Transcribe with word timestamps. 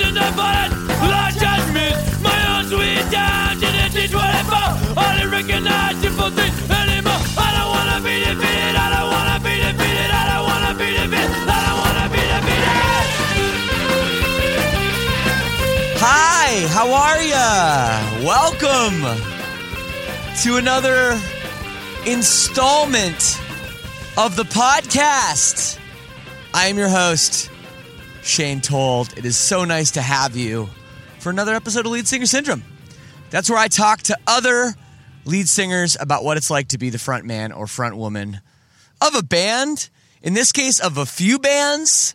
Lost 0.00 1.38
judgment. 1.38 1.94
My 2.22 2.32
own 2.56 2.64
sweet 2.64 3.04
to 3.04 3.68
the 3.68 3.84
T24. 3.92 4.96
I 4.96 5.20
don't 5.20 5.30
recognize 5.30 5.96
simple 6.00 6.30
things 6.30 6.56
anymore. 6.70 7.20
I 7.36 7.52
don't 7.52 7.68
wanna 7.68 8.00
be 8.00 8.24
defeated, 8.24 8.76
I 8.76 8.88
don't 8.96 9.10
wanna 9.12 9.38
be 9.44 9.60
defeated, 9.60 10.10
I 10.10 10.24
don't 10.30 10.44
wanna 10.48 10.72
be 10.80 10.88
defeated, 10.96 11.48
I 11.48 11.60
don't 11.66 11.80
wanna 11.84 12.08
be 12.08 12.22
defeated. 12.32 12.80
Hi, 16.00 16.66
how 16.68 16.88
are 16.94 17.20
ya? 17.20 18.00
Welcome 18.24 19.04
to 20.44 20.56
another 20.56 21.20
installment 22.06 23.38
of 24.16 24.36
the 24.36 24.44
podcast. 24.44 25.78
I 26.54 26.68
am 26.68 26.78
your 26.78 26.88
host, 26.88 27.50
Shane 28.22 28.60
Told. 28.60 29.16
It 29.16 29.24
is 29.24 29.36
so 29.36 29.64
nice 29.64 29.92
to 29.92 30.02
have 30.02 30.36
you 30.36 30.68
for 31.18 31.30
another 31.30 31.54
episode 31.54 31.86
of 31.86 31.92
Lead 31.92 32.06
Singer 32.06 32.26
Syndrome. 32.26 32.62
That's 33.30 33.48
where 33.48 33.58
I 33.58 33.68
talk 33.68 34.02
to 34.02 34.18
other 34.26 34.74
lead 35.24 35.48
singers 35.48 35.96
about 36.00 36.24
what 36.24 36.36
it's 36.36 36.50
like 36.50 36.68
to 36.68 36.78
be 36.78 36.90
the 36.90 36.98
front 36.98 37.24
man 37.24 37.52
or 37.52 37.66
front 37.66 37.96
woman 37.96 38.40
of 39.00 39.14
a 39.14 39.22
band. 39.22 39.88
In 40.22 40.34
this 40.34 40.52
case, 40.52 40.80
of 40.80 40.98
a 40.98 41.06
few 41.06 41.38
bands. 41.38 42.14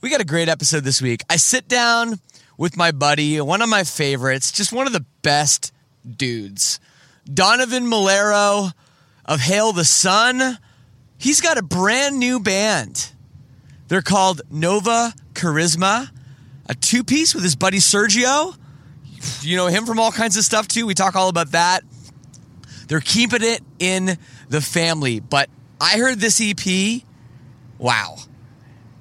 We 0.00 0.10
got 0.10 0.20
a 0.20 0.24
great 0.24 0.48
episode 0.48 0.84
this 0.84 1.00
week. 1.00 1.22
I 1.30 1.36
sit 1.36 1.68
down 1.68 2.20
with 2.58 2.76
my 2.76 2.92
buddy, 2.92 3.40
one 3.40 3.62
of 3.62 3.68
my 3.68 3.84
favorites, 3.84 4.52
just 4.52 4.72
one 4.72 4.86
of 4.86 4.92
the 4.92 5.06
best 5.22 5.72
dudes, 6.08 6.78
Donovan 7.32 7.86
Melero 7.86 8.72
of 9.24 9.40
Hail 9.40 9.72
the 9.72 9.86
Sun. 9.86 10.58
He's 11.16 11.40
got 11.40 11.56
a 11.56 11.62
brand 11.62 12.18
new 12.18 12.40
band. 12.40 13.10
They're 13.88 14.02
called 14.02 14.42
Nova 14.50 15.14
Charisma, 15.44 16.08
a 16.66 16.74
two 16.74 17.04
piece 17.04 17.34
with 17.34 17.44
his 17.44 17.54
buddy 17.54 17.76
Sergio. 17.78 18.56
You 19.42 19.56
know 19.56 19.66
him 19.66 19.84
from 19.84 20.00
all 20.00 20.10
kinds 20.10 20.38
of 20.38 20.44
stuff 20.44 20.66
too. 20.66 20.86
We 20.86 20.94
talk 20.94 21.16
all 21.16 21.28
about 21.28 21.52
that. 21.52 21.82
They're 22.88 23.00
keeping 23.00 23.42
it 23.42 23.60
in 23.78 24.16
the 24.48 24.60
family, 24.60 25.20
but 25.20 25.50
I 25.80 25.98
heard 25.98 26.18
this 26.18 26.40
EP. 26.42 27.02
Wow. 27.78 28.16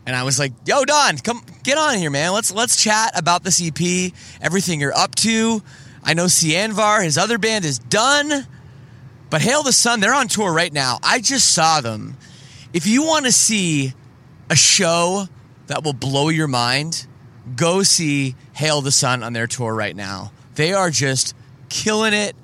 And 0.06 0.16
I 0.16 0.24
was 0.24 0.38
like, 0.38 0.52
"Yo, 0.66 0.84
Don, 0.84 1.18
come 1.18 1.46
get 1.64 1.78
on 1.78 1.98
here, 1.98 2.10
man. 2.10 2.34
Let's 2.34 2.54
let's 2.54 2.76
chat 2.76 3.18
about 3.18 3.44
this 3.44 3.62
EP, 3.62 4.12
everything 4.42 4.82
you're 4.82 4.96
up 4.96 5.16
to. 5.16 5.64
I 6.04 6.14
know 6.14 6.26
Sianvar, 6.26 7.04
his 7.04 7.18
other 7.18 7.38
band, 7.38 7.64
is 7.64 7.80
done, 7.80 8.46
but 9.30 9.42
Hail 9.42 9.64
the 9.64 9.72
Sun, 9.72 10.02
they're 10.02 10.14
on 10.14 10.28
tour 10.28 10.52
right 10.52 10.74
now. 10.74 11.00
I 11.04 11.22
just 11.22 11.54
saw 11.54 11.80
them. 11.80 12.18
If 12.74 12.86
you 12.86 13.04
want 13.04 13.26
to 13.26 13.32
see 13.32 13.94
a 14.50 14.58
show 14.58 15.28
that 15.68 15.84
will 15.84 15.94
blow 15.94 16.30
your 16.30 16.48
mind, 16.48 17.08
go 17.56 17.84
see 17.84 18.36
Hail 18.54 18.82
the 18.82 18.92
Sun 18.92 19.24
on 19.24 19.34
their 19.34 19.48
tour 19.48 19.74
right 19.74 19.96
now. 19.96 20.32
They 20.56 20.74
are 20.74 20.90
just 20.90 21.36
killing 21.70 22.14
it. 22.14 22.36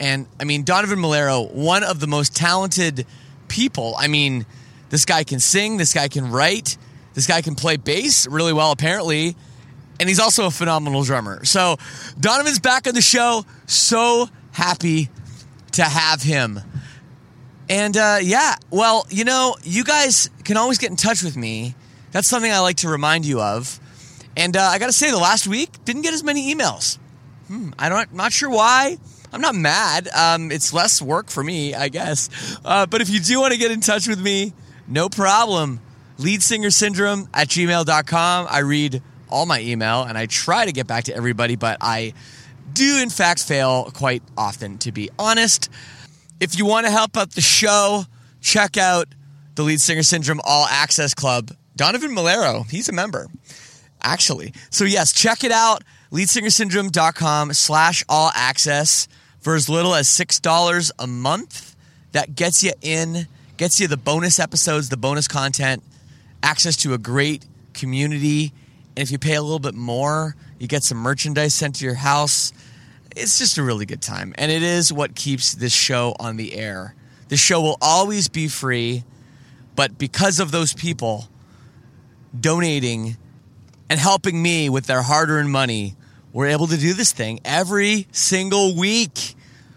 And 0.00 0.26
I 0.40 0.44
mean, 0.44 0.64
Donovan 0.64 0.98
Melero, 0.98 1.52
one 1.52 1.84
of 1.84 2.00
the 2.00 2.06
most 2.06 2.34
talented 2.34 3.06
people. 3.48 3.94
I 3.98 4.08
mean, 4.08 4.44
this 4.90 5.04
guy 5.04 5.24
can 5.24 5.40
sing, 5.40 5.76
this 5.76 5.94
guy 5.94 6.08
can 6.08 6.30
write, 6.30 6.76
this 7.14 7.26
guy 7.26 7.42
can 7.42 7.54
play 7.54 7.76
bass 7.76 8.26
really 8.26 8.52
well, 8.52 8.72
apparently. 8.72 9.36
And 10.00 10.08
he's 10.08 10.18
also 10.18 10.46
a 10.46 10.50
phenomenal 10.50 11.04
drummer. 11.04 11.44
So, 11.44 11.76
Donovan's 12.18 12.58
back 12.58 12.88
on 12.88 12.94
the 12.94 13.00
show. 13.00 13.44
So 13.66 14.28
happy 14.50 15.08
to 15.72 15.84
have 15.84 16.20
him. 16.20 16.60
And 17.68 17.96
uh, 17.96 18.18
yeah, 18.20 18.56
well, 18.70 19.06
you 19.08 19.24
know, 19.24 19.56
you 19.62 19.84
guys 19.84 20.28
can 20.44 20.56
always 20.56 20.78
get 20.78 20.90
in 20.90 20.96
touch 20.96 21.22
with 21.22 21.36
me. 21.36 21.74
That's 22.14 22.28
something 22.28 22.52
I 22.52 22.60
like 22.60 22.76
to 22.76 22.88
remind 22.88 23.26
you 23.26 23.40
of. 23.40 23.80
And 24.36 24.56
uh, 24.56 24.62
I 24.62 24.78
got 24.78 24.86
to 24.86 24.92
say, 24.92 25.10
the 25.10 25.18
last 25.18 25.48
week 25.48 25.84
didn't 25.84 26.02
get 26.02 26.14
as 26.14 26.22
many 26.22 26.54
emails. 26.54 26.96
Hmm, 27.48 27.70
I 27.76 27.88
don't, 27.88 28.14
not 28.14 28.32
sure 28.32 28.50
why. 28.50 28.98
I'm 29.32 29.40
not 29.40 29.56
mad. 29.56 30.08
Um, 30.14 30.52
it's 30.52 30.72
less 30.72 31.02
work 31.02 31.28
for 31.28 31.42
me, 31.42 31.74
I 31.74 31.88
guess. 31.88 32.56
Uh, 32.64 32.86
but 32.86 33.00
if 33.00 33.10
you 33.10 33.18
do 33.18 33.40
want 33.40 33.52
to 33.52 33.58
get 33.58 33.72
in 33.72 33.80
touch 33.80 34.06
with 34.06 34.20
me, 34.20 34.52
no 34.86 35.08
problem. 35.08 35.80
Lead 36.18 36.40
singer 36.40 36.70
syndrome 36.70 37.28
at 37.34 37.48
gmail.com. 37.48 38.46
I 38.48 38.60
read 38.60 39.02
all 39.28 39.44
my 39.44 39.60
email 39.60 40.04
and 40.04 40.16
I 40.16 40.26
try 40.26 40.66
to 40.66 40.72
get 40.72 40.86
back 40.86 41.04
to 41.04 41.16
everybody, 41.16 41.56
but 41.56 41.78
I 41.80 42.14
do, 42.72 43.00
in 43.02 43.10
fact, 43.10 43.42
fail 43.42 43.90
quite 43.92 44.22
often, 44.38 44.78
to 44.78 44.92
be 44.92 45.10
honest. 45.18 45.68
If 46.38 46.56
you 46.60 46.64
want 46.64 46.86
to 46.86 46.92
help 46.92 47.16
out 47.16 47.32
the 47.32 47.40
show, 47.40 48.04
check 48.40 48.76
out 48.76 49.08
the 49.56 49.64
Lead 49.64 49.80
Singer 49.80 50.04
Syndrome 50.04 50.40
All 50.44 50.68
Access 50.70 51.12
Club. 51.12 51.50
Donovan 51.76 52.12
Melero, 52.12 52.70
he's 52.70 52.88
a 52.88 52.92
member, 52.92 53.28
actually. 54.00 54.52
So, 54.70 54.84
yes, 54.84 55.12
check 55.12 55.42
it 55.42 55.52
out. 55.52 55.82
Leadsingersyndrome.com 56.12 57.52
slash 57.52 58.04
all 58.08 58.30
access 58.34 59.08
for 59.40 59.54
as 59.54 59.68
little 59.68 59.94
as 59.94 60.08
$6 60.08 60.90
a 60.98 61.06
month. 61.06 61.74
That 62.12 62.36
gets 62.36 62.62
you 62.62 62.70
in, 62.80 63.26
gets 63.56 63.80
you 63.80 63.88
the 63.88 63.96
bonus 63.96 64.38
episodes, 64.38 64.88
the 64.88 64.96
bonus 64.96 65.26
content, 65.26 65.82
access 66.44 66.76
to 66.78 66.94
a 66.94 66.98
great 66.98 67.44
community. 67.72 68.52
And 68.96 69.02
if 69.02 69.10
you 69.10 69.18
pay 69.18 69.34
a 69.34 69.42
little 69.42 69.58
bit 69.58 69.74
more, 69.74 70.36
you 70.60 70.68
get 70.68 70.84
some 70.84 70.98
merchandise 70.98 71.54
sent 71.54 71.76
to 71.76 71.84
your 71.84 71.94
house. 71.94 72.52
It's 73.16 73.38
just 73.38 73.58
a 73.58 73.64
really 73.64 73.84
good 73.84 74.00
time. 74.00 74.32
And 74.38 74.52
it 74.52 74.62
is 74.62 74.92
what 74.92 75.16
keeps 75.16 75.54
this 75.54 75.72
show 75.72 76.14
on 76.20 76.36
the 76.36 76.54
air. 76.54 76.94
The 77.28 77.36
show 77.36 77.60
will 77.60 77.78
always 77.82 78.28
be 78.28 78.46
free, 78.46 79.02
but 79.74 79.98
because 79.98 80.38
of 80.38 80.52
those 80.52 80.72
people 80.72 81.28
donating 82.38 83.16
and 83.88 84.00
helping 84.00 84.40
me 84.40 84.68
with 84.68 84.86
their 84.86 85.02
hard 85.02 85.30
earned 85.30 85.50
money, 85.50 85.94
we're 86.32 86.48
able 86.48 86.66
to 86.66 86.76
do 86.76 86.94
this 86.94 87.12
thing 87.12 87.40
every 87.44 88.06
single 88.12 88.76
week 88.76 89.34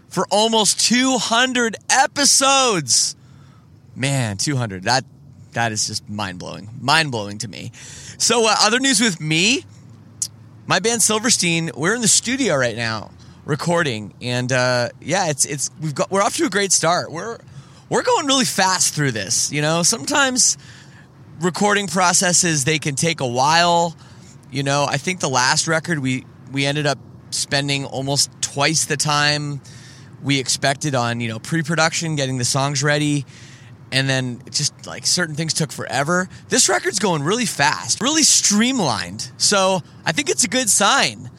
for 0.10 0.26
almost 0.30 0.80
200 0.82 1.76
episodes. 1.90 3.16
Man, 3.96 4.38
200. 4.38 4.84
That 4.84 5.04
that 5.54 5.72
is 5.72 5.88
just 5.88 6.08
mind 6.08 6.40
blowing. 6.40 6.70
Mind 6.80 7.12
blowing 7.12 7.40
to 7.40 7.48
me. 7.48 7.72
So, 8.18 8.46
uh, 8.48 8.56
other 8.60 8.80
news 8.80 9.02
with 9.02 9.20
me, 9.20 9.64
my 10.68 10.80
band 10.80 11.02
Silverstein, 11.02 11.72
we're 11.76 11.96
in 11.96 12.02
the 12.02 12.08
studio 12.08 12.56
right 12.56 12.76
now 12.76 13.12
recording, 13.48 14.14
and 14.22 14.52
uh, 14.52 14.90
yeah, 15.02 15.30
it's 15.30 15.46
it's 15.46 15.72
we've 15.82 15.96
got 15.96 16.12
we're 16.12 16.22
off 16.22 16.36
to 16.38 16.46
a 16.46 16.50
great 16.50 16.72
start. 16.72 17.12
We're 17.12 17.40
we're 17.90 18.04
going 18.04 18.28
really 18.28 18.46
fast 18.46 18.94
through 18.94 19.12
this. 19.12 19.52
You 19.52 19.62
know, 19.62 19.82
sometimes 19.84 20.58
recording 21.42 21.88
processes 21.88 22.66
they 22.66 22.80
can 22.80 22.96
take 22.96 23.20
a 23.20 23.28
while 23.28 23.96
You 24.52 24.64
know, 24.64 24.86
I 24.90 24.98
think 24.98 25.20
the 25.20 25.30
last 25.30 25.68
record 25.68 26.00
we 26.00 26.26
we 26.52 26.66
ended 26.66 26.88
up 26.88 26.98
spending 27.32 27.86
almost 27.86 28.32
twice 28.42 28.86
the 28.86 28.96
time 28.96 29.60
we 30.24 30.40
expected 30.40 30.96
on 30.96 31.20
you 31.20 31.28
know 31.28 31.40
pre-production, 31.40 32.16
getting 32.16 32.38
the 32.38 32.46
songs 32.46 32.82
ready, 32.82 33.26
and 33.92 34.08
then 34.08 34.42
just 34.50 34.88
like 34.88 35.06
certain 35.06 35.36
things 35.36 35.54
took 35.54 35.72
forever. 35.72 36.30
This 36.48 36.70
record's 36.70 37.00
going 37.00 37.24
really 37.24 37.46
fast, 37.46 38.02
really 38.02 38.24
streamlined. 38.24 39.32
So 39.38 39.82
I 40.06 40.14
think 40.14 40.30
it's 40.30 40.46
a 40.46 40.50
good 40.50 40.70
sign. 40.70 41.30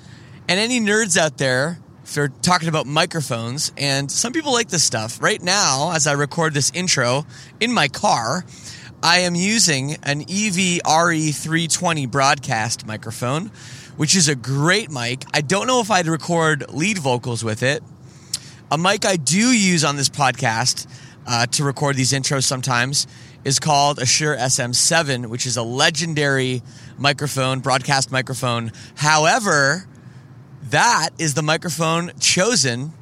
And 0.48 0.60
any 0.60 0.80
nerds 0.80 1.16
out 1.16 1.38
there, 1.38 1.78
if 2.04 2.14
they're 2.14 2.28
talking 2.28 2.68
about 2.68 2.86
microphones, 2.86 3.72
and 3.76 4.10
some 4.10 4.32
people 4.32 4.52
like 4.52 4.68
this 4.68 4.82
stuff. 4.82 5.22
Right 5.22 5.42
now, 5.42 5.92
as 5.94 6.06
I 6.06 6.12
record 6.12 6.54
this 6.54 6.70
intro 6.74 7.26
in 7.60 7.72
my 7.72 7.88
car, 7.88 8.44
I 9.02 9.20
am 9.20 9.36
using 9.36 9.96
an 10.02 10.22
E 10.28 10.48
EV 10.48 10.82
RE320 10.82 12.10
broadcast 12.10 12.84
microphone, 12.84 13.52
which 13.96 14.16
is 14.16 14.28
a 14.28 14.34
great 14.34 14.90
mic. 14.90 15.24
I 15.32 15.40
don't 15.40 15.68
know 15.68 15.80
if 15.80 15.88
I'd 15.88 16.08
record 16.08 16.68
lead 16.72 16.98
vocals 16.98 17.44
with 17.44 17.62
it. 17.62 17.84
A 18.72 18.76
mic 18.76 19.06
I 19.06 19.14
do 19.14 19.52
use 19.52 19.84
on 19.84 19.94
this 19.94 20.08
podcast 20.08 20.88
uh, 21.28 21.46
to 21.46 21.62
record 21.62 21.94
these 21.94 22.10
intros 22.10 22.42
sometimes 22.42 23.06
is 23.44 23.60
called 23.60 24.00
a 24.00 24.06
Shure 24.06 24.36
SM7, 24.36 25.26
which 25.26 25.46
is 25.46 25.56
a 25.56 25.62
legendary 25.62 26.60
microphone, 26.98 27.60
broadcast 27.60 28.10
microphone. 28.10 28.72
However, 28.96 29.86
that 30.70 31.10
is 31.18 31.34
the 31.34 31.42
microphone 31.42 32.10
chosen 32.18 32.92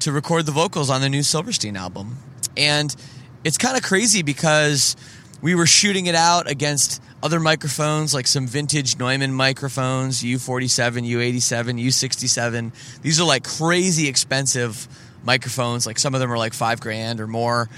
to 0.00 0.10
record 0.10 0.46
the 0.46 0.52
vocals 0.52 0.88
on 0.88 1.02
the 1.02 1.10
new 1.10 1.22
Silverstein 1.22 1.76
album. 1.76 2.16
And 2.56 2.96
it's 3.44 3.58
kind 3.58 3.76
of 3.76 3.82
crazy 3.82 4.22
because 4.22 4.96
we 5.44 5.54
were 5.54 5.66
shooting 5.66 6.06
it 6.06 6.14
out 6.14 6.50
against 6.50 7.02
other 7.22 7.38
microphones, 7.38 8.14
like 8.14 8.26
some 8.26 8.46
vintage 8.46 8.98
Neumann 8.98 9.30
microphones, 9.30 10.22
U47, 10.22 11.06
U87, 11.06 11.84
U67. 11.84 13.02
These 13.02 13.20
are 13.20 13.24
like 13.24 13.44
crazy 13.44 14.08
expensive 14.08 14.88
microphones. 15.22 15.86
Like 15.86 15.98
some 15.98 16.14
of 16.14 16.22
them 16.22 16.32
are 16.32 16.38
like 16.38 16.54
five 16.54 16.80
grand 16.80 17.20
or 17.20 17.26
more. 17.26 17.68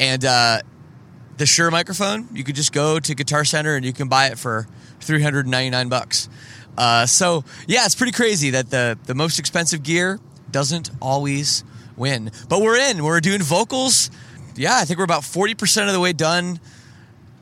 And 0.00 0.24
uh, 0.24 0.62
the 1.36 1.44
Shure 1.44 1.70
microphone, 1.70 2.26
you 2.32 2.42
could 2.42 2.54
just 2.54 2.72
go 2.72 2.98
to 2.98 3.14
Guitar 3.14 3.44
Center 3.44 3.76
and 3.76 3.84
you 3.84 3.92
can 3.92 4.08
buy 4.08 4.28
it 4.28 4.38
for 4.38 4.66
399 5.00 5.90
bucks. 5.90 6.30
Uh, 6.78 7.04
so 7.04 7.44
yeah, 7.66 7.84
it's 7.84 7.94
pretty 7.94 8.12
crazy 8.12 8.48
that 8.50 8.70
the 8.70 8.98
the 9.04 9.14
most 9.14 9.38
expensive 9.38 9.82
gear 9.82 10.18
doesn't 10.50 10.88
always 11.02 11.64
win. 11.98 12.30
But 12.48 12.62
we're 12.62 12.78
in. 12.78 13.04
We're 13.04 13.20
doing 13.20 13.42
vocals. 13.42 14.10
Yeah, 14.56 14.78
I 14.78 14.86
think 14.86 14.96
we're 14.96 15.04
about 15.04 15.22
40% 15.22 15.86
of 15.86 15.92
the 15.92 16.00
way 16.00 16.14
done 16.14 16.60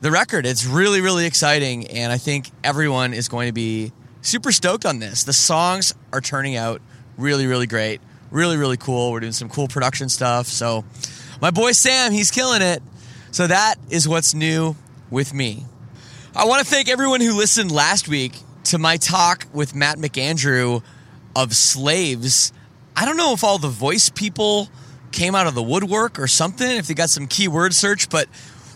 the 0.01 0.11
record. 0.11 0.45
It's 0.45 0.65
really, 0.65 1.01
really 1.01 1.25
exciting. 1.25 1.87
And 1.87 2.11
I 2.11 2.17
think 2.17 2.49
everyone 2.63 3.13
is 3.13 3.27
going 3.27 3.47
to 3.47 3.53
be 3.53 3.91
super 4.21 4.51
stoked 4.51 4.85
on 4.85 4.99
this. 4.99 5.23
The 5.23 5.33
songs 5.33 5.93
are 6.13 6.21
turning 6.21 6.55
out 6.55 6.81
really, 7.17 7.47
really 7.47 7.67
great. 7.67 8.01
Really, 8.31 8.57
really 8.57 8.77
cool. 8.77 9.11
We're 9.11 9.21
doing 9.21 9.31
some 9.31 9.49
cool 9.49 9.67
production 9.67 10.07
stuff. 10.09 10.47
So, 10.47 10.85
my 11.41 11.51
boy 11.51 11.71
Sam, 11.71 12.11
he's 12.11 12.31
killing 12.31 12.61
it. 12.61 12.83
So, 13.31 13.47
that 13.47 13.75
is 13.89 14.07
what's 14.07 14.33
new 14.33 14.75
with 15.09 15.33
me. 15.33 15.65
I 16.35 16.45
want 16.45 16.59
to 16.59 16.65
thank 16.65 16.89
everyone 16.89 17.21
who 17.21 17.35
listened 17.35 17.71
last 17.71 18.07
week 18.07 18.33
to 18.65 18.77
my 18.77 18.97
talk 18.97 19.47
with 19.51 19.73
Matt 19.73 19.97
McAndrew 19.97 20.83
of 21.35 21.55
Slaves. 21.55 22.53
I 22.95 23.05
don't 23.05 23.17
know 23.17 23.33
if 23.33 23.43
all 23.43 23.57
the 23.57 23.67
voice 23.67 24.09
people 24.09 24.69
came 25.11 25.33
out 25.33 25.47
of 25.47 25.55
the 25.55 25.63
woodwork 25.63 26.19
or 26.19 26.27
something, 26.27 26.69
if 26.69 26.85
they 26.85 26.93
got 26.93 27.09
some 27.09 27.25
keyword 27.25 27.73
search, 27.73 28.09
but 28.09 28.27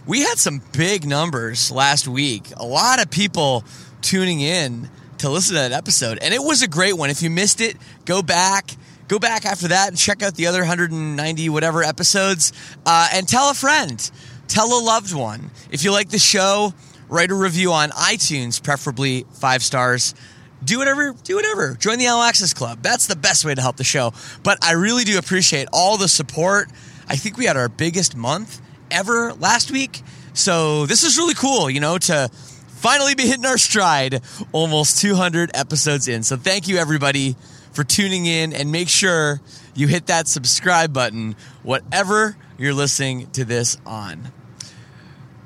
we 0.06 0.22
had 0.22 0.38
some 0.38 0.62
big 0.74 1.06
numbers 1.06 1.72
last 1.72 2.08
week. 2.08 2.52
A 2.58 2.66
lot 2.66 3.02
of 3.02 3.10
people 3.10 3.64
tuning 4.02 4.42
in 4.42 4.90
to 5.20 5.30
listen 5.30 5.56
to 5.56 5.62
that 5.62 5.72
episode, 5.72 6.20
and 6.22 6.34
it 6.34 6.42
was 6.42 6.62
a 6.62 6.68
great 6.68 6.98
one. 6.98 7.10
If 7.10 7.22
you 7.22 7.30
missed 7.30 7.62
it, 7.62 7.78
go 8.06 8.22
back. 8.22 8.72
Go 9.08 9.20
back 9.20 9.46
after 9.46 9.68
that 9.68 9.90
and 9.90 9.98
check 9.98 10.24
out 10.24 10.36
the 10.36 10.48
other 10.48 10.60
190 10.60 11.50
whatever 11.50 11.84
episodes 11.84 12.54
uh, 12.86 13.10
and 13.14 13.28
tell 13.28 13.50
a 13.50 13.54
friend, 13.54 14.10
tell 14.48 14.80
a 14.80 14.82
loved 14.82 15.14
one. 15.14 15.52
If 15.72 15.84
you 15.84 15.92
like 15.92 16.10
the 16.10 16.18
show, 16.18 16.74
write 17.10 17.30
a 17.30 17.36
review 17.36 17.74
on 17.74 17.90
iTunes, 17.90 18.64
preferably 18.64 19.26
five 19.34 19.62
stars. 19.62 20.16
Do 20.64 20.80
whatever, 20.80 21.14
do 21.24 21.36
whatever. 21.36 21.76
Join 21.76 22.00
the 22.00 22.08
All 22.08 22.24
Access 22.24 22.54
Club. 22.54 22.80
That's 22.82 23.08
the 23.08 23.18
best 23.18 23.44
way 23.44 23.54
to 23.54 23.62
help 23.62 23.76
the 23.76 23.84
show. 23.84 24.14
But 24.42 24.64
I 24.64 24.72
really 24.72 25.04
do 25.04 25.18
appreciate 25.18 25.68
all 25.74 25.98
the 25.98 26.08
support. 26.08 26.70
I 27.08 27.18
think 27.18 27.38
we 27.38 27.46
had 27.46 27.58
our 27.58 27.70
biggest 27.70 28.16
month 28.16 28.62
ever 28.94 29.34
last 29.34 29.72
week. 29.72 30.01
So 30.34 30.86
this 30.86 31.04
is 31.04 31.18
really 31.18 31.34
cool, 31.34 31.69
you 31.69 31.80
know, 31.80 31.98
to 31.98 32.30
finally 32.68 33.16
be 33.16 33.24
hitting 33.24 33.45
our 33.45 33.57
stride 33.57 34.22
almost 34.51 35.01
200 35.01 35.51
episodes 35.54 36.07
in. 36.07 36.24
So 36.24 36.38
thank 36.38 36.68
you, 36.68 36.78
everybody, 36.78 37.36
for 37.72 37.84
tuning 37.84 38.25
in 38.25 38.54
and 38.54 38.72
make 38.72 38.90
sure 38.90 39.42
you 39.75 39.88
hit 39.88 40.07
that 40.07 40.28
subscribe 40.28 40.94
button, 40.94 41.36
whatever 41.63 42.38
you're 42.57 42.74
listening 42.74 43.30
to 43.31 43.45
this 43.45 43.78
on. 43.86 44.31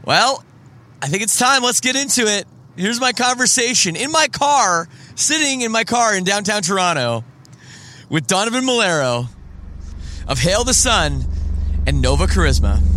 Well, 0.06 0.44
I 1.02 1.08
think 1.08 1.24
it's 1.24 1.38
time. 1.38 1.64
Let's 1.64 1.80
get 1.80 1.96
into 1.96 2.26
it. 2.26 2.46
Here's 2.76 3.00
my 3.00 3.12
conversation 3.12 3.96
in 3.96 4.12
my 4.12 4.28
car, 4.28 4.88
sitting 5.16 5.62
in 5.62 5.72
my 5.72 5.84
car 5.84 6.16
in 6.16 6.24
downtown 6.24 6.62
Toronto 6.62 7.24
with 8.10 8.28
Donovan 8.28 8.64
Melero 8.64 9.28
of 10.28 10.40
Hail 10.40 10.64
the 10.64 10.74
Sun 10.74 11.26
and 11.86 12.02
Nova 12.02 12.26
Charisma. 12.26 12.97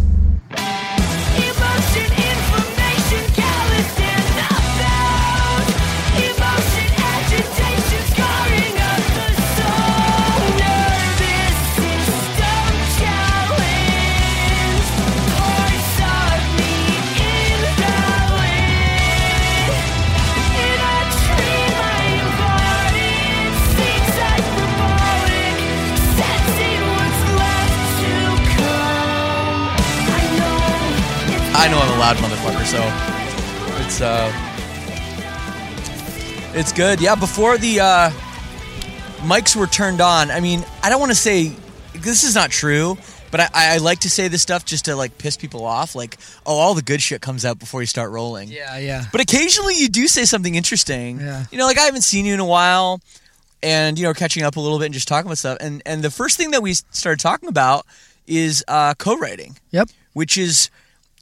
I 31.63 31.69
know 31.69 31.79
I'm 31.79 31.95
a 31.95 31.99
loud 32.01 32.17
motherfucker, 32.17 32.65
so 32.65 32.81
it's 33.85 34.01
uh 34.01 34.33
it's 36.59 36.73
good. 36.73 37.01
Yeah, 37.01 37.15
before 37.15 37.59
the 37.59 37.81
uh 37.81 38.11
mics 39.21 39.55
were 39.55 39.67
turned 39.67 40.01
on, 40.01 40.31
I 40.31 40.41
mean, 40.41 40.65
I 40.83 40.89
don't 40.89 41.01
want 41.01 41.13
to 41.13 41.17
say 41.17 41.53
this 41.93 42.25
is 42.25 42.35
not 42.35 42.51
true, 42.51 42.97
but 43.31 43.41
I, 43.41 43.75
I 43.75 43.77
like 43.77 44.01
to 44.01 44.11
say 44.11 44.29
this 44.29 44.41
stuff 44.41 44.65
just 44.65 44.87
to 44.87 44.97
like 44.97 45.19
piss 45.19 45.37
people 45.37 45.67
off. 45.67 45.95
Like, 45.95 46.17
oh, 46.47 46.57
all 46.57 46.73
the 46.75 46.81
good 46.83 47.03
shit 47.03 47.21
comes 47.21 47.45
out 47.45 47.59
before 47.59 47.83
you 47.83 47.87
start 47.87 48.11
rolling. 48.11 48.49
Yeah, 48.49 48.79
yeah. 48.79 49.05
But 49.13 49.21
occasionally 49.21 49.75
you 49.77 49.89
do 49.89 50.09
say 50.09 50.25
something 50.25 50.55
interesting. 50.55 51.21
Yeah. 51.21 51.45
You 51.53 51.59
know, 51.59 51.67
like 51.67 51.79
I 51.79 51.83
haven't 51.83 52.03
seen 52.03 52.25
you 52.25 52.33
in 52.33 52.41
a 52.41 52.47
while 52.47 53.01
and 53.63 53.99
you 53.99 54.07
know, 54.07 54.15
catching 54.15 54.45
up 54.45 54.57
a 54.57 54.61
little 54.61 54.79
bit 54.79 54.87
and 54.87 54.95
just 54.95 55.09
talking 55.09 55.27
about 55.27 55.37
stuff. 55.39 55.59
And 55.61 55.83
and 55.85 56.03
the 56.03 56.11
first 56.11 56.39
thing 56.39 56.53
that 56.53 56.63
we 56.63 56.73
started 56.73 57.21
talking 57.21 57.51
about 57.51 57.85
is 58.27 58.65
uh 58.67 58.95
co-writing 58.95 59.57
Yep. 59.73 59.91
which 60.15 60.39
is 60.39 60.71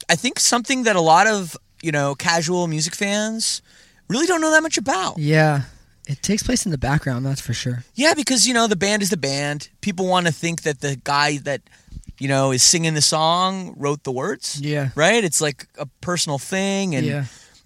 I 0.09 0.15
think 0.15 0.39
something 0.39 0.83
that 0.83 0.95
a 0.95 1.01
lot 1.01 1.27
of, 1.27 1.55
you 1.81 1.91
know, 1.91 2.15
casual 2.15 2.67
music 2.67 2.95
fans 2.95 3.61
really 4.07 4.25
don't 4.25 4.41
know 4.41 4.51
that 4.51 4.63
much 4.63 4.77
about. 4.77 5.17
Yeah. 5.19 5.61
It 6.07 6.23
takes 6.23 6.41
place 6.41 6.65
in 6.65 6.71
the 6.71 6.77
background, 6.79 7.23
that's 7.23 7.39
for 7.39 7.53
sure. 7.53 7.83
Yeah, 7.93 8.15
because 8.15 8.47
you 8.47 8.53
know, 8.55 8.65
the 8.65 8.75
band 8.75 9.03
is 9.03 9.11
the 9.11 9.17
band. 9.17 9.69
People 9.81 10.07
want 10.07 10.25
to 10.25 10.33
think 10.33 10.63
that 10.63 10.81
the 10.81 10.99
guy 11.03 11.37
that 11.39 11.61
you 12.17 12.27
know 12.27 12.51
is 12.51 12.63
singing 12.63 12.95
the 12.95 13.01
song 13.01 13.75
wrote 13.77 14.03
the 14.03 14.11
words. 14.11 14.59
Yeah. 14.59 14.89
Right? 14.95 15.23
It's 15.23 15.39
like 15.39 15.67
a 15.77 15.85
personal 16.01 16.39
thing 16.39 16.95
and 16.95 17.05
yeah. 17.05 17.25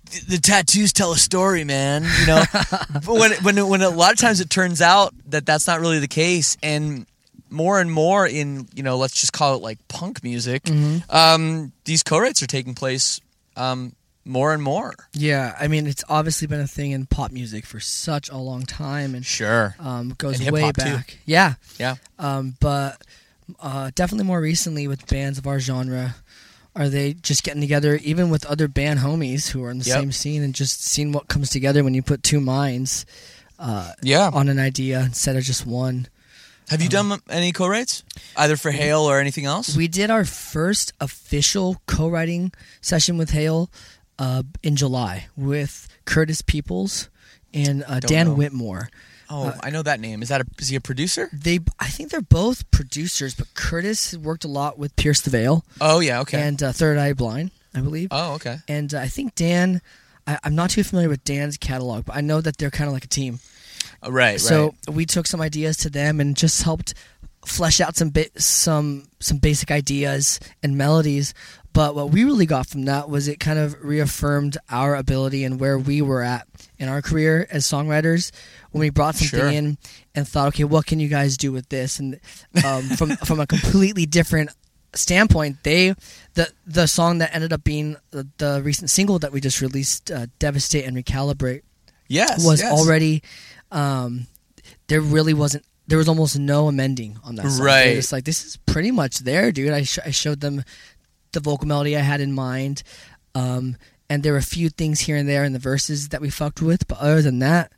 th- 0.09 0.25
the 0.25 0.37
tattoos 0.37 0.91
tell 0.91 1.13
a 1.13 1.17
story, 1.17 1.63
man. 1.63 2.03
You 2.19 2.27
know, 2.27 2.43
but 2.93 3.07
when 3.07 3.31
when 3.43 3.67
when 3.69 3.81
a 3.81 3.89
lot 3.89 4.11
of 4.11 4.19
times 4.19 4.41
it 4.41 4.49
turns 4.49 4.81
out 4.81 5.13
that 5.27 5.45
that's 5.45 5.65
not 5.65 5.79
really 5.79 5.99
the 5.99 6.09
case, 6.09 6.57
and 6.61 7.05
more 7.53 7.79
and 7.79 7.89
more 7.91 8.27
in 8.27 8.67
you 8.73 8.83
know, 8.83 8.97
let's 8.97 9.13
just 9.19 9.31
call 9.31 9.55
it 9.55 9.61
like 9.61 9.77
punk 9.87 10.23
music, 10.23 10.63
um, 11.09 11.71
these 11.85 12.03
co-writes 12.03 12.41
are 12.43 12.47
taking 12.47 12.73
place 12.75 13.21
um, 13.55 13.93
more 14.25 14.53
and 14.53 14.61
more. 14.63 14.93
Yeah. 15.13 15.55
I 15.59 15.67
mean, 15.67 15.85
it's 15.87 16.03
obviously 16.09 16.47
been 16.47 16.61
a 16.61 16.67
thing 16.67 16.91
in 16.91 17.05
pop 17.05 17.31
music 17.31 17.65
for 17.65 17.79
such 17.79 18.29
a 18.29 18.37
long 18.37 18.63
time 18.63 19.15
and 19.15 19.25
Sure. 19.25 19.75
um, 19.79 20.15
goes 20.17 20.39
And 20.39 20.51
way 20.51 20.61
hip-hop, 20.61 20.75
too. 20.85 20.95
back. 20.95 21.19
Yeah. 21.25 21.53
Yeah. 21.77 21.95
Um, 22.19 22.55
but 22.59 23.01
uh, 23.59 23.91
definitely 23.95 24.25
more 24.25 24.41
recently 24.41 24.87
with 24.87 25.05
bands 25.07 25.37
of 25.37 25.45
our 25.47 25.59
genre. 25.59 26.15
Are 26.75 26.89
they 26.89 27.13
just 27.13 27.43
getting 27.43 27.61
together, 27.61 27.97
even 27.97 28.31
with 28.31 28.45
other 28.47 28.67
band 28.67 28.99
homies 29.01 29.49
who 29.49 29.63
are 29.63 29.69
in 29.69 29.77
the 29.77 29.85
Yep. 29.85 29.99
same 29.99 30.11
scene, 30.11 30.41
and 30.41 30.55
just 30.55 30.83
seeing 30.83 31.11
what 31.11 31.27
comes 31.27 31.51
together 31.51 31.83
when 31.83 31.93
you 31.93 32.01
put 32.01 32.23
two 32.23 32.39
minds 32.39 33.05
uh, 33.59 33.91
Yeah. 34.01 34.31
on 34.33 34.49
an 34.49 34.57
idea 34.57 35.01
instead 35.01 35.35
of 35.35 35.43
just 35.43 35.67
one? 35.67 36.07
Have 36.69 36.81
you 36.81 36.89
done 36.89 37.19
any 37.29 37.51
co-writes, 37.51 38.03
either 38.35 38.55
for 38.57 38.71
Hail 38.71 39.01
or 39.01 39.19
anything 39.19 39.45
else? 39.45 39.75
We 39.75 39.87
did 39.87 40.09
our 40.09 40.25
first 40.25 40.93
official 40.99 41.81
co-writing 41.85 42.51
session 42.81 43.17
with 43.17 43.31
Hail 43.31 43.69
uh, 44.17 44.43
in 44.63 44.75
July 44.75 45.27
with 45.35 45.87
Curtis 46.05 46.41
Peoples 46.41 47.09
and 47.53 47.83
uh, 47.87 47.99
Dan 47.99 48.27
know. 48.27 48.33
Whitmore. 48.35 48.89
Oh, 49.29 49.47
Uh, 49.47 49.57
I 49.63 49.69
know 49.69 49.81
that 49.83 49.99
name. 49.99 50.21
Is 50.21 50.29
that 50.29 50.41
a 50.41 50.45
is 50.59 50.67
he 50.69 50.75
a 50.75 50.81
producer? 50.81 51.29
They, 51.33 51.59
I 51.79 51.87
think 51.87 52.11
they're 52.11 52.21
both 52.21 52.69
producers, 52.71 53.35
but 53.35 53.53
Curtis 53.53 54.15
worked 54.17 54.43
a 54.43 54.47
lot 54.49 54.77
with 54.77 54.95
Pierce 54.95 55.21
the 55.21 55.29
Veil 55.29 55.63
Oh 55.79 55.99
yeah, 55.99 56.21
okay. 56.21 56.41
and 56.41 56.61
uh, 56.61 56.71
Third 56.71 56.97
Eye 56.97 57.13
Blind, 57.13 57.51
I 57.73 57.81
believe. 57.81 58.09
oh 58.11 58.33
okay. 58.35 58.57
and 58.67 58.93
uh, 58.93 58.99
I 58.99 59.07
think 59.07 59.35
Dan. 59.35 59.81
I, 60.25 60.39
I'm 60.45 60.55
not 60.55 60.69
too 60.69 60.83
familiar 60.85 61.09
with 61.09 61.21
Dan's 61.25 61.57
catalog, 61.57 62.05
but 62.05 62.15
I 62.15 62.21
know 62.21 62.39
that 62.39 62.57
they're 62.57 62.71
kind 62.71 62.87
of 62.87 62.93
like 62.93 63.03
a 63.03 63.09
team. 63.09 63.39
Right, 64.07 64.39
So 64.39 64.73
right. 64.87 64.95
we 64.95 65.05
took 65.05 65.27
some 65.27 65.41
ideas 65.41 65.77
to 65.77 65.89
them 65.89 66.19
and 66.19 66.35
just 66.35 66.63
helped 66.63 66.93
flesh 67.45 67.81
out 67.81 67.95
some 67.97 68.09
bit 68.09 68.31
some 68.41 69.07
some 69.19 69.37
basic 69.37 69.69
ideas 69.71 70.39
and 70.61 70.77
melodies. 70.77 71.33
But 71.73 71.95
what 71.95 72.11
we 72.11 72.23
really 72.23 72.45
got 72.45 72.67
from 72.67 72.83
that 72.85 73.09
was 73.09 73.27
it 73.27 73.39
kind 73.39 73.57
of 73.57 73.75
reaffirmed 73.83 74.57
our 74.69 74.95
ability 74.95 75.43
and 75.43 75.59
where 75.59 75.77
we 75.79 76.01
were 76.03 76.21
at 76.21 76.47
in 76.77 76.87
our 76.87 77.01
career 77.01 77.47
as 77.49 77.65
songwriters 77.65 78.31
when 78.71 78.81
we 78.81 78.91
brought 78.91 79.15
something 79.15 79.39
Sure. 79.39 79.49
in 79.49 79.77
and 80.13 80.27
thought, 80.27 80.49
okay, 80.49 80.65
what 80.65 80.85
can 80.85 80.99
you 80.99 81.07
guys 81.07 81.35
do 81.35 81.51
with 81.51 81.69
this? 81.69 81.97
And 81.99 82.19
um, 82.63 82.83
from 82.89 83.15
from 83.25 83.39
a 83.39 83.47
completely 83.47 84.05
different 84.05 84.51
standpoint, 84.93 85.63
they 85.63 85.95
the 86.35 86.49
the 86.67 86.87
song 86.87 87.17
that 87.17 87.33
ended 87.33 87.51
up 87.51 87.63
being 87.63 87.95
the, 88.11 88.27
the 88.37 88.61
recent 88.63 88.89
single 88.89 89.17
that 89.19 89.31
we 89.31 89.41
just 89.41 89.59
released, 89.59 90.11
uh, 90.11 90.27
"Devastate 90.39 90.85
and 90.85 90.95
Recalibrate," 90.95 91.63
Yes, 92.07 92.45
was 92.45 92.61
yes. 92.61 92.71
already 92.71 93.23
um, 93.73 94.27
there 94.87 95.01
really 95.01 95.33
wasn't 95.33 95.65
there 95.87 95.97
was 95.97 96.07
almost 96.07 96.39
no 96.39 96.67
amending 96.69 97.19
on 97.25 97.35
that 97.35 97.49
song. 97.51 97.65
Right. 97.65 97.93
They're 97.93 98.03
like 98.17 98.23
this 98.23 98.45
is 98.45 98.57
pretty 98.65 98.91
much 98.91 99.19
there, 99.19 99.51
dude. 99.51 99.73
I, 99.73 99.83
sh- 99.83 99.99
I 100.05 100.11
showed 100.11 100.39
them 100.39 100.63
the 101.33 101.39
vocal 101.39 101.67
melody 101.67 101.97
I 101.97 102.01
had 102.01 102.21
in 102.21 102.31
mind, 102.31 102.83
um, 103.35 103.75
and 104.09 104.23
there 104.23 104.33
were 104.33 104.39
a 104.39 104.43
few 104.43 104.69
things 104.69 105.01
here 105.01 105.17
and 105.17 105.27
there 105.27 105.43
in 105.43 105.51
the 105.53 105.59
verses 105.59 106.09
that 106.09 106.21
we 106.21 106.29
fucked 106.29 106.61
with, 106.61 106.87
but 106.87 106.99
other 106.99 107.21
than 107.21 107.39
that, 107.39 107.71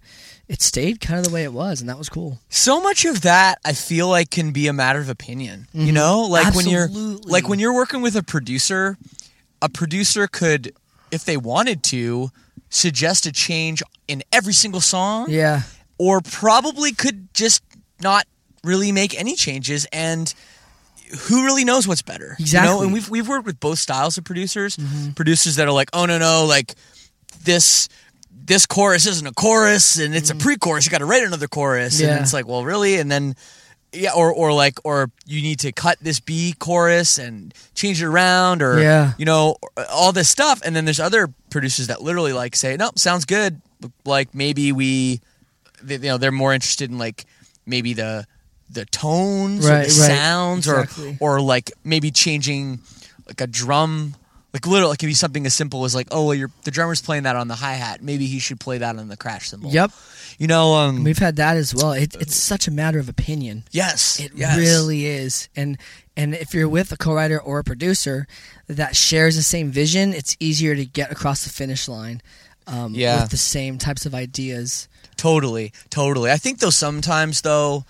it 0.47 0.61
stayed 0.61 0.99
kind 0.99 1.17
of 1.19 1.25
the 1.25 1.33
way 1.33 1.43
it 1.43 1.53
was, 1.53 1.79
and 1.79 1.89
that 1.89 1.97
was 1.97 2.09
cool. 2.09 2.39
so 2.49 2.81
much 2.81 3.05
of 3.05 3.21
that 3.21 3.59
I 3.65 3.73
feel 3.73 4.09
like 4.09 4.29
can 4.29 4.51
be 4.51 4.67
a 4.67 4.73
matter 4.73 4.99
of 4.99 5.09
opinion. 5.09 5.67
You 5.73 5.91
know, 5.93 6.21
like 6.23 6.53
when 6.53 6.67
you're 6.67 6.89
Mm-hmm. 6.89 7.29
Like 7.29 7.47
when 7.49 7.57
you're 7.59 7.73
working 7.73 8.01
with 8.01 8.15
a 8.15 8.21
producer, 8.21 8.97
a 9.61 9.69
producer 9.69 10.27
could, 10.27 10.73
if 11.11 11.23
they 11.25 11.37
wanted 11.37 11.81
to, 11.85 12.29
suggest 12.69 13.25
a 13.25 13.31
change 13.31 13.81
in 14.07 14.21
every 14.31 14.53
single 14.53 14.81
song, 14.81 15.27
Yeah, 15.29 15.61
or 15.97 16.21
probably 16.21 16.91
could 16.91 17.33
just 17.33 17.63
not 18.01 18.25
really 18.63 18.91
make 18.91 19.17
any 19.19 19.35
changes 19.35 19.85
and. 19.91 20.33
Who 21.29 21.45
really 21.45 21.63
knows 21.63 21.87
what's 21.87 22.01
better? 22.01 22.23
You 22.23 22.29
know, 22.29 22.35
Exactly. 22.39 22.71
Mm-hmm. 22.73 22.83
and 22.85 22.93
we've 22.93 23.09
we've 23.09 23.27
worked 23.27 23.45
with 23.45 23.59
both 23.59 23.77
styles 23.77 24.17
of 24.17 24.23
producers. 24.23 24.75
Producers 25.15 25.55
that 25.57 25.67
are 25.67 25.71
like, 25.71 25.89
oh 25.93 26.07
no 26.07 26.17
no, 26.17 26.45
like 26.45 26.73
this 27.43 27.87
this 28.31 28.65
chorus 28.65 29.05
isn't 29.05 29.27
a 29.27 29.31
chorus 29.31 29.97
and 29.99 30.15
it's 30.15 30.31
a 30.31 30.35
pre-chorus. 30.35 30.83
You 30.85 30.91
got 30.91 30.97
to 30.97 31.05
write 31.05 31.23
another 31.23 31.47
chorus, 31.47 31.97
Mm-hmm. 31.97 32.05
Yeah. 32.07 32.15
and 32.15 32.21
it's 32.23 32.33
like, 32.33 32.47
well, 32.47 32.63
really? 32.65 32.95
And 32.97 33.11
then 33.11 33.35
yeah, 33.93 34.13
or 34.15 34.33
or 34.33 34.51
like 34.51 34.79
or 34.83 35.11
you 35.27 35.43
need 35.43 35.59
to 35.59 35.71
cut 35.71 35.99
this 36.01 36.19
B 36.19 36.55
chorus 36.57 37.19
and 37.19 37.53
change 37.75 38.01
it 38.01 38.07
around, 38.07 38.63
or 38.63 38.81
Yeah. 38.81 39.13
you 39.19 39.25
know, 39.25 39.57
all 39.91 40.11
this 40.11 40.27
stuff. 40.27 40.59
And 40.65 40.75
then 40.75 40.85
there's 40.85 40.99
other 40.99 41.27
producers 41.51 41.85
that 41.87 42.01
literally 42.01 42.33
like 42.33 42.55
say, 42.55 42.75
nope, 42.77 42.97
sounds 42.97 43.25
good. 43.25 43.61
Like 44.05 44.33
maybe 44.33 44.71
we, 44.71 45.21
they, 45.87 45.95
you 45.95 46.01
know, 46.11 46.17
they're 46.17 46.31
more 46.31 46.53
interested 46.53 46.89
in 46.91 46.97
like 46.97 47.25
maybe 47.65 47.93
the 47.93 48.25
the 48.69 48.85
tones 48.85 49.65
or 49.65 49.69
the 49.69 49.75
right. 49.75 49.89
sounds 49.91 50.67
Exactly. 50.67 51.17
or 51.19 51.37
or 51.37 51.41
like 51.41 51.71
maybe 51.83 52.09
changing 52.11 52.79
like 53.27 53.39
a 53.41 53.47
drum 53.47 54.15
like 54.53 54.65
literally 54.65 54.93
it 54.93 54.97
can 54.99 55.07
be 55.09 55.13
something 55.13 55.45
as 55.45 55.53
simple 55.53 55.85
as 55.85 55.93
like 55.93 56.07
oh 56.11 56.25
well 56.25 56.33
you're 56.33 56.49
the 56.63 56.71
drummer's 56.71 57.01
playing 57.01 57.23
that 57.23 57.35
on 57.35 57.47
the 57.47 57.53
hi-hat 57.55 58.01
maybe 58.01 58.25
he 58.25 58.39
should 58.39 58.59
play 58.59 58.79
that 58.79 58.95
on 58.97 59.07
the 59.07 59.17
crash 59.17 59.49
cymbal 59.49 59.69
yep. 59.69 59.91
you 60.39 60.47
know 60.47 60.73
um 60.73 61.03
We've 61.03 61.17
had 61.17 61.35
that 61.35 61.57
as 61.57 61.75
well. 61.75 61.91
It, 61.91 62.15
it's 62.19 62.35
such 62.35 62.67
a 62.67 62.71
matter 62.71 62.97
of 62.97 63.07
opinion. 63.07 63.65
yes 63.71 64.19
It 64.19 64.31
yes. 64.35 64.57
really 64.57 65.05
is. 65.05 65.47
And 65.55 65.77
and 66.17 66.33
if 66.33 66.53
you're 66.55 66.67
with 66.69 66.91
a 66.91 66.97
co-writer 66.97 67.39
or 67.39 67.59
a 67.59 67.63
producer 67.63 68.25
that 68.67 68.95
shares 68.95 69.35
the 69.35 69.43
same 69.43 69.69
vision, 69.69 70.11
it's 70.13 70.35
easier 70.39 70.75
to 70.75 70.85
get 70.85 71.11
across 71.11 71.43
the 71.43 71.49
finish 71.51 71.87
line. 71.87 72.21
Um, 72.67 72.95
Yeah. 72.95 73.21
with 73.21 73.29
the 73.31 73.37
same 73.37 73.77
types 73.77 74.07
of 74.07 74.15
ideas. 74.15 74.87
Totally, 75.17 75.71
totally. 75.89 76.31
I 76.31 76.37
think 76.37 76.59
though 76.59 76.69
sometimes 76.69 77.41
though, 77.41 77.85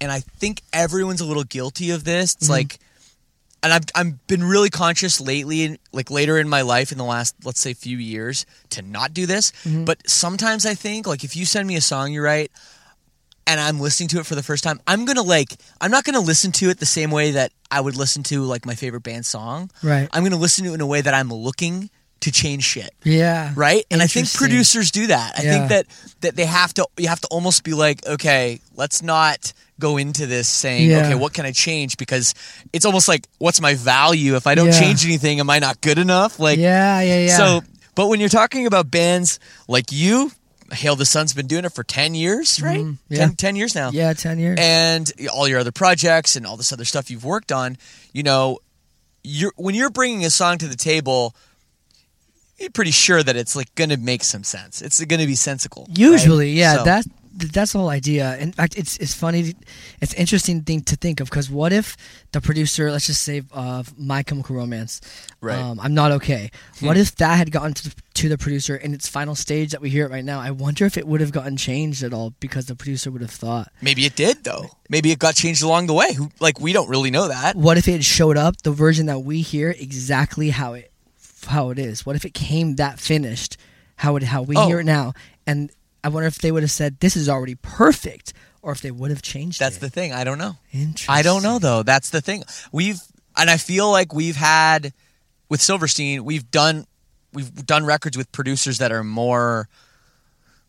and 0.00 0.12
I 0.12 0.20
think 0.20 0.62
everyone's 0.72 1.20
a 1.20 1.24
little 1.24 1.44
guilty 1.44 1.90
of 1.90 2.04
this. 2.04 2.34
It's 2.34 2.44
mm-hmm. 2.44 2.52
like, 2.52 2.78
and 3.62 3.72
I've 3.72 3.84
I've 3.94 4.26
been 4.26 4.44
really 4.44 4.70
conscious 4.70 5.20
lately, 5.20 5.78
like 5.92 6.10
later 6.10 6.38
in 6.38 6.48
my 6.48 6.62
life, 6.62 6.92
in 6.92 6.98
the 6.98 7.04
last 7.04 7.34
let's 7.44 7.60
say 7.60 7.74
few 7.74 7.98
years, 7.98 8.46
to 8.70 8.82
not 8.82 9.14
do 9.14 9.26
this. 9.26 9.52
Mm-hmm. 9.64 9.84
But 9.84 10.08
sometimes 10.08 10.66
I 10.66 10.74
think 10.74 11.06
like 11.06 11.24
if 11.24 11.36
you 11.36 11.44
send 11.44 11.66
me 11.66 11.76
a 11.76 11.80
song 11.80 12.12
you 12.12 12.22
write. 12.22 12.50
And 13.50 13.58
I'm 13.58 13.80
listening 13.80 14.10
to 14.10 14.18
it 14.20 14.26
for 14.26 14.34
the 14.34 14.42
first 14.42 14.62
time. 14.62 14.78
I'm 14.86 15.06
gonna 15.06 15.22
like. 15.22 15.56
I'm 15.80 15.90
not 15.90 16.04
gonna 16.04 16.20
listen 16.20 16.52
to 16.52 16.68
it 16.68 16.80
the 16.80 16.84
same 16.84 17.10
way 17.10 17.30
that 17.30 17.50
I 17.70 17.80
would 17.80 17.96
listen 17.96 18.22
to 18.24 18.42
like 18.42 18.66
my 18.66 18.74
favorite 18.74 19.04
band 19.04 19.24
song. 19.24 19.70
Right. 19.82 20.06
I'm 20.12 20.22
gonna 20.22 20.36
listen 20.36 20.66
to 20.66 20.72
it 20.72 20.74
in 20.74 20.82
a 20.82 20.86
way 20.86 21.00
that 21.00 21.14
I'm 21.14 21.30
looking 21.32 21.88
to 22.20 22.32
change 22.32 22.64
shit 22.64 22.90
Yeah. 23.04 23.52
right 23.54 23.84
and 23.90 24.02
i 24.02 24.06
think 24.06 24.32
producers 24.32 24.90
do 24.90 25.06
that 25.08 25.38
i 25.38 25.42
Yeah. 25.42 25.52
think 25.52 25.68
that 25.70 25.86
that 26.22 26.36
they 26.36 26.46
have 26.46 26.74
to 26.74 26.86
you 26.96 27.08
have 27.08 27.20
to 27.20 27.28
almost 27.28 27.62
be 27.62 27.74
like 27.74 28.04
okay 28.06 28.60
let's 28.74 29.02
not 29.02 29.52
go 29.78 29.96
into 29.96 30.26
this 30.26 30.48
saying 30.48 30.90
Yeah. 30.90 31.06
okay 31.06 31.14
what 31.14 31.32
can 31.32 31.46
i 31.46 31.52
change 31.52 31.96
because 31.96 32.34
it's 32.72 32.84
almost 32.84 33.06
like 33.08 33.26
what's 33.38 33.60
my 33.60 33.74
value 33.74 34.34
if 34.36 34.46
i 34.46 34.54
don't 34.56 34.66
Yeah. 34.68 34.80
change 34.80 35.04
anything 35.04 35.38
am 35.40 35.48
i 35.50 35.58
not 35.60 35.80
good 35.80 35.98
enough 35.98 36.38
like 36.40 36.58
yeah, 36.58 37.00
yeah, 37.00 37.26
yeah. 37.26 37.36
so 37.36 37.60
but 37.94 38.08
when 38.08 38.18
you're 38.20 38.28
talking 38.28 38.66
about 38.66 38.90
bands 38.90 39.38
like 39.68 39.92
you 39.92 40.32
hail 40.72 40.96
the 40.96 41.06
sun's 41.06 41.32
been 41.32 41.46
doing 41.46 41.64
it 41.64 41.72
for 41.72 41.84
10 41.84 42.14
years 42.16 42.60
right 42.60 42.80
Mhm. 42.80 42.98
Yeah. 43.08 43.18
10, 43.26 43.36
10 43.36 43.56
years 43.56 43.74
now 43.76 43.90
yeah, 43.92 44.12
ten 44.12 44.38
years. 44.40 44.58
and 44.60 45.10
all 45.32 45.46
your 45.48 45.60
other 45.60 45.72
projects 45.72 46.34
and 46.36 46.44
all 46.46 46.56
this 46.56 46.72
other 46.72 46.84
stuff 46.84 47.10
you've 47.10 47.24
worked 47.24 47.52
on, 47.52 47.78
you 48.12 48.22
know, 48.22 48.58
you're 49.24 49.52
when 49.56 49.74
you're 49.74 49.90
bringing 49.90 50.24
a 50.24 50.30
song 50.30 50.58
to 50.58 50.68
the 50.68 50.76
table, 50.76 51.34
you're 52.58 52.70
pretty 52.70 52.90
sure 52.90 53.22
that 53.22 53.36
it's 53.36 53.54
like 53.56 53.74
going 53.74 53.90
to 53.90 53.96
make 53.96 54.24
some 54.24 54.44
sense. 54.44 54.82
It's 54.82 55.02
going 55.04 55.20
to 55.20 55.26
be 55.26 55.34
sensical. 55.36 55.84
right? 55.88 55.98
Usually, 55.98 56.50
yeah, 56.52 56.76
So- 56.78 56.84
that 56.84 57.04
that's 57.52 57.70
the 57.72 57.78
whole 57.78 57.88
idea. 57.90 58.36
In 58.38 58.50
fact, 58.50 58.76
it's 58.76 58.96
it's 58.96 59.14
funny, 59.14 59.54
it's 60.00 60.12
interesting 60.14 60.62
thing 60.62 60.80
to 60.82 60.96
think 60.96 61.20
of 61.20 61.30
because 61.30 61.48
what 61.48 61.72
if 61.72 61.96
the 62.32 62.40
producer, 62.40 62.90
let's 62.90 63.06
just 63.06 63.22
say, 63.22 63.42
of 63.52 63.96
My 63.96 64.24
Chemical 64.24 64.56
Romance, 64.56 65.00
Right. 65.40 65.56
Um, 65.56 65.78
I'm 65.78 65.94
not 65.94 66.10
okay. 66.12 66.50
What 66.80 66.96
if 66.96 67.14
that 67.16 67.36
had 67.36 67.52
gotten 67.52 67.74
to 67.74 67.90
the, 67.90 67.94
to 68.14 68.28
the 68.28 68.36
producer 68.36 68.74
in 68.74 68.92
its 68.92 69.06
final 69.08 69.36
stage 69.36 69.70
that 69.70 69.80
we 69.80 69.88
hear 69.88 70.04
it 70.04 70.10
right 70.10 70.24
now? 70.24 70.40
I 70.40 70.50
wonder 70.50 70.84
if 70.84 70.98
it 70.98 71.06
would 71.06 71.20
have 71.20 71.30
gotten 71.30 71.56
changed 71.56 72.02
at 72.02 72.12
all 72.12 72.30
because 72.40 72.66
the 72.66 72.74
producer 72.74 73.12
would 73.12 73.22
have 73.22 73.30
thought. 73.30 73.70
maybe 73.80 74.04
it 74.04 74.16
did 74.16 74.42
though. 74.42 74.66
Maybe 74.88 75.12
it 75.12 75.20
got 75.20 75.36
changed 75.36 75.62
along 75.62 75.86
the 75.86 75.94
way. 75.94 76.16
Like 76.40 76.58
we 76.58 76.72
don't 76.72 76.88
really 76.88 77.12
know 77.12 77.28
that. 77.28 77.54
What 77.54 77.78
if 77.78 77.86
it 77.86 78.02
showed 78.02 78.36
up 78.36 78.62
the 78.62 78.72
version 78.72 79.06
that 79.06 79.20
we 79.20 79.42
hear 79.42 79.70
exactly 79.78 80.50
how 80.50 80.72
it 80.74 80.87
how 81.46 81.70
it 81.70 81.78
is? 81.78 82.04
What 82.04 82.16
if 82.16 82.24
it 82.24 82.34
came 82.34 82.76
that 82.76 82.98
finished, 82.98 83.56
how 83.96 84.16
it 84.16 84.22
how 84.22 84.42
we 84.42 84.56
Oh. 84.56 84.66
hear 84.66 84.80
it 84.80 84.84
oh. 84.84 84.92
now? 84.92 85.12
And 85.46 85.70
I 86.04 86.08
wonder 86.08 86.26
if 86.26 86.38
they 86.38 86.52
would 86.52 86.62
have 86.62 86.70
said 86.70 87.00
this 87.00 87.16
is 87.16 87.28
already 87.28 87.54
perfect, 87.56 88.32
or 88.62 88.72
if 88.72 88.80
they 88.80 88.90
would 88.90 89.10
have 89.10 89.22
changed 89.22 89.58
That's 89.60 89.76
it. 89.76 89.80
the 89.80 89.90
thing. 89.90 90.12
I 90.12 90.24
don't 90.24 90.38
know. 90.38 90.56
Interesting. 90.72 91.14
I 91.14 91.22
don't 91.22 91.42
know 91.42 91.58
though. 91.58 91.82
That's 91.82 92.10
the 92.10 92.20
thing. 92.20 92.44
We've 92.72 93.00
and 93.36 93.48
I 93.50 93.56
feel 93.56 93.90
like 93.90 94.12
we've 94.12 94.36
had 94.36 94.92
with 95.48 95.60
Silverstein, 95.62 96.24
we've 96.24 96.50
done 96.50 96.86
we've 97.32 97.54
done 97.66 97.84
records 97.84 98.16
with 98.16 98.30
producers 98.32 98.78
that 98.78 98.92
are 98.92 99.04
more 99.04 99.68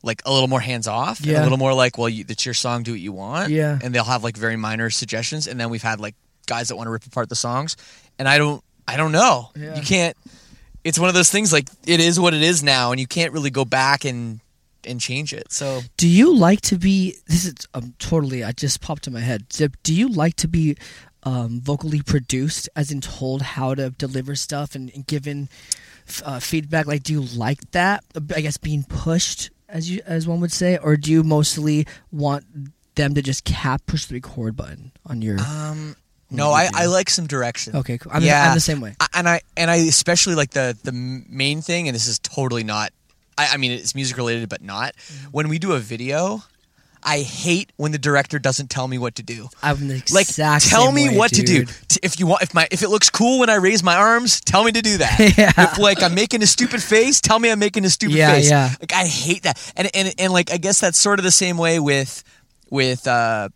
like 0.01 0.21
a 0.25 0.31
little 0.31 0.47
more 0.47 0.61
hands 0.61 0.87
off 0.87 1.19
and 1.19 1.31
a 1.31 1.43
little 1.43 1.57
more 1.57 1.73
like, 1.73 1.97
well, 1.97 2.07
you, 2.07 2.23
it's 2.29 2.45
your 2.45 2.53
song, 2.53 2.83
do 2.83 2.91
what 2.91 2.99
you 3.01 3.11
want. 3.11 3.49
Yeah. 3.51 3.77
And 3.81 3.93
they'll 3.93 4.05
have 4.05 4.23
like 4.23 4.37
very 4.37 4.55
minor 4.55 4.89
suggestions. 4.89 5.45
And 5.47 5.59
then 5.59 5.69
we've 5.69 5.81
had 5.83 5.99
like 5.99 6.15
guys 6.47 6.69
that 6.69 6.77
want 6.77 6.87
to 6.87 6.91
rip 6.91 7.05
apart 7.05 7.27
the 7.27 7.35
songs. 7.35 7.75
And 8.17 8.27
I 8.27 8.37
don't 8.37 8.63
I 8.87 8.97
don't 8.97 9.11
know. 9.11 9.51
Yeah. 9.55 9.75
You 9.75 9.81
can't 9.81 10.15
it's 10.89 10.99
one 10.99 11.07
of 11.07 11.15
those 11.15 11.29
things 11.29 11.53
like 11.53 11.69
it 11.87 11.99
is 11.99 12.19
what 12.19 12.33
it 12.33 12.41
is 12.41 12.61
now 12.61 12.91
and 12.91 12.99
you 12.99 13.07
can't 13.07 13.31
really 13.31 13.49
go 13.49 13.63
back 13.63 14.03
and 14.03 14.41
and 14.85 14.99
change 14.99 15.33
it. 15.33 15.51
So 15.51 15.81
Do 15.97 16.07
you 16.07 16.35
like 16.35 16.61
to 16.61 16.77
be? 16.77 17.15
This 17.27 17.45
is 17.45 17.55
um, 17.73 17.93
totally. 17.99 18.43
I 18.43 18.51
just 18.51 18.81
popped 18.81 19.07
in 19.07 19.13
my 19.13 19.19
head. 19.19 19.45
Do 19.83 19.93
you 19.93 20.09
like 20.09 20.35
to 20.37 20.47
be 20.47 20.77
um, 21.23 21.59
vocally 21.61 22.01
produced, 22.01 22.69
as 22.75 22.91
in 22.91 23.01
told 23.01 23.41
how 23.41 23.75
to 23.75 23.89
deliver 23.91 24.35
stuff 24.35 24.75
and, 24.75 24.91
and 24.95 25.05
given 25.05 25.49
uh, 26.23 26.39
feedback? 26.39 26.87
Like, 26.87 27.03
do 27.03 27.13
you 27.13 27.21
like 27.21 27.71
that? 27.71 28.03
I 28.35 28.41
guess 28.41 28.57
being 28.57 28.83
pushed, 28.83 29.49
as 29.67 29.89
you 29.91 30.01
as 30.05 30.27
one 30.27 30.39
would 30.39 30.51
say, 30.51 30.77
or 30.77 30.95
do 30.97 31.11
you 31.11 31.23
mostly 31.23 31.85
want 32.11 32.45
them 32.95 33.13
to 33.15 33.21
just 33.21 33.43
cap 33.43 33.81
push 33.85 34.05
the 34.05 34.15
record 34.15 34.55
button 34.55 34.91
on 35.05 35.21
your? 35.21 35.39
um 35.39 35.95
no, 36.31 36.51
I, 36.51 36.69
I 36.73 36.85
like 36.85 37.09
some 37.09 37.27
direction. 37.27 37.75
okay, 37.77 37.97
cool. 37.97 38.11
I'm, 38.13 38.21
yeah. 38.23 38.47
I'm 38.49 38.55
the 38.55 38.59
same 38.61 38.81
way. 38.81 38.95
I- 38.99 39.07
and 39.13 39.27
I 39.29 39.41
and 39.57 39.69
I 39.71 39.75
especially 39.77 40.35
like 40.35 40.51
the 40.51 40.77
the 40.83 40.91
main 40.93 41.61
thing, 41.61 41.87
and 41.87 41.95
this 41.95 42.07
is 42.07 42.19
totally 42.19 42.63
not. 42.63 42.91
I, 43.37 43.49
I 43.53 43.57
mean, 43.57 43.71
it's 43.71 43.95
music 43.95 44.17
related, 44.17 44.49
but 44.49 44.61
not. 44.61 44.95
Mm-hmm. 44.95 45.27
When 45.31 45.49
we 45.49 45.59
do 45.59 45.71
a 45.73 45.79
video, 45.79 46.43
I 47.01 47.19
hate 47.21 47.71
when 47.77 47.91
the 47.93 47.97
director 47.97 48.37
doesn't 48.39 48.69
tell 48.69 48.87
me 48.87 48.97
what 48.97 49.15
to 49.15 49.23
do. 49.23 49.47
I'm 49.63 49.87
the 49.87 49.95
exact 49.95 50.13
Like, 50.65 50.69
tell 50.69 50.91
me 50.91 51.09
way, 51.09 51.17
what 51.17 51.31
to 51.31 51.41
do. 51.41 51.65
If 52.03 52.19
you 52.19 52.27
want, 52.27 52.43
if 52.43 52.53
my 52.53 52.67
if 52.71 52.83
it 52.83 52.89
looks 52.89 53.09
cool 53.09 53.39
when 53.39 53.49
I 53.49 53.55
raise 53.55 53.81
my 53.81 53.95
arms, 53.95 54.41
tell 54.41 54.63
me 54.65 54.71
to 54.73 54.81
do 54.81 54.97
that. 54.97 55.17
Yeah. 55.37 55.51
If 55.57 55.77
like 55.79 56.03
I'm 56.03 56.13
making 56.13 56.43
a 56.43 56.47
stupid 56.47 56.83
face, 56.83 57.21
tell 57.21 57.39
me 57.39 57.49
I'm 57.49 57.59
making 57.59 57.85
a 57.85 57.89
stupid 57.89 58.15
Yeah, 58.17 58.33
face. 58.33 58.49
yeah. 58.49 58.69
Like 58.81 58.93
I 58.93 59.05
hate 59.07 59.43
that. 59.43 59.73
And 59.77 59.89
and 59.93 60.13
and 60.19 60.33
like 60.33 60.51
I 60.51 60.57
guess 60.57 60.79
that's 60.81 60.99
sort 60.99 61.19
of 61.19 61.23
the 61.23 61.31
same 61.31 61.57
way 61.57 61.79
with 61.79 62.23
with 62.69 63.07
uh 63.07 63.49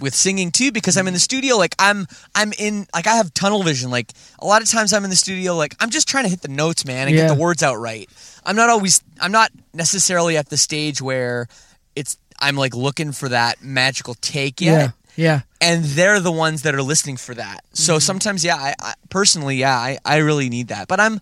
with 0.00 0.14
singing 0.14 0.50
too 0.52 0.70
because 0.72 0.96
I'm 0.96 1.08
in 1.08 1.14
the 1.14 1.20
studio 1.20 1.56
like 1.56 1.74
I'm 1.78 2.06
I'm 2.34 2.52
in 2.58 2.86
like 2.94 3.06
I 3.06 3.14
have 3.16 3.32
tunnel 3.34 3.62
vision 3.62 3.90
like 3.90 4.12
a 4.38 4.46
lot 4.46 4.62
of 4.62 4.68
times 4.70 4.92
I'm 4.92 5.02
in 5.04 5.10
the 5.10 5.16
studio 5.16 5.56
like 5.56 5.74
I'm 5.80 5.90
just 5.90 6.06
trying 6.08 6.24
to 6.24 6.30
hit 6.30 6.42
the 6.42 6.48
notes 6.48 6.84
man 6.84 7.08
and 7.08 7.16
Yeah. 7.16 7.26
get 7.26 7.34
the 7.34 7.40
words 7.40 7.62
out 7.62 7.76
right. 7.76 8.08
I'm 8.44 8.54
not 8.56 8.70
always 8.70 9.02
I'm 9.20 9.32
not 9.32 9.50
necessarily 9.74 10.36
at 10.36 10.48
the 10.48 10.56
stage 10.56 11.00
where 11.02 11.48
it's 11.96 12.16
I'm 12.40 12.56
like 12.56 12.74
looking 12.74 13.12
for 13.12 13.28
that 13.30 13.62
magical 13.62 14.14
take 14.14 14.60
yet 14.60 14.92
Yeah, 15.16 15.24
yeah. 15.24 15.40
and 15.60 15.84
they're 15.84 16.20
the 16.20 16.30
ones 16.32 16.62
that 16.62 16.74
are 16.74 16.82
listening 16.82 17.16
for 17.16 17.34
that. 17.34 17.64
So 17.72 17.94
Mm-hmm. 17.94 18.00
sometimes, 18.00 18.44
yeah, 18.44 18.56
I, 18.56 18.74
I 18.80 18.94
personally, 19.08 19.56
yeah, 19.56 19.76
I, 19.76 19.98
I 20.04 20.18
really 20.18 20.48
need 20.48 20.68
that. 20.68 20.86
But 20.88 21.00
I'm 21.00 21.20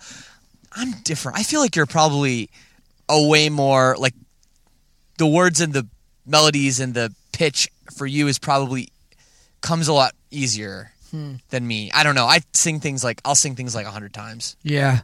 I'm 0.73 0.93
different. 1.05 1.39
I 1.39 1.43
feel 1.43 1.61
like 1.61 1.75
you're 1.75 1.87
probably 1.87 2.51
a 3.09 3.27
way 3.27 3.49
more 3.49 3.97
like 3.99 4.15
the 5.17 5.27
words 5.27 5.61
and 5.61 5.73
the 5.73 5.87
melodies 6.27 6.79
and 6.81 6.93
the 6.95 7.13
pitch 7.33 7.69
for 7.93 8.07
you 8.07 8.29
is 8.29 8.39
probably 8.39 8.89
comes 9.61 9.89
a 9.89 9.93
lot 9.93 10.13
easier 10.31 10.93
Hmm. 11.11 11.37
than 11.49 11.67
me. 11.67 11.91
I 11.95 12.03
don't 12.05 12.15
know. 12.15 12.27
I 12.27 12.41
sing 12.53 12.81
things 12.81 13.03
like 13.03 13.23
I'll 13.25 13.35
sing 13.35 13.57
things 13.57 13.75
like 13.75 13.87
a 13.87 13.91
hundred 13.91 14.13
times. 14.13 14.57
Yeah. 14.63 15.01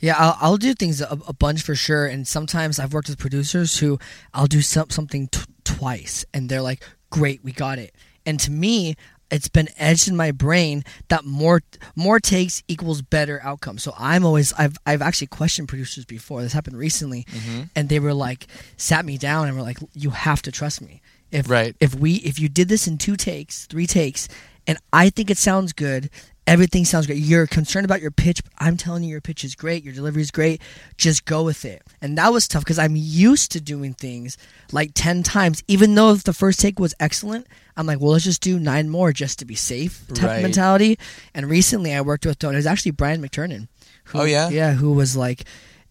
Yeah, 0.00 0.14
I'll, 0.18 0.36
I'll 0.38 0.56
do 0.58 0.74
things 0.74 1.00
a, 1.00 1.18
a 1.26 1.32
bunch 1.32 1.62
for 1.62 1.74
sure. 1.74 2.04
And 2.04 2.28
sometimes 2.28 2.78
I've 2.78 2.92
worked 2.92 3.08
with 3.08 3.18
producers 3.18 3.78
who 3.78 3.98
I'll 4.34 4.46
do 4.46 4.60
some, 4.60 4.90
something 4.90 5.28
t- 5.28 5.40
twice 5.64 6.26
and 6.34 6.50
they're 6.50 6.60
like, 6.60 6.82
great, 7.08 7.42
we 7.42 7.52
got 7.52 7.78
it. 7.78 7.94
And 8.26 8.38
to 8.40 8.50
me, 8.50 8.96
it's 9.30 9.48
been 9.48 9.68
edged 9.78 10.06
in 10.08 10.14
my 10.16 10.30
brain 10.30 10.84
that 11.08 11.24
more 11.24 11.62
more 11.96 12.20
takes 12.20 12.62
equals 12.68 13.00
better 13.00 13.40
outcome. 13.42 13.78
So 13.78 13.94
I'm 13.98 14.24
always 14.26 14.52
I've 14.52 14.76
I've 14.84 15.00
actually 15.02 15.28
questioned 15.28 15.68
producers 15.68 16.04
before. 16.04 16.42
This 16.42 16.52
happened 16.52 16.76
recently, 16.76 17.24
Mm-hmm. 17.32 17.62
and 17.74 17.88
they 17.88 17.98
were 17.98 18.12
like 18.14 18.46
sat 18.76 19.04
me 19.06 19.16
down 19.18 19.48
and 19.48 19.56
were 19.56 19.62
like, 19.62 19.78
"You 19.94 20.10
have 20.10 20.42
to 20.42 20.52
trust 20.52 20.80
me. 20.82 21.00
If 21.36 21.50
Right. 21.50 21.76
if 21.80 21.94
we 21.94 22.14
if 22.16 22.38
you 22.38 22.48
did 22.48 22.68
this 22.68 22.86
in 22.88 22.98
two 22.98 23.16
takes, 23.16 23.66
three 23.66 23.86
takes, 23.86 24.28
and 24.66 24.78
I 24.92 25.10
think 25.10 25.30
it 25.30 25.38
sounds 25.38 25.72
good, 25.72 26.08
everything 26.46 26.84
sounds 26.84 27.06
great. 27.06 27.18
You're 27.18 27.46
concerned 27.46 27.84
about 27.84 28.00
your 28.00 28.10
pitch, 28.10 28.42
but 28.42 28.52
I'm 28.58 28.76
telling 28.76 29.02
you 29.04 29.10
your 29.10 29.20
pitch 29.20 29.44
is 29.44 29.54
great, 29.54 29.84
your 29.84 29.92
delivery 29.92 30.22
is 30.22 30.30
great. 30.30 30.62
Just 30.96 31.24
go 31.24 31.42
with 31.42 31.64
it. 31.64 31.82
And 32.00 32.16
that 32.18 32.32
was 32.32 32.48
tough 32.48 32.62
because 32.64 32.78
I'm 32.78 32.96
used 32.96 33.52
to 33.52 33.60
doing 33.60 33.94
things 33.94 34.38
like 34.72 34.92
ten 34.94 35.22
times, 35.22 35.62
even 35.68 35.94
though 35.94 36.12
if 36.12 36.24
the 36.24 36.32
first 36.32 36.58
take 36.60 36.78
was 36.78 36.94
excellent. 37.00 37.46
I'm 37.76 37.86
like, 37.86 38.00
well, 38.00 38.12
let's 38.12 38.24
just 38.24 38.40
do 38.40 38.58
nine 38.58 38.88
more 38.88 39.12
just 39.12 39.38
to 39.40 39.44
be 39.44 39.54
safe 39.54 40.06
type 40.14 40.24
Right. 40.30 40.42
mentality. 40.42 40.98
And 41.34 41.50
recently, 41.50 41.92
I 41.92 42.00
worked 42.00 42.24
with, 42.24 42.42
and 42.42 42.54
it 42.54 42.56
was 42.56 42.66
actually 42.66 42.92
Brian 42.92 43.20
McTernan. 43.20 43.68
Who, 44.04 44.20
Oh, 44.20 44.24
yeah? 44.24 44.48
yeah, 44.48 44.72
who 44.72 44.92
was 44.92 45.14
like, 45.16 45.44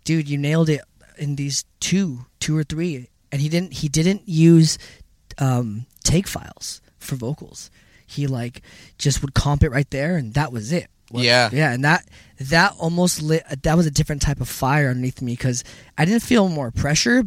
dude, 0.04 0.28
you 0.28 0.40
nailed 0.40 0.70
it 0.70 0.82
in 1.20 1.36
these 1.36 1.64
two, 1.80 2.25
two 2.40 2.58
or 2.58 2.64
three, 2.64 3.10
and 3.32 3.40
he 3.40 3.50
didn't, 3.50 3.74
he 3.74 3.88
didn't 3.90 4.24
use 4.28 4.80
um, 5.38 5.86
take 6.04 6.27
files 6.27 6.82
for 7.00 7.15
vocals. 7.15 7.70
He 8.06 8.27
like 8.27 8.62
just 8.98 9.22
would 9.22 9.34
comp 9.34 9.63
it 9.63 9.70
right 9.70 9.89
there, 9.89 10.18
and 10.18 10.34
that 10.36 10.51
was 10.51 10.72
it. 10.72 10.88
What- 11.10 11.24
Yeah. 11.24 11.50
yeah, 11.51 11.72
and 11.72 11.84
that 11.84 12.08
that 12.39 12.74
almost 12.80 13.22
lit. 13.22 13.44
That 13.63 13.77
was 13.77 13.86
a 13.86 13.92
different 13.92 14.22
type 14.22 14.42
of 14.42 14.50
fire 14.50 14.89
underneath 14.89 15.22
me 15.22 15.34
because 15.34 15.63
I 15.98 16.06
didn't 16.06 16.24
feel 16.24 16.50
more 16.50 16.72
pressure, 16.72 17.24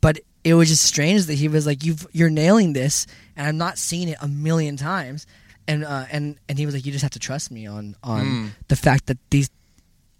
but 0.00 0.20
it 0.44 0.54
was 0.54 0.68
just 0.68 0.84
strange 0.84 1.26
that 1.26 1.34
he 1.34 1.48
was 1.48 1.66
like, 1.66 1.84
"You've 1.84 2.06
you're 2.12 2.30
nailing 2.30 2.72
this," 2.72 3.06
and 3.36 3.46
I'm 3.46 3.56
not 3.58 3.78
seeing 3.78 4.08
it 4.08 4.18
a 4.20 4.28
million 4.28 4.76
times, 4.76 5.26
and 5.68 5.84
uh, 5.84 6.06
and 6.10 6.36
and 6.48 6.58
he 6.58 6.66
was 6.66 6.74
like, 6.74 6.84
"You 6.86 6.92
just 6.92 7.02
have 7.02 7.12
to 7.12 7.18
trust 7.18 7.50
me 7.50 7.66
on 7.66 7.96
on 8.02 8.20
Hmm. 8.26 8.46
the 8.68 8.76
fact 8.76 9.06
that 9.06 9.18
these." 9.30 9.50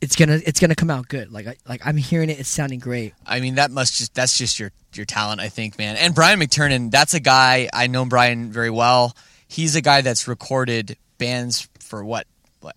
It's 0.02 0.16
gonna 0.16 0.40
it's 0.44 0.58
gonna 0.58 0.74
come 0.74 0.90
out 0.90 1.06
good. 1.08 1.30
Like 1.30 1.46
I, 1.46 1.56
like 1.68 1.86
I'm 1.86 1.96
hearing 1.96 2.28
it. 2.28 2.40
It's 2.40 2.48
sounding 2.48 2.80
great. 2.80 3.14
I 3.24 3.38
mean, 3.38 3.54
that 3.54 3.70
must 3.70 3.96
just 3.96 4.14
that's 4.14 4.36
just 4.36 4.58
your 4.58 4.72
your 4.94 5.06
talent, 5.06 5.40
I 5.40 5.48
think, 5.48 5.78
man. 5.78 5.96
And 5.96 6.12
Brian 6.12 6.40
McTernan, 6.40 6.90
that's 6.90 7.14
a 7.14 7.20
guy 7.20 7.68
I 7.72 7.86
know 7.86 8.04
Brian 8.04 8.50
very 8.50 8.68
well. 8.70 9.14
He's 9.46 9.76
a 9.76 9.80
guy 9.80 10.00
that's 10.00 10.26
recorded 10.26 10.96
bands 11.18 11.68
for 11.78 12.04
what? 12.04 12.26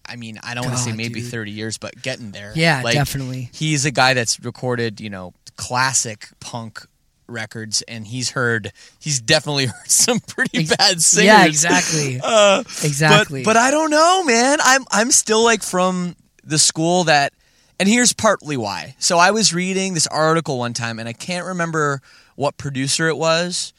I 0.07 0.15
mean, 0.17 0.39
I 0.43 0.53
don't 0.53 0.65
want 0.65 0.77
to 0.77 0.83
say 0.83 0.91
maybe 0.93 1.21
dude. 1.21 1.31
thirty 1.31 1.49
years, 1.51 1.79
but 1.79 1.99
getting 2.01 2.31
there. 2.31 2.53
Yeah, 2.55 2.81
Like, 2.83 2.93
definitely. 2.93 3.49
He's 3.53 3.85
a 3.85 3.91
guy 3.91 4.13
that's 4.13 4.39
recorded, 4.43 5.01
you 5.01 5.09
know, 5.09 5.33
classic 5.57 6.27
punk 6.39 6.85
records, 7.27 7.81
and 7.83 8.05
he's 8.05 8.31
heard. 8.31 8.71
He's 8.99 9.19
definitely 9.19 9.65
heard 9.67 9.89
some 9.89 10.19
pretty 10.19 10.59
Ex- 10.59 10.75
bad 10.75 11.01
singers. 11.01 11.25
Yeah, 11.25 11.45
exactly. 11.45 12.19
Uh, 12.23 12.59
exactly. 12.83 13.43
but, 13.43 13.53
but 13.53 13.57
I 13.57 13.71
don't 13.71 13.89
know, 13.89 14.23
man. 14.23 14.59
I'm 14.61 14.85
I'm 14.91 15.11
still 15.11 15.43
like 15.43 15.63
from 15.63 16.15
the 16.45 16.59
school 16.59 17.05
that, 17.05 17.33
and 17.79 17.89
here's 17.89 18.13
partly 18.13 18.55
why. 18.57 18.95
So 18.99 19.17
I 19.17 19.31
was 19.31 19.53
reading 19.53 19.93
this 19.93 20.07
article 20.07 20.59
one 20.59 20.73
time, 20.73 20.99
and 20.99 21.09
I 21.09 21.13
can't 21.13 21.45
remember 21.45 22.01
what 22.35 22.57
producer 22.57 23.07
it 23.07 23.17
was. 23.17 23.73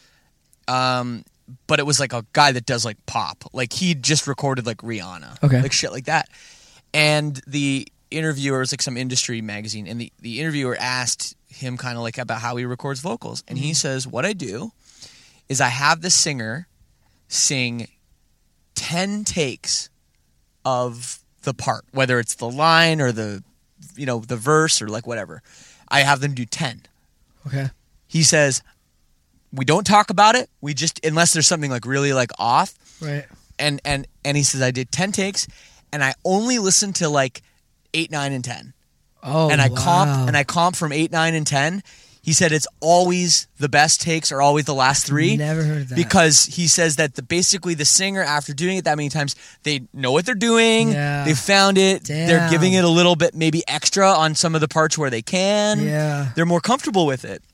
Um, 0.68 1.24
but 1.68 1.78
it 1.78 1.86
was 1.86 2.00
like 2.00 2.12
a 2.12 2.24
guy 2.32 2.50
that 2.52 2.66
does 2.66 2.84
like 2.84 2.96
pop. 3.06 3.44
Like 3.52 3.72
he 3.72 3.94
just 3.94 4.26
recorded 4.26 4.66
like 4.66 4.78
Rihanna, 4.78 5.42
Okay. 5.44 5.62
like 5.62 5.72
shit 5.72 5.92
like 5.92 6.06
that. 6.06 6.28
And 6.92 7.40
the 7.46 7.86
interviewer 8.10 8.58
was 8.60 8.72
like 8.72 8.82
some 8.82 8.96
industry 8.96 9.40
magazine, 9.42 9.86
and 9.86 10.00
the 10.00 10.12
the 10.20 10.40
interviewer 10.40 10.76
asked 10.78 11.36
him 11.48 11.76
kind 11.76 11.96
of 11.96 12.02
like 12.02 12.18
about 12.18 12.40
how 12.40 12.56
he 12.56 12.64
records 12.64 13.00
vocals, 13.00 13.44
and 13.46 13.58
he 13.58 13.74
says, 13.74 14.06
"What 14.06 14.26
I 14.26 14.32
do 14.32 14.72
is 15.48 15.60
I 15.60 15.68
have 15.68 16.00
the 16.02 16.10
singer 16.10 16.66
sing 17.28 17.86
10 18.74 19.24
takes 19.24 19.88
of 20.64 21.20
the 21.46 21.54
part 21.54 21.84
whether 21.92 22.18
it's 22.20 22.34
the 22.34 22.50
line 22.50 23.00
or 23.00 23.12
the 23.12 23.42
you 23.96 24.04
know 24.04 24.18
the 24.18 24.36
verse 24.36 24.82
or 24.82 24.88
like 24.88 25.06
whatever 25.06 25.40
i 25.88 26.00
have 26.00 26.20
them 26.20 26.34
do 26.34 26.44
10 26.44 26.82
okay. 27.46 27.68
he 28.06 28.22
says 28.22 28.62
we 29.52 29.64
don't 29.64 29.84
talk 29.86 30.10
about 30.10 30.34
it 30.34 30.50
we 30.60 30.74
just 30.74 31.00
unless 31.06 31.32
there's 31.32 31.46
something 31.46 31.70
like 31.70 31.86
really 31.86 32.12
like 32.12 32.30
off 32.38 32.74
Right. 33.00 33.24
and 33.58 33.80
and 33.84 34.06
and 34.24 34.36
he 34.36 34.42
says 34.42 34.60
i 34.60 34.70
did 34.70 34.90
10 34.90 35.12
takes 35.12 35.46
and 35.92 36.02
i 36.02 36.14
only 36.24 36.58
listened 36.58 36.96
to 36.96 37.08
like 37.08 37.42
8 37.94 38.10
9 38.10 38.32
and 38.32 38.44
10 38.44 38.72
Oh, 39.28 39.50
and 39.50 39.60
I 39.60 39.68
wow. 39.68 39.76
comp 39.76 40.28
and 40.28 40.36
I 40.36 40.44
comp 40.44 40.76
from 40.76 40.92
eight, 40.92 41.10
nine, 41.10 41.34
and 41.34 41.44
ten. 41.44 41.82
He 42.26 42.32
said 42.32 42.50
it's 42.50 42.66
always 42.80 43.46
the 43.58 43.68
best 43.68 44.00
takes 44.00 44.32
are 44.32 44.42
always 44.42 44.64
the 44.64 44.74
last 44.74 45.06
three. 45.06 45.36
Never 45.36 45.62
heard 45.62 45.82
of 45.82 45.88
that. 45.90 45.94
Because 45.94 46.44
he 46.46 46.66
says 46.66 46.96
that 46.96 47.14
the 47.14 47.22
basically 47.22 47.74
the 47.74 47.84
singer 47.84 48.20
after 48.20 48.52
doing 48.52 48.78
it 48.78 48.84
that 48.86 48.96
many 48.96 49.10
times 49.10 49.36
they 49.62 49.82
know 49.94 50.10
what 50.10 50.26
they're 50.26 50.34
doing. 50.34 50.90
Yeah. 50.90 51.22
They 51.24 51.34
found 51.34 51.78
it. 51.78 52.02
Damn. 52.02 52.26
They're 52.26 52.50
giving 52.50 52.72
it 52.72 52.82
a 52.82 52.88
little 52.88 53.14
bit 53.14 53.36
maybe 53.36 53.62
extra 53.68 54.10
on 54.10 54.34
some 54.34 54.56
of 54.56 54.60
the 54.60 54.66
parts 54.66 54.98
where 54.98 55.08
they 55.08 55.22
can. 55.22 55.78
Yeah. 55.78 56.32
They're 56.34 56.44
more 56.44 56.60
comfortable 56.60 57.06
with 57.06 57.24
it. 57.24 57.44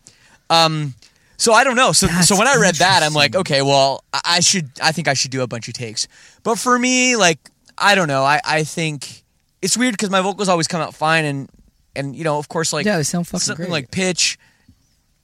Um. 0.49 0.95
So 1.37 1.53
I 1.53 1.65
don't 1.65 1.77
know. 1.77 1.93
So 1.93 2.07
That's 2.07 2.29
so 2.29 2.39
when 2.39 2.49
I 2.49 2.57
read 2.57 2.77
that, 2.77 3.03
I'm 3.03 3.13
like, 3.13 3.37
okay, 3.37 3.61
well, 3.61 4.05
I 4.15 4.21
I 4.25 4.41
should. 4.41 4.71
I 4.83 4.93
think 4.93 5.07
I 5.07 5.13
should 5.13 5.33
do 5.33 5.43
a 5.43 5.47
bunch 5.47 5.69
of 5.69 5.75
takes. 5.75 6.09
But 6.45 6.59
for 6.59 6.79
me, 6.79 7.17
like, 7.17 7.51
I 7.77 7.95
don't 7.95 8.09
know. 8.09 8.23
I 8.25 8.41
I 8.43 8.65
think 8.65 9.23
it's 9.61 9.77
weird 9.77 9.93
because 9.93 10.09
my 10.09 10.23
vocals 10.23 10.49
always 10.49 10.67
come 10.67 10.81
out 10.81 10.95
fine, 10.95 11.27
and 11.27 11.51
and 11.95 12.17
you 12.17 12.25
know, 12.25 12.39
of 12.39 12.49
course, 12.49 12.73
like 12.73 12.87
yeah, 12.87 12.97
they 12.97 13.03
sound 13.03 13.27
fucking 13.27 13.41
something 13.41 13.67
great. 13.67 13.71
like 13.71 13.91
pitch. 13.91 14.39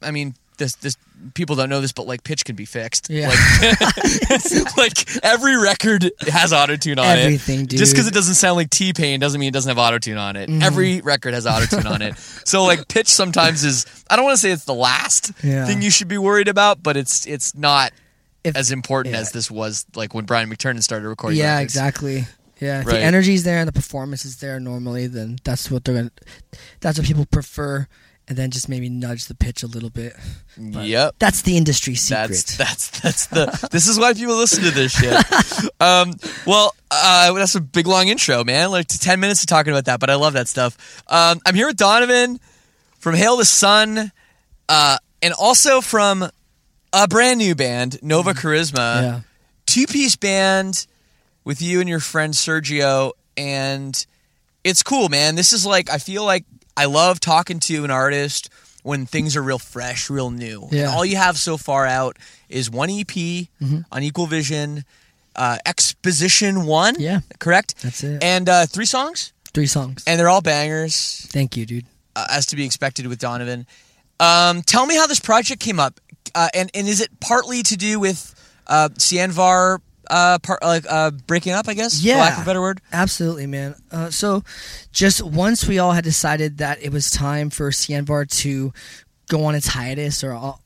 I 0.03 0.11
mean, 0.11 0.35
this 0.59 0.75
this 0.77 0.97
people 1.35 1.55
don't 1.57 1.69
know 1.69 1.81
this, 1.81 1.93
but 1.93 2.07
like 2.07 2.25
pitch 2.25 2.45
can 2.45 2.57
be 2.57 2.65
fixed. 2.65 3.09
Yeah. 3.11 3.29
Like, 3.29 4.77
like 4.77 5.25
every 5.25 5.57
record 5.57 6.11
has 6.29 6.53
auto 6.53 6.77
tune 6.77 6.99
on 6.99 7.07
Everything, 7.07 7.63
it. 7.63 7.71
Just 7.71 7.93
because 7.93 8.07
it 8.09 8.15
doesn't 8.15 8.35
sound 8.35 8.57
like 8.57 8.71
T 8.71 8.93
Pain 8.93 9.21
doesn't 9.21 9.39
mean 9.39 9.49
it 9.49 9.53
doesn't 9.55 9.69
have 9.69 9.79
auto 9.79 9.99
tune 9.99 10.19
on 10.19 10.37
it. 10.37 10.49
Mm-hmm. 10.49 10.63
Every 10.63 11.01
record 11.01 11.35
has 11.35 11.47
auto 11.47 11.67
tune 11.67 11.87
on 11.87 12.03
it. 12.03 12.17
So 12.19 12.65
like 12.65 12.89
pitch 12.89 13.09
sometimes 13.09 13.65
is 13.65 13.87
I 14.11 14.17
don't 14.17 14.25
want 14.25 14.37
to 14.37 14.41
say 14.41 14.51
it's 14.51 14.65
the 14.65 14.75
last 14.75 15.33
Yeah. 15.43 15.67
thing 15.67 15.83
you 15.83 15.91
should 15.91 16.09
be 16.09 16.19
worried 16.19 16.49
about, 16.49 16.83
but 16.83 16.97
it's 16.97 17.27
it's 17.27 17.55
not 17.55 17.93
If- 18.45 18.57
as 18.57 18.71
important 18.73 19.15
yeah. 19.15 19.21
as 19.21 19.33
this 19.33 19.51
was 19.51 19.87
like 19.95 20.15
when 20.15 20.25
Brian 20.25 20.51
McTernan 20.51 20.83
started 20.83 21.09
recording. 21.09 21.39
yeah, 21.39 21.55
records. 21.57 21.75
exactly. 21.75 22.27
Yeah, 22.61 22.81
if 22.81 22.87
Right. 22.87 22.95
the 22.95 23.01
energy's 23.03 23.45
there 23.45 23.59
and 23.59 23.69
the 23.69 23.73
performance 23.73 24.25
is 24.25 24.39
there 24.39 24.59
normally, 24.59 25.07
then 25.07 25.39
that's 25.45 25.71
what 25.71 25.85
they're 25.85 25.95
gonna. 25.95 26.11
That's 26.81 26.99
what 26.99 27.07
people 27.07 27.25
prefer, 27.27 27.87
and 28.29 28.37
then 28.37 28.51
just 28.51 28.69
maybe 28.69 28.91
nudge 28.91 29.27
the 29.27 29.35
pitch 29.35 29.63
a 29.63 29.67
little 29.67 29.89
bit. 29.89 30.15
But 30.57 30.85
Yep. 30.85 31.15
That's 31.19 31.43
the 31.43 31.57
industry 31.57 31.95
secret. 31.95 32.29
That's 32.29 32.57
that's 32.57 33.01
that's 33.01 33.27
the. 33.27 33.69
this 33.73 33.89
is 33.89 33.99
why 33.99 34.13
people 34.13 34.37
listen 34.37 34.63
to 34.65 34.71
this 34.71 34.93
shit. 34.93 35.17
Um, 35.81 36.15
well, 36.45 36.75
uh, 36.91 37.33
that's 37.35 37.55
a 37.55 37.61
big 37.61 37.87
long 37.87 38.09
intro, 38.09 38.43
man. 38.43 38.73
Like 38.73 38.89
ten 38.89 39.21
minutes 39.21 39.43
of 39.43 39.47
talking 39.49 39.73
about 39.73 39.85
that, 39.85 40.01
but 40.01 40.11
I 40.11 40.17
love 40.17 40.33
that 40.33 40.49
stuff. 40.49 40.77
Um, 41.07 41.41
I'm 41.47 41.55
here 41.55 41.69
with 41.69 41.77
Donovan 41.77 42.41
from 42.99 43.15
Hail 43.15 43.37
the 43.37 43.45
Sun, 43.45 44.11
uh, 44.69 44.99
and 45.23 45.35
also 45.35 45.81
from 45.81 46.29
a 46.93 47.07
brand 47.07 47.39
new 47.39 47.55
band, 47.55 48.03
Nova 48.03 48.35
Charisma, 48.35 49.03
yeah. 49.03 49.21
two 49.67 49.87
piece 49.87 50.17
band 50.17 50.87
with 51.45 51.63
you 51.63 51.79
and 51.79 51.89
your 51.89 52.01
friend 52.01 52.35
Sergio, 52.35 53.13
and 53.37 54.05
it's 54.65 54.83
cool, 54.83 55.09
man. 55.09 55.37
This 55.37 55.53
is 55.53 55.65
like 55.65 55.91
I 55.91 55.99
feel 55.99 56.25
like 56.25 56.45
I 56.79 56.87
love 56.87 57.19
talking 57.21 57.61
to 57.61 57.85
an 57.85 57.91
artist 57.91 58.49
when 58.83 59.07
things 59.07 59.37
are 59.37 59.43
real 59.43 59.59
fresh, 59.59 60.09
real 60.09 60.31
new. 60.31 60.63
And 60.63 60.73
Yeah. 60.73 60.87
Mm-hmm. 60.87 60.97
all 60.97 61.05
you 61.05 61.17
have 61.17 61.37
so 61.37 61.57
far 61.57 61.85
out 61.87 62.17
is 62.49 62.71
one 62.71 62.89
EP 62.91 63.49
on 63.93 64.03
Equal 64.03 64.27
Vision, 64.27 64.85
uh, 65.37 65.59
Exposition 65.67 66.65
One. 66.67 66.95
Yeah. 66.99 67.21
correct. 67.39 67.75
That's 67.83 68.03
it. 68.05 68.23
And 68.23 68.49
uh, 68.49 68.67
three 68.67 68.87
songs, 68.87 69.33
Three 69.53 69.67
songs. 69.67 70.05
and 70.07 70.19
they're 70.19 70.29
all 70.29 70.41
bangers, 70.43 71.27
Thank 71.33 71.57
you, 71.57 71.67
dude. 71.67 71.87
uh, 72.17 72.27
as 72.31 72.47
to 72.47 72.57
be 72.57 72.65
expected 72.65 73.07
with 73.09 73.19
Donovan. 73.19 73.67
Um, 74.21 74.63
tell 74.63 74.87
me 74.87 74.97
how 74.97 75.07
this 75.07 75.21
project 75.21 75.61
came 75.61 75.79
up, 75.81 76.01
uh, 76.35 76.49
and 76.55 76.71
and 76.75 76.89
is 76.89 77.01
it 77.01 77.11
partly 77.21 77.63
to 77.65 77.77
do 77.77 78.01
with 78.01 78.35
uh, 78.67 78.89
Sianvar 78.99 79.81
uh, 80.11 80.39
part, 80.41 80.63
like 80.63 80.85
uh, 80.89 81.11
breaking 81.27 81.53
up? 81.53 81.69
I 81.69 81.75
guess. 81.75 82.03
Yeah. 82.03 82.15
for 82.15 82.19
lack 82.21 82.37
of 82.39 82.43
a 82.43 82.47
better 82.47 82.61
word. 82.61 82.81
Absolutely, 82.93 83.47
man. 83.47 83.75
Uh, 83.91 84.11
so, 84.11 84.43
just 84.93 85.23
once 85.23 85.67
we 85.67 85.79
all 85.79 85.93
had 85.93 86.05
decided 86.05 86.59
that 86.59 86.83
it 86.83 86.93
was 86.93 87.11
time 87.11 87.51
for 87.51 87.71
Sianvar 87.71 88.29
to 88.43 88.73
go 89.29 89.45
on 89.45 89.55
its 89.55 89.69
hiatus 89.69 90.25
or 90.25 90.33
o- 90.33 90.59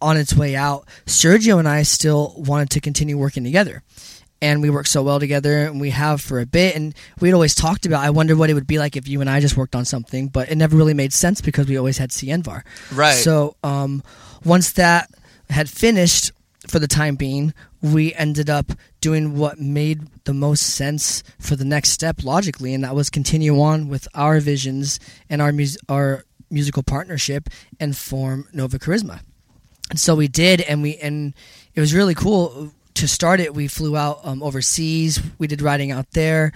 on 0.00 0.16
its 0.16 0.34
way 0.34 0.56
out, 0.56 0.86
Sergio 1.06 1.58
and 1.58 1.68
I 1.68 1.82
still 1.82 2.34
wanted 2.36 2.70
to 2.70 2.80
continue 2.80 3.18
working 3.18 3.44
together. 3.44 3.82
And 4.42 4.62
we 4.62 4.70
worked 4.70 4.88
so 4.88 5.02
well 5.02 5.20
together, 5.20 5.66
and 5.66 5.78
we 5.78 5.90
have 5.90 6.22
for 6.22 6.40
a 6.40 6.46
bit. 6.46 6.74
And 6.74 6.94
we'd 7.20 7.34
always 7.34 7.54
talked 7.54 7.84
about, 7.84 8.02
I 8.02 8.08
wonder 8.08 8.34
what 8.34 8.48
it 8.48 8.54
would 8.54 8.66
be 8.66 8.78
like 8.78 8.96
if 8.96 9.06
you 9.06 9.20
and 9.20 9.28
I 9.28 9.38
just 9.40 9.54
worked 9.54 9.76
on 9.76 9.84
something, 9.84 10.28
but 10.28 10.50
it 10.50 10.56
never 10.56 10.78
really 10.78 10.94
made 10.94 11.12
sense 11.12 11.42
because 11.42 11.66
we 11.68 11.76
always 11.76 11.98
had 11.98 12.08
Sianvar. 12.08 12.62
Right. 12.90 13.12
So 13.12 13.56
um, 13.62 14.02
once 14.42 14.72
that 14.72 15.10
had 15.50 15.68
finished 15.68 16.32
for 16.70 16.78
the 16.78 16.86
time 16.88 17.16
being, 17.16 17.52
we 17.82 18.14
ended 18.14 18.48
up 18.48 18.72
doing 19.00 19.36
what 19.36 19.58
made 19.58 20.06
the 20.24 20.32
most 20.34 20.62
sense 20.62 21.22
for 21.38 21.56
the 21.56 21.64
next 21.64 21.90
step 21.90 22.22
logically, 22.24 22.72
and 22.74 22.84
that 22.84 22.94
was 22.94 23.10
continue 23.10 23.60
on 23.60 23.88
with 23.88 24.06
our 24.14 24.40
visions 24.40 25.00
and 25.28 25.42
our 25.42 25.52
mus- 25.52 25.76
our 25.88 26.24
musical 26.50 26.82
partnership 26.82 27.48
and 27.78 27.96
form 27.96 28.46
Nova 28.52 28.78
Charisma. 28.78 29.20
And 29.90 29.98
so 29.98 30.14
we 30.14 30.28
did, 30.28 30.60
and 30.60 30.82
we 30.82 30.96
and 30.98 31.34
it 31.74 31.80
was 31.80 31.92
really 31.92 32.14
cool. 32.14 32.72
To 32.94 33.08
start 33.08 33.40
it, 33.40 33.54
we 33.54 33.66
flew 33.66 33.96
out 33.96 34.20
um, 34.24 34.42
overseas. 34.42 35.20
We 35.38 35.46
did 35.46 35.62
writing 35.62 35.90
out 35.90 36.10
there, 36.12 36.52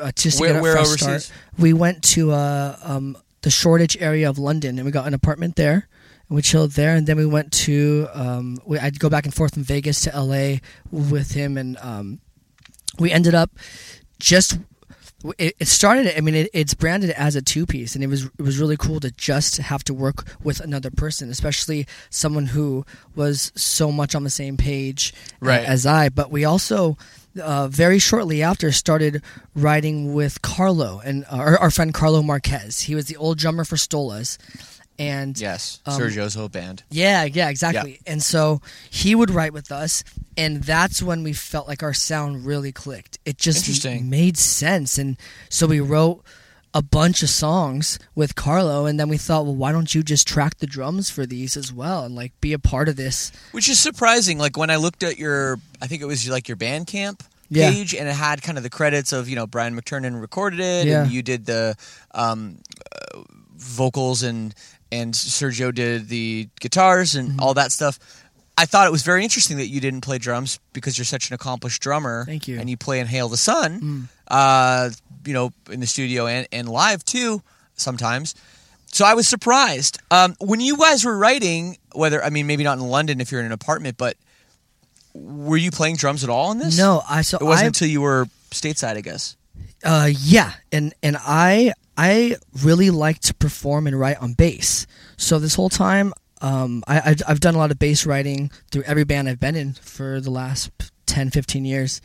uh, 0.00 0.12
just 0.12 0.38
to 0.38 0.42
Where- 0.42 0.52
get 0.54 0.58
a 0.58 0.62
where 0.62 0.72
fresh 0.72 0.86
overseas? 0.86 1.24
start. 1.26 1.40
We 1.58 1.72
went 1.72 2.02
to 2.14 2.32
uh, 2.32 2.76
um, 2.82 3.16
the 3.42 3.50
Shoreditch 3.50 3.96
area 4.00 4.28
of 4.28 4.38
London, 4.38 4.78
and 4.78 4.86
we 4.86 4.90
got 4.92 5.06
an 5.06 5.14
apartment 5.14 5.56
there. 5.56 5.88
We 6.34 6.42
chilled 6.42 6.72
there, 6.72 6.96
and 6.96 7.06
then 7.06 7.16
we 7.16 7.26
went 7.26 7.52
to. 7.64 8.08
Um, 8.12 8.58
we, 8.66 8.78
I'd 8.78 8.98
go 8.98 9.08
back 9.08 9.24
and 9.24 9.34
forth 9.34 9.54
from 9.54 9.62
Vegas 9.64 10.00
to 10.02 10.10
LA 10.20 10.56
with 10.90 11.32
him, 11.32 11.56
and 11.56 11.76
um, 11.80 12.20
we 12.98 13.10
ended 13.12 13.34
up 13.34 13.50
just. 14.18 14.58
It, 15.38 15.56
it 15.58 15.68
started. 15.68 16.14
I 16.18 16.20
mean, 16.20 16.34
it, 16.34 16.50
it's 16.52 16.74
branded 16.74 17.08
as 17.10 17.34
a 17.34 17.40
two 17.40 17.64
piece, 17.64 17.94
and 17.94 18.04
it 18.04 18.08
was 18.08 18.24
it 18.24 18.42
was 18.42 18.58
really 18.58 18.76
cool 18.76 19.00
to 19.00 19.10
just 19.12 19.56
have 19.56 19.82
to 19.84 19.94
work 19.94 20.26
with 20.42 20.60
another 20.60 20.90
person, 20.90 21.30
especially 21.30 21.86
someone 22.10 22.46
who 22.46 22.84
was 23.16 23.50
so 23.54 23.90
much 23.90 24.14
on 24.14 24.22
the 24.24 24.28
same 24.30 24.58
page 24.58 25.14
Right. 25.40 25.64
as 25.64 25.86
I. 25.86 26.10
But 26.10 26.30
we 26.30 26.44
also 26.44 26.98
uh, 27.40 27.68
very 27.68 27.98
shortly 27.98 28.42
after 28.42 28.70
started 28.70 29.22
writing 29.56 30.12
with 30.12 30.42
Carlo 30.42 31.00
and 31.02 31.24
uh, 31.24 31.36
our, 31.36 31.58
our 31.58 31.70
friend 31.70 31.94
Carlo 31.94 32.22
Marquez. 32.22 32.80
He 32.80 32.94
was 32.94 33.06
the 33.06 33.16
old 33.16 33.38
drummer 33.38 33.64
for 33.64 33.76
Stolas, 33.76 34.36
and 34.98 35.38
Yes, 35.38 35.80
Um, 35.86 36.00
Sergio's 36.00 36.34
whole 36.34 36.48
band. 36.48 36.82
yeah, 36.90 37.24
yeah, 37.24 37.48
exactly. 37.48 38.00
And 38.06 38.22
so 38.22 38.60
he 38.90 39.14
would 39.14 39.30
write 39.30 39.52
with 39.52 39.72
us, 39.72 40.04
and 40.36 40.62
that's 40.62 41.02
when 41.02 41.22
we 41.22 41.32
felt 41.32 41.66
like 41.68 41.82
our 41.82 41.94
sound 41.94 42.46
really 42.46 42.72
clicked. 42.72 43.18
It 43.24 43.38
just 43.38 43.84
made 44.02 44.36
sense, 44.38 44.98
and 44.98 45.16
so 45.48 45.66
we 45.66 45.80
wrote 45.80 46.24
a 46.76 46.82
bunch 46.82 47.22
of 47.22 47.28
songs 47.30 48.00
with 48.16 48.34
Carlo, 48.34 48.84
and 48.86 48.98
then 48.98 49.08
we 49.08 49.16
thought, 49.16 49.44
well, 49.44 49.54
why 49.54 49.70
don't 49.70 49.94
you 49.94 50.02
just 50.02 50.26
track 50.26 50.58
the 50.58 50.66
drums 50.66 51.08
for 51.08 51.24
these 51.24 51.56
as 51.56 51.72
well, 51.72 52.04
and 52.04 52.14
like 52.16 52.32
be 52.40 52.52
a 52.52 52.58
part 52.58 52.88
of 52.88 52.96
this? 52.96 53.30
Which 53.52 53.68
is 53.68 53.78
surprising. 53.78 54.38
Like 54.38 54.56
when 54.56 54.70
I 54.70 54.76
looked 54.76 55.02
at 55.04 55.16
your, 55.18 55.60
I 55.80 55.86
think 55.86 56.02
it 56.02 56.06
was 56.06 56.28
like 56.28 56.48
your 56.48 56.56
Bandcamp 56.56 57.20
Yeah. 57.48 57.70
page, 57.70 57.94
and 57.94 58.08
it 58.08 58.14
had 58.14 58.42
kind 58.42 58.58
of 58.58 58.64
the 58.64 58.70
credits 58.70 59.12
of 59.12 59.28
you 59.28 59.36
know 59.36 59.46
Brian 59.46 59.80
McTernan 59.80 60.20
recorded 60.20 60.58
it, 60.58 60.86
Yeah. 60.88 61.02
and 61.04 61.12
you 61.12 61.22
did 61.22 61.46
the 61.46 61.76
um, 62.12 62.58
uh, 62.92 63.20
vocals, 63.56 64.24
and 64.24 64.52
and 65.00 65.14
Sergio 65.14 65.72
did 65.74 66.08
the 66.08 66.48
guitars 66.60 67.14
and 67.14 67.28
Mm-hmm. 67.30 67.40
all 67.40 67.54
that 67.54 67.72
stuff. 67.72 67.98
I 68.56 68.66
thought 68.66 68.86
it 68.86 68.92
was 68.92 69.02
very 69.02 69.22
interesting 69.24 69.56
that 69.58 69.66
you 69.66 69.80
didn't 69.80 70.02
play 70.02 70.18
drums 70.18 70.60
because 70.72 70.96
you're 70.96 71.04
such 71.16 71.28
an 71.30 71.34
accomplished 71.34 71.82
drummer. 71.82 72.24
Thank 72.24 72.46
you. 72.46 72.58
And 72.60 72.70
you 72.70 72.76
play 72.76 73.00
in 73.00 73.06
Hail 73.08 73.28
the 73.28 73.36
Sun, 73.36 73.80
Mm. 73.80 74.08
uh, 74.28 74.90
you 75.26 75.32
know, 75.34 75.50
in 75.70 75.80
the 75.80 75.86
studio 75.86 76.26
and, 76.26 76.46
and 76.52 76.68
live 76.68 77.04
too 77.04 77.42
sometimes. 77.74 78.34
So 78.92 79.04
I 79.04 79.14
was 79.14 79.26
surprised 79.26 79.98
um, 80.12 80.36
when 80.40 80.60
you 80.60 80.76
guys 80.76 81.04
were 81.04 81.18
writing. 81.18 81.78
Whether 81.94 82.22
I 82.22 82.30
mean, 82.30 82.46
maybe 82.46 82.62
not 82.62 82.78
in 82.78 82.84
London 82.86 83.20
if 83.20 83.32
you're 83.32 83.40
in 83.40 83.46
an 83.46 83.52
apartment, 83.52 83.96
but 83.96 84.16
were 85.14 85.56
you 85.56 85.70
playing 85.70 85.96
drums 85.96 86.22
at 86.24 86.30
all 86.30 86.52
in 86.52 86.58
this? 86.58 86.78
No, 86.78 87.02
I 87.08 87.22
so 87.22 87.38
it 87.40 87.44
wasn't 87.44 87.64
I, 87.64 87.66
until 87.74 87.88
you 87.88 88.00
were 88.02 88.26
stateside, 88.50 88.96
I 88.96 89.00
guess. 89.00 89.36
Uh, 89.82 90.08
yeah, 90.12 90.52
and 90.72 90.94
and 91.02 91.16
I 91.18 91.72
I 91.96 92.36
really 92.62 92.90
like 92.90 93.20
to 93.20 93.34
perform 93.34 93.86
and 93.86 93.98
write 93.98 94.18
on 94.18 94.34
bass. 94.34 94.86
So 95.16 95.38
this 95.38 95.54
whole 95.54 95.68
time, 95.68 96.12
um, 96.40 96.82
I 96.86 97.00
I've, 97.10 97.22
I've 97.28 97.40
done 97.40 97.54
a 97.54 97.58
lot 97.58 97.70
of 97.70 97.78
bass 97.78 98.04
writing 98.06 98.50
through 98.70 98.82
every 98.82 99.04
band 99.04 99.28
I've 99.28 99.40
been 99.40 99.54
in 99.54 99.74
for 99.74 100.20
the 100.20 100.30
last 100.30 100.70
10, 101.06 101.30
15 101.30 101.64
years. 101.64 102.00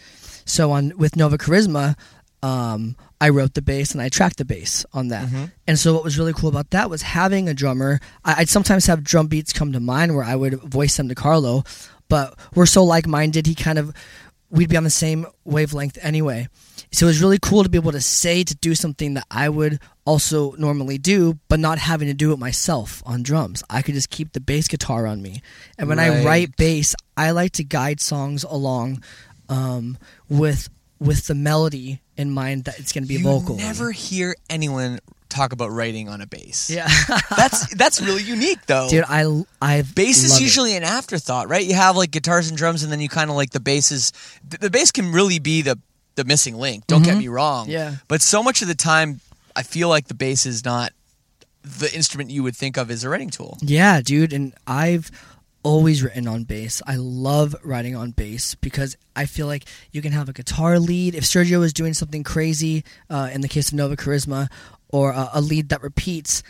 So 0.45 0.71
on 0.71 0.93
with 0.97 1.15
Nova 1.15 1.37
Charisma, 1.37 1.95
um, 2.41 2.95
I 3.19 3.29
wrote 3.29 3.53
the 3.53 3.61
bass 3.61 3.91
and 3.91 4.01
I 4.01 4.09
tracked 4.09 4.37
the 4.37 4.45
bass 4.45 4.85
on 4.93 5.09
that. 5.09 5.27
And 5.67 5.77
so 5.77 5.93
what 5.93 6.03
was 6.03 6.17
really 6.17 6.33
cool 6.33 6.49
about 6.49 6.69
that 6.69 6.89
was 6.89 7.01
having 7.01 7.49
a 7.49 7.53
drummer. 7.53 7.99
I, 8.23 8.35
I'd 8.39 8.49
sometimes 8.49 8.85
have 8.85 9.03
drum 9.03 9.27
beats 9.27 9.51
come 9.51 9.73
to 9.73 9.79
mind 9.79 10.15
where 10.15 10.23
I 10.23 10.35
would 10.35 10.53
voice 10.61 10.95
them 10.97 11.09
to 11.09 11.15
Carlo, 11.15 11.63
but 12.07 12.37
we're 12.55 12.65
so 12.65 12.83
like 12.83 13.07
minded. 13.07 13.45
He 13.45 13.55
kind 13.55 13.77
of 13.77 13.93
we'd 14.49 14.69
be 14.69 14.77
on 14.77 14.83
the 14.83 14.89
same 14.89 15.25
wavelength 15.45 15.97
anyway. 16.01 16.47
So 16.91 17.05
it 17.05 17.09
was 17.09 17.21
really 17.21 17.39
cool 17.39 17.63
to 17.63 17.69
be 17.69 17.77
able 17.77 17.91
to 17.91 18.01
say 18.01 18.43
to 18.43 18.55
do 18.55 18.73
something 18.73 19.13
that 19.13 19.25
I 19.29 19.49
would 19.49 19.79
also 20.05 20.53
normally 20.53 20.97
do, 20.97 21.37
but 21.47 21.59
not 21.59 21.77
having 21.77 22.07
to 22.07 22.13
do 22.13 22.31
it 22.33 22.39
myself 22.39 23.03
on 23.05 23.21
drums. 23.21 23.63
I 23.69 23.81
could 23.83 23.93
just 23.93 24.09
keep 24.09 24.33
the 24.33 24.39
bass 24.39 24.67
guitar 24.67 25.05
on 25.05 25.21
me. 25.21 25.41
And 25.77 25.87
when 25.87 25.99
I 25.99 26.23
write 26.23 26.55
bass, 26.57 26.95
I 27.15 27.31
like 27.31 27.51
to 27.53 27.63
guide 27.63 28.01
songs 28.01 28.43
along 28.43 29.03
um, 29.49 29.97
with 30.29 30.69
with 30.99 31.27
the 31.27 31.35
melody 31.35 32.01
in 32.17 32.29
mind 32.31 32.65
that 32.65 32.77
it's 32.77 32.91
going 32.91 33.03
to 33.03 33.07
be 33.07 33.15
you 33.15 33.23
vocal. 33.23 33.55
never 33.55 33.91
hear 33.91 34.35
anyone 34.49 34.99
talk 35.29 35.53
about 35.53 35.71
writing 35.71 36.09
on 36.09 36.21
a 36.21 36.27
bass. 36.27 36.69
yeah, 36.69 36.87
that's 37.35 37.73
that's 37.75 38.01
really 38.01 38.23
unique 38.23 38.65
though. 38.65 38.89
dude, 38.89 39.05
I 39.07 39.43
I 39.61 39.83
bass 39.83 40.23
is 40.23 40.31
love 40.31 40.39
it. 40.41 40.43
usually 40.43 40.75
an 40.75 40.83
afterthought, 40.83 41.49
right? 41.49 41.65
You 41.65 41.75
have 41.75 41.95
like 41.95 42.11
guitars 42.11 42.49
and 42.49 42.57
drums, 42.57 42.83
and 42.83 42.91
then 42.91 42.99
you 42.99 43.09
kind 43.09 43.29
of 43.29 43.35
like 43.35 43.51
the 43.51 43.59
bass 43.59 43.91
is 43.91 44.11
the, 44.47 44.57
the 44.57 44.69
bass 44.69 44.91
can 44.91 45.11
really 45.11 45.39
be 45.39 45.61
the 45.61 45.79
the 46.15 46.25
missing 46.25 46.55
link. 46.55 46.85
Don't 46.87 47.03
get 47.03 47.17
me 47.17 47.27
wrong. 47.29 47.65
Mm-hmm. 47.65 47.71
Yeah. 47.71 47.95
But 48.07 48.21
so 48.21 48.43
much 48.43 48.61
of 48.61 48.67
the 48.67 48.75
time, 48.75 49.21
I 49.55 49.63
feel 49.63 49.87
like 49.87 50.07
the 50.07 50.13
bass 50.13 50.45
is 50.45 50.65
not 50.65 50.91
the 51.63 51.93
instrument 51.93 52.29
you 52.29 52.43
would 52.43 52.55
think 52.55 52.77
of 52.77 52.89
as 52.91 53.03
a 53.03 53.09
writing 53.09 53.29
tool. 53.29 53.57
Yeah, 53.61 54.01
dude, 54.01 54.33
and 54.33 54.53
I've 54.67 55.11
always 55.63 56.01
written 56.03 56.27
on 56.27 56.43
bass. 56.45 56.81
I 56.87 56.95
love 56.95 57.55
writing 57.63 57.95
on 57.95 58.11
bass 58.11 58.55
because 58.55 58.95
I 59.15 59.25
feel 59.25 59.45
like 59.47 59.65
you 59.91 60.01
can 60.01 60.11
have 60.13 60.29
a 60.29 60.33
guitar 60.33 60.79
lead. 60.79 61.15
If 61.15 61.23
Sergio 61.25 61.63
is 61.63 61.73
doing 61.73 61.93
something 61.93 62.23
crazy, 62.23 62.83
uh, 63.09 63.29
in 63.33 63.41
the 63.41 63.47
case 63.49 63.69
of 63.69 63.73
Nova 63.75 63.97
Charisma, 63.97 64.47
or 64.89 65.11
a, 65.11 65.29
a 65.33 65.41
lead 65.41 65.69
that 65.69 65.81
repeats, 65.81 66.43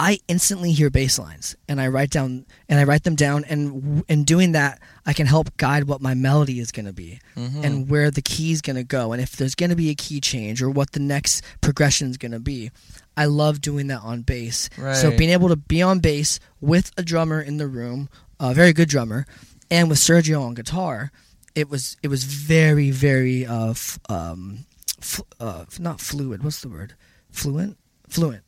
I 0.00 0.20
instantly 0.28 0.70
hear 0.72 0.90
bass 0.90 1.18
lines 1.18 1.56
and 1.68 1.80
I 1.80 1.88
write 1.88 2.10
down 2.10 2.46
and 2.68 2.78
I 2.78 2.84
write 2.84 3.02
them 3.02 3.16
down. 3.16 3.44
And 3.48 3.82
w- 3.82 4.04
in 4.08 4.22
doing 4.24 4.52
that, 4.52 4.80
I 5.04 5.12
can 5.12 5.26
help 5.26 5.56
guide 5.56 5.84
what 5.84 6.00
my 6.00 6.14
melody 6.14 6.60
is 6.60 6.70
going 6.70 6.86
to 6.86 6.92
be 6.92 7.18
and 7.64 7.88
where 7.90 8.10
the 8.10 8.22
key 8.22 8.52
is 8.52 8.60
going 8.60 8.76
to 8.76 8.84
go, 8.84 9.12
and 9.12 9.20
if 9.20 9.34
there's 9.36 9.54
going 9.56 9.70
to 9.70 9.76
be 9.76 9.90
a 9.90 9.94
key 9.96 10.20
change 10.20 10.62
or 10.62 10.70
what 10.70 10.92
the 10.92 11.00
next 11.00 11.42
progression 11.60 12.10
is 12.10 12.16
going 12.16 12.32
to 12.32 12.38
be. 12.40 12.70
I 13.16 13.24
love 13.24 13.60
doing 13.60 13.88
that 13.88 14.02
on 14.02 14.22
bass. 14.22 14.70
So 14.94 15.10
being 15.16 15.30
able 15.30 15.48
to 15.48 15.56
be 15.56 15.82
on 15.82 15.98
bass 15.98 16.38
with 16.60 16.92
a 16.96 17.02
drummer 17.02 17.40
in 17.40 17.56
the 17.56 17.66
room, 17.66 18.08
a 18.38 18.54
very 18.54 18.72
good 18.72 18.88
drummer, 18.88 19.26
and 19.70 19.88
with 19.88 19.98
Sergio 19.98 20.40
on 20.42 20.54
guitar, 20.54 21.10
it 21.56 21.68
was 21.68 21.96
it 22.04 22.08
was 22.08 22.22
very 22.22 22.92
very 22.92 23.44
uh, 23.44 23.70
f- 23.70 23.98
um, 24.08 24.66
f- 25.00 25.20
uh, 25.40 25.64
not 25.80 26.00
fluid. 26.00 26.44
What's 26.44 26.60
the 26.60 26.68
word? 26.68 26.94
Fluent, 27.30 27.76
fluent. 28.08 28.42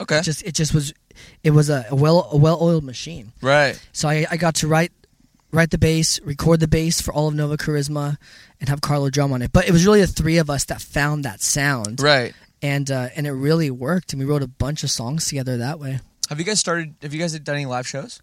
Okay. 0.00 0.20
Just 0.22 0.42
it 0.42 0.54
just 0.54 0.72
was 0.74 0.92
it 1.44 1.50
was 1.50 1.68
a, 1.70 1.86
a 1.90 1.94
well 1.94 2.28
a 2.32 2.36
well 2.36 2.58
oiled 2.62 2.84
machine. 2.84 3.32
right. 3.42 3.80
So 3.92 4.08
I, 4.08 4.26
I 4.30 4.36
got 4.36 4.54
to 4.56 4.68
write 4.68 4.92
write 5.52 5.70
the 5.70 5.78
bass, 5.78 6.20
record 6.22 6.60
the 6.60 6.68
bass 6.68 7.00
for 7.00 7.12
all 7.12 7.28
of 7.28 7.34
Nova 7.34 7.56
Charisma, 7.56 8.16
and 8.60 8.68
have 8.68 8.80
Carlo 8.80 9.10
drum 9.10 9.32
on 9.32 9.42
it. 9.42 9.52
But 9.52 9.68
it 9.68 9.72
was 9.72 9.84
really 9.84 10.00
the 10.00 10.06
three 10.06 10.38
of 10.38 10.48
us 10.48 10.64
that 10.66 10.80
found 10.80 11.24
that 11.24 11.40
sound, 11.42 12.00
Right. 12.00 12.32
and 12.62 12.90
uh, 12.90 13.08
and 13.16 13.26
it 13.26 13.32
really 13.32 13.70
worked. 13.70 14.12
And 14.12 14.20
we 14.20 14.26
wrote 14.26 14.42
a 14.42 14.48
bunch 14.48 14.84
of 14.84 14.90
songs 14.90 15.26
together 15.26 15.56
that 15.58 15.78
way. 15.78 16.00
Have 16.30 16.38
you 16.38 16.44
guys 16.46 16.60
started? 16.60 16.94
Have 17.02 17.12
you 17.12 17.18
guys 17.20 17.38
done 17.40 17.56
any 17.56 17.66
live 17.66 17.86
shows? 17.88 18.22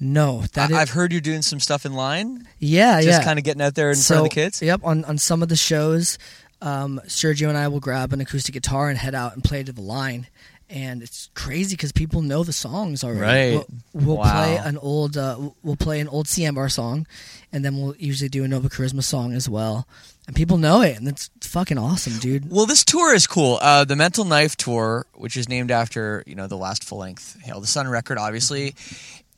No, 0.00 0.42
that 0.54 0.72
I, 0.72 0.80
I've 0.82 0.90
heard 0.90 1.12
you're 1.12 1.20
doing 1.20 1.40
some 1.42 1.60
stuff 1.60 1.86
in 1.86 1.94
line. 1.94 2.46
yeah 2.58 2.96
Just 2.96 3.06
yeah. 3.06 3.12
Just 3.12 3.24
kind 3.24 3.38
of 3.38 3.44
getting 3.44 3.62
out 3.62 3.74
there 3.76 3.90
in 3.90 3.96
so, 3.96 4.14
front 4.14 4.26
of 4.26 4.30
the 4.30 4.34
kids. 4.34 4.60
Yep, 4.60 4.80
on 4.84 5.04
on 5.04 5.16
some 5.18 5.42
of 5.42 5.48
the 5.48 5.56
shows, 5.56 6.18
um, 6.62 7.00
Sergio 7.06 7.48
and 7.48 7.56
I 7.58 7.68
will 7.68 7.80
grab 7.80 8.12
an 8.12 8.20
acoustic 8.20 8.52
guitar 8.54 8.88
and 8.88 8.98
head 8.98 9.14
out 9.14 9.34
and 9.34 9.42
play 9.44 9.62
to 9.62 9.72
the 9.72 9.80
line. 9.82 10.26
and 10.70 11.02
it's 11.02 11.30
crazy 11.32 11.74
because 11.76 11.92
people 11.92 12.20
know 12.20 12.44
the 12.44 12.52
songs 12.52 13.02
already. 13.02 13.56
Right. 13.56 13.64
We'll, 13.94 14.04
we'll 14.06 14.16
Wow. 14.18 14.32
play 14.32 14.56
an 14.58 14.76
old 14.76 15.16
uh, 15.16 15.38
we'll 15.62 15.76
play 15.76 15.98
an 16.00 16.08
old 16.08 16.26
CMR 16.26 16.70
song, 16.70 17.06
and 17.52 17.64
then 17.64 17.78
we'll 17.78 17.96
usually 17.96 18.28
do 18.28 18.44
a 18.44 18.48
Nova 18.48 18.68
Charisma 18.68 19.02
song 19.02 19.32
as 19.32 19.48
well, 19.48 19.88
and 20.26 20.36
people 20.36 20.58
know 20.58 20.82
it, 20.82 20.98
and 20.98 21.08
it's 21.08 21.30
fucking 21.40 21.78
awesome, 21.78 22.18
dude. 22.18 22.50
Well, 22.50 22.66
this 22.66 22.84
tour 22.84 23.14
is 23.14 23.26
cool. 23.26 23.58
Uh, 23.62 23.84
the 23.86 23.96
Mental 23.96 24.26
Knife 24.26 24.56
tour, 24.56 25.06
which 25.14 25.38
is 25.38 25.48
named 25.48 25.70
after 25.70 26.22
you 26.26 26.34
know 26.34 26.46
the 26.46 26.58
last 26.58 26.84
full 26.84 26.98
length 26.98 27.38
Hail 27.42 27.60
the 27.60 27.66
Sun 27.66 27.88
record, 27.88 28.18
obviously, 28.18 28.74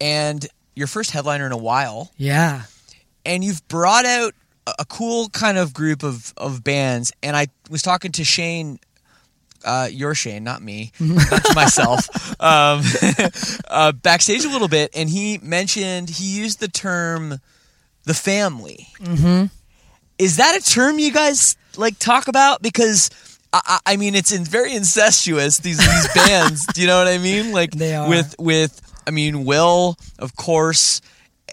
and 0.00 0.44
your 0.74 0.88
first 0.88 1.12
headliner 1.12 1.46
in 1.46 1.52
a 1.52 1.56
while, 1.56 2.10
Yeah. 2.16 2.62
and 3.24 3.44
you've 3.44 3.66
brought 3.68 4.04
out 4.04 4.34
a, 4.66 4.84
cool 4.84 5.28
kind 5.30 5.58
of 5.58 5.72
group 5.74 6.02
of 6.02 6.32
of 6.36 6.62
bands. 6.64 7.12
And 7.22 7.36
I 7.36 7.48
was 7.70 7.82
talking 7.82 8.12
to 8.12 8.24
Shane. 8.24 8.78
Uh, 9.62 9.88
your 9.90 10.14
Shane, 10.14 10.42
not 10.42 10.62
me, 10.62 10.90
not 11.00 11.44
to 11.44 11.54
myself. 11.54 12.08
Um, 12.40 12.82
uh, 13.68 13.92
backstage 13.92 14.44
a 14.44 14.48
little 14.48 14.68
bit, 14.68 14.90
and 14.94 15.08
he 15.10 15.38
mentioned 15.42 16.08
he 16.08 16.24
used 16.38 16.60
the 16.60 16.68
term 16.68 17.40
"the 18.04 18.14
family." 18.14 18.86
Mm-hmm. 19.00 19.46
is 20.18 20.36
that 20.38 20.56
a 20.56 20.62
term 20.64 20.98
you 20.98 21.12
guys 21.12 21.56
like 21.76 21.98
talk 21.98 22.28
about 22.28 22.62
because 22.62 23.10
I, 23.52 23.60
I 23.66 23.78
I 23.92 23.96
mean 23.96 24.14
it's 24.14 24.32
in 24.32 24.44
very 24.44 24.74
incestuous 24.74 25.58
these 25.58 25.76
these 25.78 26.08
bands 26.14 26.66
do 26.66 26.80
you 26.80 26.86
know 26.86 26.98
what 26.98 27.06
i 27.08 27.18
mean 27.18 27.52
like 27.52 27.70
They 27.72 27.94
are. 27.94 28.08
with 28.08 28.34
with 28.38 28.80
i 29.06 29.10
mean 29.12 29.44
will 29.44 29.96
of 30.18 30.34
course 30.36 31.00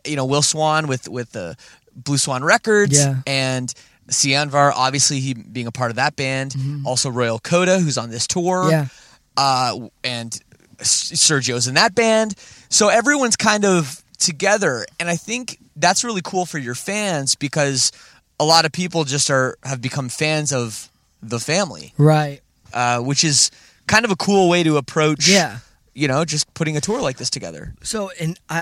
you 0.06 0.16
know 0.16 0.26
will 0.26 0.42
swan 0.42 0.88
with 0.88 1.08
with 1.08 1.32
the 1.34 1.56
blue 1.98 2.18
swan 2.18 2.44
records 2.44 2.98
Yeah. 2.98 3.16
and 3.28 3.74
Sianvar, 4.10 4.72
obviously 4.74 5.20
he 5.20 5.34
being 5.34 5.68
a 5.68 5.72
part 5.72 5.90
of 5.90 5.98
that 5.98 6.16
band 6.16 6.56
also 6.86 7.10
royal 7.10 7.40
coda 7.40 7.80
who's 7.80 7.98
on 7.98 8.10
this 8.10 8.26
tour 8.28 8.64
Mm-hmm. 8.64 8.70
Yeah. 8.72 8.88
uh, 9.36 9.90
and 10.04 10.40
Sergio's 10.80 11.68
in 11.68 11.74
that 11.76 11.96
band. 11.96 12.36
So 12.70 12.90
everyone's 12.90 13.36
kind 13.36 13.66
of 13.66 14.04
together, 14.20 14.86
and 15.00 15.10
I 15.10 15.16
think 15.16 15.58
that's 15.76 16.04
really 16.04 16.22
cool 16.24 16.46
for 16.46 16.58
your 16.58 16.76
fans 16.76 17.36
because 17.36 17.92
a 18.40 18.46
lot 18.46 18.66
of 18.66 18.72
people 18.72 19.04
just 19.04 19.30
are 19.30 19.58
have 19.64 19.82
become 19.82 20.08
fans 20.10 20.54
of 20.54 20.90
the 21.22 21.40
family, 21.40 21.94
Right. 21.98 22.42
uh, 22.74 23.00
which 23.00 23.24
is 23.24 23.50
kind 23.88 24.06
of 24.06 24.12
a 24.12 24.16
cool 24.16 24.50
way 24.50 24.64
to 24.64 24.78
approach. 24.78 25.28
Yeah. 25.28 25.60
you 25.96 26.08
know, 26.08 26.24
just 26.26 26.54
putting 26.54 26.78
a 26.78 26.82
tour 26.82 27.02
like 27.02 27.18
this 27.18 27.32
together. 27.32 27.74
So, 27.82 28.12
and 28.20 28.40
I, 28.50 28.62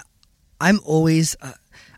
I'm 0.61 0.79
always, 0.85 1.35
uh, 1.41 1.51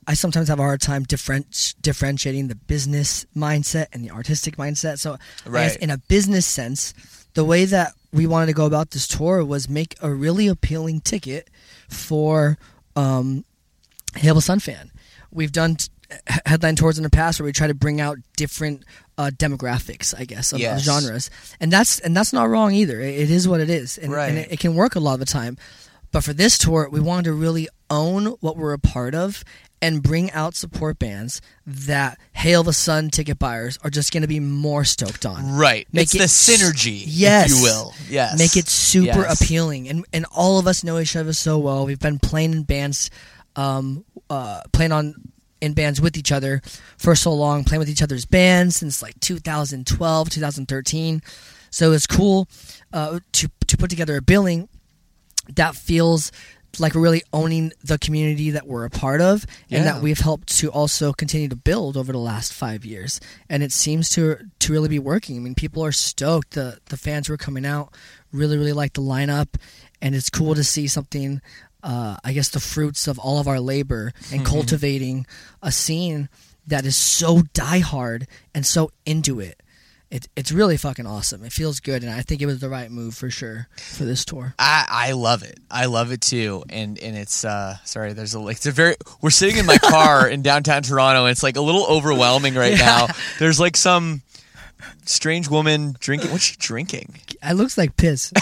I 0.09 0.13
sometimes 0.13 0.47
have 0.47 0.59
a 0.59 0.63
hard 0.63 0.79
time 0.81 1.03
different, 1.03 1.75
differentiating 1.81 2.47
the 2.47 2.55
business 2.55 3.25
mindset 3.35 3.87
and 3.91 4.03
the 4.05 4.11
artistic 4.11 4.55
mindset. 4.55 4.99
So, 4.99 5.17
Right. 5.45 5.75
in 5.77 5.89
a 5.89 5.97
business 5.97 6.45
sense, 6.45 6.93
the 7.33 7.43
way 7.43 7.65
that 7.65 7.93
we 8.13 8.25
wanted 8.25 8.45
to 8.47 8.53
go 8.53 8.65
about 8.65 8.91
this 8.91 9.05
tour 9.07 9.43
was 9.43 9.67
make 9.67 9.95
a 10.01 10.09
really 10.09 10.47
appealing 10.47 11.01
ticket 11.01 11.49
for 11.89 12.57
um, 12.95 13.43
Hail 14.15 14.35
the 14.35 14.41
Sun 14.41 14.59
fan. 14.61 14.91
We've 15.29 15.51
done 15.51 15.75
t- 15.75 15.89
headline 16.45 16.77
tours 16.77 16.97
in 16.97 17.03
the 17.03 17.09
past 17.09 17.39
where 17.39 17.45
we 17.45 17.51
try 17.51 17.67
to 17.67 17.73
bring 17.73 17.99
out 17.99 18.17
different 18.37 18.83
uh, 19.17 19.29
demographics, 19.35 20.15
I 20.17 20.23
guess, 20.25 20.51
of, 20.53 20.57
of 20.57 20.61
Yes. 20.61 20.83
genres, 20.83 21.29
and 21.59 21.71
that's 21.71 21.99
and 21.99 22.15
that's 22.15 22.31
not 22.31 22.49
wrong 22.49 22.71
either. 22.73 23.01
It, 23.01 23.19
it 23.19 23.29
is 23.31 23.47
what 23.47 23.59
it 23.59 23.69
is, 23.69 23.97
and, 23.97 24.11
Right. 24.13 24.29
and 24.29 24.37
it, 24.37 24.51
it 24.53 24.59
can 24.59 24.73
work 24.75 24.95
a 24.95 24.99
lot 24.99 25.15
of 25.15 25.19
the 25.19 25.25
time. 25.25 25.57
But 26.11 26.23
for 26.23 26.33
this 26.33 26.57
tour, 26.57 26.87
we 26.89 27.01
wanted 27.01 27.25
to 27.25 27.33
really 27.33 27.67
own 27.89 28.25
what 28.41 28.57
we're 28.57 28.73
a 28.73 28.79
part 28.79 29.15
of 29.15 29.43
and 29.81 30.01
bring 30.01 30.31
out 30.31 30.55
support 30.55 30.97
bands 30.97 31.39
that 31.65 32.17
Hail 32.33 32.63
the 32.63 32.73
Sun 32.73 33.09
ticket 33.11 33.37
buyers 33.37 33.77
are 33.83 33.89
just 33.91 34.11
going 34.11 34.21
to 34.23 34.27
be 34.27 34.39
more 34.39 34.83
stoked 34.83 35.23
on. 35.25 35.55
Right, 35.55 35.87
Make 35.91 36.03
it's 36.05 36.15
it 36.15 36.17
the 36.19 36.23
synergy, 36.25 37.03
yes. 37.05 37.51
if 37.51 37.57
you 37.57 37.63
will. 37.63 37.93
Yes, 38.09 38.39
Make 38.39 38.57
it 38.57 38.67
super 38.67 39.05
Yes. 39.21 39.39
appealing, 39.41 39.87
and 39.87 40.05
and 40.11 40.25
all 40.35 40.57
of 40.57 40.65
us 40.67 40.83
know 40.83 40.97
each 40.99 41.15
other 41.15 41.33
so 41.33 41.59
well. 41.59 41.85
We've 41.85 41.99
been 41.99 42.17
playing 42.19 42.53
in 42.53 42.63
bands, 42.63 43.11
um, 43.55 44.03
uh, 44.29 44.61
playing 44.71 44.91
on 44.91 45.13
in 45.61 45.73
bands 45.73 45.99
with 46.01 46.17
each 46.17 46.31
other 46.31 46.61
for 46.97 47.15
so 47.15 47.33
long, 47.33 47.63
playing 47.63 47.79
with 47.79 47.89
each 47.89 48.01
other's 48.03 48.25
bands 48.25 48.75
since 48.77 49.01
like 49.03 49.19
2012, 49.19 50.29
2013. 50.29 51.21
So 51.69 51.91
it's 51.91 52.07
cool 52.07 52.47
uh, 52.93 53.19
to 53.33 53.49
to 53.67 53.77
put 53.77 53.89
together 53.91 54.17
a 54.17 54.21
billing 54.21 54.69
that 55.55 55.75
feels 55.75 56.31
like 56.79 56.95
really 56.95 57.23
owning 57.33 57.71
the 57.83 57.97
community 57.97 58.51
that 58.51 58.67
we're 58.67 58.85
a 58.85 58.89
part 58.89 59.21
of 59.21 59.45
and 59.69 59.85
that 59.85 60.01
we've 60.01 60.19
helped 60.19 60.57
to 60.59 60.69
also 60.69 61.13
continue 61.13 61.47
to 61.47 61.55
build 61.55 61.97
over 61.97 62.11
the 62.11 62.19
last 62.19 62.53
five 62.53 62.85
years. 62.85 63.19
And 63.49 63.63
it 63.63 63.71
seems 63.71 64.09
to 64.11 64.37
to 64.59 64.71
really 64.73 64.89
be 64.89 64.99
working. 64.99 65.37
I 65.37 65.39
mean 65.39 65.55
people 65.55 65.83
are 65.83 65.91
stoked. 65.91 66.51
The 66.51 66.79
the 66.85 66.97
fans 66.97 67.27
who 67.27 67.33
are 67.33 67.37
coming 67.37 67.65
out. 67.65 67.93
Really 68.31 68.57
really 68.57 68.73
like 68.73 68.93
the 68.93 69.01
lineup. 69.01 69.55
And 70.01 70.13
it's 70.15 70.29
cool 70.29 70.53
to 70.55 70.63
see 70.63 70.87
something 70.87 71.41
uh, 71.83 72.17
i 72.23 72.33
guess 72.33 72.49
the 72.49 72.59
fruits 72.59 73.07
of 73.07 73.19
all 73.19 73.39
of 73.39 73.47
our 73.47 73.59
labor 73.59 74.11
and 74.31 74.45
cultivating 74.45 75.25
a 75.61 75.71
scene 75.71 76.27
that 76.65 76.85
is 76.85 76.97
so 76.97 77.39
diehard 77.53 78.25
and 78.53 78.65
so 78.65 78.91
into 79.05 79.39
it 79.39 79.61
it, 80.09 80.27
it's 80.37 80.51
really 80.51 80.77
fucking 80.77 81.05
awesome. 81.05 81.43
It 81.43 81.51
feels 81.51 81.79
good, 81.81 82.01
and 82.03 82.11
I 82.11 82.21
think 82.21 82.41
it 82.41 82.45
was 82.45 82.59
the 82.59 82.69
right 82.69 82.89
move 82.89 83.13
for 83.13 83.29
sure 83.29 83.67
for 83.77 84.05
this 84.05 84.23
tour. 84.23 84.53
I, 84.57 84.85
I 84.89 85.11
love 85.11 85.43
it. 85.43 85.59
I 85.69 85.85
love 85.87 86.11
it 86.11 86.21
too. 86.21 86.63
And 86.69 86.97
and 86.99 87.17
it's 87.17 87.43
uh 87.43 87.75
sorry, 87.83 88.13
there's 88.13 88.33
a 88.33 88.39
like 88.39 88.57
it's 88.57 88.65
a 88.65 88.71
very 88.71 88.95
we're 89.21 89.29
sitting 89.31 89.57
in 89.57 89.65
my 89.65 89.77
car 89.81 90.27
in 90.29 90.41
downtown 90.41 90.83
Toronto 90.83 91.23
and 91.23 91.31
it's 91.31 91.43
like 91.43 91.57
a 91.57 91.61
little 91.61 91.85
overwhelming 91.87 92.55
right 92.55 92.77
now. 92.77 93.07
There's 93.39 93.59
like 93.59 93.75
some 93.75 94.21
strange 95.05 95.49
woman 95.49 95.95
drinking 95.99 96.31
what's 96.31 96.45
she 96.45 96.55
drinking? 96.57 97.15
It 97.43 97.53
looks 97.55 97.77
like 97.77 97.97
piss. 97.97 98.31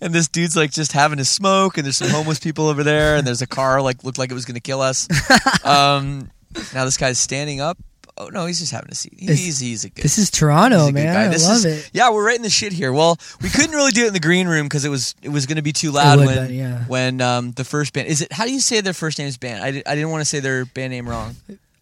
And 0.00 0.14
this 0.14 0.28
dude's 0.28 0.56
like 0.56 0.70
just 0.70 0.92
having 0.92 1.18
a 1.18 1.24
smoke 1.24 1.78
and 1.78 1.84
there's 1.84 1.96
some 1.96 2.10
homeless 2.10 2.38
people 2.38 2.68
over 2.68 2.82
there 2.84 3.16
and 3.16 3.26
there's 3.26 3.42
a 3.42 3.46
car 3.46 3.80
like 3.80 4.04
looked 4.04 4.18
like 4.18 4.30
it 4.30 4.34
was 4.34 4.44
gonna 4.44 4.60
kill 4.60 4.80
us. 4.80 5.08
Um 5.64 6.30
now 6.72 6.84
this 6.84 6.96
guy's 6.96 7.18
standing 7.18 7.60
up. 7.60 7.76
Oh 8.16 8.28
no, 8.28 8.46
he's 8.46 8.60
just 8.60 8.70
having 8.70 8.90
a 8.90 8.94
seat. 8.94 9.14
This- 9.18 9.38
He's 9.40 9.58
he's 9.58 9.84
a 9.84 9.90
good 9.90 10.04
this 10.04 10.18
is 10.18 10.30
Toronto, 10.30 10.90
man. 10.92 11.16
I 11.16 11.26
love 11.26 11.34
is- 11.34 11.64
it. 11.64 11.90
Yeah, 11.92 12.10
we're 12.10 12.24
right 12.24 12.36
in 12.36 12.42
the 12.42 12.50
shit 12.50 12.72
here. 12.72 12.92
Well, 12.92 13.18
we 13.42 13.48
couldn't 13.48 13.72
really 13.72 13.90
do 13.90 14.04
it 14.04 14.08
in 14.08 14.12
the 14.12 14.20
green 14.20 14.46
room 14.46 14.66
because 14.66 14.84
it 14.84 14.88
was 14.88 15.14
it 15.22 15.30
was 15.30 15.46
going 15.46 15.56
to 15.56 15.62
be 15.62 15.72
too 15.72 15.90
loud 15.90 16.18
when 16.20 16.46
be, 16.48 16.54
yeah. 16.54 16.84
when 16.84 17.20
um, 17.20 17.50
the 17.52 17.64
first 17.64 17.92
band 17.92 18.06
is 18.06 18.22
it. 18.22 18.32
How 18.32 18.44
do 18.44 18.52
you 18.52 18.60
say 18.60 18.80
their 18.80 18.92
first 18.92 19.18
name's 19.18 19.36
band? 19.36 19.64
I, 19.64 19.68
I 19.90 19.94
didn't 19.96 20.10
want 20.10 20.20
to 20.20 20.26
say 20.26 20.38
their 20.40 20.64
band 20.64 20.92
name 20.92 21.08
wrong. 21.08 21.34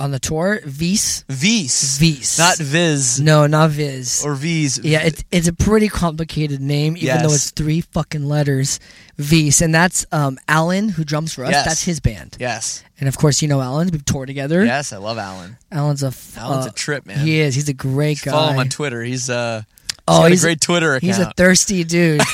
On 0.03 0.11
the 0.11 0.19
tour, 0.19 0.59
Viz, 0.65 1.25
Viz, 1.29 1.97
Viz, 1.99 2.37
not 2.37 2.59
Viz 2.59 3.21
no, 3.21 3.47
not 3.47 3.71
Viz. 3.71 4.25
or 4.25 4.35
V's. 4.35 4.81
yeah, 4.83 4.99
it's 5.03 5.23
it's 5.31 5.47
a 5.47 5.53
pretty 5.53 5.87
complicated 5.87 6.61
name, 6.61 6.97
even 6.97 7.23
though 7.23 7.33
it's 7.33 7.53
three 7.53 7.83
fucking 7.83 8.25
letters. 8.25 8.81
Viz, 9.17 9.63
and 9.63 9.73
that's 9.73 10.05
um, 10.11 10.41
Alan 10.49 10.89
who 10.89 11.05
drums 11.05 11.33
for 11.35 11.45
us. 11.45 11.53
Yes. 11.53 11.65
That's 11.67 11.85
his 11.85 12.01
band, 12.01 12.37
yes, 12.41 12.83
and 12.99 13.09
of 13.09 13.17
course 13.17 13.43
you 13.43 13.47
know 13.47 13.61
Alan. 13.61 13.91
We've 13.93 14.05
toured 14.05 14.27
together. 14.27 14.65
yes. 14.65 14.93
I 14.93 14.97
love 14.97 15.19
Alan. 15.19 15.57
Alan's 15.71 16.03
a 16.03 16.09
f- 16.09 16.37
Alan's 16.37 16.67
uh, 16.67 16.71
a 16.71 16.73
trip, 16.73 17.07
man. 17.07 17.25
He 17.25 17.39
is. 17.39 17.55
He's 17.55 17.69
a 17.69 17.73
great 17.73 18.23
guy. 18.23 18.33
Follow 18.33 18.53
him 18.55 18.59
on 18.59 18.69
Twitter. 18.71 19.05
He's 19.05 19.31
uh. 19.31 19.63
Oh, 20.09 20.23
got 20.23 20.31
he's 20.31 20.43
a 20.43 20.47
great 20.47 20.61
Twitter 20.61 20.95
account. 20.95 21.05
He's 21.05 21.19
a 21.19 21.33
thirsty 21.37 21.85
dude. 21.85 22.21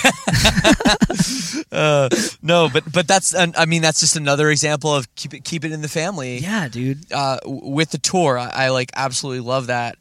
uh, 1.73 2.09
no, 2.41 2.69
but 2.73 2.91
but 2.91 3.07
that's 3.07 3.35
I 3.35 3.67
mean 3.67 3.83
that's 3.83 4.01
just 4.01 4.17
another 4.17 4.51
example 4.51 4.95
of 4.95 5.15
keep 5.17 5.35
it 5.35 5.45
keep 5.45 5.65
it 5.65 5.73
in 5.73 5.83
the 5.83 5.89
family. 5.89 6.39
yeah, 6.39 6.69
dude. 6.69 7.13
uh, 7.13 7.39
with 7.45 7.91
the 7.91 7.99
tour. 7.99 8.39
I, 8.39 8.49
I 8.49 8.69
like 8.71 8.91
absolutely 8.95 9.41
love 9.41 9.67
that. 9.67 9.97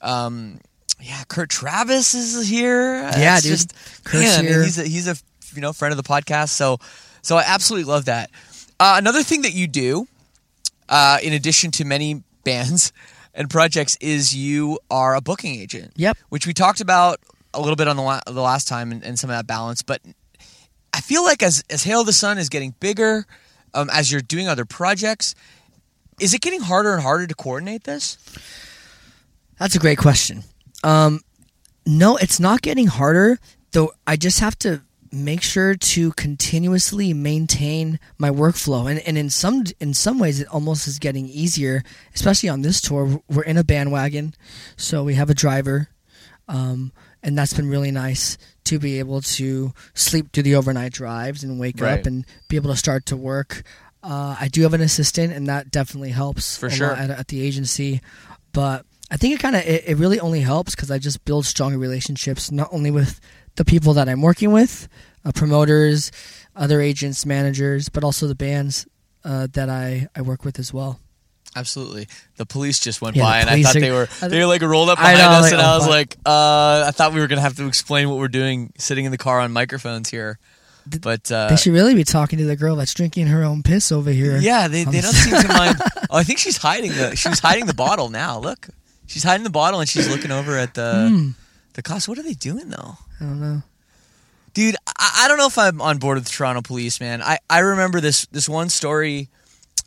Um, 0.00 0.60
yeah, 1.00 1.22
Kurt 1.28 1.50
Travis 1.50 2.14
is 2.14 2.48
here. 2.48 2.94
Yeah, 2.94 3.10
That's 3.10 3.42
dude. 3.42 3.50
Just, 3.52 4.04
Kurt's 4.04 4.36
man, 4.36 4.44
here. 4.44 4.62
He's 4.62 4.78
a, 4.78 4.84
he's 4.84 5.08
a 5.08 5.16
you 5.54 5.62
know 5.62 5.72
friend 5.72 5.92
of 5.92 5.96
the 5.96 6.08
podcast. 6.08 6.50
So 6.50 6.78
so 7.22 7.36
I 7.36 7.44
absolutely 7.46 7.90
love 7.90 8.04
that. 8.06 8.30
Uh, 8.78 8.94
another 8.98 9.22
thing 9.22 9.42
that 9.42 9.52
you 9.52 9.66
do, 9.66 10.06
uh, 10.88 11.18
in 11.22 11.32
addition 11.32 11.70
to 11.72 11.84
many 11.84 12.22
bands 12.44 12.92
and 13.34 13.48
projects, 13.48 13.96
is 14.00 14.34
you 14.34 14.78
are 14.90 15.14
a 15.14 15.20
booking 15.20 15.54
agent. 15.54 15.92
Yep. 15.96 16.18
Which 16.28 16.46
we 16.46 16.52
talked 16.52 16.80
about 16.80 17.20
a 17.54 17.60
little 17.60 17.76
bit 17.76 17.88
on 17.88 17.96
the 17.96 18.02
la- 18.02 18.20
the 18.26 18.40
last 18.40 18.68
time 18.68 18.92
and, 18.92 19.04
and 19.04 19.18
some 19.18 19.30
of 19.30 19.36
that 19.36 19.46
balance, 19.46 19.82
but 19.82 20.00
I 20.92 21.00
feel 21.00 21.24
like 21.24 21.42
as 21.42 21.64
as 21.70 21.82
Hail 21.84 22.04
the 22.04 22.12
Sun 22.12 22.38
is 22.38 22.48
getting 22.48 22.74
bigger, 22.80 23.26
um, 23.74 23.88
as 23.92 24.10
you're 24.10 24.20
doing 24.20 24.48
other 24.48 24.64
projects, 24.64 25.34
is 26.20 26.34
it 26.34 26.40
getting 26.40 26.60
harder 26.60 26.92
and 26.92 27.02
harder 27.02 27.26
to 27.26 27.34
coordinate 27.34 27.84
this? 27.84 28.18
That's 29.58 29.74
a 29.74 29.78
great 29.78 29.98
question. 29.98 30.44
Um, 30.82 31.20
no, 31.86 32.16
it's 32.16 32.40
not 32.40 32.62
getting 32.62 32.86
harder. 32.86 33.38
Though 33.72 33.92
I 34.06 34.16
just 34.16 34.40
have 34.40 34.58
to 34.60 34.82
make 35.12 35.42
sure 35.42 35.74
to 35.74 36.12
continuously 36.12 37.12
maintain 37.12 37.98
my 38.18 38.30
workflow, 38.30 38.90
and, 38.90 39.00
and 39.00 39.18
in 39.18 39.30
some 39.30 39.64
in 39.80 39.94
some 39.94 40.18
ways, 40.18 40.40
it 40.40 40.48
almost 40.48 40.86
is 40.86 40.98
getting 40.98 41.26
easier. 41.28 41.82
Especially 42.14 42.48
on 42.48 42.62
this 42.62 42.80
tour, 42.80 43.20
we're 43.28 43.42
in 43.42 43.56
a 43.56 43.64
bandwagon, 43.64 44.34
so 44.76 45.02
we 45.04 45.14
have 45.14 45.30
a 45.30 45.34
driver, 45.34 45.88
um, 46.48 46.92
and 47.22 47.36
that's 47.36 47.52
been 47.52 47.68
really 47.68 47.90
nice 47.90 48.38
to 48.64 48.78
be 48.78 48.98
able 48.98 49.20
to 49.20 49.72
sleep 49.94 50.32
through 50.32 50.44
the 50.44 50.54
overnight 50.54 50.92
drives 50.92 51.42
and 51.42 51.58
wake 51.58 51.80
Right. 51.80 51.98
up 52.00 52.06
and 52.06 52.24
be 52.48 52.56
able 52.56 52.70
to 52.70 52.76
start 52.76 53.06
to 53.06 53.16
work. 53.16 53.62
Uh, 54.02 54.36
I 54.40 54.48
do 54.48 54.62
have 54.62 54.74
an 54.74 54.80
assistant, 54.80 55.32
and 55.32 55.46
that 55.48 55.70
definitely 55.70 56.10
helps 56.10 56.56
For 56.56 56.70
sure. 56.70 56.92
at, 56.92 57.10
at 57.10 57.28
the 57.28 57.42
agency. 57.42 58.00
But 58.52 58.86
I 59.10 59.16
think 59.16 59.34
it 59.34 59.40
kind 59.40 59.56
of 59.56 59.62
it, 59.66 59.84
it 59.88 59.96
really 59.96 60.20
only 60.20 60.40
helps 60.40 60.74
because 60.74 60.90
I 60.90 60.98
just 60.98 61.24
build 61.24 61.44
stronger 61.46 61.78
relationships 61.78 62.50
not 62.52 62.68
only 62.72 62.90
with 62.90 63.20
the 63.56 63.64
people 63.64 63.94
that 63.94 64.08
I'm 64.08 64.22
working 64.22 64.52
with, 64.52 64.88
uh, 65.24 65.32
promoters, 65.32 66.10
other 66.56 66.80
agents, 66.80 67.24
managers, 67.26 67.88
but 67.88 68.04
also 68.04 68.26
the 68.26 68.34
bands 68.34 68.86
uh, 69.24 69.48
that 69.52 69.68
I, 69.68 70.08
I 70.16 70.22
work 70.22 70.44
with 70.44 70.58
as 70.58 70.72
well. 70.72 70.98
Absolutely. 71.56 72.06
The 72.36 72.46
police 72.46 72.78
just 72.78 73.02
went 73.02 73.16
Yeah, 73.16 73.24
by, 73.24 73.38
and 73.40 73.50
I 73.50 73.60
thought 73.62 73.74
are- 73.76 73.80
they 73.80 73.90
were 73.90 74.08
they 74.22 74.38
were 74.38 74.46
like 74.46 74.62
rolled 74.62 74.88
up 74.88 74.98
behind 74.98 75.18
know, 75.18 75.24
us, 75.30 75.42
like, 75.44 75.52
and 75.52 75.60
oh, 75.60 75.64
I 75.64 75.74
was 75.74 75.84
fuck. 75.84 75.90
like, 75.90 76.16
uh, 76.24 76.84
I 76.86 76.90
thought 76.92 77.12
we 77.12 77.20
were 77.20 77.26
gonna 77.26 77.40
have 77.40 77.56
to 77.56 77.66
explain 77.66 78.08
what 78.08 78.18
we're 78.18 78.28
doing, 78.28 78.72
sitting 78.78 79.04
in 79.04 79.10
the 79.10 79.18
car 79.18 79.40
on 79.40 79.50
microphones 79.52 80.08
here. 80.10 80.38
Th- 80.88 81.02
But 81.02 81.30
uh, 81.32 81.48
they 81.48 81.56
should 81.56 81.72
really 81.72 81.94
be 81.96 82.04
talking 82.04 82.38
to 82.38 82.44
the 82.44 82.54
girl 82.56 82.76
that's 82.76 82.94
drinking 82.94 83.26
her 83.26 83.42
own 83.42 83.62
piss 83.64 83.90
over 83.90 84.10
here. 84.10 84.38
yeah, 84.38 84.68
they, 84.68 84.84
they 84.84 85.00
don't 85.00 85.12
seem 85.12 85.42
to 85.42 85.48
mind. 85.58 85.76
Oh, 86.08 86.16
I 86.18 86.22
think 86.22 86.38
she's 86.38 86.56
hiding 86.56 86.92
the 86.92 87.16
she 87.16 87.28
was 87.28 87.40
hiding 87.40 87.66
the 87.66 87.74
bottle 87.74 88.10
now. 88.10 88.38
Look, 88.38 88.68
she's 89.06 89.24
hiding 89.24 89.42
the 89.44 89.50
bottle, 89.50 89.80
and 89.80 89.88
she's 89.88 90.08
looking 90.08 90.30
over 90.30 90.56
at 90.56 90.74
the 90.74 91.08
Hmm, 91.10 91.30
the 91.82 91.88
cops. 91.88 92.08
What 92.08 92.18
are 92.18 92.22
they 92.22 92.34
doing 92.34 92.68
though? 92.70 92.94
I 93.20 93.24
don't 93.24 93.40
know. 93.40 93.62
Dude, 94.52 94.76
I, 94.86 95.22
I 95.24 95.28
don't 95.28 95.38
know 95.38 95.46
if 95.46 95.56
I'm 95.58 95.80
on 95.80 95.98
board 95.98 96.16
with 96.16 96.24
the 96.24 96.30
Toronto 96.30 96.60
police, 96.62 97.00
man. 97.00 97.22
I, 97.22 97.38
I 97.48 97.60
remember 97.60 98.00
this 98.00 98.26
this 98.26 98.48
one 98.48 98.68
story, 98.68 99.28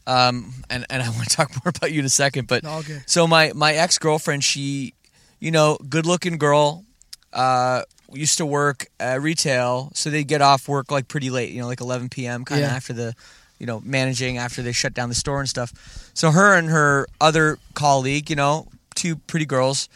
um, 0.08 0.54
and, 0.70 0.86
and 0.90 1.02
I 1.04 1.10
want 1.16 1.30
to 1.30 1.36
talk 1.36 1.50
more 1.64 1.70
about 1.76 1.92
you 1.92 2.00
in 2.00 2.06
a 2.06 2.10
second. 2.10 2.48
But 2.48 2.66
All 2.66 2.82
good. 2.84 3.04
so 3.06 3.28
my 3.28 3.52
my 3.54 3.74
ex 3.74 3.98
girlfriend, 3.98 4.44
she, 4.44 4.94
you 5.40 5.52
know, 5.52 5.78
good 5.90 6.06
looking 6.06 6.38
girl, 6.38 6.86
uh, 7.34 7.84
used 8.12 8.38
to 8.38 8.46
work 8.46 8.88
uh, 9.00 9.20
retail, 9.22 9.92
so 9.94 10.10
they 10.10 10.24
get 10.24 10.42
off 10.42 10.68
work 10.70 10.92
like 10.92 11.08
pretty 11.08 11.30
late, 11.30 11.52
you 11.52 11.62
know, 11.62 11.68
like 11.68 11.82
11 11.82 12.10
p.m. 12.10 12.46
kind 12.46 12.64
of 12.64 12.70
Yeah. 12.70 12.76
after 12.76 12.94
the, 12.94 13.16
you 13.60 13.66
know, 13.66 13.82
managing 13.84 14.38
after 14.38 14.62
they 14.62 14.72
shut 14.72 14.94
down 14.94 15.10
the 15.10 15.16
store 15.16 15.40
and 15.40 15.50
stuff. 15.50 15.74
So 16.14 16.32
her 16.32 16.54
and 16.56 16.70
her 16.70 17.08
other 17.20 17.58
colleague, 17.74 18.30
you 18.30 18.36
know, 18.36 18.68
two 18.96 19.16
pretty 19.16 19.46
girls, 19.48 19.90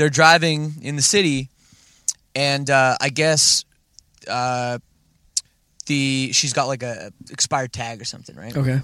they're 0.00 0.08
driving 0.08 0.76
in 0.80 0.96
the 0.96 1.02
city, 1.02 1.50
and 2.34 2.70
uh, 2.70 2.96
I 3.02 3.10
guess 3.10 3.66
uh, 4.26 4.78
the 5.84 6.32
she's 6.32 6.54
got 6.54 6.68
like 6.68 6.82
a 6.82 7.12
expired 7.30 7.70
tag 7.70 8.00
or 8.00 8.06
something, 8.06 8.34
right? 8.34 8.56
Okay. 8.56 8.80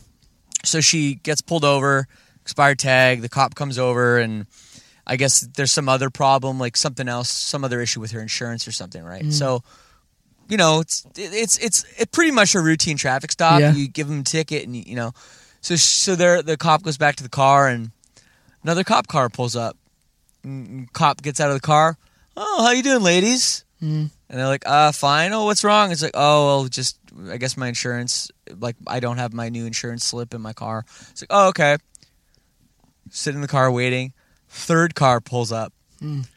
So 0.63 0.83
she 0.83 1.15
gets 1.15 1.41
pulled 1.41 1.65
over, 1.65 2.07
expired 2.43 2.79
tag. 2.79 3.23
The 3.23 3.31
cop 3.31 3.55
comes 3.55 3.79
over, 3.79 4.19
and 4.19 4.45
I 5.07 5.17
guess 5.17 5.41
there's 5.41 5.73
some 5.73 5.89
other 5.89 6.11
problem, 6.11 6.59
like 6.59 6.77
something 6.77 7.09
else, 7.09 7.31
some 7.31 7.65
other 7.65 7.81
issue 7.81 8.01
with 8.01 8.11
her 8.11 8.21
insurance 8.21 8.69
or 8.69 8.73
something, 8.73 9.03
right? 9.03 9.25
Mm. 9.25 9.33
So, 9.33 9.63
you 10.51 10.59
know, 10.59 10.81
it's 10.81 11.07
it's 11.17 11.57
it's 11.57 11.87
it 11.99 12.13
pretty 12.13 12.31
much 12.31 12.55
a 12.55 12.61
routine 12.61 12.99
traffic 12.99 13.33
stop. 13.33 13.61
Yeah. 13.61 13.73
You 13.73 13.89
give 13.89 14.07
them 14.07 14.21
a 14.21 14.23
ticket, 14.23 14.65
and 14.67 14.77
you, 14.77 14.83
you 14.87 14.97
know, 14.97 15.13
so 15.63 15.77
so 15.77 16.15
there 16.15 16.43
the 16.43 16.59
cop 16.59 16.83
goes 16.83 16.99
back 16.99 17.17
to 17.17 17.23
the 17.23 17.31
car, 17.31 17.69
and 17.69 17.91
another 18.63 18.85
cop 18.85 19.07
car 19.07 19.31
pulls 19.31 19.57
up. 19.57 19.79
Cop 20.93 21.23
gets 21.23 21.41
out 21.41 21.51
of 21.51 21.57
the 21.57 21.61
car. 21.61 21.97
Oh, 22.37 22.65
how 22.65 22.71
you 22.71 22.83
doing, 22.83 23.03
ladies? 23.03 23.65
Mm. 23.83 24.11
And 24.29 24.39
they're 24.39 24.47
like, 24.47 24.67
uh, 24.67 24.93
fine. 24.93 25.33
Oh, 25.33 25.45
what's 25.45 25.65
wrong? 25.65 25.93
It's 25.93 26.03
like, 26.03 26.13
oh, 26.15 26.47
well, 26.47 26.65
just, 26.67 26.99
I 27.29 27.37
guess 27.37 27.57
my 27.57 27.69
insurance, 27.69 28.31
like, 28.59 28.77
I 28.87 29.01
don't 29.01 29.19
have 29.19 29.33
my 29.33 29.49
new 29.49 29.67
insurance 29.67 30.05
slip 30.05 30.35
in 30.35 30.41
my 30.41 30.53
car. 30.53 30.85
It's 31.11 31.23
like, 31.23 31.31
oh, 31.31 31.49
okay. 31.49 31.79
Sit 33.11 33.35
in 33.35 33.41
the 33.41 33.49
car 33.49 33.71
waiting. 33.71 34.13
Third 34.49 34.95
car 34.95 35.21
pulls 35.21 35.53
up. 35.53 35.73
Mm. 36.01 36.29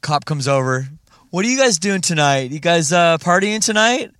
Cop 0.00 0.24
comes 0.24 0.48
over. 0.48 0.88
What 1.30 1.44
are 1.44 1.48
you 1.48 1.58
guys 1.58 1.78
doing 1.78 2.00
tonight? 2.00 2.50
You 2.50 2.60
guys 2.60 2.92
uh, 2.92 3.18
partying 3.18 3.64
tonight? 3.64 4.10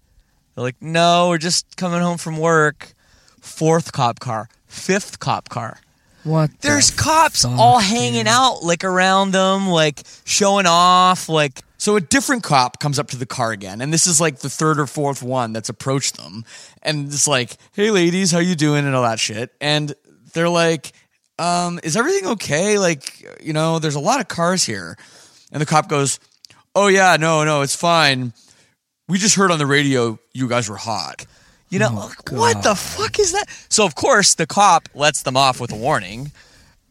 They're 0.55 0.65
like, 0.65 0.81
no, 0.81 1.29
we're 1.29 1.39
just 1.39 1.77
coming 1.77 2.01
home 2.01 2.19
from 2.19 2.37
work. 2.37 2.95
Fourth 3.41 3.93
cop 3.93 4.21
car. 4.21 4.49
Fifth 4.67 5.19
cop 5.19 5.49
car. 5.49 5.79
What? 6.25 6.51
the 6.51 6.69
There's 6.69 6.91
cops 6.91 7.43
fuck, 7.43 7.59
all 7.59 7.79
hanging 7.79 8.25
dude? 8.25 8.29
out 8.29 8.63
like 8.63 8.85
around 8.85 9.33
them, 9.33 9.69
like 9.69 10.03
showing 10.25 10.67
off, 10.67 11.29
like 11.29 11.61
So 11.79 11.97
a 11.97 12.01
different 12.01 12.43
cop 12.45 12.79
comes 12.79 12.99
up 12.99 13.09
to 13.09 13.17
the 13.17 13.27
car 13.27 13.51
again, 13.53 13.81
and 13.81 13.93
this 13.93 14.07
is 14.07 14.21
like 14.21 14.39
the 14.39 14.51
third 14.51 14.79
or 14.79 14.87
fourth 14.87 15.23
one 15.23 15.53
that's 15.53 15.69
approached 15.69 16.17
them, 16.17 16.45
and 16.83 17.07
it's 17.09 17.27
like, 17.27 17.57
"Hey, 17.73 17.91
ladies, 17.91 18.31
how 18.31 18.39
you 18.39 18.55
doing?" 18.55 18.87
and 18.87 18.95
all 18.95 19.03
that 19.03 19.19
shit, 19.19 19.51
and 19.61 19.93
they're 20.33 20.49
like, 20.49 20.93
um, 21.39 21.81
"Is 21.83 21.97
everything 21.97 22.27
okay?" 22.31 22.79
Like, 22.79 23.43
you 23.43 23.53
know, 23.53 23.79
there's 23.81 23.97
a 23.97 24.01
lot 24.01 24.21
of 24.21 24.29
cars 24.29 24.63
here, 24.65 24.97
and 25.51 25.61
the 25.61 25.67
cop 25.67 25.89
goes, 25.89 26.21
"Oh 26.75 26.87
yeah, 26.87 27.17
no, 27.19 27.43
no, 27.45 27.63
it's 27.63 27.75
fine. 27.77 28.33
We 29.09 29.19
just 29.19 29.35
heard 29.35 29.51
on 29.51 29.59
the 29.59 29.67
radio 29.67 30.19
you 30.33 30.49
guys 30.49 30.69
were 30.69 30.77
hot." 30.77 31.27
You 31.73 31.79
know, 31.79 31.89
Oh, 31.91 32.07
like, 32.09 32.31
what 32.33 32.63
the 32.63 32.75
fuck 32.75 33.19
is 33.19 33.33
that? 33.33 33.47
So 33.71 33.85
of 33.87 33.95
course 33.95 34.35
the 34.35 34.47
cop 34.47 34.89
lets 34.95 35.23
them 35.23 35.37
off 35.37 35.59
with 35.61 35.73
a 35.73 35.77
warning, 35.77 36.31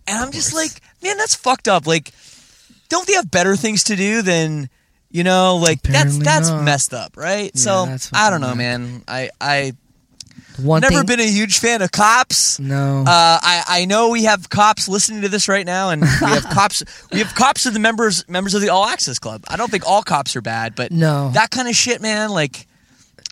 and 0.07 0.17
I'm 0.17 0.31
just 0.31 0.53
like, 0.55 0.71
man, 1.03 1.17
that's 1.17 1.35
fucked 1.35 1.67
up. 1.67 1.85
Like, 1.85 2.11
don't 2.89 3.05
they 3.07 3.13
have 3.13 3.29
better 3.29 3.55
things 3.55 3.83
to 3.85 3.95
do 3.95 4.21
than, 4.23 4.69
you 5.11 5.23
know, 5.23 5.57
like 5.57 5.79
Apparently 5.87 6.23
that's 6.23 6.25
that's 6.25 6.49
not. 6.49 6.63
messed 6.63 6.93
up, 6.93 7.15
right? 7.15 7.51
Yeah, 7.53 7.95
so 7.97 7.97
I 8.13 8.29
don't 8.31 8.41
know, 8.41 8.55
man. 8.55 9.03
I 9.07 9.29
I 9.39 9.73
One 10.61 10.81
never 10.81 10.95
thing, 10.95 11.05
been 11.05 11.19
a 11.19 11.29
huge 11.29 11.59
fan 11.59 11.81
of 11.83 11.91
cops. 11.91 12.59
No. 12.59 13.01
Uh, 13.01 13.05
I 13.07 13.63
I 13.67 13.85
know 13.85 14.09
we 14.09 14.23
have 14.23 14.49
cops 14.49 14.87
listening 14.89 15.21
to 15.21 15.29
this 15.29 15.47
right 15.47 15.65
now, 15.65 15.91
and 15.91 16.01
we 16.01 16.07
have 16.07 16.43
cops. 16.51 16.83
We 17.11 17.19
have 17.19 17.35
cops 17.35 17.67
of 17.67 17.73
the 17.73 17.79
members 17.79 18.27
members 18.27 18.55
of 18.55 18.61
the 18.61 18.69
All 18.69 18.85
Access 18.87 19.19
Club. 19.19 19.43
I 19.47 19.57
don't 19.57 19.69
think 19.69 19.85
all 19.87 20.01
cops 20.01 20.35
are 20.35 20.41
bad, 20.41 20.73
but 20.75 20.91
No. 20.91 21.29
that 21.35 21.51
kind 21.51 21.67
of 21.67 21.75
shit, 21.75 22.01
man. 22.01 22.31
Like, 22.31 22.65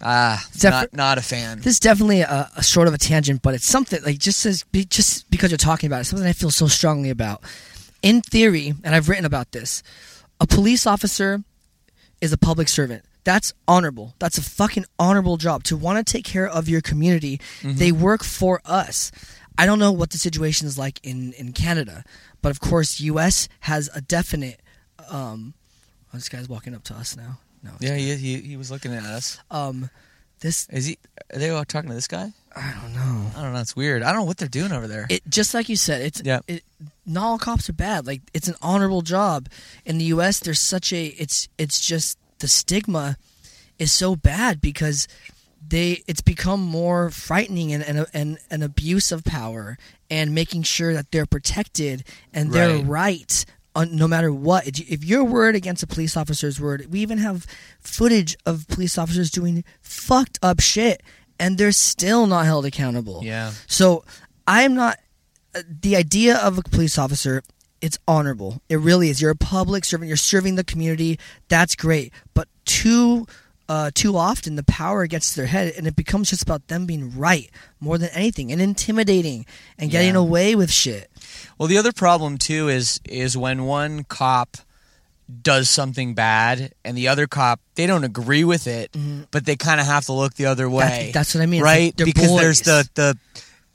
ah, 0.01 0.43
Defi- 0.57 0.69
not 0.69 0.93
not 0.93 1.17
a 1.17 1.21
fan. 1.21 1.57
This 1.57 1.73
is 1.73 1.79
definitely 1.79 2.21
a, 2.21 2.49
a 2.55 2.63
sort 2.63 2.88
of 2.88 2.93
a 2.93 2.97
tangent, 2.97 3.41
but 3.41 3.53
it's 3.53 3.65
something 3.65 4.01
like 4.03 4.17
just 4.17 4.45
as 4.45 4.63
be, 4.63 4.85
just 4.85 5.29
because 5.29 5.51
you're 5.51 5.57
talking 5.57 5.88
about 5.88 6.01
it, 6.01 6.05
something 6.05 6.27
I 6.27 6.33
feel 6.33 6.51
so 6.51 6.67
strongly 6.67 7.09
about. 7.09 7.41
In 8.01 8.21
theory, 8.21 8.73
and 8.83 8.95
I've 8.95 9.09
written 9.09 9.25
about 9.25 9.51
this, 9.51 9.83
a 10.39 10.47
police 10.47 10.88
officer 10.88 11.43
is 12.21 12.31
a 12.31 12.38
public 12.38 12.69
servant. 12.69 13.03
That's 13.25 13.53
honorable. 13.67 14.15
That's 14.19 14.38
a 14.38 14.41
fucking 14.41 14.85
honorable 14.97 15.35
job 15.38 15.63
to 15.65 15.75
want 15.77 16.05
to 16.05 16.09
take 16.12 16.23
care 16.23 16.47
of 16.47 16.69
your 16.69 16.81
community. 16.81 17.39
They 17.62 17.91
work 17.91 18.23
for 18.23 18.62
us. 18.65 19.12
I 19.57 19.65
don't 19.65 19.77
know 19.79 19.91
what 19.91 20.12
the 20.12 20.17
situation 20.17 20.67
is 20.67 20.77
like 20.77 20.99
in 21.03 21.33
in 21.33 21.51
Canada, 21.51 22.05
but 22.41 22.49
of 22.49 22.62
course, 22.62 23.01
U.S. 23.01 23.49
has 23.62 23.89
a 23.93 23.99
definite. 23.99 24.62
Um, 25.09 25.53
oh, 26.13 26.17
this 26.17 26.29
guy's 26.29 26.47
walking 26.47 26.73
up 26.73 26.83
to 26.85 26.93
us 26.93 27.17
now. 27.17 27.39
No. 27.63 27.72
Yeah, 27.80 27.95
he, 27.95 28.15
he 28.15 28.38
he 28.41 28.58
was 28.58 28.72
looking 28.72 28.93
at 28.93 29.04
us. 29.04 29.39
Um, 29.52 29.89
this 30.39 30.67
Is 30.69 30.86
he? 30.86 30.98
Are 31.34 31.39
they 31.39 31.50
all 31.50 31.65
talking 31.65 31.89
to 31.89 31.95
this 31.95 32.08
guy? 32.08 32.32
I 32.56 32.74
don't 32.82 32.93
know. 32.93 33.32
I 33.38 33.43
don't 33.43 33.54
know. 33.54 33.60
It's 33.60 33.76
weird. 33.76 34.02
I 34.02 34.08
don't 34.12 34.22
know 34.22 34.26
what 34.26 34.38
they're 34.38 34.48
doing 34.48 34.72
over 34.72 34.88
there. 34.88 35.06
it 35.10 35.22
just 35.30 35.54
like 35.54 35.69
you 35.69 35.76
said 35.76 36.02
it's 36.02 36.22
Yeah. 36.24 36.39
it, 36.48 36.63
not 37.06 37.24
all 37.24 37.38
cops 37.38 37.69
are 37.69 37.74
bad 37.74 38.08
like 38.08 38.22
it's 38.34 38.48
an 38.48 38.56
honorable 38.62 39.02
job 39.02 39.48
in 39.86 39.98
the 39.98 40.06
us 40.06 40.39
there's 40.39 40.60
such 40.62 40.91
a 40.93 41.08
it's 41.08 41.48
it's 41.58 41.80
just 41.86 42.17
the 42.39 42.48
stigma 42.48 43.17
is 43.78 43.91
so 43.91 44.15
bad 44.15 44.62
because 44.62 45.08
they 45.65 46.02
it's 46.08 46.22
become 46.22 46.62
more 46.62 47.10
frightening 47.12 47.72
and 47.74 47.84
and, 47.84 48.06
and 48.13 48.38
an 48.50 48.63
abuse 48.63 49.12
of 49.12 49.24
power 49.26 49.78
and 50.10 50.34
making 50.34 50.63
sure 50.63 50.93
that 50.93 51.12
they're 51.12 51.26
protected 51.28 52.04
and 52.34 52.52
they're 52.52 52.78
Right. 52.78 52.86
right 52.88 53.45
on, 53.75 53.95
no 53.95 54.08
matter 54.08 54.32
what 54.34 54.67
if 54.67 54.79
you- 54.79 54.86
if 54.89 55.03
your 55.03 55.23
word 55.23 55.55
against 55.55 55.84
a 55.84 55.88
police 55.88 56.17
officer's 56.17 56.60
word 56.60 56.88
we 56.89 56.99
even 57.01 57.17
have 57.19 57.45
footage 57.79 58.36
of 58.45 58.67
police 58.67 58.97
officers 58.97 59.29
doing 59.29 59.63
fucked 59.82 60.39
up 60.41 60.60
shit 60.60 61.03
and 61.39 61.58
they're 61.58 61.71
still 61.71 62.25
not 62.27 62.45
held 62.45 62.65
accountable 62.65 63.21
yeah. 63.23 63.51
so 63.67 64.03
I 64.47 64.63
am 64.63 64.73
not 64.73 64.97
uh, 65.55 65.62
the 65.82 65.95
idea 65.95 66.38
of 66.38 66.58
a 66.58 66.63
police 66.63 66.97
officer. 66.97 67.43
It's 67.82 67.97
honorable. 68.08 68.62
It 68.67 68.77
really 68.79 69.10
is. 69.10 69.21
You're 69.21 69.32
a 69.32 69.36
public 69.36 69.86
servant. 69.86 70.08
You're 70.10 70.17
serving 70.17 70.55
the 70.55 70.63
community. 70.63 71.17
That's 71.47 71.75
great. 71.75 72.12
But 72.34 72.47
too 72.65 73.25
uh, 73.69 73.91
too 73.93 74.17
often 74.17 74.55
the 74.55 74.63
power 74.63 75.05
gets 75.08 75.29
to 75.29 75.36
their 75.38 75.45
head, 75.47 75.73
and 75.77 75.86
it 75.88 75.95
becomes 75.95 76.29
just 76.32 76.41
about 76.41 76.67
them 76.67 76.86
being 76.88 77.15
right 77.17 77.49
more 77.79 77.97
than 77.97 78.10
anything, 78.10 78.51
and 78.51 78.60
intimidating 78.62 79.45
and 79.77 79.91
getting 79.91 80.15
Yeah. 80.15 80.19
away 80.21 80.55
with 80.55 80.71
shit. 80.71 81.10
Well, 81.58 81.67
the 81.67 81.77
other 81.77 81.91
problem 81.93 82.38
too 82.38 82.67
is 82.67 82.99
is 83.05 83.38
when 83.38 83.65
one 83.65 84.03
cop 84.05 84.58
does 85.43 85.69
something 85.69 86.15
bad 86.15 86.73
and 86.84 86.97
the 86.97 87.08
other 87.08 87.27
cop 87.27 87.60
they 87.75 87.86
don't 87.86 88.03
agree 88.03 88.43
with 88.43 88.65
it, 88.65 88.95
but 89.29 89.45
they 89.45 89.55
kind 89.55 89.79
of 89.79 89.86
have 89.86 90.05
to 90.05 90.13
look 90.13 90.34
the 90.34 90.47
other 90.47 90.67
way. 90.67 90.86
Mm-hmm. 91.03 91.12
That's, 91.12 91.36
what 91.36 91.41
I 91.41 91.45
mean. 91.45 91.62
Right? 91.62 91.93
like 91.99 92.05
because 92.05 92.36
there's 92.36 92.62
the 92.62 92.89
the 92.95 93.17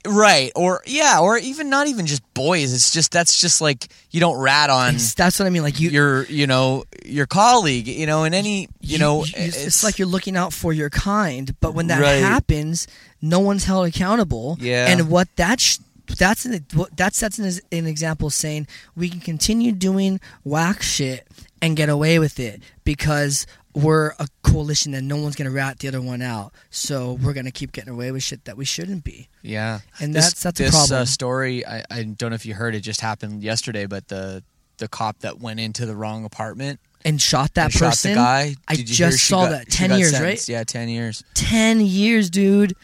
right 0.05 0.51
or 0.55 0.81
yeah, 0.85 1.19
or 1.19 1.37
even 1.37 1.69
not 1.69 1.87
even 1.87 2.05
just 2.05 2.21
boys. 2.33 2.73
It's 2.73 2.91
just 2.91 3.11
that's 3.11 3.39
just 3.41 3.61
like 3.61 3.87
you 4.11 4.19
don't 4.19 4.37
rat 4.39 4.69
on 4.69 4.89
It's- 4.95 5.13
that's 5.13 5.39
what 5.39 5.45
I 5.45 5.49
mean. 5.49 5.63
Like 5.63 5.79
you, 5.79 5.89
your 5.89 6.23
you 6.25 6.47
know 6.47 6.83
your 7.05 7.25
colleague. 7.25 7.87
You 7.87 8.05
know, 8.05 8.23
in 8.23 8.33
any 8.33 8.69
you, 8.81 8.97
know, 8.99 9.23
it's, 9.27 9.83
like 9.83 9.97
you're 9.99 10.07
looking 10.07 10.37
out 10.37 10.53
for 10.53 10.71
your 10.73 10.89
kind, 10.89 11.53
but 11.59 11.73
when 11.73 11.87
that 11.87 12.01
Right. 12.01 12.15
happens, 12.21 12.87
no 13.21 13.39
one's 13.39 13.65
held 13.65 13.87
accountable. 13.87 14.57
Yeah. 14.59 14.87
and 14.87 15.09
what 15.09 15.27
that 15.37 15.59
sh- 15.59 15.77
that's 16.17 16.45
an, 16.45 16.65
what- 16.73 16.95
that 16.97 17.15
sets 17.15 17.39
an, 17.39 17.45
an 17.71 17.87
example 17.87 18.29
saying 18.29 18.67
we 18.95 19.09
can 19.09 19.19
continue 19.19 19.71
doing 19.71 20.19
whack 20.43 20.81
shit 20.83 21.27
and 21.61 21.75
get 21.75 21.89
away 21.89 22.19
with 22.19 22.39
it 22.39 22.61
because 22.83 23.47
we're 23.75 24.11
a 24.19 24.27
coalition 24.41 24.93
and 24.93 25.07
no 25.07 25.17
one's 25.17 25.35
gonna 25.35 25.51
rat 25.51 25.79
the 25.79 25.87
other 25.89 26.01
one 26.01 26.21
out. 26.21 26.53
So 26.69 27.13
we're 27.21 27.33
gonna 27.33 27.51
keep 27.51 27.71
getting 27.73 27.91
away 27.93 28.11
with 28.11 28.23
shit 28.23 28.45
that 28.45 28.55
we 28.57 28.63
shouldn't 28.65 29.03
be. 29.03 29.27
Yeah, 29.41 29.81
And 29.99 30.15
This- 30.15 30.33
that's- 30.33 30.43
that's 30.43 30.59
a 30.59 30.63
this, 30.63 30.71
problem. 30.71 31.01
Uh, 31.01 31.05
story. 31.05 31.65
I, 31.65 31.83
I 31.91 32.03
don't 32.03 32.29
know 32.31 32.35
if 32.35 32.45
you 32.45 32.53
heard. 32.55 32.73
It 32.73 32.79
just 32.81 33.01
happened 33.01 33.43
yesterday, 33.43 33.85
but 33.85 34.07
the 34.07 34.43
the 34.77 34.87
cop 34.89 35.19
that 35.19 35.39
went 35.39 35.59
into 35.61 35.85
the 35.85 35.95
wrong 35.95 36.25
apartment 36.25 36.81
and 37.05 37.21
shot 37.21 37.53
that 37.53 37.65
and 37.65 37.73
shot 37.73 37.89
person. 37.91 38.11
the 38.11 38.15
guy. 38.15 38.55
I 38.67 38.75
Did 38.75 38.89
you 38.89 38.95
just 38.95 39.25
saw 39.25 39.43
got- 39.45 39.51
that. 39.51 39.69
10 39.69 39.91
years, 39.97 40.11
sentenced? 40.11 40.49
right? 40.49 40.53
Yeah, 40.53 40.63
ten 40.65 40.89
years. 40.89 41.23
10 41.33 41.79
years, 41.79 42.29
dude. 42.29 42.75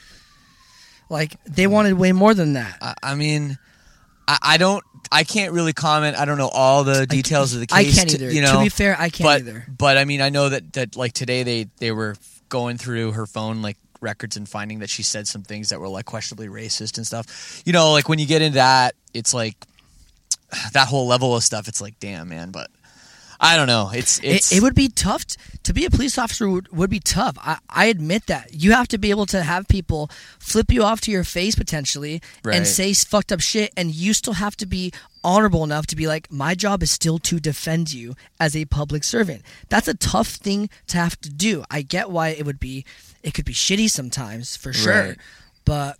Like 1.10 1.36
they 1.46 1.68
wanted 1.68 1.94
way 1.94 2.12
more 2.14 2.34
than 2.34 2.54
that. 2.54 2.78
I, 2.82 2.94
I 3.04 3.16
mean, 3.16 3.58
I, 4.28 4.38
I 4.42 4.58
don't. 4.58 4.84
I 5.12 5.24
can't 5.24 5.52
really 5.52 5.74
comment. 5.74 6.18
I 6.18 6.26
don't 6.26 6.38
know 6.38 6.48
all 6.48 6.84
the 6.84 7.06
details 7.06 7.54
of 7.54 7.60
the 7.60 7.68
case. 7.68 7.78
I 7.78 7.84
can't 8.00 8.10
to- 8.12 8.16
either. 8.18 8.32
You 8.32 8.42
know, 8.42 8.54
to 8.54 8.64
be 8.64 8.70
fair, 8.70 8.96
I 8.98 9.10
can't 9.10 9.24
but 9.24 9.42
either. 9.42 9.66
but 9.78 9.98
I 9.98 10.06
mean, 10.06 10.22
I 10.22 10.30
know 10.30 10.50
that 10.50 10.74
that 10.74 10.96
like 10.96 11.14
today 11.14 11.44
they 11.44 11.68
they 11.80 11.92
were 11.92 12.16
going 12.50 12.78
through 12.78 13.12
her 13.14 13.26
phone 13.26 13.62
like 13.62 13.78
records 14.02 14.36
and 14.36 14.48
finding 14.50 14.80
that 14.80 14.90
she 14.90 15.04
said 15.04 15.28
some 15.28 15.44
things 15.44 15.70
that 15.70 15.80
were 15.80 15.88
like 15.88 16.06
questionably 16.06 16.48
racist 16.48 16.98
and 16.98 17.06
stuff. 17.06 17.62
You 17.66 17.74
know, 17.74 17.92
like 17.92 18.10
when 18.10 18.20
you 18.20 18.26
get 18.26 18.42
into 18.42 18.56
that, 18.56 18.96
it's 19.14 19.34
like 19.34 19.56
that 20.74 20.88
whole 20.88 21.08
level 21.08 21.36
of 21.36 21.44
stuff. 21.44 21.68
It's 21.68 21.82
like, 21.82 22.00
damn, 22.00 22.30
man. 22.30 22.52
But 22.52 22.70
I 23.44 23.58
don't 23.58 23.66
know. 23.68 23.90
It's 23.94 24.20
it's 24.24 24.52
it, 24.52 24.58
it 24.58 24.62
would 24.62 24.76
be 24.76 24.88
tough 24.88 25.26
t- 25.26 25.38
to 25.64 25.74
be 25.74 25.84
a 25.86 25.90
police 25.90 26.18
officer 26.20 26.48
would, 26.48 26.72
would 26.72 26.90
be 26.92 27.00
tough 27.00 27.38
I, 27.40 27.58
I 27.70 27.86
admit 27.86 28.28
that 28.28 28.54
you 28.54 28.72
have 28.74 28.88
to 28.90 28.98
be 29.00 29.10
able 29.10 29.26
to 29.28 29.42
have 29.42 29.68
people 29.68 30.10
flip 30.40 30.72
you 30.72 30.84
off 30.84 31.02
to 31.02 31.12
your 31.12 31.24
face 31.24 31.56
potentially 31.56 32.22
Right. 32.44 32.56
and 32.56 32.68
say 32.68 32.94
fucked 32.94 33.32
up 33.32 33.42
shit 33.42 33.72
and 33.76 33.94
you 33.94 34.14
still 34.14 34.34
have 34.34 34.56
to 34.58 34.66
be 34.68 34.92
honorable 35.24 35.64
enough 35.64 35.86
to 35.88 35.96
be 35.96 36.08
like 36.08 36.32
my 36.32 36.54
job 36.56 36.82
is 36.84 36.92
still 36.92 37.20
to 37.20 37.40
defend 37.40 37.92
you 37.94 38.16
as 38.40 38.56
a 38.56 38.66
public 38.66 39.04
servant 39.04 39.42
that's 39.70 39.88
a 39.88 39.94
tough 39.96 40.28
thing 40.30 40.70
to 40.88 40.98
have 40.98 41.20
to 41.22 41.30
do 41.30 41.64
i 41.70 41.82
get 41.84 42.10
why 42.10 42.30
it 42.30 42.44
would 42.46 42.60
be 42.60 42.84
it 43.24 43.34
could 43.36 43.46
be 43.46 43.54
shitty 43.54 43.88
sometimes 43.90 44.56
for 44.56 44.74
sure 44.74 44.94
Right. 45.10 45.18
but 45.66 45.98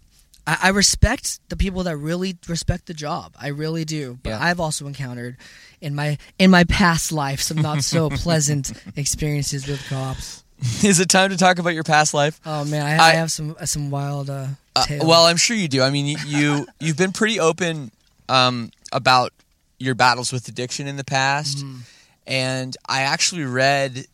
I, 0.48 0.58
I 0.64 0.70
respect 0.70 1.40
the 1.50 1.56
people 1.56 1.84
that 1.84 1.98
really 1.98 2.38
respect 2.48 2.86
the 2.88 2.94
job. 2.94 3.34
I 3.40 3.48
really 3.50 3.86
do. 3.86 4.18
But 4.24 4.32
Yeah. 4.32 4.44
I've 4.44 4.60
also 4.60 4.88
encountered 4.88 5.38
in 5.82 5.94
my 5.96 6.18
in 6.40 6.50
my 6.52 6.64
past 6.64 7.12
life 7.12 7.42
some 7.42 7.58
not 7.62 7.84
so 7.84 8.10
pleasant 8.24 8.72
experiences 8.96 9.68
with 9.68 9.84
cops. 9.88 10.44
is 10.84 11.00
it 11.00 11.10
time 11.10 11.30
to 11.32 11.38
talk 11.38 11.58
about 11.60 11.74
your 11.74 11.84
past 11.84 12.14
life? 12.14 12.40
Oh 12.46 12.66
man, 12.66 12.86
I, 12.86 12.96
I, 13.04 13.10
I- 13.10 13.14
have 13.14 13.32
some 13.32 13.56
some 13.66 13.90
wild 13.92 14.30
uh, 14.30 14.48
Uh, 14.76 14.86
tales. 14.86 15.06
well, 15.06 15.26
I'm 15.26 15.38
sure 15.38 15.56
you 15.58 15.68
do. 15.68 15.82
I 15.84 15.90
mean, 15.90 16.06
you, 16.06 16.18
you 16.26 16.68
you've 16.80 16.98
been 16.98 17.12
pretty 17.12 17.40
open 17.40 17.92
um, 18.30 18.72
about 18.92 19.34
your 19.80 19.96
battles 19.96 20.32
with 20.32 20.48
addiction 20.48 20.88
in 20.88 20.98
the 20.98 21.04
past, 21.04 21.58
Mm-hmm. 21.58 21.80
and 22.28 22.78
I 22.88 23.02
actually 23.02 23.46
read 23.46 24.06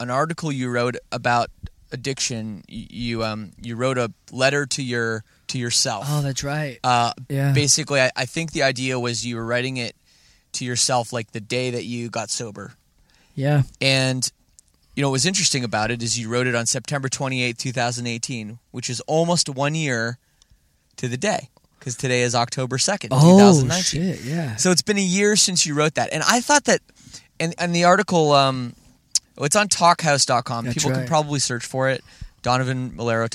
an 0.00 0.10
article 0.10 0.50
you 0.52 0.68
wrote 0.70 0.96
about 1.12 1.50
addiction. 1.92 2.64
You, 2.68 3.22
um, 3.24 3.52
you 3.62 3.76
wrote 3.76 3.96
a 3.98 4.12
letter 4.32 4.66
to 4.66 4.82
your 4.82 5.22
to 5.54 5.58
yourself. 5.58 6.04
oh, 6.08 6.20
that's 6.20 6.42
right. 6.44 6.78
uh, 6.84 7.12
yeah. 7.28 7.52
Basically, 7.52 8.00
I, 8.00 8.10
I 8.16 8.26
think 8.26 8.50
the 8.52 8.64
idea 8.64 8.98
was 8.98 9.24
you 9.24 9.36
were 9.36 9.46
writing 9.46 9.76
it 9.76 9.94
to 10.52 10.64
yourself 10.64 11.12
like 11.12 11.30
the 11.30 11.40
day 11.40 11.70
that 11.70 11.84
you 11.84 12.10
got 12.10 12.28
sober. 12.28 12.74
yeah. 13.34 13.62
And 13.80 14.28
you 14.96 15.02
know 15.02 15.08
what 15.08 15.14
was 15.14 15.26
interesting 15.26 15.64
about 15.64 15.90
it 15.90 16.02
is 16.02 16.16
you 16.18 16.28
wrote 16.28 16.46
it 16.46 16.54
on 16.54 16.66
September 16.66 17.08
28, 17.08 17.58
2018, 17.58 18.58
which 18.70 18.88
is 18.90 19.00
almost 19.08 19.48
one 19.48 19.74
year 19.74 20.18
to 20.96 21.08
the 21.08 21.16
day 21.16 21.50
because 21.80 21.96
today 21.96 22.22
is 22.22 22.34
October 22.34 22.76
2nd, 22.78 23.08
Oh 23.10 23.36
2019. 23.36 23.82
shit. 23.82 24.24
Yeah. 24.24 24.54
So 24.56 24.70
it's 24.70 24.82
been 24.82 24.98
a 24.98 25.02
year 25.02 25.34
since 25.36 25.66
you 25.66 25.74
wrote 25.74 25.94
that. 25.94 26.12
And 26.12 26.22
I 26.22 26.40
thought 26.40 26.64
that, 26.64 26.80
and, 27.40 27.54
and 27.58 27.74
the 27.74 27.84
article, 27.84 28.30
um, 28.32 28.74
it's 29.38 29.56
on 29.56 29.68
talkhouse.com. 29.68 30.66
That's 30.66 30.76
People 30.76 30.92
can 30.96 31.06
probably 31.08 31.40
search 31.40 31.64
for 31.66 31.88
it. 31.90 32.02
Donovan 32.44 32.90
Melero, 32.90 33.26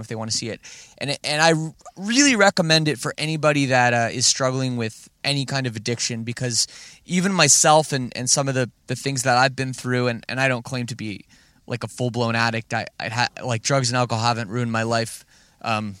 if 0.00 0.06
they 0.08 0.14
want 0.14 0.30
to 0.30 0.36
see 0.36 0.48
it. 0.48 0.60
And, 0.96 1.16
and 1.22 1.42
I 1.42 1.52
really 1.96 2.34
recommend 2.34 2.88
it 2.88 2.98
for 2.98 3.14
anybody 3.18 3.66
that 3.66 3.92
uh, 3.92 4.08
is 4.10 4.26
struggling 4.26 4.76
with 4.78 5.08
any 5.22 5.44
kind 5.44 5.66
of 5.66 5.76
addiction 5.76 6.24
because 6.24 6.66
even 7.04 7.32
myself 7.32 7.92
and, 7.92 8.10
and 8.16 8.28
some 8.28 8.48
of 8.48 8.54
the, 8.54 8.70
the 8.86 8.96
things 8.96 9.22
that 9.24 9.36
I've 9.36 9.54
been 9.54 9.74
through, 9.74 10.08
and, 10.08 10.24
and 10.28 10.40
I 10.40 10.48
don't 10.48 10.64
claim 10.64 10.86
to 10.86 10.96
be 10.96 11.26
like 11.66 11.84
a 11.84 11.88
full 11.88 12.10
blown 12.10 12.34
addict. 12.34 12.72
I, 12.72 12.86
I 12.98 13.08
ha- 13.08 13.28
like 13.44 13.62
drugs 13.62 13.90
and 13.90 13.98
alcohol 13.98 14.24
haven't 14.24 14.48
ruined 14.48 14.72
my 14.72 14.82
life. 14.82 15.26
Um, 15.60 15.96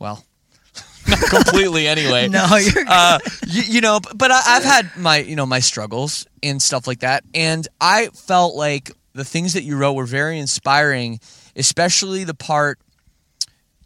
well, 0.00 0.24
not 1.08 1.20
completely 1.20 1.86
anyway 1.86 2.28
no, 2.30 2.56
you're. 2.56 2.84
uh, 2.88 3.20
you, 3.46 3.62
you 3.74 3.80
know, 3.80 4.00
but 4.14 4.32
I, 4.32 4.42
I've 4.44 4.64
had 4.64 4.96
my, 4.96 5.18
you 5.18 5.36
know, 5.36 5.46
my 5.46 5.60
struggles 5.60 6.26
and 6.42 6.60
stuff 6.60 6.88
like 6.88 7.00
that, 7.00 7.22
and 7.32 7.68
I 7.80 8.08
felt 8.08 8.56
like 8.56 8.90
the 9.12 9.24
things 9.24 9.52
that 9.52 9.62
you 9.62 9.76
wrote 9.76 9.92
were 9.92 10.06
very 10.06 10.40
inspiring, 10.40 11.20
especially 11.56 12.24
the 12.24 12.34
part, 12.34 12.78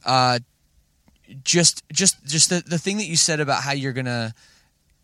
uh, 0.04 0.38
just, 1.44 1.82
just, 1.92 2.24
just 2.24 2.50
the 2.50 2.62
the 2.66 2.78
thing 2.78 2.98
that 2.98 3.06
you 3.06 3.16
said 3.16 3.40
about 3.40 3.62
how 3.62 3.72
you're 3.72 3.92
gonna 3.92 4.32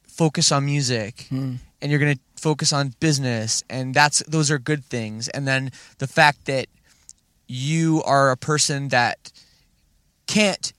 focus 0.07 0.53
on 0.53 0.65
music 0.65 1.27
and 1.31 1.59
you're 1.91 1.99
gonna 1.99 2.19
focus 2.37 2.73
on 2.73 2.95
business, 3.01 3.65
and 3.69 3.93
that's 3.95 4.23
those 4.29 4.51
are 4.51 4.59
good 4.59 4.85
things, 4.85 5.29
and 5.29 5.47
then 5.49 5.73
the 5.99 6.07
fact 6.07 6.45
that 6.47 6.67
you 7.49 8.03
are 8.05 8.31
a 8.31 8.37
person 8.37 8.89
that 8.89 9.33
can't 10.27 10.73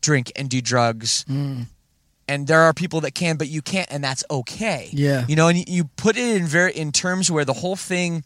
drink 0.00 0.32
and 0.36 0.48
do 0.48 0.60
drugs 0.60 1.24
and 1.28 2.46
there 2.46 2.60
are 2.62 2.72
people 2.72 3.00
that 3.02 3.14
can 3.14 3.36
but 3.36 3.48
you 3.48 3.60
can't 3.62 3.88
and 3.90 4.02
that's 4.02 4.24
okay. 4.30 4.88
Yeah. 4.92 5.26
you 5.28 5.36
know 5.36 5.48
and 5.48 5.58
you- 5.58 5.64
you 5.68 5.84
put 5.96 6.16
it 6.16 6.36
in 6.36 6.46
very 6.46 6.72
in 6.72 6.92
terms 6.92 7.30
where 7.30 7.44
the 7.44 7.52
whole 7.52 7.76
thing 7.76 8.24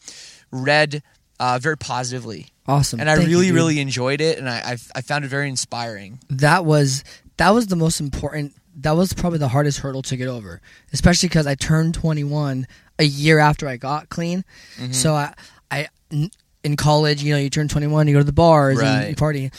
read 0.51 1.03
uh, 1.41 1.59
very 1.61 1.77
positively 1.77 2.47
awesome. 2.67 3.01
and 3.01 3.09
i 3.11 3.17
Thank 3.17 3.29
really 3.29 3.47
dude. 3.47 3.55
really 3.55 3.81
enjoyed 3.81 4.21
it 4.21 4.39
and 4.39 4.49
I, 4.49 4.59
I 4.73 4.77
i 4.97 5.01
found 5.01 5.25
it 5.25 5.29
very 5.29 5.49
inspiring 5.49 6.19
that 6.31 6.65
was 6.65 7.05
that 7.39 7.51
was 7.51 7.67
the 7.69 7.77
most 7.77 8.01
important 8.01 8.55
that 8.77 8.93
was 8.93 9.13
probably 9.13 9.39
the 9.39 9.49
hardest 9.49 9.79
hurdle 9.81 10.03
to 10.03 10.17
get 10.17 10.29
over 10.29 10.61
especially 10.93 11.29
because 11.29 11.47
i 11.47 11.55
turned 11.55 11.95
21 11.95 12.67
a 12.99 13.05
year 13.05 13.39
after 13.39 13.67
i 13.69 13.77
got 13.77 14.09
clean 14.09 14.45
Mm-hmm. 14.79 14.93
so 14.93 15.15
i 15.15 15.35
i 15.71 15.89
n- 16.11 16.31
in 16.65 16.77
college 16.77 17.23
you 17.23 17.33
know 17.33 17.39
you 17.41 17.51
turn 17.51 17.69
21 17.69 18.07
you 18.09 18.15
go 18.15 18.21
to 18.21 18.25
the 18.25 18.33
bars 18.33 18.79
and 18.81 19.09
you 19.11 19.17
party 19.17 19.51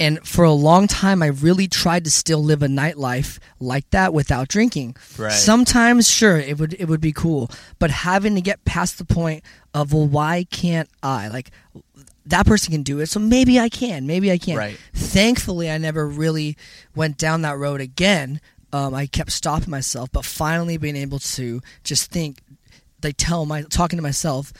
and 0.00 0.26
for 0.26 0.44
a 0.44 0.52
long 0.52 0.86
time 0.86 1.22
i 1.22 1.26
really 1.26 1.68
tried 1.68 2.04
to 2.04 2.10
still 2.10 2.42
live 2.42 2.62
a 2.62 2.66
nightlife 2.66 3.38
like 3.60 3.88
that 3.90 4.12
without 4.14 4.48
drinking 4.48 4.96
Right. 5.18 5.32
sometimes 5.32 6.08
sure 6.10 6.38
it 6.38 6.58
would 6.58 6.74
it 6.78 6.86
would 6.86 7.00
be 7.00 7.12
cool 7.12 7.50
but 7.78 7.90
having 7.90 8.34
to 8.36 8.40
get 8.40 8.64
past 8.64 8.98
the 8.98 9.04
point 9.04 9.42
of 9.74 9.92
well 9.92 10.06
why 10.06 10.44
can't 10.50 10.88
i 11.02 11.28
like 11.28 11.50
that 12.26 12.44
person 12.46 12.72
can 12.72 12.82
do 12.82 12.98
it. 13.00 13.08
So 13.08 13.20
maybe 13.20 13.58
i 13.60 13.68
can 13.68 14.06
maybe 14.06 14.30
i 14.32 14.38
can 14.38 14.56
Right. 14.56 14.78
thankfully 14.92 15.70
i 15.70 15.78
never 15.78 16.06
really 16.06 16.56
went 16.94 17.16
down 17.18 17.42
that 17.42 17.56
road 17.58 17.80
again. 17.80 18.40
Um, 18.72 18.94
i 18.94 19.06
kept 19.06 19.30
stopping 19.32 19.70
myself 19.70 20.10
but 20.12 20.24
finally 20.24 20.76
being 20.76 20.96
able 20.96 21.20
to 21.20 21.60
just 21.84 22.10
think 22.10 22.38
like 23.02 23.14
tell 23.16 23.46
my 23.46 23.62
talking 23.62 23.96
to 23.96 24.02
myself 24.02 24.52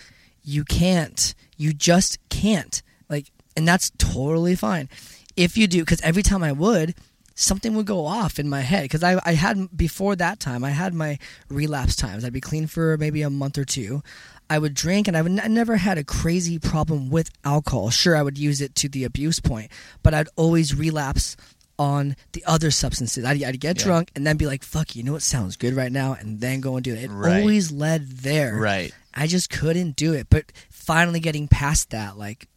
you 0.49 0.63
can't. 0.65 1.35
You 1.57 1.73
just 1.73 2.19
can't. 2.29 2.81
Like 3.09 3.33
and 3.57 3.67
that's 3.67 3.91
totally 3.99 4.55
fine. 4.55 4.89
If 5.37 5.57
you 5.59 5.67
do 5.67 5.81
because 5.81 6.01
every 6.03 6.23
time 6.23 6.43
i 6.45 6.53
would 6.53 6.95
something 7.35 7.75
would 7.75 7.85
go 7.85 8.07
off 8.07 8.39
in 8.39 8.49
my 8.49 8.61
head. 8.61 8.83
Because 8.85 9.03
I, 9.03 9.21
I 9.25 9.33
had 9.33 9.77
before 9.77 10.15
that 10.17 10.39
time 10.41 10.63
i 10.65 10.71
had 10.71 10.95
my 10.95 11.19
relapse 11.49 11.97
times. 11.97 12.25
I'd 12.25 12.33
be 12.33 12.41
clean 12.41 12.67
for 12.69 12.97
maybe 12.97 13.23
a 13.23 13.29
month 13.31 13.59
or 13.59 13.65
two 13.65 14.03
i 14.51 14.59
would 14.59 14.75
drink 14.75 15.09
and 15.09 15.17
i, 15.17 15.23
would, 15.23 15.39
I 15.41 15.47
never 15.49 15.77
had 15.77 15.99
a 15.99 16.05
crazy 16.05 16.59
problem 16.59 17.11
with 17.11 17.31
alcohol 17.45 17.91
sure 17.91 18.17
i 18.17 18.23
would 18.23 18.39
use 18.39 18.61
it 18.61 18.75
to 18.77 18.89
the 18.89 19.05
abuse 19.05 19.41
point 19.41 19.71
but 20.03 20.15
i'd 20.15 20.29
always 20.37 20.75
relapse 20.75 21.37
on 21.79 22.17
the 22.33 22.43
other 22.47 22.71
substances 22.71 23.25
i'd, 23.25 23.43
I'd 23.43 23.61
get 23.61 23.79
Yeah. 23.79 23.85
drunk 23.85 24.11
and 24.15 24.27
then 24.27 24.37
be 24.37 24.47
like 24.47 24.63
fuck 24.63 24.97
you 24.97 25.03
know 25.03 25.13
what 25.13 25.23
sounds 25.23 25.57
good 25.57 25.75
right 25.75 25.93
now 25.93 26.15
and 26.15 26.41
then 26.41 26.61
go 26.61 26.77
and 26.77 26.85
do 26.85 26.95
it 26.95 27.05
it 27.05 27.11
Right. 27.11 27.41
always 27.41 27.71
led 27.73 28.09
there 28.09 28.57
right 28.57 28.93
I 29.19 29.27
just 29.27 29.49
couldn't 29.49 29.97
do 29.97 30.13
it. 30.13 30.27
But 30.29 30.53
finally 30.69 31.21
getting 31.21 31.49
past 31.49 31.89
that, 31.89 32.19
like, 32.19 32.49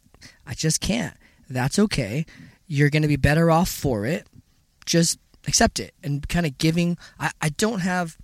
I 0.46 0.52
just 0.52 0.82
can't. 0.82 1.16
That's 1.48 1.78
okay. 1.78 2.26
You're 2.66 2.90
going 2.90 3.00
to 3.00 3.08
be 3.08 3.16
better 3.16 3.50
off 3.50 3.70
for 3.70 4.04
it. 4.04 4.26
Just 4.84 5.18
accept 5.48 5.80
it 5.80 5.94
and 6.02 6.28
kind 6.28 6.44
of 6.44 6.58
giving. 6.58 6.98
I, 7.18 7.30
I 7.40 7.48
don't 7.48 7.78
have. 7.80 8.18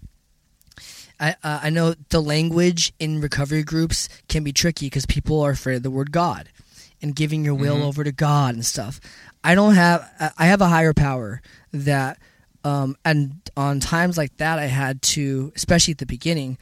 I, 1.19 1.31
uh, 1.43 1.61
I 1.65 1.71
know 1.71 1.95
the 2.11 2.21
language 2.21 2.93
in 2.99 3.21
recovery 3.21 3.63
groups 3.63 4.09
can 4.29 4.45
be 4.45 4.53
tricky 4.53 4.87
because 4.87 5.07
people 5.07 5.41
are 5.41 5.51
afraid 5.51 5.77
of 5.77 5.83
the 5.83 5.91
word 5.91 6.13
God 6.13 6.49
and 7.01 7.15
giving 7.15 7.45
your 7.45 7.55
will 7.55 7.83
over 7.83 8.05
to 8.05 8.13
God 8.13 8.55
and 8.55 8.65
stuff. 8.65 9.01
I 9.45 9.55
don't 9.55 9.75
have. 9.75 10.09
I- 10.21 10.31
I 10.39 10.47
have 10.47 10.61
a 10.61 10.69
higher 10.69 10.93
power 10.93 11.41
that, 11.73 12.19
um, 12.65 12.97
and 13.05 13.37
on 13.57 13.81
times 13.81 14.17
like 14.19 14.37
that, 14.39 14.59
I 14.59 14.67
had 14.67 15.03
to, 15.03 15.53
especially 15.57 15.93
at 15.93 15.99
the 15.99 16.07
beginning, 16.07 16.59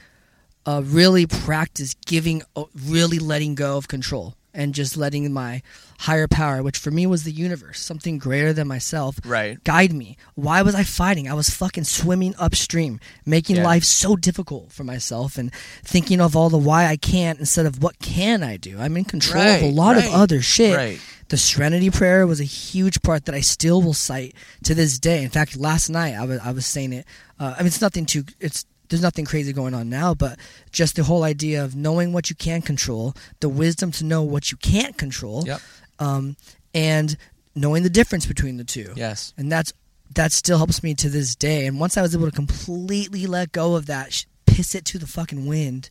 uh, 0.67 0.83
really 0.85 1.27
practice 1.27 1.95
giving, 2.07 2.43
uh, 2.57 2.65
really 2.87 3.19
letting 3.19 3.55
go 3.55 3.77
of 3.77 3.89
control 3.89 4.35
and 4.55 4.73
just 4.75 4.97
letting 4.97 5.33
my 5.33 5.61
higher 6.01 6.29
power, 6.29 6.63
which 6.63 6.79
for 6.79 6.91
me 6.91 7.07
was 7.07 7.25
the 7.25 7.33
universe, 7.33 7.81
something 7.81 8.19
greater 8.19 8.53
than 8.53 8.69
myself, 8.69 9.19
Right. 9.25 9.63
guide 9.65 9.93
me. 9.93 10.17
Why 10.35 10.63
was 10.63 10.75
I 10.75 10.85
fighting? 10.85 11.29
I 11.29 11.35
was 11.35 11.51
fucking 11.51 11.85
swimming 11.85 12.35
upstream, 12.39 13.01
making 13.27 13.57
Yeah. 13.57 13.65
life 13.65 13.85
so 13.85 14.17
difficult 14.17 14.73
for 14.73 14.85
myself 14.85 15.37
and 15.39 15.51
thinking 15.85 16.21
of 16.21 16.37
all 16.37 16.51
the 16.51 16.59
why 16.59 16.87
I 16.87 16.97
can't 16.97 17.39
instead 17.41 17.67
of 17.67 17.83
what 17.83 17.99
can 17.99 18.43
I 18.43 18.57
do. 18.57 18.79
I'm 18.81 18.97
in 18.97 19.05
control 19.05 19.43
of 19.45 19.63
a 19.63 19.71
lot 19.71 19.97
right, 19.97 20.07
of 20.07 20.13
other 20.13 20.41
shit. 20.41 20.77
right. 20.77 21.01
The 21.31 21.39
Serenity 21.39 21.91
Prayer 21.91 22.27
was 22.27 22.39
a 22.39 22.45
huge 22.45 23.01
part 23.03 23.25
that 23.25 23.35
I 23.35 23.41
still 23.41 23.81
will 23.81 23.95
cite 23.95 24.35
to 24.65 24.75
this 24.75 24.99
day. 24.99 25.23
In 25.25 25.31
fact, 25.31 25.57
last 25.57 25.89
night 25.89 26.15
I 26.15 26.25
was 26.27 26.39
I 26.41 26.51
was 26.53 26.67
saying 26.67 26.93
it. 26.93 27.07
Uh, 27.41 27.55
I 27.57 27.61
mean, 27.61 27.69
it's 27.69 27.81
nothing 27.81 28.05
too. 28.07 28.25
It's 28.39 28.67
there's 28.95 29.03
nothing 29.03 29.25
crazy 29.25 29.53
going 29.53 29.75
on 29.75 29.89
now, 29.91 30.15
but 30.15 30.39
just 30.71 30.95
the 30.95 31.03
whole 31.03 31.25
idea 31.25 31.65
of 31.65 31.75
knowing 31.75 32.13
what 32.13 32.31
you 32.31 32.37
can 32.37 32.63
control, 32.63 33.13
the 33.41 33.49
wisdom 33.49 33.91
to 33.91 34.05
know 34.05 34.23
what 34.23 34.53
you 34.53 34.57
can't 34.57 34.97
control, 34.97 35.43
Yep. 35.45 35.61
um, 35.99 36.37
and 36.73 37.17
knowing 37.57 37.83
the 37.83 37.91
difference 37.91 38.25
between 38.25 38.57
the 38.57 38.63
two. 38.65 38.93
Yes. 38.95 39.35
and 39.37 39.51
that's 39.51 39.73
that 40.15 40.31
still 40.33 40.59
helps 40.59 40.83
me 40.85 40.95
to 40.95 41.09
this 41.09 41.35
day. 41.35 41.67
And 41.67 41.81
once 41.81 41.97
I 41.97 42.03
was 42.03 42.15
able 42.15 42.27
to 42.27 42.37
completely 42.37 43.27
let 43.27 43.51
go 43.51 43.75
of 43.75 43.87
that, 43.87 44.25
piss 44.47 44.75
it 44.77 44.85
to 44.87 44.99
the 44.99 45.09
fucking 45.09 45.45
wind, 45.47 45.91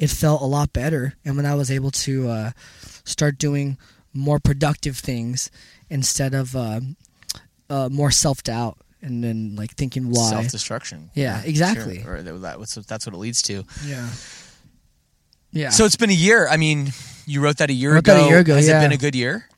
it 0.00 0.10
felt 0.10 0.42
a 0.42 0.46
lot 0.46 0.72
better. 0.72 1.14
And 1.24 1.36
when 1.36 1.46
I 1.46 1.54
was 1.54 1.70
able 1.70 1.92
to 1.92 2.28
uh, 2.28 2.50
start 3.04 3.38
doing 3.38 3.78
more 4.12 4.40
productive 4.40 4.96
things 4.96 5.48
instead 5.88 6.34
of 6.34 6.56
uh, 6.56 6.80
uh, 7.70 7.88
more 7.92 8.10
self 8.10 8.42
doubt 8.42 8.78
and 9.02 9.22
then 9.22 9.56
like 9.56 9.74
thinking 9.74 10.10
why. 10.10 10.30
Self 10.30 10.48
destruction. 10.48 11.10
Yeah, 11.14 11.42
exactly. 11.44 12.02
Or 12.06 12.22
that, 12.22 12.40
that's 12.40 12.76
what- 12.76 12.86
that's 12.86 13.06
what 13.06 13.14
it 13.14 13.18
leads 13.18 13.42
to. 13.42 13.64
yeah. 13.86 14.08
Yeah. 15.52 15.68
So 15.70 15.84
it's 15.84 15.96
been 15.96 16.10
a 16.10 16.14
year. 16.14 16.48
I 16.48 16.56
mean, 16.56 16.92
you 17.26 17.40
wrote 17.42 17.58
that 17.58 17.68
a 17.68 17.74
year 17.74 17.92
Wrote 17.92 17.98
ago. 18.00 18.14
that 18.14 18.24
a 18.24 18.28
year 18.28 18.38
ago, 18.38 18.54
Has 18.56 18.66
yeah. 18.68 18.78
it 18.80 18.84
been 18.84 18.92
a 18.92 18.96
good 18.96 19.14
year? 19.14 19.48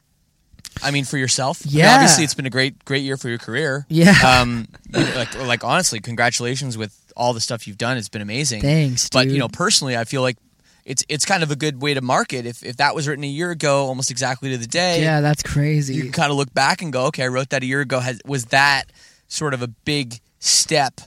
I 0.82 0.90
mean, 0.90 1.04
for 1.04 1.16
yourself. 1.18 1.62
I 1.64 1.68
mean, 1.68 1.78
Yeah. 1.78 1.94
obviously, 1.94 2.24
it's 2.24 2.34
been 2.34 2.46
a 2.46 2.50
great, 2.50 2.84
great 2.84 3.04
year 3.04 3.16
for 3.16 3.28
your 3.28 3.38
career. 3.38 3.86
Yeah. 3.88 4.14
Um, 4.42 4.66
like, 4.92 5.38
like 5.38 5.64
honestly, 5.64 6.00
congratulations 6.00 6.76
with 6.76 6.98
all 7.16 7.32
the 7.32 7.40
stuff 7.40 7.68
you've 7.68 7.78
done. 7.78 7.96
It's 7.96 8.08
been 8.08 8.22
amazing. 8.22 8.60
Thanks, 8.62 9.08
But 9.08 9.28
you 9.28 9.38
know, 9.38 9.48
personally, 9.48 9.96
I 9.96 10.02
feel 10.04 10.20
like 10.22 10.36
it's 10.84 11.04
it's 11.08 11.24
kind 11.24 11.42
of 11.44 11.50
a 11.52 11.56
good 11.56 11.80
way 11.80 11.94
to 11.94 12.00
market. 12.00 12.44
If 12.44 12.64
if 12.64 12.76
that 12.78 12.94
was 12.94 13.06
written 13.06 13.22
a 13.24 13.28
year 13.28 13.50
ago, 13.52 13.86
almost 13.86 14.10
exactly 14.10 14.50
to 14.50 14.58
the 14.58 14.66
day, 14.66 15.00
yeah, 15.00 15.20
that's 15.20 15.42
crazy. 15.44 15.94
you 15.94 16.02
can 16.02 16.12
kind 16.12 16.30
of 16.32 16.36
look 16.36 16.52
back 16.52 16.82
and 16.82 16.92
go, 16.92 17.06
okay, 17.06 17.22
I 17.22 17.28
wrote 17.28 17.50
that 17.50 17.62
a 17.62 17.66
year 17.66 17.80
ago. 17.80 18.00
Has, 18.00 18.20
was 18.26 18.46
that 18.46 18.90
sort 19.28 19.54
of 19.54 19.62
a 19.62 19.68
big 19.68 20.20
step 20.38 21.00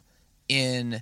in, 0.50 1.02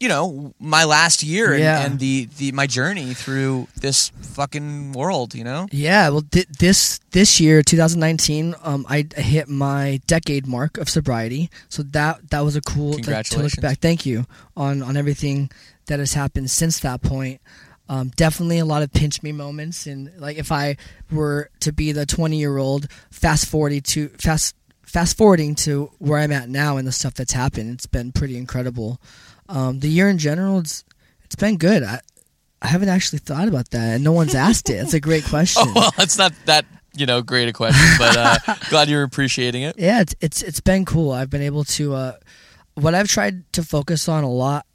you 0.00 0.08
know, 0.08 0.54
my 0.60 0.84
last 0.84 1.22
year 1.24 1.52
and, 1.52 1.62
Yeah. 1.62 1.84
and 1.84 1.98
the, 1.98 2.28
the 2.38 2.52
my 2.52 2.66
journey 2.66 3.14
through 3.14 3.66
this 3.76 4.10
fucking 4.22 4.92
world? 4.92 5.34
You 5.34 5.44
know, 5.44 5.66
Yeah, 5.72 6.08
well, 6.10 6.22
th- 6.22 6.46
this 6.58 7.00
this 7.10 7.40
year, 7.40 7.62
2019, 7.62 8.54
um, 8.62 8.86
I 8.88 9.06
hit 9.16 9.48
my 9.48 10.00
decade 10.06 10.46
mark 10.46 10.78
of 10.78 10.88
sobriety. 10.88 11.50
So 11.68 11.82
that 11.82 12.30
that 12.30 12.40
was 12.44 12.54
a 12.54 12.60
cool 12.60 12.92
to- 12.92 12.96
to 12.96 12.96
look 12.98 13.04
Congratulations. 13.04 13.62
back. 13.62 13.80
Thank 13.80 14.06
you 14.06 14.26
on 14.56 14.82
on 14.82 14.96
everything 14.96 15.50
that 15.86 15.98
has 15.98 16.12
happened 16.14 16.50
since 16.50 16.78
that 16.80 17.02
point. 17.02 17.40
Um, 17.90 18.10
definitely 18.16 18.58
a 18.58 18.66
lot 18.66 18.82
of 18.82 18.92
pinch 18.92 19.22
me 19.22 19.32
moments, 19.32 19.86
and 19.86 20.12
like 20.18 20.36
if 20.36 20.52
I 20.52 20.76
were 21.10 21.48
to 21.60 21.72
be 21.72 21.90
the 21.92 22.04
20 22.04 22.36
year 22.38 22.58
old, 22.58 22.86
fast 23.10 23.46
forwarding 23.48 23.80
to 23.80 24.08
fast 24.20 24.54
fast 24.88 25.16
forwarding 25.16 25.54
to 25.56 25.90
where 25.98 26.18
I'm 26.18 26.32
at 26.32 26.48
now 26.48 26.76
and 26.78 26.86
the 26.88 26.92
stuff 26.92 27.14
that's 27.14 27.32
happened, 27.32 27.70
it's 27.74 27.86
been 27.86 28.10
pretty 28.12 28.36
incredible. 28.36 29.00
Um, 29.48 29.80
the 29.80 29.88
year 29.88 30.08
in 30.08 30.18
general, 30.18 30.58
it's 30.60 30.84
it's 31.24 31.36
been 31.36 31.56
good. 31.58 31.82
I, 31.82 32.00
I 32.60 32.66
haven't 32.68 32.88
actually 32.88 33.20
thought 33.20 33.48
about 33.48 33.70
that, 33.70 33.94
and 33.94 34.04
no 34.04 34.12
one's 34.12 34.34
asked 34.34 34.68
it. 34.70 34.74
It's 34.74 34.94
a 34.94 35.00
great 35.00 35.24
question. 35.28 35.62
oh 35.66 35.72
well, 35.74 35.92
it's 35.98 36.18
not 36.18 36.32
that 36.46 36.64
you 36.96 37.06
know 37.06 37.22
great 37.22 37.48
a 37.48 37.52
question, 37.52 37.86
but 37.98 38.16
uh, 38.16 38.38
glad 38.70 38.88
you're 38.88 39.04
appreciating 39.04 39.62
it. 39.62 39.76
yeah, 39.78 40.00
it's 40.00 40.14
it's 40.20 40.42
it's 40.42 40.60
been 40.60 40.84
cool. 40.84 41.12
I've 41.12 41.30
been 41.30 41.42
able 41.42 41.64
to 41.64 41.94
uh, 41.94 42.12
what 42.74 42.94
I've 42.94 43.08
tried 43.08 43.50
to 43.52 43.62
focus 43.62 44.08
on 44.08 44.24
a 44.24 44.30
lot 44.30 44.66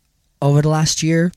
over 0.41 0.61
the 0.61 0.69
last 0.69 1.03
year 1.03 1.31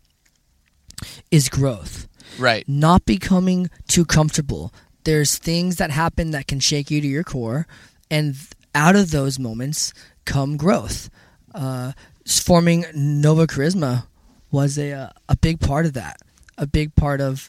is 1.31 1.49
growth, 1.49 2.09
Right. 2.39 2.65
not 2.69 3.05
becoming 3.05 3.71
too 3.89 4.05
comfortable. 4.05 4.73
There's 5.05 5.37
things 5.39 5.77
that 5.77 5.91
happen 5.91 6.31
that 6.33 6.47
can 6.47 6.59
shake 6.61 6.91
you 6.91 7.01
to 7.01 7.07
your 7.07 7.23
core, 7.25 7.67
and 8.11 8.37
out 8.77 8.95
of 8.95 9.11
those 9.11 9.39
moments 9.39 9.93
come 10.27 10.57
growth. 10.57 11.09
Uh, 11.55 11.93
forming 12.27 12.85
Nova 12.95 13.47
Charisma 13.47 14.07
was 14.51 14.79
a 14.79 14.93
uh, 14.93 15.11
a 15.29 15.37
big 15.37 15.59
part 15.61 15.87
of 15.87 15.95
that. 15.95 16.19
A 16.59 16.67
big 16.67 16.95
part 16.95 17.21
of 17.21 17.49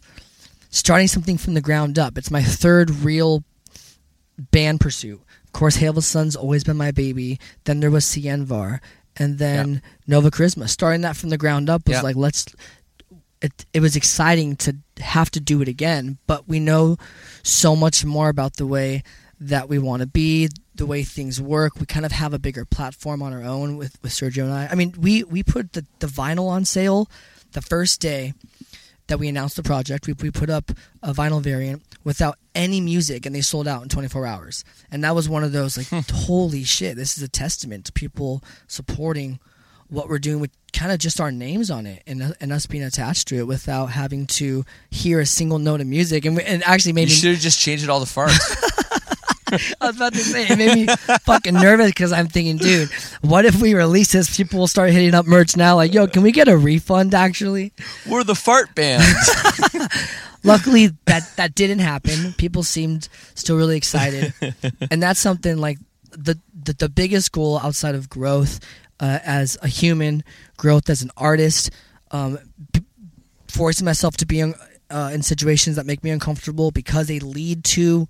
starting 0.70 1.08
something 1.08 1.38
from 1.38 1.54
the 1.54 1.62
ground 1.62 2.00
up. 2.00 2.18
It's 2.18 2.32
my 2.32 2.42
third 2.44 2.90
real 2.90 3.44
band 4.52 4.80
pursuit. 4.80 5.22
Of 5.46 5.52
course, 5.54 5.76
Hail 5.78 5.94
the 5.94 6.02
Sun's 6.02 6.36
always 6.36 6.64
been 6.64 6.78
my 6.78 6.92
baby. 6.92 7.40
Then 7.66 7.80
there 7.80 7.92
was 7.92 8.06
Sianvar, 8.06 8.80
and 9.16 9.38
then 9.38 9.82
Nova 10.08 10.30
Charisma. 10.32 10.68
Starting 10.70 11.02
that 11.02 11.18
from 11.18 11.30
the 11.30 11.38
ground 11.38 11.70
up 11.70 11.88
was 11.88 11.98
Yeah. 11.98 12.02
like 12.02 12.16
let's. 12.16 12.46
It 13.42 13.66
it 13.74 13.82
was 13.82 13.96
exciting 13.96 14.56
to 14.58 14.78
have 15.00 15.30
to 15.32 15.40
do 15.40 15.62
it 15.62 15.68
again, 15.68 16.18
but 16.28 16.48
we 16.48 16.60
know 16.60 16.98
so 17.44 17.76
much 17.76 18.04
more 18.06 18.30
about 18.30 18.56
the 18.58 18.66
way 18.66 19.04
that 19.40 19.70
we 19.70 19.78
want 19.78 20.02
to 20.02 20.08
be, 20.08 20.50
the 20.78 20.86
way 20.86 21.04
things 21.04 21.42
work. 21.42 21.80
We 21.80 21.86
kind 21.86 22.06
of 22.06 22.12
have 22.12 22.34
a 22.34 22.40
bigger 22.40 22.66
platform 22.66 23.22
on 23.22 23.34
our 23.34 23.44
own 23.44 23.78
with, 23.78 23.98
with 24.02 24.12
Sergio 24.12 24.44
and 24.44 24.54
I. 24.54 24.68
I 24.68 24.76
mean, 24.76 24.94
we 24.98 25.24
we 25.24 25.44
put 25.44 25.74
the, 25.74 25.86
the 26.00 26.08
vinyl 26.08 26.50
on 26.50 26.66
sale 26.66 27.10
the 27.52 27.62
first 27.62 28.00
day 28.00 28.34
that 29.08 29.20
we 29.20 29.28
announced 29.28 29.56
the 29.56 29.64
project. 29.64 30.08
We, 30.08 30.14
we 30.14 30.32
put 30.32 30.50
up 30.50 30.72
a 31.02 31.14
vinyl 31.14 31.42
variant 31.42 31.82
without 32.04 32.38
any 32.54 32.82
music, 32.82 33.26
and 33.26 33.36
they 33.36 33.42
sold 33.42 33.68
out 33.68 33.82
in 33.84 33.90
24 33.90 34.26
hours. 34.26 34.64
And 34.92 35.04
that 35.04 35.16
was 35.16 35.30
one 35.30 35.44
of 35.44 35.52
those 35.52 35.78
like, 35.78 35.88
hmm. 35.88 36.00
holy 36.14 36.64
shit! 36.64 36.96
This 36.96 37.18
is 37.18 37.24
a 37.24 37.30
testament 37.30 37.86
to 37.86 37.92
people 37.92 38.44
supporting 38.68 39.40
what 39.90 40.10
we're 40.10 40.20
doing 40.20 40.40
with 40.40 40.52
kind 40.74 40.92
of 40.92 41.00
just 41.00 41.22
our 41.22 41.32
names 41.32 41.72
on 41.72 41.86
it 41.86 42.04
and, 42.06 42.36
and 42.42 42.52
us 42.52 42.66
being 42.66 42.84
attached 42.84 43.28
to 43.30 43.38
it 43.38 43.48
without 43.48 43.88
having 43.88 44.28
to 44.28 44.66
hear 44.92 45.20
a 45.20 45.26
single 45.26 45.60
note 45.60 45.82
of 45.82 45.88
music. 45.88 46.26
And, 46.26 46.36
we, 46.36 46.44
and 46.44 46.62
actually 46.64 46.94
made 46.94 47.10
You 47.10 47.16
should 47.16 47.32
have 47.32 47.40
just 47.40 47.60
changed 47.60 47.84
it 47.84 47.90
all 47.90 48.04
to 48.04 48.06
farts. 48.06 48.38
I 49.82 49.88
was 49.88 49.96
about 49.96 50.14
to 50.14 50.20
say 50.20 50.48
it 50.48 50.58
made 50.58 50.88
me 50.88 50.96
fucking 51.22 51.54
nervous 51.54 51.88
because 51.88 52.12
I'm 52.12 52.28
thinking, 52.28 52.58
dude, 52.58 52.90
what 53.22 53.46
if 53.46 53.62
we 53.62 53.74
release 53.74 54.12
this? 54.12 54.36
People 54.36 54.60
will 54.60 54.68
start 54.68 54.92
hitting 54.92 55.14
up 55.14 55.26
merch 55.26 55.56
now, 55.56 55.76
like, 55.76 55.94
yo, 55.94 56.08
can 56.08 56.24
we 56.24 56.32
get 56.32 56.48
a 56.48 56.58
refund? 56.58 57.14
Actually, 57.14 57.74
We're 58.10 58.24
the 58.24 58.36
fart 58.36 58.76
band. 58.76 59.04
luckily 60.44 60.92
that 61.06 61.30
that 61.38 61.56
didn't 61.56 61.80
happen. 61.80 62.34
People 62.34 62.64
seemed 62.64 63.10
still 63.36 63.58
really 63.58 63.78
excited, 63.78 64.34
and 64.92 65.02
that's 65.02 65.20
something 65.20 65.58
like 65.58 65.78
the 66.12 66.40
the, 66.54 66.74
the 66.74 66.90
biggest 66.90 67.32
goal 67.32 67.60
outside 67.60 67.96
of 67.96 68.10
growth 68.10 68.60
uh, 69.00 69.20
as 69.24 69.58
a 69.62 69.68
human, 69.68 70.24
growth 70.58 70.90
as 70.90 71.02
an 71.02 71.12
artist, 71.18 71.70
um, 72.12 72.38
p- 72.74 72.84
forcing 73.48 73.86
myself 73.86 74.18
to 74.18 74.26
be 74.26 74.40
in, 74.40 74.56
uh, 74.90 75.12
in 75.14 75.22
situations 75.22 75.76
that 75.76 75.86
make 75.86 76.04
me 76.04 76.10
uncomfortable 76.10 76.72
because 76.72 77.08
they 77.08 77.20
lead 77.20 77.64
to 77.64 78.08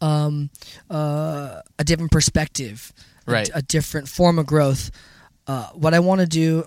um, 0.00 0.50
uh, 0.90 1.60
a 1.78 1.84
different 1.84 2.12
perspective, 2.12 2.92
a- 3.26 3.32
Right. 3.32 3.50
a, 3.54 3.62
different 3.62 4.08
form 4.08 4.38
of 4.38 4.46
growth. 4.46 4.90
Uh, 5.46 5.68
what 5.74 5.94
I 5.94 6.00
want 6.00 6.20
to 6.20 6.26
do 6.26 6.64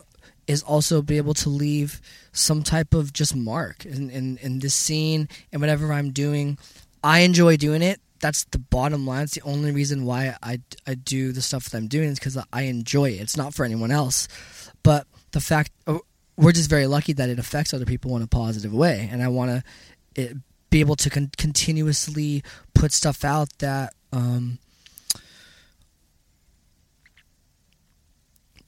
is 0.48 0.62
also 0.64 1.02
be 1.02 1.18
able 1.18 1.34
to 1.36 1.50
leave 1.50 2.02
some 2.34 2.64
type 2.64 2.94
of 2.94 3.14
just 3.14 3.36
mark 3.36 3.86
in, 3.86 4.10
in, 4.10 4.38
in 4.38 4.60
this 4.60 4.74
scene 4.76 5.30
and 5.52 5.62
whatever 5.62 5.92
I'm 5.94 6.12
doing. 6.12 6.58
I 7.04 7.20
enjoy 7.20 7.58
doing 7.58 7.82
it. 7.82 8.00
That's 8.20 8.46
the 8.46 8.60
bottom 8.60 9.06
line. 9.06 9.24
It's 9.24 9.36
the 9.36 9.42
only 9.42 9.72
reason 9.72 10.06
why 10.06 10.36
I, 10.42 10.60
I 10.88 10.96
do 10.96 11.32
the 11.34 11.42
stuff 11.42 11.70
that 11.70 11.78
I'm 11.78 11.88
doing 11.88 12.10
is 12.10 12.20
because 12.20 12.38
I 12.52 12.62
enjoy 12.64 13.10
it. 13.12 13.22
It's 13.22 13.38
not 13.38 13.54
for 13.54 13.66
anyone 13.66 13.92
else. 13.92 14.28
But 14.84 15.08
the 15.32 15.42
fact, 15.42 15.72
uh, 15.88 16.00
we're 16.38 16.52
just 16.54 16.70
very 16.70 16.88
lucky 16.88 17.14
that 17.14 17.30
it 17.30 17.40
affects 17.40 17.74
other 17.74 17.86
people 17.86 18.16
in 18.16 18.22
a 18.22 18.28
positive 18.28 18.74
way. 18.74 19.10
And 19.12 19.22
I 19.22 19.28
want 19.28 19.64
to 20.16 20.42
be 20.74 20.80
able 20.80 20.96
to 20.96 21.10
con- 21.10 21.30
continuously 21.38 22.44
put 22.74 22.92
stuff 22.92 23.24
out 23.24 23.48
that 23.60 23.94
um, 24.12 24.58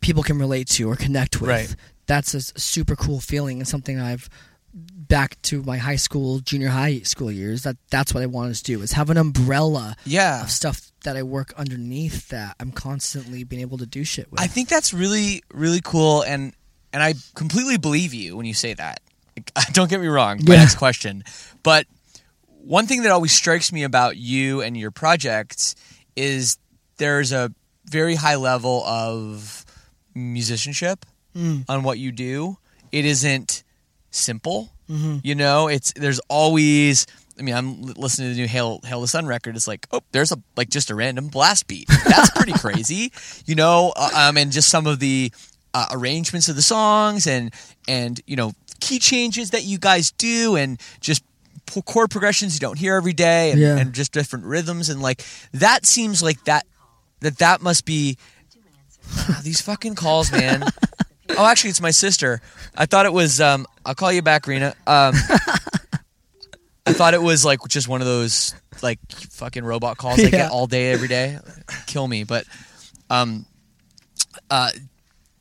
people 0.01 0.21
can 0.21 0.37
relate 0.37 0.67
to 0.67 0.87
or 0.87 0.95
connect 0.95 1.41
with. 1.41 1.49
Right. 1.49 1.75
That's 2.05 2.35
a 2.35 2.41
super 2.41 2.95
cool 2.95 3.19
feeling 3.19 3.57
and 3.57 3.67
something 3.67 3.99
I've 3.99 4.29
back 4.71 5.41
to 5.43 5.63
my 5.63 5.77
high 5.77 5.95
school, 5.95 6.39
junior 6.41 6.67
high 6.69 6.99
school 6.99 7.31
years. 7.31 7.63
That 7.63 7.77
that's 7.89 8.13
what 8.13 8.21
I 8.21 8.27
wanted 8.27 8.55
to 8.57 8.63
do 8.63 8.81
is 8.83 8.91
have 8.91 9.09
an 9.09 9.17
umbrella 9.17 9.95
yeah. 10.05 10.43
of 10.43 10.51
stuff 10.51 10.91
that 11.05 11.17
I 11.17 11.23
work 11.23 11.53
underneath 11.57 12.29
that 12.29 12.55
I'm 12.59 12.71
constantly 12.71 13.43
being 13.43 13.63
able 13.63 13.79
to 13.79 13.87
do 13.87 14.03
shit 14.03 14.29
with. 14.31 14.39
I 14.39 14.45
think 14.45 14.69
that's 14.69 14.93
really 14.93 15.41
really 15.51 15.81
cool, 15.83 16.21
and 16.21 16.53
and 16.93 17.01
I 17.01 17.15
completely 17.33 17.77
believe 17.77 18.13
you 18.13 18.37
when 18.37 18.45
you 18.45 18.53
say 18.53 18.75
that. 18.75 18.99
Don't 19.73 19.89
get 19.89 19.99
me 19.99 20.07
wrong. 20.07 20.39
My 20.45 20.53
Yeah. 20.53 20.59
next 20.61 20.75
question, 20.75 21.23
but 21.63 21.87
one 22.65 22.87
thing 22.87 23.03
that 23.03 23.11
always 23.11 23.31
strikes 23.31 23.71
me 23.71 23.83
about 23.83 24.17
you 24.17 24.61
and 24.61 24.75
your 24.75 24.91
projects 24.91 25.75
is 26.15 26.57
there's 26.97 27.31
a 27.31 27.51
very 27.85 28.15
high 28.15 28.35
level 28.35 28.83
of 28.85 29.65
musicianship 30.15 31.05
Mm. 31.35 31.65
on 31.67 31.83
what 31.83 31.99
you 31.99 32.11
do. 32.13 32.57
It 32.93 33.03
isn't 33.05 33.63
simple. 34.09 34.71
Mhm. 34.89 35.19
You 35.23 35.35
know, 35.35 35.67
it's 35.67 35.91
there's 35.95 36.19
always. 36.29 37.05
I 37.37 37.41
mean, 37.41 37.53
I'm 37.53 37.81
listening 37.81 38.29
to 38.29 38.35
the 38.35 38.39
new 38.41 38.47
Hail 38.47 38.79
Hail 38.85 39.01
the 39.01 39.07
Sun 39.09 39.25
record. 39.25 39.57
It's 39.57 39.67
like, 39.67 39.85
oh, 39.91 39.99
there's 40.13 40.31
a 40.31 40.37
like 40.55 40.69
just 40.69 40.89
a 40.89 40.95
random 40.95 41.27
blast 41.27 41.67
beat. 41.67 41.89
That's 42.05 42.29
pretty 42.29 42.53
crazy, 42.63 43.11
you 43.45 43.55
know. 43.55 43.91
Uh, 43.97 44.09
um, 44.29 44.37
and 44.37 44.49
just 44.53 44.69
some 44.69 44.87
of 44.87 44.99
the 44.99 45.29
uh, 45.73 45.87
arrangements 45.91 46.47
of 46.47 46.55
the 46.55 46.61
songs 46.61 47.27
and 47.27 47.53
and 47.85 48.21
you 48.25 48.37
know 48.37 48.53
key 48.79 48.97
changes 48.99 49.49
that 49.49 49.65
you 49.65 49.77
guys 49.77 50.11
do 50.11 50.55
and 50.55 50.79
just 51.01 51.21
chord 51.85 52.09
progressions 52.11 52.53
you 52.53 52.59
don't 52.59 52.77
hear 52.77 52.95
every 52.95 53.13
day 53.13 53.51
and, 53.51 53.59
Yeah. 53.59 53.77
and 53.77 53.93
just 53.93 54.11
different 54.11 54.45
rhythms 54.45 54.89
and 54.89 55.01
like 55.01 55.23
that 55.53 55.85
seems 55.85 56.21
like 56.23 56.43
that 56.45 56.65
that 57.21 57.37
that 57.39 57.61
must 57.61 57.85
be 57.85 58.17
Ah, 59.17 59.39
these 59.43 59.61
fucking 59.61 59.95
calls, 59.95 60.31
man. 60.31 60.63
Oh, 61.37 61.43
actually, 61.45 61.71
it's 61.71 61.81
my 61.81 61.89
sister. 61.91 62.39
I 62.75 62.85
thought 62.85 63.07
it 63.07 63.11
was. 63.11 63.41
Um, 63.41 63.65
I'll 63.83 63.95
call 63.95 64.11
you 64.11 64.21
back, 64.21 64.45
Rena. 64.45 64.75
Um, 64.85 65.15
I 66.85 66.93
thought 66.93 67.15
it 67.15 67.21
was 67.21 67.43
like 67.43 67.59
just 67.67 67.87
one 67.87 67.99
of 68.01 68.05
those 68.07 68.53
like 68.83 68.99
fucking 69.31 69.65
robot 69.65 69.97
calls 69.97 70.19
I 70.23 70.29
get 70.29 70.51
all 70.51 70.67
day, 70.67 70.91
every 70.91 71.07
day. 71.07 71.39
Kill 71.87 72.07
me, 72.07 72.25
but, 72.25 72.45
um, 73.09 73.47
uh, 74.51 74.69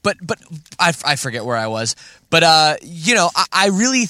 but 0.03 0.16
but 0.22 0.41
I, 0.79 0.95
I 1.05 1.16
forget 1.16 1.45
where 1.45 1.57
I 1.57 1.66
was. 1.66 1.97
But 2.31 2.45
uh, 2.45 2.77
you 2.83 3.14
know, 3.14 3.29
I, 3.37 3.45
I 3.53 3.68
really 3.68 4.07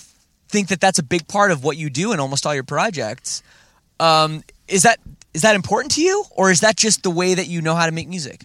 think 0.49 0.69
that 0.69 0.81
that's 0.81 0.99
a 0.99 1.03
big 1.03 1.27
part 1.29 1.51
of 1.51 1.65
what 1.65 1.77
you 1.77 1.91
do 1.91 2.13
in 2.13 2.21
almost 2.21 2.47
all 2.47 2.55
your 2.55 2.65
projects. 2.65 3.43
Um, 4.01 4.43
is 4.69 4.83
that 4.83 4.99
is 5.35 5.43
that 5.43 5.57
important 5.57 5.93
to 5.95 6.03
you, 6.03 6.25
or 6.31 6.51
is 6.51 6.61
that 6.61 6.77
just 6.77 7.03
the 7.03 7.11
way 7.11 7.35
that 7.35 7.47
you 7.49 7.61
know 7.61 7.75
how 7.75 7.87
to 7.87 7.93
make 7.93 8.09
music? 8.09 8.43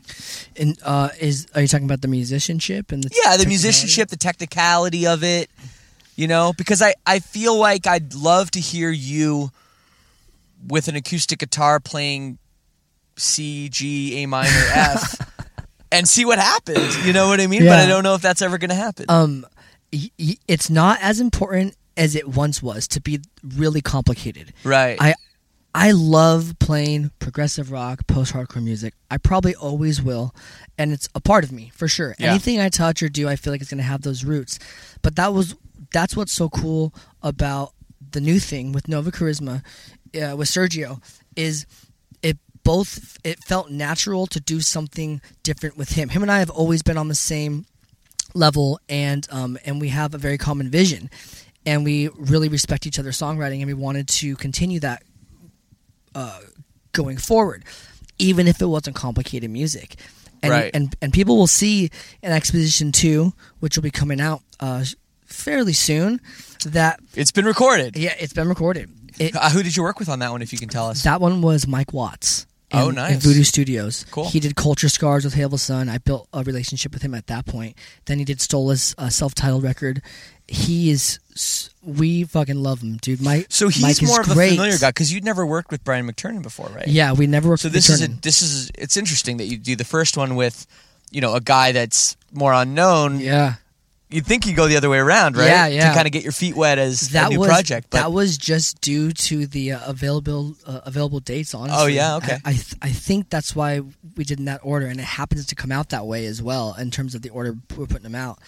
And 0.58 0.78
uh, 0.84 1.10
is 1.20 1.47
are 1.56 1.62
you 1.62 1.68
talking 1.68 1.86
about 1.86 2.02
the 2.02 2.08
musicianship 2.08 2.91
and 2.91 3.04
the 3.04 3.10
Yeah, 3.24 3.38
the 3.38 3.45
musicianship, 3.45 4.10
the 4.10 4.18
technicality 4.18 5.06
of 5.08 5.24
it, 5.24 5.50
you 6.16 6.28
know, 6.28 6.54
because 6.58 6.82
I, 6.82 6.93
I 7.06 7.20
feel 7.20 7.58
like 7.58 7.86
I'd 7.88 8.14
love 8.16 8.52
to 8.52 8.60
hear 8.60 8.89
you 8.89 9.52
with 10.68 10.88
an 10.88 10.95
acoustic 10.95 11.39
guitar 11.39 11.80
playing 11.80 12.38
C, 13.18 13.70
G, 13.70 14.24
A 14.24 14.26
minor, 14.26 14.50
F, 14.74 15.20
and 15.91 16.08
see 16.08 16.26
what 16.26 16.39
happens. 16.39 17.06
You 17.06 17.14
know 17.14 17.28
what 17.28 17.39
I 17.39 17.47
mean? 17.47 17.64
But 17.66 17.80
I 17.80 17.86
don't 17.86 18.04
know 18.04 18.16
if 18.16 18.22
that's 18.22 18.41
ever 18.41 18.58
going 18.58 18.70
to 18.70 18.76
happen. 18.76 19.06
Um, 19.10 19.45
y- 19.93 20.12
y- 20.20 20.38
it's 20.47 20.70
not 20.70 21.00
as 21.02 21.20
important 21.20 21.76
as 22.00 22.16
it 22.16 22.30
once 22.30 22.64
was 22.64 22.88
to 22.88 23.02
be 23.02 23.20
really 23.43 23.82
complicated. 23.82 24.54
right. 24.64 24.97
I 25.00 25.14
I 25.76 25.91
love 25.91 26.56
playing 26.58 27.12
progressive 27.20 27.72
rock, 27.72 28.08
post 28.08 28.34
hardcore 28.34 28.64
music. 28.64 28.95
I 29.12 29.18
probably 29.18 29.54
always 29.54 30.02
will, 30.02 30.34
and 30.80 30.91
it's 30.91 31.08
a 31.14 31.20
part 31.20 31.43
of 31.43 31.52
me 31.52 31.72
for 31.76 31.88
sure. 31.88 32.16
Yeah. 32.18 32.32
Anything 32.32 32.60
I 32.60 32.70
touch 32.70 33.04
or 33.04 33.10
do, 33.10 33.30
I 33.30 33.36
feel 33.36 33.54
like 33.54 33.62
it's 33.62 33.70
gonna 33.70 33.84
have 33.84 34.02
those 34.02 34.24
roots. 34.24 34.58
But 35.04 35.16
that 35.18 35.32
was 35.32 35.56
that's 35.91 36.16
what's 36.16 36.32
so 36.32 36.50
cool 36.50 36.93
about 37.22 37.74
the 38.12 38.22
new 38.22 38.39
thing 38.39 38.72
with 38.72 38.88
Nova 38.88 39.12
Charisma, 39.12 39.62
uh, 40.16 40.36
with 40.36 40.47
Sergio, 40.47 41.04
is 41.36 41.68
it 42.24 42.38
both 42.64 43.18
it 43.24 43.43
felt 43.43 43.70
natural 43.70 44.26
to 44.28 44.39
do 44.39 44.62
something 44.62 45.22
different 45.43 45.78
with 45.78 45.91
him. 45.91 46.10
Him 46.10 46.24
and 46.24 46.32
I 46.32 46.39
have 46.39 46.50
always 46.50 46.82
been 46.82 46.97
on 46.97 47.10
the 47.10 47.16
same 47.16 47.68
level 48.34 48.80
and 48.89 49.28
um, 49.32 49.60
and 49.66 49.80
we 49.80 49.89
have 49.89 50.16
a 50.16 50.18
very 50.18 50.38
common 50.38 50.70
vision 50.70 51.10
and 51.70 51.84
we 51.86 52.07
really 52.34 52.49
respect 52.49 52.86
each 52.88 52.97
other's 52.99 53.17
songwriting 53.17 53.59
and 53.61 53.67
we 53.67 53.74
wanted 53.88 54.07
to 54.07 54.36
continue 54.45 54.80
that 54.80 55.03
uh, 56.15 56.39
going 56.91 57.17
forward 57.17 57.63
even 58.17 58.47
if 58.47 58.61
it 58.61 58.65
wasn't 58.65 58.95
complicated 58.95 59.49
music 59.49 59.95
and, 60.41 60.51
Right. 60.51 60.72
and 60.74 60.95
and 61.01 61.13
people 61.13 61.38
will 61.38 61.47
see 61.61 61.89
in 62.24 62.32
exposition 62.32 62.91
2 62.91 63.34
which 63.61 63.76
will 63.78 63.84
be 63.84 63.91
coming 63.91 64.20
out 64.20 64.41
uh, 64.59 64.84
fairly 65.26 65.74
soon 65.74 66.20
that 66.65 66.99
it's 67.15 67.32
been 67.32 67.45
recorded. 67.45 67.95
yeah 67.97 68.15
it's 68.20 68.34
been 68.34 68.49
recorded 68.49 68.89
it, 69.20 69.36
Uh, 69.36 69.49
who 69.49 69.61
did 69.63 69.76
you 69.76 69.84
work 69.84 69.99
with 69.99 70.07
on 70.09 70.20
that 70.20 70.32
one, 70.32 70.41
if 70.41 70.51
you 70.53 70.59
can 70.59 70.70
tell 70.70 70.88
us? 70.88 71.03
that 71.03 71.20
one 71.22 71.41
was 71.41 71.67
Mike 71.67 71.91
Watts. 71.93 72.45
In, 72.72 72.80
Oh, 72.80 72.89
nice. 72.91 73.13
In 73.15 73.20
VuDu 73.32 73.43
Studios. 73.45 74.05
Cool. 74.11 74.30
He 74.30 74.39
did 74.39 74.55
Culture 74.55 74.88
Scars 74.89 75.26
with 75.26 75.34
Hail 75.34 75.49
the 75.49 75.57
Sun. 75.57 75.89
I 75.89 75.97
built 75.97 76.30
a 76.32 76.43
relationship 76.43 76.93
with 76.93 77.01
him 77.01 77.13
at 77.15 77.26
that 77.28 77.45
point. 77.47 77.76
Then 78.05 78.20
he 78.20 78.24
did 78.26 78.38
Stolas' 78.38 78.93
uh, 78.97 79.09
self-titled 79.09 79.63
record. 79.63 80.01
He 80.50 80.89
is. 80.91 81.20
We 81.82 82.26
fucking 82.26 82.62
love 82.62 82.82
him, 82.82 82.97
dude. 82.97 83.22
Mike. 83.22 83.47
so 83.50 83.70
he's 83.70 83.82
Mike 83.82 84.04
is 84.04 84.10
more 84.10 84.20
of 84.22 84.28
great. 84.28 84.47
a 84.47 84.56
familiar 84.56 84.78
guy 84.78 84.89
because 84.89 85.14
you'd 85.14 85.24
never 85.24 85.45
worked 85.45 85.72
with 85.72 85.84
Brian 85.84 86.06
McTernan 86.06 86.41
before, 86.41 86.68
right? 86.68 86.88
Yeah, 86.88 87.14
we 87.14 87.28
never 87.28 87.47
worked 87.50 87.62
So 87.62 87.68
with 87.68 87.74
this 87.74 87.89
is 87.89 88.04
a, 88.04 88.08
this 88.08 88.41
is 88.41 88.72
it's 88.76 88.97
interesting 88.97 89.38
that 89.38 89.45
you 89.45 89.58
do 89.58 89.76
the 89.78 89.86
first 89.86 90.18
one 90.18 90.36
with, 90.36 90.68
you 91.12 91.22
know, 91.22 91.36
a 91.36 91.41
guy 91.41 91.72
that's 91.72 92.18
more 92.34 92.52
unknown. 92.52 93.20
Yeah, 93.22 93.56
You'd 94.12 94.26
think 94.26 94.47
you 94.47 94.56
go 94.56 94.68
the 94.68 94.76
other 94.76 94.89
way 94.89 94.97
around, 94.97 95.38
right? 95.38 95.45
Yeah, 95.45 95.68
yeah. 95.68 95.89
To 95.89 95.95
kind 95.95 96.08
of 96.08 96.12
get 96.12 96.24
your 96.24 96.32
feet 96.32 96.56
wet 96.56 96.80
as 96.80 97.10
that 97.10 97.28
a 97.28 97.30
new 97.30 97.41
was 97.41 97.47
project. 97.47 97.91
But 97.91 98.00
that 98.00 98.12
was 98.12 98.39
just 98.39 98.82
due 98.82 99.12
to 99.12 99.45
the 99.45 99.74
uh, 99.74 99.82
available 99.86 100.56
uh, 100.66 100.82
available 100.84 101.20
dates. 101.20 101.54
Honestly. 101.54 101.78
Oh, 101.80 101.86
yeah? 101.86 102.16
Okay. 102.16 102.38
I 102.43 102.50
I, 102.50 102.54
th- 102.54 102.76
I 102.82 102.89
think 102.89 103.30
that's 103.30 103.56
why 103.56 103.82
we 104.18 104.24
did 104.24 104.39
in 104.39 104.45
that 104.45 104.62
order, 104.64 104.88
and 104.88 105.00
it 105.00 105.06
happens 105.06 105.45
to 105.47 105.56
come 105.56 105.72
out 105.72 105.89
that 105.89 106.08
way 106.08 106.26
as 106.26 106.41
well 106.41 106.76
in 106.80 106.89
terms 106.89 107.14
of 107.14 107.22
the 107.22 107.30
order 107.30 107.56
we're 107.78 107.86
putting 107.86 108.02
them 108.02 108.16
out. 108.16 108.39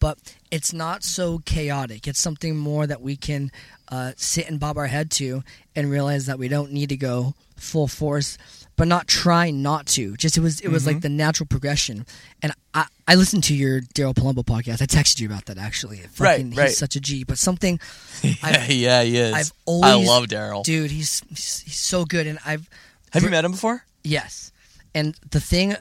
But 0.00 0.18
it's 0.50 0.72
not 0.72 1.02
so 1.04 1.38
chaotic. 1.38 2.06
It's 2.06 2.20
something 2.20 2.56
more 2.56 2.86
that 2.86 3.00
we 3.00 3.16
can 3.16 3.50
uh, 3.88 4.12
sit 4.16 4.48
and 4.48 4.60
bob 4.60 4.76
our 4.76 4.86
head 4.86 5.10
to 5.12 5.42
and 5.74 5.90
realize 5.90 6.26
that 6.26 6.38
we 6.38 6.48
don't 6.48 6.72
need 6.72 6.88
to 6.90 6.96
go 6.96 7.34
full 7.56 7.88
force, 7.88 8.38
but 8.76 8.86
not 8.86 9.08
try 9.08 9.50
not 9.50 9.86
to. 9.86 10.16
Just 10.16 10.36
it 10.38 10.40
was 10.40 10.60
it 10.60 10.68
was 10.68 10.82
Mm-hmm. 10.84 10.92
like 10.94 11.02
the 11.02 11.08
natural 11.08 11.46
progression. 11.46 12.06
And 12.42 12.52
I 12.74 12.86
I 13.08 13.14
listened 13.16 13.44
to 13.44 13.54
your 13.54 13.80
Daryl 13.80 14.14
Palumbo 14.14 14.44
podcast. 14.44 14.80
I 14.82 14.86
texted 14.86 15.20
you 15.20 15.26
about 15.26 15.46
that 15.46 15.58
actually. 15.58 15.98
Right, 16.18 16.36
Fucking- 16.36 16.54
right. 16.54 16.68
He's 16.68 16.78
such 16.78 16.94
a 16.96 17.00
G. 17.00 17.24
But 17.24 17.38
something 17.38 17.80
yeah, 18.22 18.66
yeah, 18.68 19.02
he 19.02 19.16
is. 19.16 19.34
I've 19.34 19.52
always, 19.64 19.90
I 19.92 19.94
love 20.12 20.26
Daryl. 20.26 20.62
dude. 20.64 20.90
He's, 20.90 21.22
he's 21.28 21.60
he's 21.60 21.78
so 21.78 22.04
good, 22.04 22.26
and 22.26 22.38
I've 22.46 22.68
Have 23.12 23.22
you 23.22 23.30
met 23.30 23.44
him 23.44 23.52
before? 23.52 23.84
yes. 24.04 24.52
And 24.94 25.14
the 25.30 25.40
thing, 25.40 25.76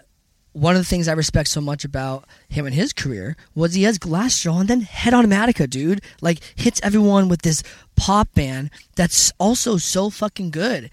one 0.58 0.76
of 0.76 0.82
the 0.82 0.86
things 0.88 1.08
I 1.08 1.14
respect 1.14 1.50
so 1.50 1.62
much 1.62 1.86
about 1.86 2.26
him 2.50 2.66
and 2.66 2.74
his 2.74 2.92
career 2.94 3.36
was 3.54 3.74
he 3.76 3.84
has 3.84 4.00
Glassjaw 4.00 4.60
and 4.62 4.68
then 4.70 4.82
Head 4.82 5.14
Automatica, 5.14 5.70
dude. 5.70 6.02
Like 6.22 6.40
hits 6.56 6.80
everyone 6.84 7.30
with 7.30 7.44
this 7.44 7.62
pop 7.96 8.34
band 8.34 8.72
that's 8.96 9.32
also 9.38 9.78
so 9.78 10.10
fucking 10.10 10.50
good, 10.52 10.90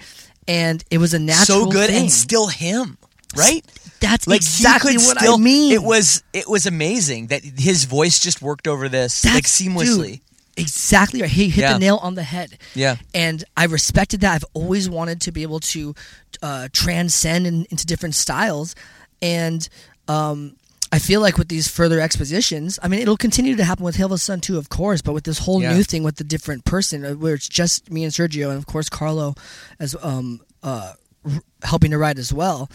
and 0.47 0.85
it 0.91 0.99
was 0.99 1.15
a 1.15 1.19
natural 1.19 1.65
so 1.65 1.71
good 1.71 1.89
thing. 1.91 2.03
and 2.03 2.11
still 2.13 2.49
him, 2.49 2.99
right? 3.37 3.65
That's 4.01 4.27
Like 4.27 4.37
exactly 4.43 4.97
what 4.99 5.19
still, 5.19 5.35
I 5.35 5.39
mean. 5.39 5.73
It 5.73 5.83
was 5.83 6.23
it 6.35 6.47
was 6.49 6.67
amazing 6.67 7.29
that 7.29 7.43
his 7.43 7.85
voice 7.85 8.19
just 8.19 8.43
worked 8.43 8.69
over 8.69 8.89
this 8.91 9.25
like 9.25 9.45
seamlessly. 9.45 10.11
dude, 10.13 10.21
exactly 10.59 11.23
right. 11.23 11.31
He 11.31 11.49
hit 11.49 11.63
Yeah. 11.63 11.73
the 11.75 11.79
nail 11.79 11.99
on 12.03 12.15
the 12.15 12.23
head. 12.23 12.59
Yeah. 12.75 12.97
And 13.15 13.43
I 13.57 13.65
respected 13.65 14.21
that. 14.21 14.35
I've 14.35 14.45
always 14.53 14.91
wanted 14.91 15.23
to 15.23 15.33
be 15.33 15.43
able 15.43 15.61
to 15.61 15.95
uh, 16.43 16.69
transcend 16.73 17.47
in, 17.47 17.65
into 17.71 17.87
different 17.87 18.15
styles. 18.15 18.75
And 19.23 19.69
um, 20.09 20.57
I 20.93 20.99
feel 20.99 21.21
like 21.21 21.39
with 21.39 21.49
these 21.49 21.67
further 21.69 22.01
expositions, 22.01 22.79
I 22.83 22.89
mean, 22.89 23.01
it'll 23.01 23.17
continue 23.17 23.57
to 23.57 23.65
happen 23.65 23.85
with 23.85 23.97
Hail 23.97 24.07
of 24.07 24.13
the 24.13 24.19
Sun 24.19 24.41
too, 24.43 24.59
of 24.59 24.69
course, 24.69 25.03
but 25.03 25.13
with 25.13 25.25
this 25.25 25.39
whole 25.39 25.61
Yeah. 25.63 25.75
new 25.75 25.83
thing 25.83 26.03
with 26.03 26.17
the 26.17 26.25
different 26.25 26.65
person, 26.65 27.05
uh, 27.05 27.13
where 27.15 27.35
it's 27.35 27.49
just 27.49 27.91
me 27.91 28.05
and 28.05 28.13
Sergio, 28.13 28.49
and 28.51 28.59
of 28.59 28.67
course 28.67 28.89
Carlo 28.89 29.35
as 29.81 29.97
um, 30.03 30.41
uh, 30.63 30.93
r- 31.25 31.43
helping 31.63 31.91
to 31.91 31.99
write 31.99 32.19
as 32.19 32.33
well, 32.33 32.71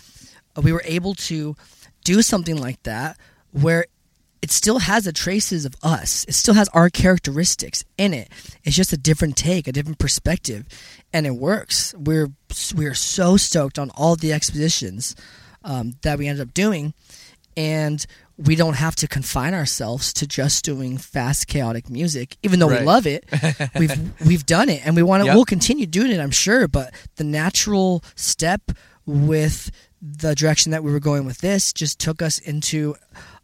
uh, 0.57 0.61
we 0.61 0.71
were 0.73 0.83
able 0.85 1.13
to 1.15 1.55
do 2.03 2.21
something 2.21 2.57
like 2.57 2.81
that 2.83 3.17
where 3.51 3.85
it 4.41 4.51
still 4.51 4.79
has 4.79 5.03
the 5.03 5.11
traces 5.11 5.65
of 5.65 5.75
us. 5.83 6.23
It 6.27 6.33
still 6.33 6.53
has 6.53 6.69
our 6.69 6.89
characteristics 6.89 7.83
in 7.97 8.13
it. 8.13 8.29
It's 8.63 8.75
just 8.75 8.93
a 8.93 8.97
different 8.97 9.35
take, 9.35 9.67
a 9.67 9.71
different 9.73 9.97
perspective, 9.99 10.65
and 11.13 11.25
it 11.27 11.35
works. 11.35 11.93
We're 11.97 12.29
we're 12.73 12.93
so 12.95 13.35
stoked 13.37 13.77
on 13.77 13.89
all 13.91 14.15
the 14.15 14.31
expositions 14.33 15.13
um, 15.63 15.93
that 16.01 16.17
we 16.17 16.27
ended 16.27 16.47
up 16.47 16.53
doing, 16.53 16.93
and 17.57 18.05
we 18.37 18.55
don't 18.55 18.75
have 18.75 18.95
to 18.95 19.07
confine 19.07 19.53
ourselves 19.53 20.13
to 20.13 20.25
just 20.25 20.63
doing 20.63 20.97
fast, 20.97 21.47
chaotic 21.47 21.89
music. 21.89 22.37
Even 22.41 22.59
though 22.59 22.69
Right. 22.69 22.79
we 22.81 22.85
love 22.85 23.05
it, 23.05 23.25
we've 23.77 24.25
we've 24.25 24.45
done 24.45 24.69
it, 24.69 24.81
and 24.85 24.95
we 24.95 25.03
want 25.03 25.21
to. 25.21 25.25
Yep. 25.25 25.35
We'll 25.35 25.45
continue 25.45 25.85
doing 25.85 26.11
it, 26.11 26.19
I'm 26.19 26.31
sure. 26.31 26.67
But 26.67 26.93
the 27.17 27.23
natural 27.25 28.03
step 28.15 28.71
with 29.05 29.71
the 30.01 30.33
direction 30.35 30.71
that 30.71 30.83
we 30.83 30.91
were 30.91 31.01
going 31.01 31.25
with 31.25 31.39
this 31.39 31.73
just 31.73 31.99
took 31.99 32.21
us 32.21 32.39
into 32.39 32.95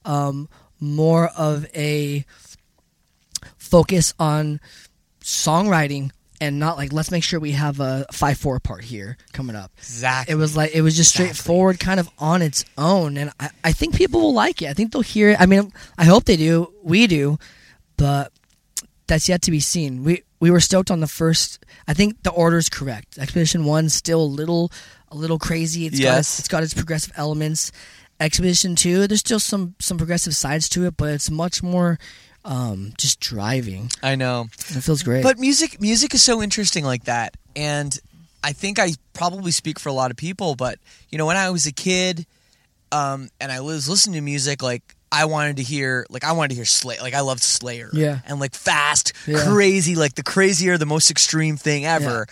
um, 0.05 0.47
more 0.79 1.27
of 1.35 1.65
a 1.75 2.23
focus 3.57 4.13
on 4.19 4.59
songwriting 5.21 6.11
and 6.45 6.59
not 6.59 6.77
like 6.77 6.93
let's 6.93 7.11
make 7.11 7.23
sure 7.23 7.39
we 7.39 7.51
have 7.51 7.79
a 7.79 8.05
five 8.11 8.37
four 8.37 8.59
part 8.59 8.83
here 8.83 9.17
coming 9.33 9.55
up. 9.55 9.71
Exactly. 9.77 10.33
It 10.33 10.35
was 10.35 10.55
like 10.55 10.73
it 10.73 10.81
was 10.81 10.95
just 10.95 11.11
straightforward, 11.11 11.79
kind 11.79 11.99
of 11.99 12.09
on 12.19 12.41
its 12.41 12.63
own, 12.77 13.17
and 13.17 13.31
I, 13.39 13.49
I 13.63 13.71
think 13.73 13.95
people 13.95 14.21
will 14.21 14.33
like 14.33 14.61
it. 14.61 14.69
I 14.69 14.73
think 14.73 14.91
they'll 14.91 15.01
hear 15.01 15.31
it. 15.31 15.41
I 15.41 15.45
mean, 15.45 15.71
I 15.97 16.05
hope 16.05 16.25
they 16.25 16.37
do. 16.37 16.71
We 16.83 17.07
do, 17.07 17.37
but 17.97 18.31
that's 19.07 19.27
yet 19.27 19.41
to 19.43 19.51
be 19.51 19.59
seen. 19.59 20.03
We 20.03 20.23
we 20.39 20.51
were 20.51 20.59
stoked 20.59 20.91
on 20.91 20.99
the 20.99 21.07
first. 21.07 21.65
I 21.87 21.93
think 21.93 22.23
the 22.23 22.31
order's 22.31 22.69
correct. 22.69 23.17
Exposition 23.17 23.65
one 23.65 23.89
still 23.89 24.21
a 24.21 24.23
little 24.23 24.71
a 25.09 25.15
little 25.15 25.39
crazy. 25.39 25.87
It's 25.87 25.99
got 25.99 26.19
its, 26.19 26.39
it's 26.39 26.47
got 26.47 26.63
its 26.63 26.73
progressive 26.73 27.13
elements. 27.15 27.71
Exposition 28.19 28.75
two, 28.75 29.07
there's 29.07 29.19
still 29.19 29.39
some 29.39 29.75
some 29.79 29.97
progressive 29.97 30.35
sides 30.35 30.69
to 30.69 30.85
it, 30.85 30.95
but 30.95 31.09
it's 31.09 31.29
much 31.29 31.61
more 31.61 31.99
um, 32.45 32.93
just 32.97 33.19
driving. 33.19 33.89
I 34.01 34.15
know. 34.15 34.45
It 34.69 34.81
feels 34.81 35.03
great. 35.03 35.23
But 35.23 35.39
music 35.39 35.81
music 35.81 36.13
is 36.13 36.21
so 36.21 36.41
interesting 36.41 36.85
like 36.85 37.05
that. 37.05 37.35
And 37.55 37.97
I 38.43 38.53
think 38.53 38.79
I 38.79 38.91
probably 39.13 39.51
speak 39.51 39.79
for 39.79 39.89
a 39.89 39.93
lot 39.93 40.11
of 40.11 40.17
people, 40.17 40.55
but 40.55 40.77
you 41.09 41.17
know, 41.17 41.25
when 41.25 41.37
I 41.37 41.49
was 41.49 41.65
a 41.65 41.71
kid, 41.73 42.25
um, 42.91 43.29
and 43.41 43.51
I 43.51 43.61
was 43.61 43.89
listening 43.89 44.15
to 44.15 44.21
music, 44.21 44.61
like 44.61 44.95
I 45.11 45.25
wanted 45.25 45.57
to 45.57 45.63
hear 45.63 46.05
like 46.09 46.23
I 46.23 46.33
wanted 46.33 46.49
to 46.49 46.55
hear 46.55 46.65
Slayer 46.65 46.99
like 47.01 47.13
I 47.15 47.21
loved 47.21 47.41
Slayer. 47.41 47.89
Yeah. 47.93 48.19
And 48.25 48.39
like 48.39 48.53
fast, 48.53 49.13
Yeah. 49.27 49.43
crazy, 49.45 49.95
like 49.95 50.13
the 50.15 50.23
crazier, 50.23 50.77
the 50.77 50.85
most 50.85 51.09
extreme 51.09 51.57
thing 51.57 51.85
ever. 51.85 52.27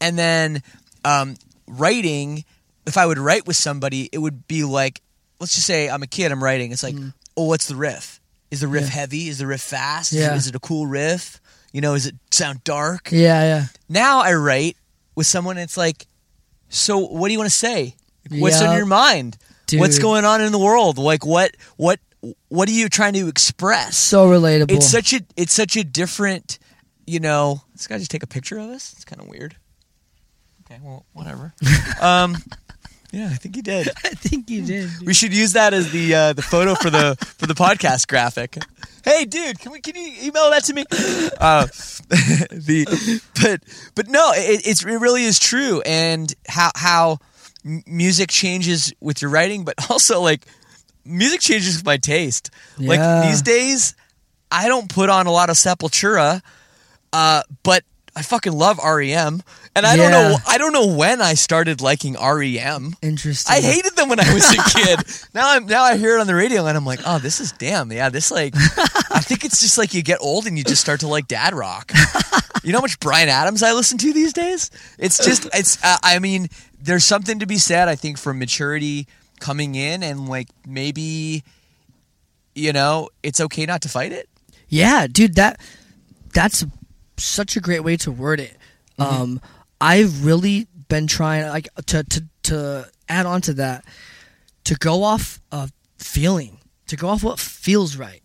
And 0.00 0.18
then 0.18 0.62
um 1.04 1.36
writing, 1.66 2.44
if 2.86 2.96
I 2.96 3.04
would 3.06 3.18
write 3.18 3.46
with 3.46 3.56
somebody, 3.56 4.08
it 4.12 4.18
would 4.18 4.48
be 4.48 4.64
like 4.64 5.02
let's 5.40 5.54
just 5.54 5.66
say 5.66 5.88
I'm 5.90 6.02
a 6.02 6.06
kid, 6.06 6.32
I'm 6.32 6.42
writing, 6.42 6.72
it's 6.72 6.82
like, 6.82 6.94
Mm. 6.94 7.12
oh, 7.36 7.44
what's 7.44 7.66
the 7.68 7.76
riff? 7.76 8.17
Is 8.50 8.60
the 8.60 8.68
riff 8.68 8.84
Yeah. 8.84 8.90
heavy? 8.90 9.28
Is 9.28 9.38
the 9.38 9.46
riff 9.46 9.60
fast? 9.60 10.12
Is, 10.12 10.18
Yeah. 10.20 10.34
it, 10.34 10.36
is 10.36 10.46
it 10.46 10.54
a 10.54 10.58
cool 10.60 10.86
riff? 10.86 11.40
You 11.72 11.80
know, 11.80 11.94
is 11.94 12.06
it 12.06 12.14
sound 12.30 12.64
dark? 12.64 13.10
Yeah, 13.12 13.42
yeah. 13.42 13.64
Now 13.88 14.20
I 14.20 14.32
write 14.34 14.76
with 15.14 15.26
someone. 15.26 15.58
It's 15.58 15.76
like, 15.76 16.06
so 16.68 16.98
what 16.98 17.28
do 17.28 17.32
you 17.32 17.38
want 17.38 17.50
to 17.50 17.56
say? 17.56 17.94
What's 18.30 18.60
on 18.60 18.76
your 18.76 18.86
mind? 18.86 19.36
What's 19.74 19.98
going 19.98 20.24
on 20.24 20.40
in 20.40 20.50
the 20.52 20.58
world? 20.58 20.96
Like 20.98 21.26
what 21.26 21.54
what 21.76 22.00
what 22.48 22.68
are 22.68 22.72
you 22.72 22.88
trying 22.88 23.12
to 23.14 23.28
express? 23.28 23.96
So 23.96 24.26
relatable. 24.28 24.72
it's 24.72 24.90
such 24.90 25.12
a 25.12 25.20
it's 25.36 25.52
such 25.52 25.76
a 25.76 25.84
different 25.84 26.58
you 27.06 27.20
know 27.20 27.62
this 27.74 27.86
guy 27.86 27.96
just 27.98 28.10
take 28.10 28.22
a 28.22 28.26
picture 28.26 28.58
of 28.58 28.68
us 28.70 28.92
it's 28.92 29.04
kind 29.04 29.20
of 29.22 29.28
weird 29.28 29.56
okay 30.64 30.78
well 30.82 31.06
whatever 31.14 31.54
um 32.02 32.36
yeah 33.12 33.28
i 33.32 33.36
think 33.36 33.56
he 33.56 33.62
did. 33.62 33.88
I 34.04 34.10
think 34.10 34.50
you 34.50 34.64
did. 34.64 34.90
we 35.04 35.14
should 35.14 35.34
use 35.34 35.52
that 35.54 35.72
as 35.74 35.90
the 35.92 36.14
uh, 36.14 36.32
the 36.32 36.42
photo 36.42 36.74
for 36.74 36.90
the 36.90 37.16
for 37.38 37.46
the 37.46 37.54
podcast 37.54 38.06
graphic. 38.08 38.58
Hey 39.04 39.24
dude 39.24 39.58
can 39.58 39.72
we 39.72 39.80
can 39.80 39.96
you 39.96 40.12
email 40.22 40.50
that 40.50 40.64
to 40.64 40.74
me? 40.74 40.84
Uh 41.40 41.66
the 42.50 43.20
but 43.40 43.62
but 43.94 44.08
no 44.08 44.32
it, 44.34 44.66
it's, 44.66 44.84
it 44.84 45.00
really 45.00 45.24
is 45.24 45.38
true 45.38 45.80
and 45.82 46.34
how 46.46 46.70
how 46.74 47.18
music 47.86 48.30
changes 48.30 48.92
with 49.00 49.20
your 49.22 49.30
writing 49.30 49.64
but 49.64 49.74
also 49.90 50.20
like 50.20 50.44
music 51.04 51.40
changes 51.40 51.76
with 51.76 51.86
my 51.86 51.96
taste. 51.96 52.50
Like 52.78 53.24
these 53.26 53.42
days 53.42 53.94
i 54.50 54.66
don't 54.66 54.88
put 54.88 55.10
on 55.10 55.26
a 55.26 55.30
lot 55.30 55.50
of 55.50 55.56
sepultura 55.56 56.40
uh 57.12 57.42
but 57.62 57.84
I 58.16 58.22
fucking 58.22 58.52
love 58.52 58.78
REM, 58.78 59.42
and 59.78 59.86
I 59.86 59.96
don't 59.96 60.10
Yeah. 60.12 60.28
know. 60.28 60.36
I 60.46 60.58
don't 60.58 60.72
know 60.72 60.86
when 60.86 61.22
I 61.22 61.34
started 61.34 61.80
liking 61.80 62.14
REM. 62.14 62.94
Interesting. 63.00 63.56
I 63.56 63.60
hated 63.60 63.96
them 63.96 64.08
when 64.08 64.20
I 64.20 64.34
was 64.34 64.44
a 64.52 64.62
kid. 64.70 65.00
now 65.34 65.50
I'm 65.50 65.66
now 65.66 65.82
I 65.82 65.96
hear 65.96 66.16
it 66.16 66.20
on 66.20 66.26
the 66.26 66.34
radio 66.34 66.66
and 66.66 66.76
I'm 66.76 66.84
like, 66.84 67.00
oh, 67.06 67.18
this 67.18 67.40
is 67.40 67.52
damn, 67.52 67.90
yeah, 67.90 68.08
this 68.10 68.30
like 68.30 68.54
I 69.10 69.20
think 69.20 69.44
it's 69.44 69.60
just 69.60 69.78
like 69.78 69.94
you 69.94 70.02
get 70.02 70.18
old 70.20 70.46
and 70.46 70.58
you 70.58 70.64
just 70.64 70.80
start 70.80 71.00
to 71.00 71.08
like 71.08 71.28
dad 71.28 71.54
rock. 71.54 71.92
you 72.62 72.72
know 72.72 72.78
how 72.78 72.82
much 72.82 73.00
Bryan 73.00 73.28
Adams 73.28 73.62
I 73.62 73.72
listen 73.72 73.96
to 73.98 74.12
these 74.12 74.32
days? 74.32 74.70
It's 74.98 75.24
just 75.24 75.48
it's 75.54 75.82
uh, 75.82 75.96
I 76.02 76.18
mean, 76.18 76.48
there's 76.80 77.04
something 77.04 77.38
to 77.38 77.46
be 77.46 77.56
said 77.58 77.88
I 77.88 77.94
think 77.94 78.18
for 78.18 78.34
maturity 78.34 79.06
coming 79.40 79.74
in 79.74 80.02
and 80.02 80.28
like 80.28 80.48
maybe 80.66 81.44
you 82.54 82.72
know, 82.72 83.08
it's 83.22 83.40
okay 83.40 83.66
not 83.66 83.82
to 83.82 83.88
fight 83.88 84.10
it. 84.12 84.28
Yeah, 84.68 85.06
dude, 85.06 85.36
that 85.36 85.60
that's 86.34 86.64
such 87.16 87.56
a 87.56 87.60
great 87.60 87.80
way 87.84 87.96
to 87.98 88.10
word 88.10 88.40
it. 88.40 88.56
Mm-hmm. 88.98 89.22
Um, 89.22 89.40
I've 89.80 90.24
really 90.24 90.66
been 90.88 91.06
trying 91.06 91.46
like 91.48 91.68
to 91.86 92.02
to 92.02 92.24
to 92.44 92.90
add 93.08 93.26
on 93.26 93.40
to 93.42 93.54
that 93.54 93.84
to 94.64 94.74
go 94.74 95.02
off 95.02 95.40
of 95.50 95.72
feeling, 95.98 96.58
to 96.86 96.96
go 96.96 97.08
off 97.08 97.22
what 97.22 97.38
feels 97.38 97.96
right, 97.96 98.22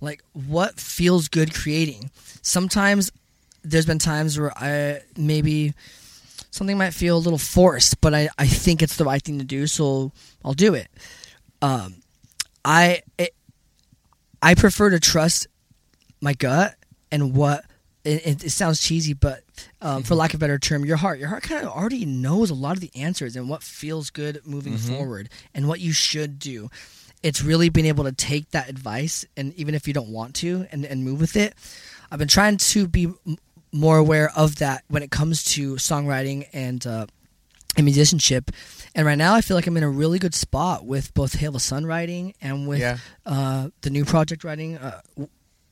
like 0.00 0.22
what 0.32 0.78
feels 0.78 1.28
good 1.28 1.54
creating. 1.54 2.10
Sometimes 2.42 3.10
there's 3.62 3.86
been 3.86 3.98
times 3.98 4.38
where 4.38 4.52
I 4.56 5.00
maybe 5.16 5.74
something 6.50 6.78
might 6.78 6.94
feel 6.94 7.16
a 7.16 7.18
little 7.18 7.38
forced, 7.38 8.00
but 8.00 8.14
I, 8.14 8.28
I 8.38 8.46
think 8.46 8.82
it's 8.82 8.96
the 8.96 9.04
right 9.04 9.22
thing 9.22 9.38
to 9.38 9.44
do, 9.44 9.66
so 9.66 10.12
I'll 10.44 10.54
do 10.54 10.74
it. 10.74 10.88
Um, 11.62 11.96
I 12.64 13.02
it, 13.18 13.34
I 14.42 14.54
prefer 14.54 14.90
to 14.90 15.00
trust 15.00 15.46
my 16.20 16.34
gut 16.34 16.74
and 17.10 17.34
what 17.34 17.64
it, 18.06 18.26
it, 18.26 18.44
it 18.44 18.50
sounds 18.50 18.80
cheesy, 18.80 19.12
but 19.12 19.42
um, 19.82 20.02
for 20.02 20.14
lack 20.14 20.32
of 20.34 20.38
a 20.38 20.40
better 20.40 20.58
term, 20.58 20.84
your 20.84 20.96
heart. 20.96 21.18
Your 21.18 21.28
heart 21.28 21.42
kind 21.42 21.66
of 21.66 21.72
already 21.72 22.04
knows 22.06 22.50
a 22.50 22.54
lot 22.54 22.76
of 22.76 22.80
the 22.80 22.90
answers 22.94 23.36
and 23.36 23.48
what 23.48 23.62
feels 23.62 24.10
good 24.10 24.40
moving 24.46 24.76
forward 24.76 25.28
and 25.54 25.68
what 25.68 25.80
you 25.80 25.92
should 25.92 26.38
do. 26.38 26.70
It's 27.22 27.42
really 27.42 27.68
being 27.70 27.86
able 27.86 28.04
to 28.04 28.12
take 28.12 28.50
that 28.52 28.68
advice 28.68 29.24
and 29.36 29.52
even 29.54 29.74
if 29.74 29.88
you 29.88 29.94
don't 29.94 30.10
want 30.10 30.34
to 30.36 30.66
and, 30.70 30.84
and 30.84 31.02
move 31.04 31.20
with 31.20 31.36
it. 31.36 31.54
I've 32.10 32.18
been 32.20 32.28
trying 32.28 32.56
to 32.58 32.86
be 32.86 33.04
m- 33.26 33.36
more 33.72 33.96
aware 33.98 34.30
of 34.36 34.56
that 34.56 34.84
when 34.88 35.02
it 35.02 35.10
comes 35.10 35.42
to 35.56 35.74
songwriting 35.74 36.46
and 36.52 36.86
uh, 36.86 37.06
and 37.76 37.84
musicianship. 37.84 38.50
And 38.94 39.06
right 39.06 39.18
now, 39.18 39.34
I 39.34 39.40
feel 39.42 39.56
like 39.56 39.66
I'm 39.66 39.76
in 39.76 39.82
a 39.82 39.90
really 39.90 40.18
good 40.18 40.34
spot 40.34 40.86
with 40.86 41.12
both 41.12 41.34
Hail 41.34 41.52
the 41.52 41.60
Sun 41.60 41.84
writing 41.84 42.32
and 42.40 42.66
with 42.68 42.80
Yeah. 42.80 42.98
uh, 43.26 43.68
the 43.82 43.90
new 43.90 44.04
project 44.06 44.44
writing 44.44 44.78
uh, 44.78 45.00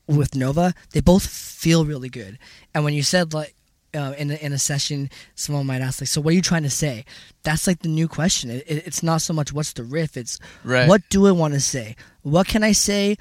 with 0.07 0.35
Nova. 0.35 0.73
They 0.91 1.01
both 1.01 1.25
feel 1.27 1.85
really 1.85 2.09
good. 2.09 2.37
And 2.73 2.83
when 2.83 2.93
you 2.93 3.03
said 3.03 3.33
like 3.33 3.53
uh, 3.93 4.13
in 4.17 4.29
a, 4.31 4.35
in 4.35 4.51
a 4.53 4.57
session, 4.59 5.09
someone 5.35 5.65
might 5.65 5.81
ask 5.81 6.01
like, 6.01 6.09
"So 6.09 6.19
what 6.21 6.31
are 6.31 6.35
you 6.35 6.41
trying 6.41 6.63
to 6.63 6.69
say?" 6.69 7.05
That's 7.43 7.65
like 7.67 7.79
the 7.79 7.87
new 7.89 8.07
question. 8.07 8.49
It, 8.49 8.63
it, 8.67 8.87
it's 8.87 9.01
not 9.03 9.21
so 9.21 9.33
much 9.33 9.53
what's 9.53 9.73
the 9.73 9.83
riff; 9.83 10.17
it's 10.17 10.37
Right. 10.65 10.87
what 10.89 11.01
do 11.09 11.27
I 11.27 11.31
want 11.31 11.53
to 11.53 11.59
say? 11.61 11.95
What 12.21 12.47
can 12.47 12.61
I 12.63 12.73
say? 12.73 13.17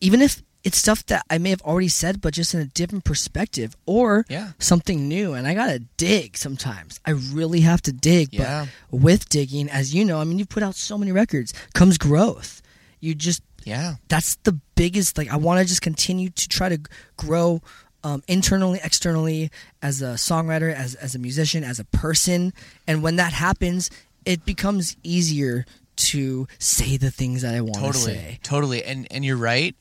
Even 0.00 0.22
if 0.22 0.42
it's 0.64 0.78
stuff 0.78 1.04
that 1.06 1.26
I 1.28 1.36
may 1.36 1.50
have 1.50 1.60
already 1.60 1.88
said, 1.88 2.22
but 2.22 2.32
just 2.32 2.54
in 2.54 2.60
a 2.60 2.64
different 2.64 3.04
perspective, 3.04 3.76
or 3.84 4.24
Yeah. 4.30 4.52
something 4.58 5.06
new. 5.08 5.34
And 5.34 5.46
I 5.46 5.52
gotta 5.52 5.80
dig 5.98 6.38
sometimes. 6.38 7.00
I 7.04 7.10
really 7.10 7.60
have 7.60 7.82
to 7.82 7.92
dig. 7.92 8.30
Yeah. 8.32 8.66
But 8.90 9.00
with 9.00 9.28
digging, 9.28 9.68
as 9.68 9.94
you 9.94 10.06
know, 10.06 10.22
I 10.22 10.24
mean, 10.24 10.38
you 10.38 10.46
put 10.46 10.62
out 10.62 10.74
so 10.74 10.96
many 10.96 11.12
records, 11.12 11.52
comes 11.74 11.98
growth. 11.98 12.62
You 13.00 13.14
just 13.14 13.42
Yeah. 13.64 13.94
that's 14.08 14.36
the 14.44 14.58
biggest 14.74 15.16
like 15.16 15.30
i 15.30 15.36
want 15.36 15.60
to 15.60 15.64
just 15.64 15.82
continue 15.82 16.30
to 16.30 16.48
try 16.48 16.68
to 16.68 16.78
grow 17.16 17.62
um, 18.04 18.22
internally 18.28 18.78
externally 18.84 19.50
as 19.82 20.02
a 20.02 20.14
songwriter 20.14 20.72
as, 20.72 20.94
as 20.94 21.14
a 21.14 21.18
musician 21.18 21.64
as 21.64 21.78
a 21.80 21.84
person. 21.84 22.52
And 22.86 23.02
when 23.02 23.16
that 23.16 23.32
happens 23.32 23.90
it 24.24 24.44
becomes 24.44 24.96
easier 25.02 25.64
to 25.96 26.46
say 26.58 26.96
the 26.96 27.10
things 27.10 27.42
that 27.42 27.54
i 27.54 27.60
want 27.60 27.74
to 27.74 27.80
totally. 27.80 28.14
say. 28.14 28.38
Totally. 28.42 28.84
And 28.84 29.06
and 29.10 29.24
you're 29.24 29.36
right. 29.36 29.74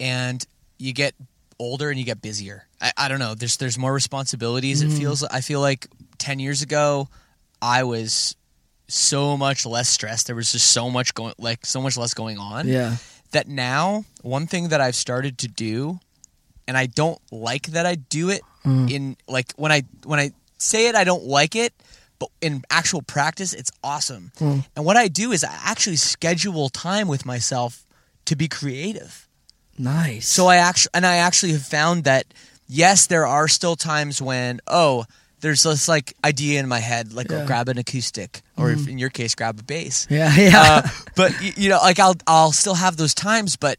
And 0.00 0.44
you 0.78 0.92
get 0.92 1.14
older 1.58 1.90
and 1.90 1.98
you 1.98 2.04
get 2.04 2.22
busier. 2.22 2.66
I, 2.80 2.92
I 2.96 3.08
don't 3.08 3.18
know. 3.18 3.34
There's 3.34 3.56
there's 3.58 3.78
more 3.78 3.92
responsibilities. 3.92 4.82
Mm-hmm. 4.82 4.92
it 4.92 4.98
feels 4.98 5.22
i 5.22 5.40
feel 5.40 5.60
like 5.60 5.86
10 6.18 6.38
years 6.38 6.62
ago 6.62 7.08
i 7.60 7.82
was 7.82 8.36
so 8.92 9.36
much 9.36 9.64
less 9.64 9.88
stress. 9.88 10.24
there 10.24 10.36
was 10.36 10.52
just 10.52 10.70
so 10.72 10.90
much 10.90 11.14
going 11.14 11.32
like 11.38 11.64
so 11.64 11.80
much 11.80 11.96
less 11.96 12.12
going 12.14 12.38
on 12.38 12.68
yeah 12.68 12.96
that 13.30 13.48
now 13.48 14.04
one 14.22 14.46
thing 14.46 14.68
that 14.68 14.80
i've 14.80 14.94
started 14.94 15.38
to 15.38 15.48
do 15.48 15.98
and 16.68 16.76
i 16.76 16.84
don't 16.86 17.18
like 17.30 17.68
that 17.68 17.86
i 17.86 17.94
do 17.94 18.28
it 18.30 18.42
Mm. 18.64 18.90
in 18.92 19.16
like 19.26 19.52
when 19.56 19.72
i 19.72 19.82
when 20.04 20.20
i 20.20 20.30
say 20.58 20.86
it 20.88 20.94
i 20.94 21.02
don't 21.02 21.24
like 21.24 21.56
it 21.56 21.72
but 22.20 22.28
in 22.40 22.62
actual 22.70 23.02
practice 23.02 23.52
it's 23.54 23.72
awesome 23.82 24.30
Mm. 24.38 24.64
and 24.76 24.84
what 24.84 24.96
i 24.96 25.08
do 25.08 25.32
is 25.32 25.42
i 25.42 25.50
actually 25.64 25.96
schedule 25.96 26.68
time 26.68 27.08
with 27.08 27.24
myself 27.26 27.84
to 28.26 28.36
be 28.36 28.46
creative 28.46 29.26
nice 29.78 30.28
so 30.28 30.46
i 30.46 30.56
actually 30.56 30.90
and 30.94 31.04
i 31.06 31.16
actually 31.16 31.50
have 31.52 31.64
found 31.66 32.04
that 32.04 32.24
yes 32.68 33.06
there 33.08 33.26
are 33.26 33.48
still 33.48 33.74
times 33.74 34.22
when 34.22 34.60
oh 34.68 35.04
there's 35.42 35.62
this 35.64 35.86
like 35.88 36.14
idea 36.24 36.58
in 36.60 36.66
my 36.68 36.78
head 36.80 37.12
like 37.12 37.28
Yeah. 37.30 37.36
Mm-hmm. 37.36 37.44
oh, 37.44 37.46
grab 37.46 37.68
an 37.68 37.76
acoustic 37.78 38.40
or 38.56 38.70
if 38.72 38.88
in 38.88 38.96
your 38.98 39.10
case 39.10 39.34
grab 39.34 39.60
a 39.60 39.62
bass 39.62 40.06
yeah 40.08 40.34
yeah 40.34 40.62
uh, 40.62 40.88
but 41.14 41.32
y- 41.40 41.52
you 41.56 41.68
know, 41.68 41.78
like 41.78 41.98
I'll 42.00 42.16
I'll 42.26 42.52
still 42.52 42.74
have 42.76 42.96
those 42.96 43.12
times, 43.14 43.56
but 43.56 43.76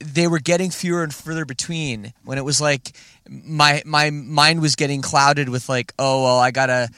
they 0.00 0.26
were 0.26 0.40
getting 0.40 0.70
fewer 0.72 1.04
and 1.04 1.14
further 1.14 1.44
between. 1.44 2.12
When 2.24 2.36
it 2.38 2.44
was 2.44 2.60
like 2.60 2.90
my 3.30 3.82
my 3.86 4.10
mind 4.10 4.60
was 4.60 4.74
getting 4.74 5.00
clouded 5.00 5.48
with 5.48 5.68
like, 5.68 5.92
oh 5.98 6.24
well, 6.24 6.38
I 6.40 6.50
gotta 6.50 6.88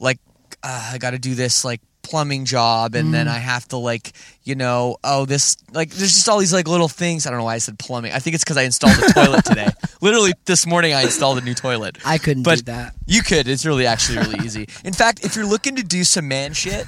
like 0.00 0.18
uh, 0.62 0.90
I 0.94 0.98
gotta 0.98 1.18
do 1.18 1.34
this 1.34 1.62
like 1.64 1.82
plumbing 2.04 2.44
job, 2.44 2.94
and 2.94 3.12
then 3.12 3.26
mm. 3.26 3.30
I 3.30 3.38
have 3.38 3.66
to 3.68 3.76
like 3.76 4.12
you 4.44 4.54
know 4.54 4.98
oh 5.02 5.24
this 5.24 5.56
like 5.72 5.90
there's 5.90 6.12
just 6.12 6.28
all 6.28 6.38
these 6.38 6.52
like 6.52 6.68
little 6.68 6.88
things. 6.88 7.26
I 7.26 7.30
don't 7.30 7.38
know 7.38 7.44
why 7.44 7.54
I 7.54 7.58
said 7.58 7.78
plumbing. 7.78 8.12
I 8.12 8.18
think 8.20 8.34
it's 8.34 8.44
because 8.44 8.56
I 8.56 8.62
installed 8.62 8.96
a 8.98 9.12
toilet 9.12 9.44
today. 9.44 9.68
Literally 10.00 10.32
this 10.44 10.66
morning, 10.66 10.92
I 10.92 11.02
installed 11.02 11.38
a 11.38 11.40
new 11.40 11.54
toilet. 11.54 11.98
i 12.04 12.18
couldn't 12.18 12.42
but 12.42 12.58
do 12.58 12.64
that 12.64 12.94
You 13.06 13.22
could. 13.22 13.48
It's 13.48 13.66
really 13.66 13.86
actually 13.86 14.18
really 14.18 14.44
easy. 14.44 14.68
In 14.84 14.92
fact, 14.92 15.24
if 15.24 15.34
you're 15.34 15.46
looking 15.46 15.76
to 15.76 15.82
do 15.82 16.04
some 16.04 16.28
man 16.28 16.52
shit 16.52 16.86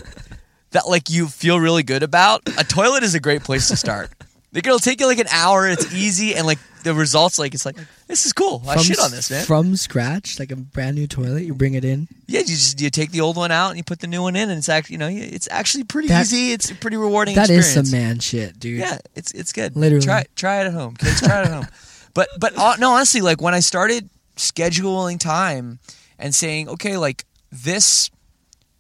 that 0.71 0.87
like 0.87 1.11
you 1.11 1.27
feel 1.27 1.59
really 1.59 1.83
good 1.83 2.03
about, 2.03 2.43
a 2.59 2.64
toilet 2.64 3.03
is 3.03 3.14
a 3.14 3.21
great 3.21 3.43
place 3.43 3.69
to 3.69 3.77
start. 3.77 4.11
Like 4.53 4.66
it'll 4.66 4.78
take 4.78 5.01
you 5.01 5.07
like 5.07 5.18
an 5.18 5.26
hour. 5.30 5.68
It's 5.68 5.92
easy, 5.94 6.34
and 6.34 6.47
like 6.47 6.59
the 6.82 6.94
results, 6.94 7.38
like 7.38 7.53
it's 7.53 7.66
like 7.66 7.76
this 8.07 8.24
is 8.26 8.32
cool. 8.32 8.62
I 8.66 8.76
shit 8.78 8.99
on 8.99 9.11
this, 9.11 9.30
man. 9.30 9.44
from 9.44 9.76
scratch 9.76 10.38
like 10.38 10.51
a 10.53 10.57
brand 10.57 10.94
new 10.97 11.07
toilet 11.07 11.42
you 11.42 11.53
bring 11.53 11.74
it 11.74 11.84
in 11.84 12.07
yeah, 12.26 12.40
you 12.40 12.47
just 12.47 12.80
you 12.80 12.88
take 12.88 13.11
the 13.11 13.20
old 13.20 13.36
one 13.36 13.51
out 13.51 13.68
and 13.70 13.76
you 13.76 13.82
put 13.84 13.99
the 14.01 14.07
new 14.07 14.22
one 14.22 14.34
in, 14.36 14.49
and 14.49 14.57
it's 14.57 14.68
actually 14.68 14.94
you 14.94 14.99
know 14.99 15.09
it's 15.11 15.49
actually 15.51 15.84
pretty 15.84 16.09
That- 16.09 16.22
easy. 16.22 16.53
It's 16.53 16.70
a 16.70 16.74
pretty 16.74 16.97
rewarding. 16.97 17.34
That 17.34 17.51
is 17.51 17.59
experience. 17.66 17.90
some 17.90 17.99
man 18.01 18.18
shit 18.20 18.59
dude 18.59 18.78
Yeah, 18.80 18.99
it's 19.14 19.32
it's 19.32 19.53
good. 19.53 19.76
Literally. 19.76 20.05
try 20.07 20.24
try 20.36 20.61
it 20.62 20.66
at 20.68 20.72
home, 20.72 20.94
kids. 20.97 21.20
Try 21.20 21.42
it 21.42 21.47
at 21.49 21.53
home. 21.53 21.66
But 22.14 22.28
but 22.40 22.57
uh, 22.57 22.76
no, 22.78 22.92
honestly, 22.92 23.20
like 23.20 23.42
when 23.42 23.53
I 23.53 23.61
started 23.61 24.09
scheduling 24.36 25.20
time 25.20 25.80
and 26.18 26.34
saying, 26.34 26.68
okay, 26.70 26.97
like 26.97 27.26
this 27.53 28.11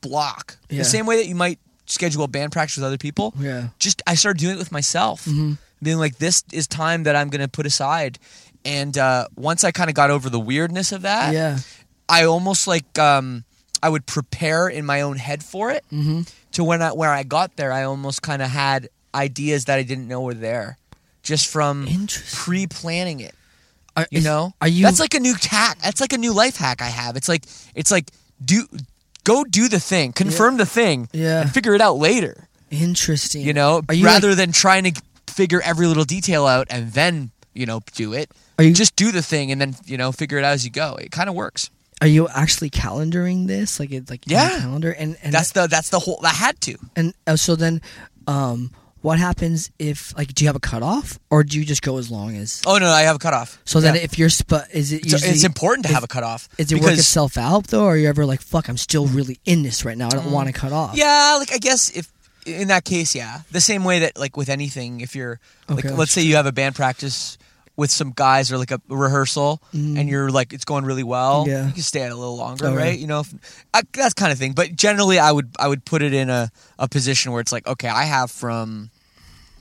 block, 0.00 0.56
Yeah. 0.70 0.78
the 0.78 0.84
same 0.84 1.04
way 1.04 1.16
that 1.16 1.26
you 1.26 1.34
might 1.34 1.58
schedule 1.86 2.24
a 2.24 2.28
band 2.28 2.52
practice 2.52 2.76
with 2.76 2.84
other 2.84 2.98
people. 2.98 3.32
Yeah. 3.38 3.68
Just 3.78 4.02
I 4.06 4.14
started 4.14 4.38
doing 4.40 4.54
it 4.56 4.58
with 4.58 4.72
myself, 4.72 5.24
Mm-hmm. 5.24 5.54
being 5.82 5.98
like, 5.98 6.18
this 6.18 6.44
is 6.52 6.66
time 6.66 7.04
that 7.04 7.16
I'm 7.16 7.28
going 7.30 7.40
to 7.42 7.48
put 7.48 7.66
aside. 7.66 8.18
And 8.64 8.96
uh, 8.98 9.28
once 9.36 9.62
I 9.64 9.70
kind 9.70 9.88
of 9.90 9.94
got 9.94 10.10
over 10.10 10.28
the 10.28 10.40
weirdness 10.40 10.92
of 10.92 11.02
that, 11.02 11.32
yeah 11.32 11.58
I 12.08 12.24
almost 12.24 12.66
like 12.68 12.98
um, 12.98 13.44
I 13.82 13.88
would 13.88 14.06
prepare 14.06 14.68
in 14.68 14.84
my 14.86 15.00
own 15.02 15.16
head 15.16 15.42
for 15.42 15.70
it. 15.70 15.84
Mm-hmm. 15.92 16.22
To 16.52 16.64
when 16.64 16.80
I 16.82 16.92
where 16.92 17.12
I 17.12 17.22
got 17.24 17.56
there, 17.56 17.72
I 17.72 17.82
almost 17.84 18.22
kind 18.22 18.40
of 18.42 18.48
had 18.50 18.88
ideas 19.14 19.64
that 19.66 19.78
I 19.78 19.82
didn't 19.82 20.06
know 20.08 20.20
were 20.22 20.34
there. 20.34 20.78
just 21.22 21.48
from 21.48 21.86
pre-planning 22.32 23.20
it. 23.20 23.34
Are, 23.96 24.06
You 24.10 24.18
is- 24.18 24.24
know, 24.24 24.52
Are 24.60 24.68
you? 24.68 24.84
That's 24.84 25.00
like 25.00 25.14
a 25.14 25.20
new 25.20 25.34
hack. 25.50 25.78
That's 25.82 26.00
like 26.00 26.12
a 26.12 26.18
new 26.18 26.32
life 26.32 26.56
hack 26.56 26.82
I 26.82 26.86
have. 26.88 27.16
It's 27.16 27.28
like 27.28 27.44
it's 27.74 27.90
like 27.90 28.10
do 28.44 28.66
go 29.26 29.42
do 29.44 29.68
the 29.68 29.80
thing, 29.80 30.12
confirm 30.14 30.56
the 30.56 30.64
thing, 30.78 31.08
Yeah. 31.12 31.42
and 31.42 31.50
figure 31.52 31.74
it 31.74 31.82
out 31.82 31.98
later. 31.98 32.48
interesting. 32.70 33.42
You 33.42 33.52
know, 33.52 33.82
you 33.92 34.04
rather 34.04 34.28
like- 34.30 34.38
than 34.38 34.52
trying 34.52 34.84
to 34.90 34.92
figure 35.28 35.60
every 35.62 35.86
little 35.86 36.04
detail 36.04 36.46
out 36.46 36.66
and 36.70 36.92
then 36.92 37.30
you 37.54 37.66
know 37.66 37.80
do 37.94 38.12
it. 38.12 38.30
Are 38.58 38.64
you- 38.64 38.72
just 38.74 38.96
do 38.96 39.12
the 39.12 39.22
thing 39.22 39.52
and 39.52 39.60
then 39.60 39.76
you 39.86 39.96
know 39.96 40.10
figure 40.12 40.38
it 40.38 40.44
out 40.44 40.52
as 40.54 40.64
you 40.64 40.70
go? 40.70 40.96
It 40.96 41.10
kind 41.12 41.28
of 41.28 41.34
works. 41.34 41.70
Are 42.02 42.06
you 42.08 42.28
actually 42.28 42.70
calendaring 42.70 43.46
this? 43.46 43.78
Like 43.80 43.92
it's 43.92 44.10
like 44.10 44.22
Yeah. 44.26 44.48
calendar 44.60 44.90
and 44.92 45.16
and 45.22 45.32
That's 45.32 45.52
the 45.52 45.66
that's 45.68 45.90
the 45.90 45.98
whole. 46.00 46.20
I 46.24 46.34
had 46.34 46.60
to. 46.62 46.74
and 46.96 47.14
uh, 47.26 47.36
so 47.36 47.54
then, 47.56 47.80
um, 48.26 48.70
what 49.06 49.18
happens 49.20 49.70
if 49.78 49.98
like 50.18 50.34
do 50.34 50.42
you 50.42 50.48
have 50.48 50.56
a 50.56 50.66
cutoff 50.72 51.18
or 51.30 51.44
do 51.44 51.58
you 51.58 51.64
just 51.64 51.80
go 51.82 51.96
as 51.98 52.10
long 52.10 52.36
as? 52.36 52.60
Oh 52.66 52.78
no, 52.78 52.88
I 52.90 53.02
have 53.02 53.16
a 53.16 53.18
cutoff. 53.26 53.58
So 53.64 53.80
then, 53.80 53.94
Yeah. 53.94 54.00
if 54.02 54.18
you're 54.18 54.30
sp- 54.34 54.66
is 54.72 54.90
it 54.92 54.96
It's- 55.06 55.12
usually 55.12 55.30
it's 55.30 55.44
important 55.44 55.84
to 55.86 55.90
is- 55.90 55.94
have 55.94 56.02
a 56.04 56.08
cutoff. 56.16 56.48
Is 56.58 56.72
it 56.72 56.74
work 56.74 56.82
because- 56.82 56.98
itself 56.98 57.38
out 57.38 57.68
though, 57.68 57.84
or 57.84 57.92
are 57.94 57.96
you 57.96 58.08
ever 58.08 58.26
like, 58.26 58.42
fuck, 58.42 58.68
I'm 58.68 58.76
still 58.88 59.06
really 59.06 59.38
in 59.44 59.62
this 59.62 59.84
right 59.84 59.96
now. 59.96 60.06
I 60.08 60.16
don't 60.18 60.32
want 60.32 60.48
to 60.48 60.52
cut 60.52 60.72
off. 60.72 60.96
Yeah, 60.96 61.36
like 61.38 61.52
I 61.52 61.58
guess 61.58 61.90
if 61.90 62.08
in 62.46 62.68
that 62.68 62.84
case, 62.84 63.14
yeah, 63.14 63.42
the 63.52 63.60
same 63.60 63.84
way 63.84 64.00
that 64.00 64.18
like 64.18 64.36
with 64.36 64.48
anything, 64.48 65.00
if 65.00 65.14
you're 65.16 65.38
like, 65.68 65.84
Okay, 65.84 65.94
let's 65.94 66.10
say 66.12 66.22
you 66.22 66.34
have 66.36 66.46
a 66.46 66.52
band 66.52 66.74
practice 66.74 67.38
with 67.76 67.90
some 67.90 68.10
guys 68.16 68.50
or 68.50 68.56
like 68.58 68.70
a 68.70 68.80
rehearsal, 68.88 69.60
and 69.72 70.08
you're 70.08 70.30
like 70.30 70.52
it's 70.54 70.64
going 70.64 70.84
really 70.84 71.02
well, 71.04 71.44
Mm. 71.44 71.48
Yeah. 71.48 71.66
you 71.68 71.72
can 71.74 71.82
stay 71.82 72.02
out 72.02 72.10
a 72.10 72.16
little 72.16 72.36
longer, 72.38 72.66
Oh, 72.68 72.74
right? 72.74 72.98
You 72.98 73.06
know, 73.06 73.20
if, 73.20 73.34
I, 73.74 73.82
that 73.94 74.16
kind 74.16 74.32
of 74.32 74.38
thing. 74.38 74.52
But 74.52 74.74
generally, 74.74 75.18
I 75.18 75.30
would 75.30 75.50
I 75.58 75.68
would 75.68 75.84
put 75.84 76.00
it 76.02 76.14
in 76.14 76.30
a 76.30 76.50
a 76.78 76.88
position 76.88 77.32
where 77.32 77.40
it's 77.42 77.52
like, 77.52 77.66
okay, 77.68 77.88
I 77.88 78.04
have 78.04 78.30
from. 78.32 78.90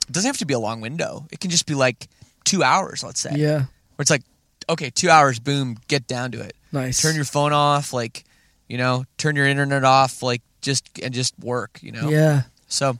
It 0.08 0.12
doesn't 0.12 0.28
have 0.28 0.38
to 0.38 0.46
be 0.46 0.54
a 0.54 0.60
long 0.60 0.82
window. 0.82 1.28
It 1.32 1.40
can 1.40 1.50
just 1.52 1.66
be 1.66 1.74
like 1.76 2.08
two 2.44 2.64
hours, 2.64 3.04
let's 3.04 3.20
say. 3.20 3.34
Yeah. 3.36 3.58
Where 3.60 4.02
it's 4.02 4.12
like, 4.12 4.24
okay, 4.70 4.90
two 4.90 5.10
hours, 5.10 5.40
boom, 5.40 5.78
get 5.88 6.08
down 6.08 6.32
to 6.32 6.42
it. 6.42 6.56
Nice. 6.72 7.02
Turn 7.02 7.16
your 7.16 7.26
phone 7.26 7.54
off, 7.54 7.94
like, 7.94 8.24
you 8.68 8.78
know, 8.78 9.06
turn 9.18 9.36
your 9.36 9.48
internet 9.48 9.84
off, 9.84 10.22
like, 10.22 10.42
just 10.62 11.00
and 11.02 11.14
just 11.14 11.34
work, 11.40 11.80
you 11.82 11.92
know. 11.92 12.10
Yeah. 12.10 12.44
So, 12.68 12.98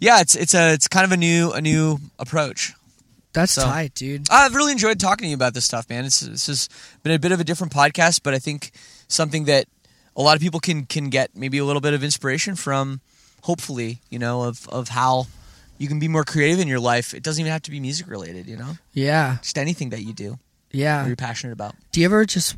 yeah, 0.00 0.20
it's 0.20 0.34
it's 0.34 0.54
a 0.54 0.72
it's 0.74 0.88
kind 0.88 1.04
of 1.04 1.12
a 1.12 1.16
new 1.16 1.52
a 1.52 1.60
new 1.60 1.98
approach. 2.18 2.74
That's 3.32 3.52
So- 3.52 3.64
tight, 3.64 3.94
dude. 3.94 4.26
I've 4.30 4.54
really 4.54 4.72
enjoyed 4.72 5.00
talking 5.00 5.24
to 5.24 5.28
you 5.28 5.34
about 5.34 5.54
this 5.54 5.64
stuff, 5.64 5.88
man. 5.90 6.04
It's 6.04 6.20
this 6.20 6.46
has 6.46 6.68
been 7.02 7.12
a 7.12 7.18
bit 7.18 7.32
of 7.32 7.40
a 7.40 7.44
different 7.44 7.72
podcast, 7.72 8.20
but 8.22 8.34
I 8.34 8.38
think 8.38 8.70
something 9.08 9.44
that 9.44 9.66
a 10.16 10.22
lot 10.22 10.36
of 10.36 10.42
people 10.42 10.60
can 10.60 10.84
can 10.86 11.08
get 11.10 11.34
maybe 11.34 11.58
a 11.58 11.64
little 11.64 11.80
bit 11.82 11.92
of 11.94 12.04
inspiration 12.04 12.54
from. 12.56 13.00
Hopefully, 13.42 14.00
you 14.10 14.18
know, 14.18 14.42
of 14.42 14.68
of 14.70 14.88
how 14.88 15.26
you 15.78 15.88
can 15.88 15.98
be 15.98 16.08
more 16.08 16.24
creative 16.24 16.58
in 16.60 16.68
your 16.68 16.80
life. 16.80 17.14
It 17.14 17.22
doesn't 17.22 17.40
even 17.40 17.52
have 17.52 17.62
to 17.62 17.70
be 17.70 17.80
music 17.80 18.08
related, 18.08 18.46
you 18.46 18.56
know, 18.56 18.78
Yeah. 18.92 19.38
just 19.42 19.58
anything 19.58 19.90
that 19.90 20.02
you 20.02 20.12
do 20.14 20.38
Yeah. 20.72 21.06
you're 21.06 21.16
passionate 21.16 21.52
about. 21.52 21.74
Do 21.92 22.00
you 22.00 22.06
ever 22.06 22.24
just 22.24 22.56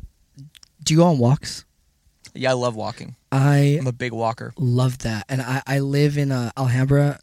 do 0.83 0.93
you 0.93 0.99
go 0.99 1.05
on 1.07 1.17
walks? 1.19 1.65
Yeah, 2.33 2.51
I 2.51 2.53
love 2.53 2.75
walking. 2.75 3.15
I 3.31 3.77
I'm 3.79 3.87
a 3.87 3.91
big 3.91 4.13
walker. 4.13 4.53
love 4.57 4.99
that, 4.99 5.25
and 5.29 5.41
I 5.41 5.61
I 5.67 5.79
live 5.79 6.17
in 6.17 6.31
uh, 6.31 6.51
Alhambra, 6.57 7.19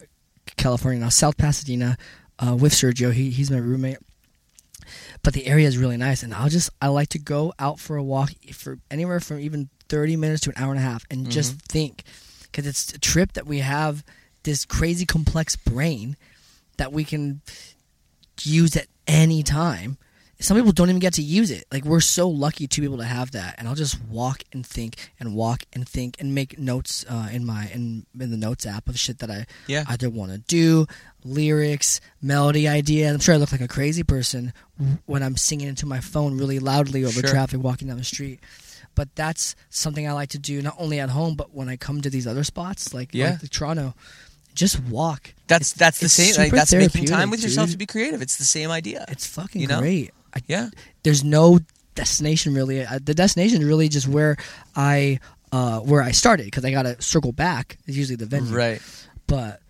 California 0.56 1.00
now, 1.00 1.08
South 1.08 1.36
Pasadena, 1.36 1.96
uh, 2.38 2.54
with 2.56 2.72
Sergio. 2.72 3.12
He 3.12 3.30
he's 3.30 3.50
my 3.50 3.58
roommate. 3.58 3.98
But 5.22 5.32
the 5.34 5.46
area 5.46 5.66
is 5.66 5.78
really 5.78 5.96
nice, 5.96 6.22
and 6.22 6.32
I'll 6.34 6.48
just 6.48 6.70
I 6.80 6.88
like 6.88 7.08
to 7.10 7.18
go 7.18 7.52
out 7.58 7.80
for 7.80 7.96
a 7.96 8.02
walk 8.02 8.30
for 8.52 8.78
anywhere 8.90 9.20
from 9.20 9.40
even 9.40 9.68
thirty 9.88 10.16
minutes 10.16 10.42
to 10.42 10.50
an 10.50 10.56
hour 10.62 10.70
and 10.70 10.78
a 10.78 10.82
half, 10.82 11.04
and 11.10 11.30
just 11.30 11.52
Mm-hmm. 11.52 11.66
think, 11.68 12.02
because 12.42 12.66
it's 12.66 12.92
a 12.92 12.98
trip 12.98 13.32
that 13.32 13.46
we 13.46 13.60
have 13.60 14.04
this 14.46 14.64
crazy 14.64 15.04
complex 15.04 15.54
brain 15.56 16.16
that 16.78 16.90
we 16.92 17.04
can 17.04 17.42
use 18.42 18.74
at 18.76 18.86
any 19.06 19.42
time. 19.42 19.98
Some 20.38 20.58
people 20.58 20.72
don't 20.72 20.90
even 20.90 21.00
get 21.00 21.14
to 21.14 21.22
use 21.22 21.50
it. 21.50 21.64
Like 21.72 21.84
we're 21.86 22.00
so 22.00 22.28
lucky 22.28 22.66
to 22.66 22.80
be 22.82 22.86
able 22.86 22.98
to 22.98 23.04
have 23.04 23.30
that. 23.30 23.54
And 23.56 23.66
I'll 23.66 23.74
just 23.74 23.98
walk 24.04 24.42
and 24.52 24.66
think 24.66 25.10
and 25.18 25.34
walk 25.34 25.62
and 25.72 25.88
think 25.88 26.16
and 26.20 26.34
make 26.34 26.58
notes 26.58 27.06
uh, 27.08 27.28
in 27.32 27.46
my 27.46 27.70
in, 27.72 28.04
in 28.20 28.30
the 28.30 28.36
notes 28.36 28.66
app 28.66 28.86
of 28.88 28.98
shit 28.98 29.20
that 29.20 29.30
I 29.30 29.46
Yeah. 29.66 29.84
either 29.88 30.10
want 30.10 30.32
to 30.32 30.38
do, 30.38 30.86
lyrics, 31.24 32.02
melody 32.20 32.68
idea. 32.68 33.10
I'm 33.10 33.18
sure 33.20 33.34
I 33.34 33.38
look 33.38 33.50
like 33.52 33.62
a 33.62 33.68
crazy 33.68 34.02
person 34.02 34.52
when 35.06 35.22
I'm 35.22 35.38
singing 35.38 35.68
into 35.68 35.86
my 35.86 36.00
phone 36.00 36.36
really 36.36 36.58
loudly 36.58 37.02
over 37.04 37.20
Sure. 37.20 37.30
traffic 37.30 37.62
walking 37.62 37.88
down 37.88 37.96
the 37.96 38.04
street. 38.04 38.40
But 38.94 39.14
that's 39.14 39.56
something 39.70 40.06
I 40.06 40.12
like 40.12 40.30
to 40.30 40.38
do 40.38 40.60
not 40.60 40.76
only 40.78 41.00
at 41.00 41.08
home 41.08 41.34
but 41.34 41.54
when 41.54 41.70
I 41.70 41.76
come 41.76 42.02
to 42.02 42.10
these 42.10 42.26
other 42.26 42.44
spots 42.44 42.92
like, 42.92 43.14
Yeah. 43.14 43.30
like 43.30 43.40
the 43.40 43.48
Toronto. 43.48 43.94
Just 44.56 44.80
walk. 44.84 45.32
That's 45.46 45.72
that's 45.74 46.00
the 46.00 46.08
same. 46.08 46.34
Like, 46.36 46.50
that's 46.50 46.72
making 46.72 47.04
time 47.04 47.30
with 47.30 47.42
yourself 47.42 47.66
dude. 47.68 47.74
to 47.74 47.78
be 47.78 47.86
creative. 47.86 48.22
It's 48.22 48.36
the 48.38 48.44
same 48.44 48.70
idea. 48.72 49.04
It's 49.08 49.26
fucking 49.26 49.60
You 49.60 49.68
know? 49.68 49.78
great. 49.80 50.10
I, 50.34 50.40
yeah. 50.48 50.70
there's 51.04 51.22
no 51.22 51.60
destination 51.94 52.54
really. 52.54 52.84
The 52.84 53.14
destination 53.14 53.60
is 53.62 53.68
really 53.68 53.88
just 53.88 54.08
where 54.08 54.36
I 54.74 55.20
uh, 55.52 55.80
where 55.80 56.02
I 56.02 56.10
started 56.10 56.46
because 56.46 56.64
I 56.64 56.70
got 56.72 56.82
to 56.82 57.00
circle 57.00 57.32
back. 57.32 57.78
Is 57.86 57.96
usually 57.96 58.16
the 58.16 58.26
venue, 58.26 58.52
Right. 58.52 58.82
But 59.28 59.60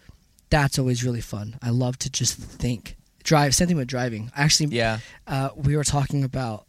that's 0.50 0.78
always 0.78 1.04
really 1.04 1.20
fun. 1.20 1.58
I 1.60 1.70
love 1.70 1.98
to 1.98 2.10
just 2.10 2.36
think. 2.38 2.96
Drive. 3.24 3.54
Same 3.56 3.66
thing 3.66 3.76
with 3.76 3.88
driving. 3.88 4.30
Actually, 4.36 4.76
Yeah. 4.76 5.00
uh, 5.26 5.50
we 5.56 5.76
were 5.76 5.82
talking 5.84 6.22
about 6.22 6.64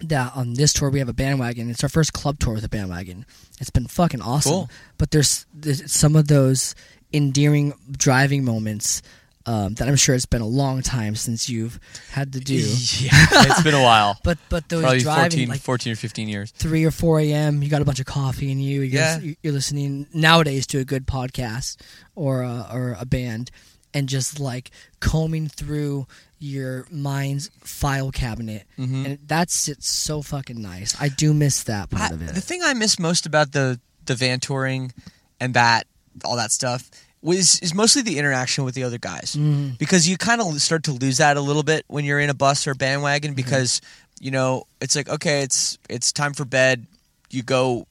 that 0.00 0.32
on 0.34 0.54
this 0.54 0.72
tour 0.72 0.90
we 0.90 0.98
have 0.98 1.08
a 1.08 1.12
bandwagon. 1.12 1.70
It's 1.70 1.82
our 1.84 1.88
first 1.88 2.12
club 2.12 2.40
tour 2.40 2.54
with 2.54 2.64
a 2.64 2.68
bandwagon. 2.68 3.24
It's 3.60 3.70
been 3.70 3.86
fucking 3.86 4.20
awesome. 4.20 4.52
Cool. 4.52 4.70
But 4.98 5.12
there's, 5.12 5.46
there's 5.54 5.90
some 5.92 6.16
of 6.16 6.26
those 6.26 6.74
endearing 7.12 7.74
driving 7.90 8.44
moments 8.44 9.02
um, 9.44 9.74
that 9.74 9.88
I'm 9.88 9.96
sure 9.96 10.14
it's 10.14 10.24
been 10.26 10.40
a 10.40 10.46
long 10.46 10.82
time 10.82 11.16
since 11.16 11.48
you've 11.48 11.80
had 12.12 12.32
to 12.34 12.40
do. 12.40 12.54
Yeah. 13.00 13.10
It's 13.12 13.62
been 13.62 13.74
a 13.74 13.82
while. 13.82 14.16
But 14.24 14.38
but 14.48 14.68
those 14.68 14.82
Probably 14.82 15.00
driving 15.00 15.30
14, 15.30 15.48
like 15.48 15.60
14 15.60 15.92
or 15.92 15.96
15 15.96 16.28
years. 16.28 16.50
three 16.52 16.84
or 16.84 16.92
four 16.92 17.18
a.m. 17.18 17.60
You 17.62 17.68
got 17.68 17.82
a 17.82 17.84
bunch 17.84 17.98
of 17.98 18.06
coffee 18.06 18.52
in 18.52 18.60
you. 18.60 18.82
You're, 18.82 19.00
Yeah. 19.02 19.20
you're 19.42 19.52
listening 19.52 20.06
nowadays 20.14 20.66
to 20.68 20.78
a 20.78 20.84
good 20.84 21.06
podcast 21.06 21.76
or 22.14 22.42
a, 22.42 22.68
or 22.72 22.96
a 23.00 23.04
band, 23.04 23.50
and 23.92 24.08
just 24.08 24.38
like 24.38 24.70
combing 25.00 25.48
through 25.48 26.06
your 26.38 26.86
mind's 26.90 27.50
file 27.60 28.12
cabinet, 28.12 28.62
Mm-hmm. 28.78 29.06
and 29.06 29.18
that's 29.26 29.66
it's 29.68 29.88
so 29.90 30.22
fucking 30.22 30.60
nice. 30.62 30.94
I 31.00 31.08
do 31.08 31.34
miss 31.34 31.64
that 31.64 31.90
part 31.90 32.12
I- 32.12 32.14
of 32.14 32.22
it. 32.22 32.34
the 32.34 32.40
thing 32.40 32.62
I 32.62 32.74
miss 32.74 32.98
most 33.00 33.26
about 33.26 33.50
the 33.52 33.80
the 34.06 34.14
van 34.14 34.38
touring 34.40 34.92
and 35.40 35.54
that 35.54 35.86
all 36.24 36.36
that 36.36 36.50
stuff 36.52 36.90
was 37.22 37.60
is 37.60 37.72
mostly 37.74 38.02
the 38.02 38.18
interaction 38.18 38.64
with 38.64 38.74
the 38.74 38.82
other 38.84 38.98
guys. 38.98 39.36
Mm-hmm. 39.36 39.74
because 39.78 40.08
you 40.08 40.16
kind 40.16 40.40
of 40.40 40.60
start 40.60 40.82
to 40.84 40.92
lose 40.92 41.18
that 41.18 41.36
a 41.36 41.40
little 41.40 41.62
bit 41.62 41.84
when 41.88 42.04
you're 42.04 42.20
in 42.20 42.30
a 42.30 42.34
bus 42.34 42.66
or 42.66 42.72
Mm-hmm. 42.72 42.78
bandwagon 42.78 43.34
because 43.34 43.80
you 44.20 44.30
know 44.30 44.64
it's 44.80 44.94
like 44.96 45.08
okay 45.08 45.42
it's 45.42 45.78
it's 45.88 46.12
time 46.12 46.32
for 46.34 46.44
bed. 46.44 46.86
You 47.30 47.42
go 47.42 47.86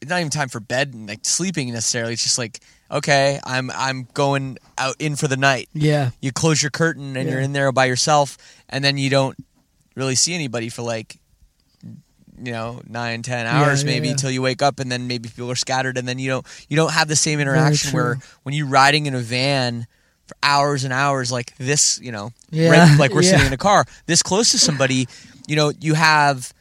it's 0.00 0.10
not 0.10 0.20
even 0.20 0.30
time 0.30 0.48
for 0.48 0.60
bed 0.60 0.92
and 0.94 1.08
like 1.08 1.24
sleeping 1.24 1.72
necessarily. 1.72 2.12
It's 2.12 2.22
just 2.22 2.38
like 2.38 2.60
okay 2.90 3.40
I'm 3.44 3.70
I'm 3.72 4.06
going 4.14 4.58
out 4.78 4.96
in 5.00 5.16
for 5.16 5.26
the 5.28 5.36
night. 5.36 5.68
Yeah, 5.72 6.10
you 6.20 6.30
close 6.32 6.62
your 6.62 6.70
curtain 6.70 7.16
and 7.16 7.28
you're 7.28 7.40
in 7.40 7.52
there 7.52 7.72
by 7.72 7.86
yourself 7.86 8.38
and 8.68 8.84
then 8.84 8.96
you 8.98 9.10
don't 9.10 9.36
really 9.96 10.14
see 10.14 10.34
anybody 10.34 10.68
for 10.68 10.82
like 10.82 11.16
you 12.42 12.52
know 12.52 12.80
nine 12.88 13.22
ten 13.22 13.46
hours 13.46 13.82
yeah, 13.82 13.90
maybe 13.90 14.06
yeah. 14.08 14.12
until 14.12 14.30
you 14.30 14.42
wake 14.42 14.62
up 14.62 14.78
and 14.80 14.90
then 14.92 15.06
maybe 15.08 15.28
people 15.28 15.50
are 15.50 15.54
scattered 15.56 15.96
and 15.98 16.06
then 16.06 16.18
you 16.18 16.28
don't 16.28 16.46
you 16.68 16.76
don't 16.76 16.92
have 16.92 17.08
the 17.08 17.16
same 17.16 17.40
interaction 17.40 17.92
where 17.92 18.18
when 18.42 18.54
you're 18.54 18.66
riding 18.66 19.06
in 19.06 19.14
a 19.14 19.20
van 19.20 19.86
for 20.26 20.36
hours 20.42 20.84
and 20.84 20.92
hours 20.92 21.30
like 21.32 21.56
this 21.56 21.98
you 22.02 22.12
know 22.12 22.30
Yeah, 22.50 22.70
right, 22.70 22.98
like 22.98 23.12
we're 23.12 23.22
yeah. 23.22 23.30
sitting 23.32 23.46
in 23.46 23.52
a 23.52 23.56
car 23.56 23.84
this 24.06 24.22
close 24.22 24.50
to 24.52 24.58
somebody 24.58 25.06
you 25.46 25.56
know 25.56 25.72
you 25.80 25.94
have 25.94 26.52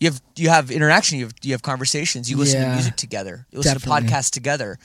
you 0.00 0.10
have 0.10 0.20
you 0.36 0.48
have 0.48 0.70
interaction 0.70 1.18
you 1.18 1.24
have 1.26 1.34
you 1.42 1.52
have 1.52 1.62
conversations 1.62 2.30
you 2.30 2.36
listen 2.36 2.60
to 2.60 2.68
music 2.74 2.96
together 2.96 3.46
you 3.50 3.58
listen 3.58 3.74
Definitely. 3.74 4.08
to 4.08 4.14
podcasts 4.14 4.30
together 4.30 4.78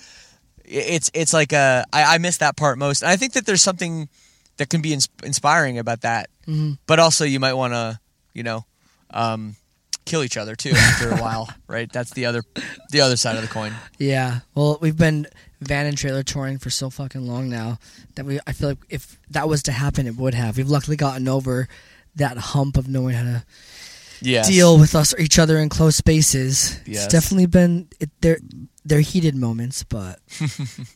it's 0.64 1.10
it's 1.14 1.34
like 1.34 1.52
a 1.54 1.86
I, 1.91 2.16
I 2.16 2.18
miss 2.20 2.38
that 2.38 2.56
part 2.56 2.78
most 2.78 3.02
and 3.02 3.10
i 3.10 3.16
think 3.16 3.34
that 3.34 3.45
there's 3.45 3.62
something 3.62 4.08
that 4.58 4.70
can 4.70 4.82
be 4.82 4.93
ins- 4.93 5.10
inspiring 5.24 5.78
about 5.78 6.02
that 6.02 6.30
Mm-hmm. 6.48 6.74
but 6.88 6.98
also 7.00 7.26
you 7.26 7.41
might 7.41 7.56
want 7.56 7.74
to 7.74 8.00
you 8.34 8.41
know 8.43 8.64
um, 9.12 9.58
kill 10.08 10.24
each 10.24 10.38
other 10.38 10.55
too 10.55 10.72
after 10.72 11.10
a 11.12 11.18
while 11.18 11.49
right 11.68 11.91
that's 11.91 12.12
the 12.12 12.26
other 12.26 12.41
the 12.91 13.01
other 13.01 13.16
side 13.18 13.36
of 13.36 13.41
the 13.41 13.47
coin 13.47 13.74
yeah. 13.99 14.39
Well, 14.55 14.78
we've 14.82 14.95
been 14.97 15.28
van 15.60 15.86
and 15.88 15.97
trailer 15.97 16.24
touring 16.24 16.58
for 16.60 16.70
so 16.70 16.89
fucking 16.89 17.26
long 17.28 17.49
now 17.49 17.78
that 18.16 18.26
we. 18.26 18.39
I 18.47 18.53
feel 18.53 18.70
like 18.70 18.78
if 18.89 19.18
that 19.32 19.49
was 19.49 19.64
to 19.64 19.72
happen, 19.72 20.05
it 20.08 20.16
would 20.16 20.34
have. 20.36 20.58
We've 20.58 20.70
luckily 20.70 20.97
gotten 20.97 21.28
over 21.28 21.68
that 22.16 22.38
hump 22.38 22.78
of 22.78 22.88
knowing 22.88 23.16
how 23.16 23.24
to 23.24 23.45
yeah 24.22 24.43
deal 24.43 24.80
with 24.80 24.95
us 24.95 25.14
or 25.14 25.20
each 25.20 25.38
other 25.39 25.58
in 25.58 25.70
close 25.70 25.95
spaces. 25.95 26.80
Yes. 26.86 27.05
It's 27.05 27.14
definitely 27.14 27.47
been 27.47 27.88
it, 27.99 28.10
they're 28.22 28.39
they're 28.86 29.01
heated 29.01 29.36
moments, 29.36 29.84
but 29.84 30.20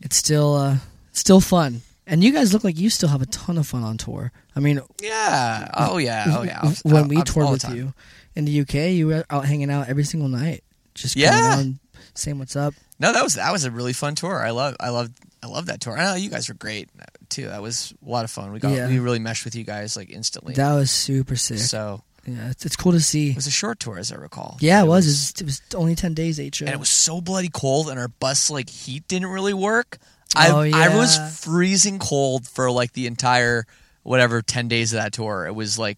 it's 0.01 0.16
still 0.18 0.55
uh 0.55 0.78
still 1.12 1.41
fun. 1.41 1.82
And 2.07 2.24
you 2.24 2.32
guys 2.34 2.51
look 2.53 2.64
like 2.64 2.78
you 2.80 2.89
still 2.89 3.09
have 3.09 3.22
a 3.22 3.28
ton 3.28 3.57
of 3.57 3.68
fun 3.68 3.84
on 3.84 3.97
tour. 3.97 4.32
I 4.55 4.59
mean, 4.59 4.82
yeah 5.01 5.70
oh 5.76 5.97
yeah 5.97 6.26
oh 6.38 6.43
yeah 6.43 6.62
when 6.84 7.05
Uh, 7.05 7.07
we 7.07 7.24
toured 7.24 7.49
with 7.51 7.70
you 7.76 7.93
in 8.36 8.45
the 8.45 8.61
UK, 8.61 8.91
you 8.93 9.07
were 9.07 9.25
out 9.29 9.45
hanging 9.45 9.69
out 9.71 9.89
every 9.89 10.03
single 10.03 10.29
night, 10.29 10.63
just 10.95 11.15
Yeah. 11.15 11.57
around 11.57 11.79
saying 12.13 12.39
what's 12.39 12.55
up. 12.55 12.73
No, 12.99 13.13
that 13.13 13.23
was 13.23 13.36
that 13.36 13.51
was 13.51 13.65
a 13.65 13.71
really 13.71 13.93
fun 13.93 14.15
tour. 14.15 14.45
I 14.45 14.51
love 14.51 14.75
I 14.79 14.89
love 14.89 15.09
I 15.43 15.47
love 15.47 15.65
that 15.67 15.82
tour. 15.82 15.97
I 15.97 16.03
know 16.05 16.15
you 16.15 16.29
guys 16.29 16.47
were 16.49 16.53
great 16.55 16.89
too. 17.29 17.47
That 17.47 17.61
was 17.61 17.93
a 18.05 18.09
lot 18.09 18.25
of 18.25 18.32
fun. 18.32 18.51
We 18.51 18.59
got 18.59 18.73
Yeah. 18.73 18.88
we 18.88 18.99
really 18.99 19.19
meshed 19.19 19.43
with 19.45 19.55
you 19.55 19.63
guys 19.63 19.95
like 19.97 20.09
instantly. 20.11 20.53
That 20.53 20.73
was 20.73 20.91
super 20.91 21.36
sick. 21.36 21.57
so 21.59 22.03
yeah, 22.27 22.51
it's, 22.51 22.65
it's 22.67 22.75
cool 22.75 22.91
to 22.91 22.99
see. 23.01 23.32
it 23.32 23.36
was 23.36 23.47
a 23.47 23.51
short 23.51 23.79
tour, 23.79 23.97
as 23.97 24.11
I 24.11 24.15
recall. 24.15 24.57
Yeah, 24.59 24.84
it 24.84 24.88
was. 24.88 25.07
It 25.07 25.09
was, 25.09 25.34
it 25.41 25.43
was 25.45 25.61
only 25.75 25.95
ten 25.95 26.13
days 26.13 26.36
shows. 26.36 26.61
and 26.61 26.69
it 26.69 26.79
was 26.79 26.89
so 26.89 27.19
bloody 27.19 27.49
cold, 27.49 27.89
and 27.89 27.99
our 27.99 28.09
bus 28.09 28.51
like 28.51 28.69
heat 28.69 29.07
didn't 29.07 29.29
really 29.29 29.55
work. 29.55 29.97
I 30.36 30.49
Oh, 30.51 30.59
I 30.61 30.95
was 30.95 31.17
freezing 31.43 31.97
cold 31.97 32.47
for 32.47 32.69
like 32.69 32.93
the 32.93 33.07
entire 33.07 33.65
whatever 34.03 34.43
ten 34.43 34.67
days 34.67 34.93
of 34.93 34.97
that 35.01 35.13
tour. 35.13 35.47
It 35.47 35.55
was 35.55 35.79
like 35.79 35.97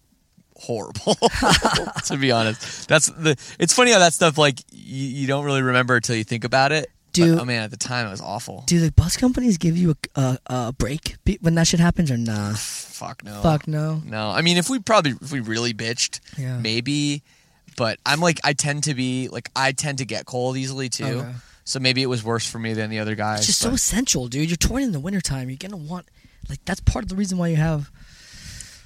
horrible 0.64 1.16
to 2.06 2.18
be 2.18 2.32
honest. 2.32 2.88
That's 2.88 3.08
the. 3.08 3.36
It's 3.60 3.74
funny 3.74 3.92
how 3.92 4.00
that 4.00 4.14
stuff 4.14 4.38
like 4.38 4.60
you, 4.72 5.08
you 5.08 5.28
don't 5.28 5.46
really 5.46 5.62
remember 5.62 5.96
until 5.96 6.16
you 6.16 6.24
think 6.24 6.44
about 6.44 6.72
it. 6.72 6.90
But, 7.08 7.14
Dude. 7.14 7.38
oh 7.40 7.46
man, 7.46 7.62
at 7.64 7.70
the 7.72 7.78
time 7.78 8.08
it 8.08 8.10
was 8.12 8.22
awful. 8.22 8.64
Do 8.66 8.80
the 8.80 8.92
bus 8.92 9.18
companies 9.18 9.60
give 9.60 9.78
you 9.78 9.96
a, 10.16 10.20
a, 10.20 10.40
a 10.48 10.74
break 10.74 11.16
when 11.42 11.54
that 11.56 11.68
shit 11.68 11.80
happens 11.80 12.10
or 12.10 12.18
nah? 12.18 12.54
Fuck 12.56 13.24
no. 13.24 13.40
Fuck 13.42 13.68
no. 13.68 14.02
No, 14.06 14.30
I 14.30 14.42
mean 14.42 14.58
if 14.58 14.70
we 14.70 14.80
probably 14.80 15.12
if 15.22 15.32
we 15.32 15.40
really 15.40 15.74
bitched, 15.74 16.20
Yeah. 16.40 16.58
maybe. 16.58 17.22
But 17.78 18.00
I'm 18.06 18.20
like 18.20 18.40
I 18.44 18.54
tend 18.54 18.86
to 18.86 18.94
be 18.96 19.28
like 19.30 19.50
I 19.56 19.72
tend 19.74 20.00
to 20.00 20.06
get 20.06 20.26
cold 20.26 20.58
easily 20.58 20.90
too. 20.90 21.06
Okay. 21.06 21.32
So 21.66 21.80
maybe 21.80 22.02
it 22.02 22.08
was 22.08 22.24
worse 22.24 22.50
for 22.50 22.60
me 22.60 22.74
than 22.74 22.90
the 22.90 23.00
other 23.00 23.16
guys. 23.16 23.40
It's 23.40 23.48
just 23.48 23.60
so 23.60 23.72
essential, 23.72 24.28
dude. 24.28 24.50
You're 24.50 24.58
touring 24.58 24.86
in 24.86 24.92
the 24.92 25.00
wintertime. 25.00 25.50
You're 25.50 25.58
gonna 25.58 25.78
want 25.78 26.08
like 26.50 26.66
that's 26.66 26.82
part 26.82 27.04
of 27.04 27.10
the 27.10 27.16
reason 27.16 27.38
why 27.38 27.48
you 27.50 27.56
have 27.58 27.92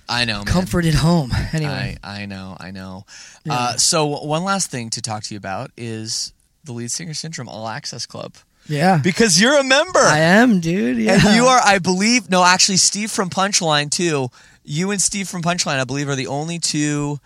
I 0.09 0.25
know, 0.25 0.37
man. 0.37 0.45
comfort 0.45 0.85
at 0.85 0.93
home. 0.95 1.31
Anyway, 1.53 1.97
I 2.03 2.21
I 2.21 2.25
know, 2.25 2.57
I 2.59 2.71
know. 2.71 3.05
Yeah. 3.45 3.53
Uh, 3.53 3.77
so 3.77 4.05
one 4.05 4.43
last 4.43 4.69
thing 4.69 4.89
to 4.91 5.01
talk 5.01 5.23
to 5.23 5.33
you 5.33 5.37
about 5.37 5.71
is 5.77 6.33
the 6.63 6.73
Lead 6.73 6.91
Singer 6.91 7.13
Syndrome 7.13 7.47
All 7.49 7.67
Access 7.67 8.05
Club 8.05 8.35
yeah, 8.67 8.99
because 9.01 9.39
you're 9.39 9.57
a 9.57 9.63
member. 9.63 9.99
I 9.99 10.19
am, 10.19 10.59
dude. 10.59 10.97
Yeah, 10.97 11.13
And 11.13 11.35
you 11.35 11.45
are, 11.45 11.59
I 11.63 11.79
believe, 11.79 12.29
no, 12.29 12.43
actually, 12.43 12.77
Steve 12.77 13.11
from 13.11 13.29
Punchline 13.29 13.89
too. 13.89 14.29
You 14.63 14.91
and 14.91 15.01
Steve 15.01 15.29
from 15.29 15.41
Punchline, 15.41 15.79
I 15.79 15.85
believe, 15.85 16.09
are 16.09 16.15
the 16.15 16.27
only 16.27 16.59
two 16.59 17.19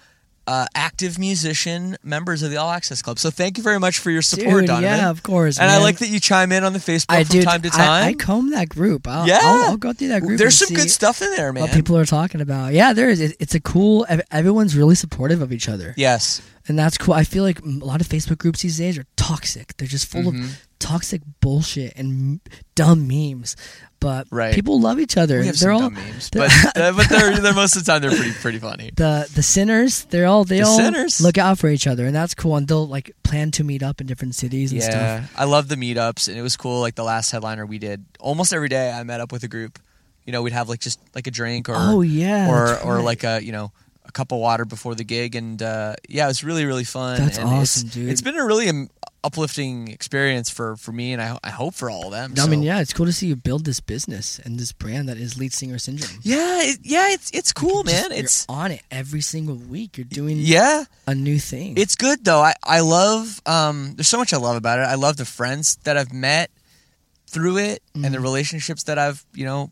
uh, 0.51 0.65
active 0.75 1.17
musician 1.17 1.95
members 2.03 2.43
of 2.43 2.51
the 2.51 2.57
All 2.57 2.69
Access 2.71 3.01
Club. 3.01 3.17
So 3.19 3.29
thank 3.31 3.57
you 3.57 3.63
very 3.63 3.79
much 3.79 3.99
for 3.99 4.11
your 4.11 4.21
support, 4.21 4.61
Dude, 4.61 4.67
Donovan. 4.67 4.97
yeah, 4.99 5.09
of 5.09 5.23
course. 5.23 5.59
And 5.59 5.69
I 5.71 5.77
like 5.77 5.99
that 5.99 6.09
you 6.09 6.19
chime 6.19 6.51
in 6.51 6.63
on 6.63 6.73
the 6.73 6.79
Facebook 6.79 7.05
I 7.09 7.23
from 7.23 7.39
do. 7.39 7.41
time 7.43 7.61
to 7.61 7.69
time. 7.69 8.03
I, 8.09 8.13
comb 8.13 8.51
that 8.51 8.67
group. 8.67 9.07
I'll, 9.07 9.27
yeah, 9.27 9.39
I'll, 9.41 9.69
I'll 9.71 9.77
go 9.77 9.93
through 9.93 10.09
that 10.09 10.21
group. 10.23 10.37
There's 10.39 10.57
some 10.57 10.75
good 10.75 10.89
stuff 10.91 11.21
in 11.21 11.31
there, 11.35 11.53
man. 11.53 11.61
What 11.63 11.71
people 11.71 11.97
are 11.97 12.05
talking 12.05 12.41
about. 12.41 12.73
Yeah, 12.73 12.91
there 12.93 13.09
is. 13.09 13.21
It, 13.21 13.37
it's 13.39 13.55
a 13.55 13.61
cool. 13.61 14.05
Everyone's 14.31 14.75
really 14.75 14.95
supportive 14.95 15.41
of 15.41 15.53
each 15.53 15.69
other, 15.69 15.93
yes, 15.97 16.41
and 16.67 16.77
that's 16.77 16.97
cool. 16.97 17.13
I 17.13 17.23
feel 17.23 17.43
like 17.43 17.59
a 17.61 17.67
lot 17.67 18.01
of 18.01 18.07
Facebook 18.07 18.37
groups 18.39 18.61
these 18.61 18.77
days 18.77 18.97
are 18.97 19.05
toxic. 19.15 19.77
They're 19.77 19.87
just 19.87 20.07
full 20.07 20.23
Mhm. 20.31 20.43
of 20.43 20.67
toxic 20.79 21.21
bullshit 21.39 21.93
and 21.95 22.41
dumb 22.75 23.07
memes. 23.07 23.55
But 24.01 24.27
Right. 24.31 24.53
people 24.53 24.81
love 24.81 24.99
each 24.99 25.15
other. 25.15 25.39
we 25.39 25.45
have 25.47 25.57
they're 25.59 25.71
all 25.71 25.89
memes, 25.91 26.29
they're- 26.31 26.49
but 26.73 26.77
uh, 26.77 26.91
but 26.91 27.07
they're, 27.07 27.37
they're 27.39 27.53
most 27.53 27.77
of 27.77 27.85
the 27.85 27.91
time 27.91 28.01
they're 28.01 28.11
pretty 28.11 28.33
pretty 28.33 28.57
funny. 28.59 28.91
the 28.95 29.29
the 29.33 29.43
sinners. 29.43 30.03
They're 30.09 30.25
all 30.25 30.43
they 30.43 30.57
The 30.57 30.65
all 30.65 30.75
sinners. 30.77 31.21
look 31.21 31.37
out 31.37 31.59
for 31.59 31.69
each 31.69 31.85
other, 31.87 32.05
and 32.07 32.13
that's 32.15 32.33
cool. 32.33 32.57
And 32.57 32.67
they'll 32.67 32.87
like 32.87 33.11
plan 33.23 33.51
to 33.51 33.63
meet 33.63 33.83
up 33.83 34.01
in 34.01 34.07
different 34.07 34.33
cities 34.35 34.71
and 34.73 34.81
Yeah, 34.81 35.21
stuff. 35.21 35.33
I 35.37 35.45
love 35.45 35.67
the 35.69 35.75
meetups, 35.75 36.27
and 36.27 36.35
it 36.37 36.41
was 36.41 36.57
cool. 36.57 36.81
Like 36.81 36.95
the 36.95 37.03
last 37.03 37.29
headliner 37.31 37.65
we 37.65 37.77
did, 37.77 38.03
almost 38.19 38.53
every 38.53 38.69
day 38.69 38.91
I 38.91 39.03
met 39.03 39.21
up 39.21 39.31
with 39.31 39.43
a 39.43 39.47
group. 39.47 39.79
You 40.25 40.31
know, 40.33 40.41
we'd 40.41 40.53
have 40.53 40.67
like 40.67 40.79
just 40.81 40.99
like 41.15 41.27
a 41.27 41.31
drink 41.31 41.69
or 41.69 41.75
Oh 41.77 42.01
yeah, 42.01 42.49
or 42.51 42.67
that's 42.67 42.83
or 42.83 43.01
like 43.01 43.23
a 43.23 43.39
you 43.43 43.51
know 43.51 43.71
a 44.05 44.11
cup 44.11 44.31
of 44.31 44.39
water 44.39 44.65
before 44.65 44.95
the 44.95 45.03
gig, 45.03 45.35
and 45.35 45.61
uh, 45.61 45.93
yeah, 46.09 46.25
it 46.25 46.27
was 46.29 46.43
really 46.43 46.65
really 46.65 46.83
fun. 46.85 47.19
That's 47.19 47.37
and 47.37 47.47
awesome, 47.47 47.61
it's, 47.61 47.93
dude. 47.95 48.09
It's 48.09 48.21
been 48.21 48.35
a 48.35 48.43
really 48.45 48.67
uplifting 49.23 49.87
experience 49.89 50.49
for 50.49 50.75
for 50.77 50.91
me, 50.91 51.13
and 51.13 51.21
I 51.21 51.37
I 51.43 51.49
hope 51.51 51.73
for 51.75 51.89
all 51.89 52.05
of 52.07 52.11
them. 52.11 52.33
I 52.39 52.47
mean, 52.47 52.63
yeah, 52.63 52.81
it's 52.81 52.93
cool 52.93 53.05
to 53.05 53.13
see 53.13 53.27
you 53.27 53.35
build 53.35 53.65
this 53.65 53.79
business 53.79 54.39
and 54.39 54.59
this 54.59 54.71
brand 54.71 55.07
that 55.09 55.17
is 55.17 55.37
Lead 55.37 55.53
Singer 55.53 55.77
Syndrome. 55.77 56.19
yeah, 56.23 56.61
it, 56.63 56.79
yeah. 56.83 57.09
It's 57.11 57.29
it's 57.31 57.53
cool, 57.53 57.83
Just- 57.83 57.95
man. 58.09 58.11
you're 58.11 58.25
It's 58.25 58.45
on 58.49 58.71
it 58.71 58.81
every 58.89 59.21
single 59.21 59.55
week. 59.55 59.97
You're 59.97 60.05
doing 60.05 60.37
yeah. 60.39 60.85
a 61.07 61.13
new 61.15 61.37
thing. 61.39 61.77
It's 61.77 61.95
good 61.95 62.25
though. 62.25 62.41
I 62.41 62.53
I 62.63 62.79
love. 62.81 63.41
Um, 63.45 63.93
there's 63.95 64.07
so 64.07 64.17
much 64.17 64.33
I 64.33 64.37
love 64.37 64.55
about 64.55 64.79
it. 64.79 64.83
I 64.83 64.95
love 64.95 65.17
the 65.17 65.25
friends 65.25 65.77
that 65.83 65.97
I've 65.97 66.11
met 66.13 66.49
through 67.27 67.57
it, 67.59 67.81
and 67.93 68.05
the 68.13 68.17
Mhm. 68.17 68.23
relationships 68.23 68.83
that 68.83 68.97
I've 68.99 69.23
you 69.33 69.45
know 69.45 69.71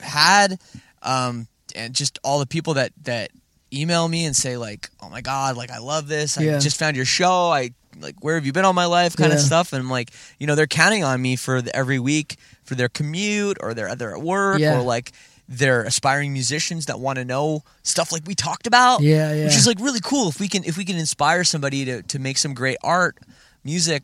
had, 0.00 0.58
um, 1.02 1.46
and 1.74 1.94
just 1.94 2.18
all 2.24 2.38
the 2.38 2.46
people 2.46 2.74
that 2.74 2.92
that 3.04 3.30
email 3.72 4.06
me 4.08 4.24
and 4.26 4.36
say 4.36 4.56
like, 4.56 4.90
"Oh 5.00 5.08
my 5.08 5.20
god, 5.20 5.56
like 5.56 5.70
I 5.70 5.78
love 5.78 6.08
this. 6.08 6.36
I 6.38 6.42
Yeah. 6.42 6.58
just 6.58 6.76
found 6.78 6.96
your 6.96 7.04
show. 7.06 7.50
I 7.50 7.70
like 8.00 8.16
where 8.20 8.34
have 8.36 8.46
you 8.46 8.52
been 8.52 8.64
all 8.64 8.72
my 8.72 8.86
life?" 8.86 9.16
kind 9.16 9.32
of 9.32 9.40
stuff. 9.40 9.72
And 9.72 9.80
I'm 9.82 9.90
like, 9.90 10.10
you 10.38 10.46
know, 10.46 10.54
they're 10.54 10.66
counting 10.66 11.04
on 11.04 11.20
me 11.20 11.36
for 11.36 11.62
the, 11.62 11.74
every 11.74 11.98
week 11.98 12.36
for 12.64 12.74
their 12.74 12.88
commute 12.88 13.58
or 13.60 13.74
they're 13.74 13.94
they're 13.94 14.14
at 14.14 14.22
work 14.22 14.60
Yeah. 14.60 14.78
or 14.78 14.82
like. 14.82 15.12
They're 15.48 15.82
aspiring 15.82 16.32
musicians 16.32 16.86
that 16.86 16.98
want 16.98 17.18
to 17.18 17.26
know 17.26 17.62
stuff 17.82 18.10
like 18.10 18.22
we 18.26 18.34
talked 18.34 18.66
about 18.66 19.02
yeah, 19.02 19.34
yeah. 19.34 19.44
which 19.44 19.56
is 19.56 19.66
like 19.66 19.78
really 19.80 20.00
cool 20.00 20.28
if 20.28 20.40
we 20.40 20.48
can 20.48 20.64
if 20.64 20.78
we 20.78 20.84
can 20.86 20.96
inspire 20.96 21.44
somebody 21.44 21.84
to 21.84 22.02
to 22.04 22.18
make 22.18 22.38
some 22.38 22.54
great 22.54 22.78
art 22.82 23.18
music 23.62 24.02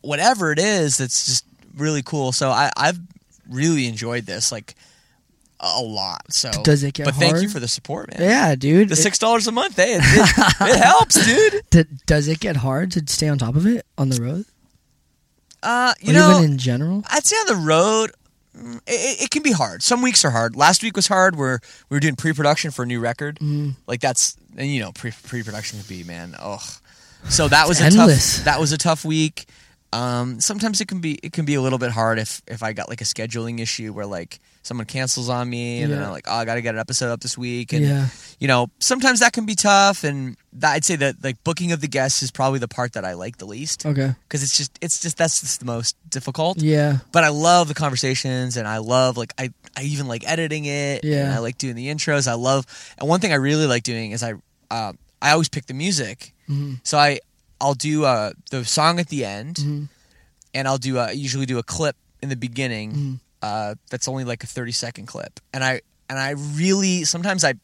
whatever 0.00 0.50
it 0.50 0.58
is 0.58 0.96
that's 0.98 1.26
just 1.26 1.44
really 1.76 2.02
cool 2.02 2.32
so 2.32 2.50
i 2.50 2.72
i've 2.76 2.98
really 3.48 3.86
enjoyed 3.86 4.24
this 4.26 4.50
like 4.50 4.74
a 5.64 5.82
lot 5.82 6.32
so 6.32 6.50
Does 6.62 6.82
it 6.82 6.94
get 6.94 7.06
hard 7.06 7.16
but 7.16 7.20
thank 7.20 7.42
you 7.42 7.48
for 7.48 7.60
the 7.60 7.68
support 7.68 8.10
man 8.10 8.20
yeah, 8.28 8.54
dude. 8.54 8.88
the 8.88 8.92
It- 8.92 8.96
six 8.96 9.18
dollars 9.18 9.46
a 9.46 9.52
month 9.52 9.76
hey, 9.76 9.94
it, 9.94 10.02
it, 10.04 10.76
it 10.76 10.80
helps 10.82 11.24
dude 11.24 11.62
d- 11.70 11.84
does 12.06 12.28
it 12.28 12.40
get 12.40 12.56
hard 12.56 12.90
to 12.92 13.02
stay 13.06 13.28
on 13.28 13.38
top 13.38 13.56
of 13.56 13.66
it 13.66 13.84
on 13.98 14.08
the 14.10 14.20
road? 14.22 14.44
uh 15.62 15.94
you 16.00 16.10
or 16.12 16.14
know 16.14 16.38
even 16.38 16.52
in 16.52 16.58
general? 16.58 17.02
I'd 17.10 17.24
say 17.24 17.36
on 17.36 17.46
the 17.46 17.66
road, 17.66 18.12
mm, 18.56 18.76
it, 18.86 19.22
it 19.22 19.30
can 19.30 19.42
be 19.42 19.52
hard. 19.52 19.82
Some 19.82 20.02
weeks 20.02 20.24
are 20.24 20.30
hard. 20.30 20.56
Last 20.56 20.82
week 20.82 20.94
was 20.96 21.06
hard. 21.06 21.36
Where 21.36 21.60
we 21.88 21.94
were 21.96 22.00
doing 22.00 22.16
pre-production 22.16 22.70
for 22.70 22.82
a 22.82 22.86
new 22.86 23.00
record. 23.00 23.38
Mm. 23.38 23.74
Like 23.86 24.00
that's 24.00 24.36
and 24.56 24.68
you 24.68 24.80
know 24.82 24.92
pre 24.92 25.10
pre-production 25.10 25.78
can 25.78 25.88
be 25.88 26.04
man. 26.04 26.34
Ugh. 26.38 26.60
So 27.30 27.48
that 27.48 27.66
was 27.66 27.80
a 27.80 27.84
endless. 27.84 28.36
tough. 28.36 28.44
That 28.44 28.60
was 28.60 28.72
a 28.72 28.78
tough 28.78 29.04
week. 29.04 29.46
Um, 29.94 30.40
sometimes 30.40 30.80
it 30.80 30.88
can 30.88 31.00
be 31.00 31.12
it 31.22 31.32
can 31.32 31.44
be 31.44 31.54
a 31.54 31.60
little 31.60 31.78
bit 31.78 31.90
hard 31.92 32.18
if 32.18 32.42
if 32.48 32.62
I 32.62 32.72
got 32.72 32.88
like 32.88 33.00
a 33.00 33.04
scheduling 33.04 33.60
issue 33.60 33.92
where 33.92 34.06
like 34.06 34.40
someone 34.62 34.86
cancels 34.86 35.28
on 35.28 35.48
me 35.48 35.82
and 35.82 35.92
then 35.92 36.02
I'm 36.02 36.10
like 36.10 36.24
oh 36.26 36.34
I 36.36 36.44
got 36.46 36.54
to 36.54 36.62
get 36.62 36.74
an 36.74 36.80
episode 36.80 37.12
up 37.12 37.20
this 37.20 37.36
week 37.38 37.72
and 37.74 37.84
Yeah. 37.84 38.08
you 38.40 38.48
know 38.48 38.68
sometimes 38.80 39.20
that 39.20 39.32
can 39.34 39.44
be 39.46 39.54
tough 39.54 40.02
and 40.04 40.36
that, 40.54 40.72
I'd 40.72 40.84
say 40.86 40.96
that 40.96 41.22
like 41.22 41.36
booking 41.44 41.70
of 41.72 41.80
the 41.82 41.86
guests 41.88 42.22
is 42.22 42.30
probably 42.30 42.58
the 42.60 42.66
part 42.68 42.94
that 42.94 43.04
I 43.04 43.12
like 43.12 43.36
the 43.36 43.44
least 43.44 43.84
Okay. 43.86 44.14
because 44.26 44.42
it's 44.42 44.56
just 44.56 44.72
it's 44.80 45.00
just 45.02 45.16
that's 45.18 45.40
just 45.42 45.60
the 45.60 45.66
most 45.66 45.96
difficult 46.08 46.58
Yeah. 46.62 46.98
but 47.12 47.22
I 47.24 47.28
love 47.28 47.68
the 47.68 47.74
conversations 47.74 48.56
and 48.56 48.66
I 48.66 48.78
love 48.78 49.16
like 49.18 49.32
I, 49.38 49.50
I 49.76 49.82
even 49.82 50.08
like 50.08 50.24
editing 50.26 50.64
it. 50.64 51.04
Yeah. 51.04 51.24
And 51.26 51.32
I 51.34 51.38
like 51.38 51.58
doing 51.58 51.76
the 51.76 51.86
intros. 51.88 52.26
I 52.26 52.34
love 52.34 52.64
and 52.98 53.08
one 53.08 53.20
thing 53.20 53.32
I 53.32 53.36
really 53.36 53.66
like 53.66 53.82
doing 53.82 54.12
is 54.12 54.22
I 54.22 54.32
uh, 54.70 54.92
I 55.20 55.32
always 55.32 55.48
pick 55.50 55.66
the 55.66 55.74
music. 55.74 56.32
Mhm. 56.48 56.80
So 56.84 56.96
I 56.98 57.20
I'll 57.64 57.74
do 57.90 58.04
uh, 58.04 58.32
the 58.50 58.64
song 58.64 59.00
at 59.00 59.08
the 59.08 59.24
end 59.24 59.56
Mhm. 59.56 59.88
and 60.52 60.68
I'll 60.68 60.78
do 60.90 60.98
a, 60.98 61.12
usually 61.12 61.46
do 61.46 61.58
a 61.58 61.62
clip 61.62 61.96
in 62.22 62.28
the 62.28 62.36
beginning 62.36 62.90
Mhm. 62.92 63.20
uh, 63.42 63.74
that's 63.90 64.06
only 64.08 64.24
like 64.24 64.44
a 64.44 64.46
30 64.46 64.72
second 64.72 65.06
clip. 65.06 65.40
And 65.52 65.64
I 65.64 65.80
and 66.08 66.18
I 66.18 66.30
really 66.62 67.04
sometimes 67.04 67.42
I 67.44 67.54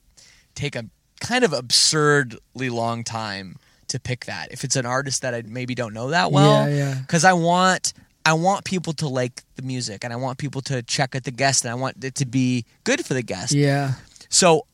take 0.55 0.75
a 0.75 0.85
kind 1.21 1.45
of 1.45 1.53
absurdly 1.53 2.71
long 2.71 3.05
time 3.05 3.57
to 3.89 3.99
pick 4.01 4.25
that. 4.27 4.51
If 4.53 4.65
it's 4.65 4.77
an 4.77 4.87
artist 4.87 5.21
that 5.23 5.35
I 5.35 5.43
maybe 5.47 5.75
don't 5.75 5.93
know 5.95 6.11
that 6.11 6.33
well 6.33 6.69
yeah, 6.69 6.77
yeah. 6.77 6.95
because 7.07 7.25
I 7.25 7.35
want 7.35 7.93
I 8.25 8.33
want 8.35 8.65
people 8.65 8.93
to 8.95 9.09
like 9.09 9.43
the 9.57 9.63
music 9.63 10.05
and 10.05 10.13
I 10.13 10.17
want 10.17 10.39
people 10.39 10.61
to 10.63 10.83
check 10.83 11.15
at 11.15 11.25
the 11.25 11.31
guest 11.31 11.65
and 11.65 11.71
I 11.73 11.75
want 11.75 12.05
it 12.05 12.15
to 12.17 12.27
be 12.27 12.65
good 12.85 13.05
for 13.07 13.15
the 13.15 13.23
guest. 13.23 13.53
Yeah. 13.53 13.95
So 14.29 14.67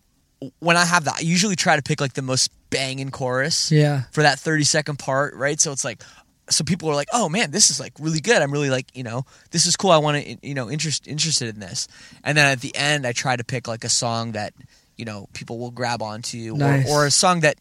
when 0.58 0.76
I 0.76 0.84
have 0.84 1.04
that, 1.04 1.16
I 1.16 1.20
usually 1.20 1.56
try 1.56 1.76
to 1.76 1.82
pick 1.82 2.00
like 2.00 2.14
the 2.14 2.22
most 2.32 2.50
banging 2.70 3.10
chorus 3.10 3.70
Yeah. 3.70 4.02
for 4.12 4.22
that 4.22 4.38
30 4.38 4.64
second 4.64 4.98
part, 4.98 5.34
right? 5.34 5.60
So 5.60 5.72
it's 5.72 5.84
like 5.84 6.02
so 6.48 6.62
people 6.62 6.88
are 6.88 6.94
like, 6.94 7.08
"Oh 7.12 7.28
man, 7.28 7.50
this 7.50 7.70
is 7.70 7.80
like 7.80 7.92
really 7.98 8.20
good. 8.20 8.40
I'm 8.40 8.52
really 8.52 8.70
like, 8.70 8.86
you 8.94 9.02
know, 9.02 9.24
this 9.50 9.66
is 9.66 9.74
cool. 9.74 9.90
I 9.90 9.98
want 9.98 10.22
to 10.24 10.46
you 10.46 10.54
know, 10.54 10.70
interest 10.70 11.08
interested 11.08 11.48
in 11.52 11.58
this." 11.60 11.88
And 12.22 12.38
then 12.38 12.46
at 12.52 12.60
the 12.60 12.74
end 12.76 13.04
I 13.06 13.12
try 13.12 13.34
to 13.36 13.42
pick 13.44 13.66
like 13.66 13.82
a 13.82 13.88
song 13.88 14.32
that, 14.32 14.54
you 14.96 15.04
know, 15.04 15.28
people 15.32 15.58
will 15.58 15.72
grab 15.72 16.02
onto 16.02 16.54
Nice. 16.56 16.88
or 16.88 17.02
or 17.02 17.06
a 17.06 17.10
song 17.10 17.40
that 17.40 17.56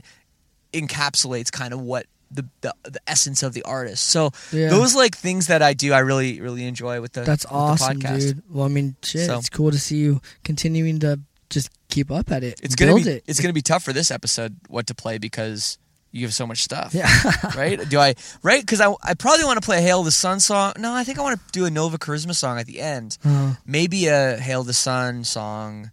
encapsulates 0.74 1.52
kind 1.52 1.74
of 1.74 1.82
what 1.82 2.06
the, 2.32 2.46
the 2.62 2.74
the 2.84 3.00
essence 3.08 3.44
of 3.44 3.54
the 3.54 3.64
artist. 3.64 4.06
So 4.08 4.32
Yeah. 4.52 4.70
those 4.70 4.94
like 4.96 5.16
things 5.16 5.48
that 5.48 5.62
I 5.62 5.74
do, 5.74 5.94
I 5.94 6.00
really 6.00 6.42
really 6.42 6.66
enjoy 6.66 7.02
with 7.02 7.14
the 7.14 7.22
That's 7.22 7.46
with 7.46 7.52
the 7.52 7.56
awesome, 7.58 8.00
podcast. 8.02 8.20
dude. 8.20 8.44
Well, 8.50 8.66
I 8.66 8.70
mean, 8.70 8.96
shit, 9.04 9.26
So- 9.28 9.38
it's 9.40 9.50
cool 9.50 9.72
to 9.72 9.80
see 9.80 9.98
you 9.98 10.22
continuing 10.44 11.00
to 11.00 11.20
just 11.50 11.70
keep 11.90 12.12
up 12.12 12.32
at 12.32 12.44
it. 12.44 12.60
It's 12.64 12.76
gonna 12.76 12.94
build 12.94 13.06
be 13.06 13.12
it. 13.12 13.24
it's 13.28 13.40
gonna 13.40 13.54
be 13.54 13.62
tough 13.62 13.84
for 13.84 13.94
this 13.94 14.12
episode 14.12 14.56
what 14.68 14.88
to 14.88 14.96
play 14.96 15.18
because 15.18 15.78
you 16.12 16.22
have 16.26 16.34
so 16.34 16.48
much 16.48 16.62
stuff. 16.64 16.94
Yeah. 16.94 17.10
right? 17.58 17.78
Do 17.90 18.00
I 18.00 18.16
right? 18.42 18.62
Because 18.62 18.82
I 18.82 18.94
I 19.04 19.14
probably 19.16 19.46
want 19.46 19.62
to 19.62 19.66
play 19.66 19.78
a 19.80 19.82
Hail 19.82 20.04
the 20.04 20.12
Sun 20.12 20.40
song. 20.40 20.74
No, 20.80 20.94
I 20.94 21.04
think 21.04 21.20
I 21.20 21.22
want 21.22 21.40
to 21.40 21.46
do 21.52 21.66
a 21.66 21.70
Nova 21.70 21.98
Charisma 21.98 22.34
song 22.34 22.58
at 22.58 22.66
the 22.66 22.80
end. 22.80 23.18
Uh, 23.24 23.56
Maybe 23.66 24.08
a 24.08 24.38
Hail 24.38 24.64
the 24.64 24.74
Sun 24.74 25.24
song 25.26 25.92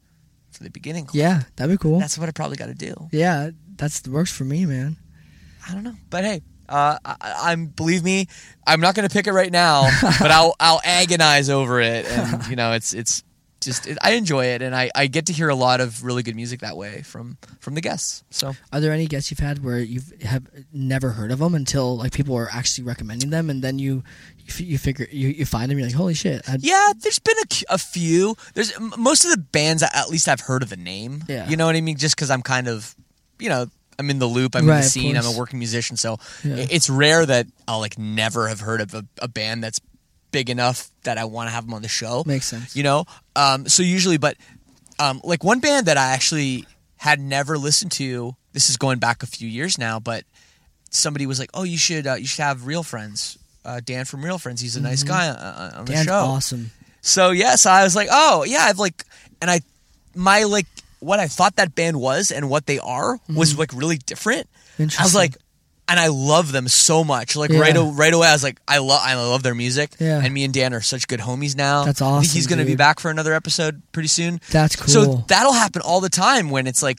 for 0.51 0.63
the 0.63 0.71
beginning. 0.71 1.09
yeah, 1.13 1.43
that'd 1.57 1.73
be 1.73 1.81
cool. 1.81 1.99
That's 1.99 2.17
what 2.19 2.29
I 2.29 2.33
probably 2.33 2.57
got 2.57 2.67
to 2.67 2.75
do. 2.75 2.95
yeah, 3.11 3.51
that's 3.77 4.07
works 4.07 4.31
for 4.33 4.45
me, 4.45 4.65
man. 4.67 4.97
I 5.69 5.73
don't 5.75 5.83
know, 5.85 5.95
but 6.11 6.25
hey, 6.25 6.43
Uh, 6.69 6.99
I, 7.05 7.17
I'm 7.51 7.67
believe 7.67 8.03
me, 8.05 8.27
I'm 8.67 8.81
not 8.81 8.95
going 8.95 9.09
to 9.09 9.13
pick 9.13 9.27
it 9.27 9.33
right 9.33 9.51
now, 9.53 9.89
but 10.21 10.31
I'll 10.31 10.55
I'll 10.61 10.81
agonize 10.85 11.51
over 11.51 11.81
it, 11.81 12.07
and 12.07 12.47
you 12.47 12.55
know, 12.57 12.73
it's 12.73 12.93
it's 12.95 13.23
just 13.63 13.87
it, 13.87 13.97
I 14.03 14.13
enjoy 14.13 14.47
it, 14.47 14.61
and 14.63 14.75
I, 14.77 14.91
I 14.95 15.07
get 15.07 15.27
to 15.27 15.33
hear 15.33 15.49
a 15.49 15.55
lot 15.55 15.81
of 15.81 16.05
really 16.05 16.23
good 16.23 16.37
music 16.37 16.61
that 16.61 16.77
way 16.77 17.03
from 17.03 17.39
from 17.61 17.75
the 17.75 17.81
guests. 17.81 18.23
So 18.31 18.55
Are 18.73 18.81
there 18.81 18.93
any 18.93 19.07
guests 19.07 19.31
you've 19.31 19.41
had 19.41 19.65
where 19.65 19.79
you 19.79 20.01
have 20.25 20.45
never 20.73 21.11
heard 21.11 21.31
of 21.31 21.39
them 21.39 21.55
until 21.55 21.97
like 21.97 22.13
people 22.13 22.37
are 22.37 22.49
actually 22.53 22.85
recommending 22.85 23.31
them, 23.31 23.49
and 23.51 23.63
then 23.63 23.79
you 23.79 24.03
you, 24.39 24.45
f- 24.49 24.61
you 24.61 24.79
figure 24.79 25.07
you, 25.11 25.29
you 25.29 25.47
find 25.47 25.71
them, 25.71 25.79
you're 25.79 25.87
like, 25.89 25.97
holy 25.97 26.15
shit! 26.15 26.43
I, 26.49 26.57
yeah, 26.61 26.93
there's 27.01 27.19
been 27.21 27.37
a 27.71 27.79
few. 27.79 28.37
There's 28.55 28.73
m- 28.77 28.93
most 28.99 29.25
of 29.25 29.31
the 29.31 29.39
bands 29.39 29.83
at 29.83 30.09
least 30.11 30.29
I've 30.29 30.41
heard 30.41 30.63
of 30.63 30.69
the 30.71 30.77
name. 30.77 31.25
Yeah. 31.29 31.49
you 31.49 31.57
know 31.57 31.67
what 31.67 31.77
I 31.77 31.81
mean. 31.81 31.97
Just 31.97 32.17
because 32.17 32.31
I'm 32.31 32.43
kind 32.43 32.69
of 32.69 32.95
you 33.39 33.49
know. 33.49 33.67
I'm 33.99 34.09
in 34.09 34.19
the 34.19 34.27
loop. 34.27 34.57
I'm 34.57 34.67
Right, 34.67 34.77
in 34.77 34.81
the 34.83 34.89
scene. 34.89 35.17
I'm 35.19 35.27
a 35.27 35.37
working 35.37 35.59
musician, 35.59 35.97
so 35.99 36.17
Yeah. 36.43 36.57
it's 36.71 36.89
rare 36.89 37.25
that 37.27 37.47
I'll 37.69 37.79
like 37.79 37.99
never 37.99 38.49
have 38.49 38.59
heard 38.59 38.81
of 38.81 38.95
a, 38.95 39.05
a 39.21 39.29
band 39.29 39.63
that's 39.63 39.81
big 40.33 40.51
enough 40.51 40.89
that 41.05 41.17
I 41.19 41.25
want 41.25 41.49
to 41.49 41.53
have 41.55 41.65
them 41.67 41.75
on 41.75 41.83
the 41.83 41.89
show. 41.89 42.25
Makes 42.27 42.47
sense. 42.47 42.75
you 42.75 42.83
know. 42.83 43.05
Um, 43.37 43.69
so 43.69 43.83
usually, 43.85 44.17
but 44.19 44.37
um, 44.99 45.21
like 45.23 45.45
one 45.45 45.61
band 45.61 45.87
that 45.87 45.97
I 45.97 46.11
actually 46.13 46.67
had 46.97 47.21
never 47.21 47.57
listened 47.59 47.93
to. 47.93 48.35
This 48.53 48.69
is 48.69 48.77
going 48.77 48.99
back 48.99 49.23
a 49.23 49.27
few 49.27 49.49
years 49.49 49.79
now, 49.79 49.99
but 50.01 50.25
somebody 50.91 51.27
was 51.27 51.39
like, 51.39 51.51
"Oh, 51.55 51.63
you 51.63 51.79
should 51.79 52.07
uh, 52.07 52.15
you 52.15 52.27
should 52.27 52.43
have 52.43 52.67
Real 52.67 52.83
Friends." 52.83 53.39
Uh, 53.65 53.81
Dan 53.85 54.05
from 54.05 54.25
Real 54.25 54.39
Friends. 54.39 54.61
He's 54.61 54.75
a 54.77 54.81
nice 54.81 55.05
guy 55.05 55.29
uh, 55.29 55.71
on 55.79 55.85
the 55.85 55.93
Mm-hmm. 55.93 55.93
Dan's 55.93 56.07
show. 56.07 56.15
awesome. 56.15 56.71
So 57.01 57.31
yes, 57.31 57.65
I 57.65 57.85
was 57.85 57.95
like, 57.95 58.09
oh 58.11 58.43
yeah, 58.45 58.65
I've 58.65 58.79
like, 58.81 59.05
and 59.41 59.49
I, 59.51 59.61
my 60.17 60.43
like, 60.45 60.67
what 61.01 61.21
I 61.21 61.29
thought 61.29 61.57
that 61.57 61.75
band 61.75 62.01
was 62.01 62.31
and 62.33 62.51
what 62.51 62.67
they 62.67 62.79
are 62.81 63.19
was 63.29 63.57
like 63.59 63.73
really 63.73 63.99
different. 63.99 64.49
I 64.79 64.83
was 64.83 64.93
Mm-hmm. 64.97 65.17
Like, 65.17 65.37
and 65.89 65.99
I 66.01 66.07
love 66.09 66.53
them 66.53 66.69
so 66.69 67.05
much. 67.05 67.37
Like 67.37 67.51
Yeah. 67.51 67.59
right, 67.61 67.77
o- 67.77 67.91
right 67.93 68.13
away, 68.15 68.29
I 68.29 68.33
was 68.33 68.43
like, 68.43 68.59
I 68.67 68.79
love, 68.79 69.01
I 69.03 69.15
love 69.15 69.43
their 69.43 69.55
music. 69.55 69.93
Yeah. 69.99 70.21
And 70.23 70.33
me 70.33 70.45
and 70.45 70.55
Dan 70.55 70.73
are 70.75 70.81
such 70.81 71.07
good 71.09 71.21
homies 71.21 71.57
now. 71.57 71.85
That's 71.85 72.01
I 72.01 72.05
think 72.07 72.15
awesome, 72.25 72.35
he's 72.35 72.47
going 72.47 72.59
to 72.61 72.65
be 72.65 72.77
back 72.77 73.01
for 73.01 73.11
another 73.11 73.35
episode 73.35 73.83
pretty 73.93 74.09
soon. 74.09 74.41
That's 74.51 74.77
cool. 74.77 74.89
So 74.89 75.25
that'll 75.29 75.53
happen 75.53 75.83
all 75.83 76.01
the 76.01 76.09
time 76.09 76.51
when 76.51 76.67
it's 76.67 76.83
like 76.83 76.99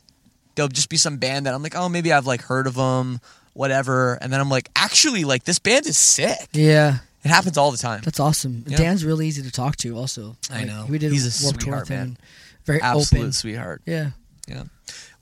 there'll 0.55 0.69
just 0.69 0.89
be 0.89 0.97
some 0.97 1.17
band 1.17 1.45
that 1.45 1.53
I'm 1.53 1.63
like, 1.63 1.75
oh, 1.75 1.89
maybe 1.89 2.13
I've 2.13 2.27
like 2.27 2.41
heard 2.43 2.67
of 2.67 2.75
them, 2.75 3.19
whatever, 3.53 4.15
and 4.21 4.31
then 4.31 4.39
I'm 4.39 4.49
like, 4.49 4.69
actually, 4.75 5.23
like 5.23 5.43
this 5.45 5.59
band 5.59 5.87
is 5.87 5.97
sick. 5.97 6.49
yeah, 6.53 6.97
It 7.23 7.29
happens 7.29 7.57
all 7.57 7.71
the 7.71 7.77
time. 7.77 8.01
that's 8.03 8.19
awesome. 8.19 8.63
Yeah. 8.67 8.77
Dan's 8.77 9.03
really 9.05 9.27
easy 9.27 9.41
to 9.43 9.51
talk 9.51 9.77
to. 9.77 9.97
Also, 9.97 10.35
I 10.51 10.65
know. 10.65 10.85
We 10.89 10.97
did 10.99 11.11
He's 11.11 11.41
a 11.41 11.43
Warped 11.45 11.61
Tour 11.61 11.83
sweetheart, 11.85 11.89
man. 11.89 12.17
Very 12.65 12.81
Absolute 12.81 13.21
open. 13.21 13.33
sweetheart. 13.33 13.81
Yeah. 13.85 14.11
Yeah. 14.47 14.63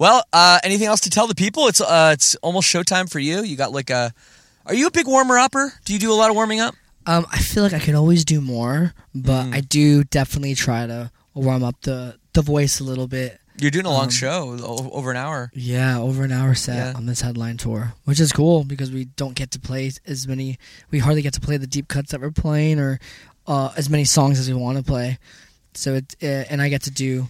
Well, 0.01 0.23
uh, 0.33 0.57
anything 0.63 0.87
else 0.87 1.01
to 1.01 1.11
tell 1.11 1.27
the 1.27 1.35
people? 1.35 1.67
It's 1.67 1.79
uh, 1.79 2.09
it's 2.11 2.33
almost 2.41 2.67
showtime 2.67 3.07
for 3.07 3.19
you. 3.19 3.43
You 3.43 3.55
got 3.55 3.71
like 3.71 3.91
a. 3.91 4.11
Are 4.65 4.73
you 4.73 4.87
a 4.87 4.91
big 4.91 5.05
warmer 5.05 5.37
upper? 5.37 5.73
Do 5.85 5.93
you 5.93 5.99
do 5.99 6.11
a 6.11 6.15
lot 6.17 6.31
of 6.31 6.35
warming 6.35 6.59
up? 6.59 6.73
Um, 7.05 7.27
I 7.31 7.37
feel 7.37 7.61
like 7.61 7.73
I 7.73 7.77
could 7.79 7.93
always 7.93 8.25
do 8.25 8.41
more, 8.41 8.95
but 9.13 9.45
Mm. 9.45 9.53
I 9.53 9.61
do 9.61 10.03
definitely 10.03 10.55
try 10.55 10.87
to 10.87 11.11
warm 11.35 11.63
up 11.63 11.75
the 11.83 12.15
the 12.33 12.41
voice 12.41 12.79
a 12.79 12.83
little 12.83 13.05
bit. 13.05 13.39
You're 13.59 13.69
doing 13.69 13.85
a 13.85 13.91
long 13.91 14.05
Um, 14.05 14.09
show, 14.09 14.57
over 14.91 15.11
an 15.11 15.17
hour. 15.17 15.51
Yeah, 15.53 15.99
over 15.99 16.23
an 16.23 16.31
hour 16.31 16.55
set 16.55 16.77
Yeah. 16.77 16.93
on 16.97 17.05
this 17.05 17.21
headline 17.21 17.57
tour, 17.57 17.93
which 18.05 18.19
is 18.19 18.31
cool 18.31 18.63
because 18.63 18.89
we 18.89 19.05
don't 19.05 19.35
get 19.35 19.51
to 19.51 19.59
play 19.59 19.91
as 20.07 20.27
many. 20.27 20.57
We 20.89 20.97
hardly 20.97 21.21
get 21.21 21.33
to 21.35 21.41
play 21.41 21.57
the 21.57 21.67
deep 21.67 21.87
cuts 21.87 22.09
that 22.09 22.21
we're 22.21 22.31
playing, 22.31 22.79
or 22.79 22.99
uh, 23.45 23.69
as 23.77 23.87
many 23.87 24.05
songs 24.05 24.39
as 24.39 24.47
we 24.47 24.55
want 24.55 24.79
to 24.79 24.83
play. 24.83 25.19
So 25.75 25.93
it 25.93 26.15
uh, 26.23 26.49
and 26.49 26.59
I 26.59 26.69
get 26.69 26.81
to 26.83 26.91
do 26.91 27.29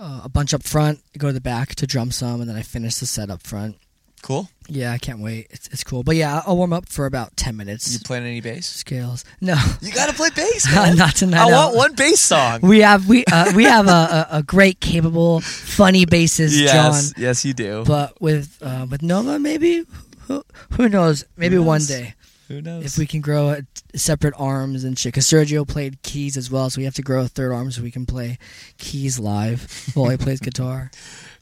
uh, 0.00 0.22
a 0.24 0.28
bunch 0.28 0.54
up 0.54 0.62
front, 0.62 1.00
go 1.18 1.28
to 1.28 1.32
the 1.32 1.40
back 1.40 1.74
to 1.76 1.86
drum 1.86 2.10
some, 2.10 2.40
and 2.40 2.48
then 2.48 2.56
I 2.56 2.62
finish 2.62 2.96
the 2.96 3.06
set 3.06 3.30
up 3.30 3.42
front. 3.42 3.76
Cool. 4.22 4.48
Yeah, 4.68 4.92
I 4.92 4.98
can't 4.98 5.20
wait. 5.20 5.46
It's 5.50 5.66
it's 5.68 5.82
cool. 5.82 6.02
But 6.02 6.16
yeah, 6.16 6.42
I'll 6.46 6.56
warm 6.56 6.72
up 6.74 6.88
for 6.88 7.06
about 7.06 7.36
ten 7.36 7.56
minutes. 7.56 7.92
You 7.92 8.00
playing 8.00 8.24
any 8.24 8.40
bass? 8.40 8.66
Scales? 8.66 9.24
No, 9.40 9.56
You 9.80 9.92
got 9.92 10.08
to 10.10 10.14
play 10.14 10.28
bass, 10.34 10.70
man. 10.74 10.96
not 10.96 11.16
tonight. 11.16 11.46
I 11.46 11.48
no. 11.50 11.56
want 11.56 11.76
one 11.76 11.94
bass 11.94 12.20
song. 12.20 12.60
We 12.60 12.80
have 12.80 13.08
we 13.08 13.24
uh, 13.32 13.52
we 13.54 13.64
have 13.64 13.88
a, 13.88 13.90
a, 13.90 14.38
a 14.38 14.42
great, 14.42 14.80
capable, 14.80 15.40
funny 15.40 16.04
bassist, 16.04 16.58
yes, 16.60 16.72
John. 17.12 17.22
yes, 17.22 17.44
you 17.44 17.54
do. 17.54 17.84
But 17.86 18.20
with 18.20 18.58
uh, 18.60 18.86
with 18.90 19.02
Nova, 19.02 19.38
maybe 19.38 19.84
who, 20.26 20.44
who 20.72 20.88
knows? 20.88 21.24
Maybe 21.36 21.56
Who 21.56 21.62
one 21.62 21.82
day 21.82 22.14
Who 22.50 22.60
knows? 22.60 22.84
if 22.84 22.98
we 22.98 23.06
can 23.06 23.20
grow 23.20 23.50
uh, 23.50 23.60
separate 23.94 24.34
arms 24.36 24.82
and 24.82 24.98
shit. 24.98 25.12
Because 25.12 25.26
Sergio 25.26 25.66
played 25.66 26.02
keys 26.02 26.36
as 26.36 26.50
well, 26.50 26.68
so 26.68 26.80
we 26.80 26.84
have 26.84 26.94
to 26.94 27.02
grow 27.02 27.22
a 27.22 27.28
third 27.28 27.52
arm 27.52 27.70
so 27.70 27.80
we 27.80 27.92
can 27.92 28.06
play 28.06 28.38
keys 28.76 29.20
live 29.20 29.92
while 29.94 30.10
he 30.10 30.16
plays 30.16 30.40
guitar. 30.40 30.90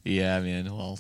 Yeah, 0.05 0.41
man. 0.41 0.65
Well, 0.67 0.99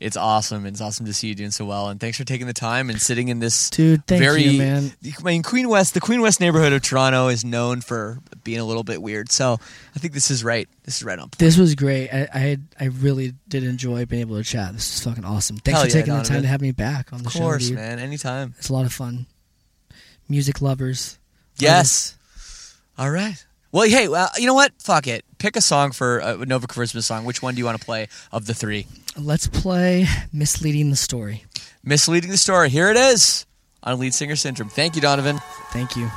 it's 0.00 0.16
awesome. 0.16 0.64
It's 0.64 0.80
awesome 0.80 1.06
to 1.06 1.12
see 1.12 1.28
you 1.28 1.34
doing 1.34 1.50
so 1.50 1.64
well, 1.64 1.88
and 1.88 1.98
thanks 1.98 2.16
for 2.16 2.24
taking 2.24 2.46
the 2.46 2.52
time 2.52 2.88
and 2.88 3.00
sitting 3.00 3.28
in 3.28 3.38
this 3.38 3.70
Dude, 3.70 4.06
thank 4.06 4.22
very. 4.22 4.42
you, 4.42 4.58
man. 4.58 4.92
I 5.04 5.22
mean, 5.22 5.42
Queen 5.42 5.68
West, 5.68 5.94
the 5.94 6.00
Queen 6.00 6.20
West 6.20 6.40
neighborhood 6.40 6.72
of 6.72 6.82
Toronto 6.82 7.28
is 7.28 7.44
known 7.44 7.80
for 7.80 8.18
being 8.44 8.60
a 8.60 8.64
little 8.64 8.84
bit 8.84 9.02
weird. 9.02 9.30
So 9.32 9.58
I 9.94 9.98
think 9.98 10.14
this 10.14 10.30
is 10.30 10.44
right. 10.44 10.68
This 10.84 10.98
is 10.98 11.04
right 11.04 11.18
on 11.18 11.24
point. 11.24 11.38
This 11.38 11.56
was 11.58 11.74
great. 11.74 12.08
I, 12.10 12.28
I 12.32 12.56
I 12.78 12.84
really 12.86 13.34
did 13.48 13.64
enjoy 13.64 14.06
being 14.06 14.22
able 14.22 14.36
to 14.36 14.44
chat. 14.44 14.72
This 14.72 14.94
is 14.94 15.04
fucking 15.04 15.24
awesome. 15.24 15.56
Thanks 15.56 15.80
Hell 15.80 15.90
for 15.90 15.96
yeah, 15.96 16.02
taking 16.02 16.16
the 16.16 16.24
time 16.24 16.42
to 16.42 16.48
have 16.48 16.60
me 16.60 16.72
back 16.72 17.12
on 17.12 17.22
the 17.22 17.30
show, 17.30 17.40
Of 17.40 17.44
course, 17.44 17.70
man. 17.70 17.98
Anytime. 17.98 18.54
It's 18.58 18.68
a 18.68 18.72
lot 18.72 18.86
of 18.86 18.92
fun. 18.92 19.26
Music 20.30 20.62
lovers. 20.62 21.18
Yes. 21.58 22.16
All 22.96 23.10
right. 23.10 23.44
Well, 23.72 23.88
hey, 23.88 24.08
well, 24.08 24.28
you 24.38 24.46
know 24.46 24.54
what? 24.54 24.72
Fuck 24.78 25.06
it. 25.06 25.24
Pick 25.38 25.56
a 25.56 25.60
song 25.60 25.92
for 25.92 26.18
a 26.18 26.36
Nova 26.46 26.66
Charisma 26.66 27.02
song. 27.02 27.24
Which 27.24 27.42
one 27.42 27.54
do 27.54 27.58
you 27.58 27.64
want 27.64 27.78
to 27.78 27.84
play 27.84 28.08
of 28.32 28.46
the 28.46 28.54
three? 28.54 28.86
Let's 29.18 29.46
play 29.48 30.06
Misleading 30.32 30.90
the 30.90 30.96
Story. 30.96 31.44
Misleading 31.82 32.30
the 32.30 32.38
story. 32.38 32.68
Here 32.68 32.90
it 32.90 32.96
is 32.96 33.46
on 33.82 33.98
Lead 33.98 34.14
Singer 34.14 34.36
Syndrome. 34.36 34.68
Thank 34.68 34.96
you, 34.96 35.02
Donovan. 35.02 35.40
Thank 35.72 35.96
you. 35.96 36.10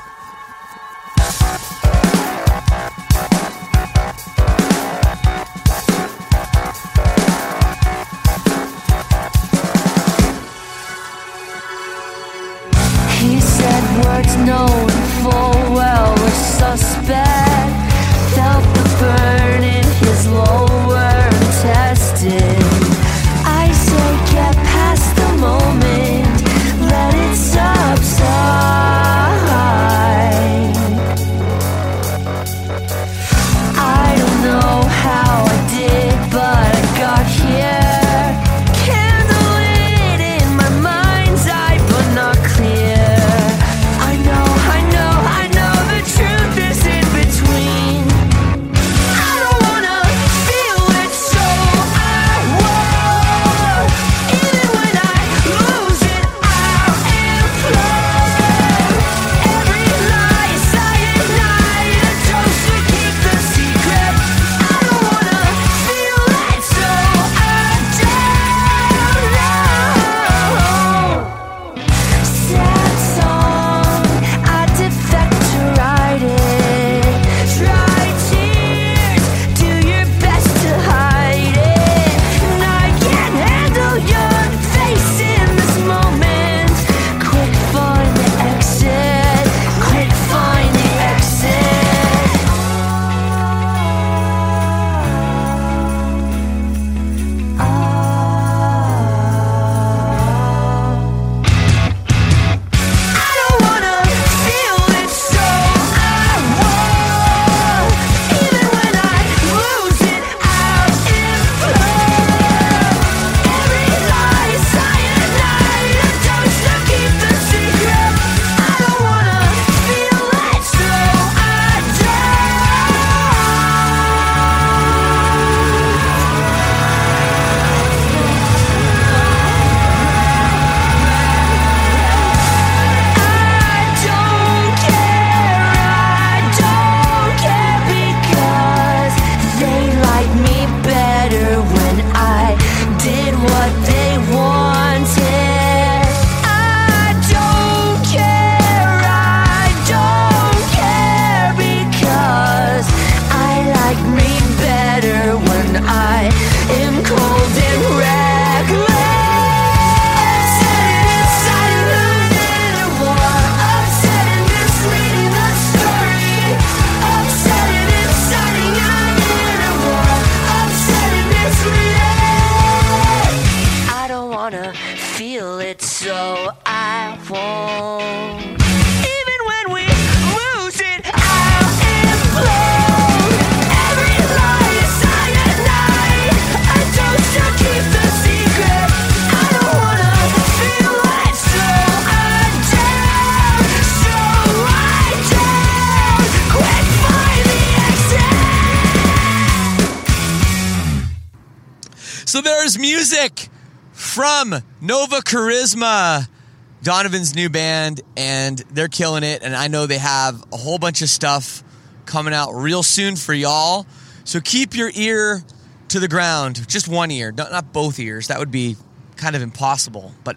Donovan's 206.83 207.33
new 207.33 207.49
band, 207.49 208.01
and 208.17 208.57
they're 208.71 208.89
killing 208.89 209.23
it. 209.23 209.41
And 209.41 209.55
I 209.55 209.67
know 209.67 209.85
they 209.85 209.97
have 209.97 210.43
a 210.51 210.57
whole 210.57 210.77
bunch 210.77 211.01
of 211.01 211.09
stuff 211.09 211.63
coming 212.05 212.33
out 212.33 212.51
real 212.51 212.83
soon 212.83 213.15
for 213.15 213.33
y'all. 213.33 213.85
So 214.25 214.41
keep 214.41 214.75
your 214.75 214.91
ear 214.93 215.41
to 215.89 215.99
the 215.99 216.07
ground, 216.07 216.67
just 216.67 216.87
one 216.87 217.09
ear, 217.11 217.31
not, 217.31 217.71
both 217.71 217.99
ears. 217.99 218.27
That 218.27 218.39
would 218.39 218.51
be 218.51 218.75
kind 219.15 219.35
of 219.35 219.41
impossible, 219.41 220.11
but 220.23 220.35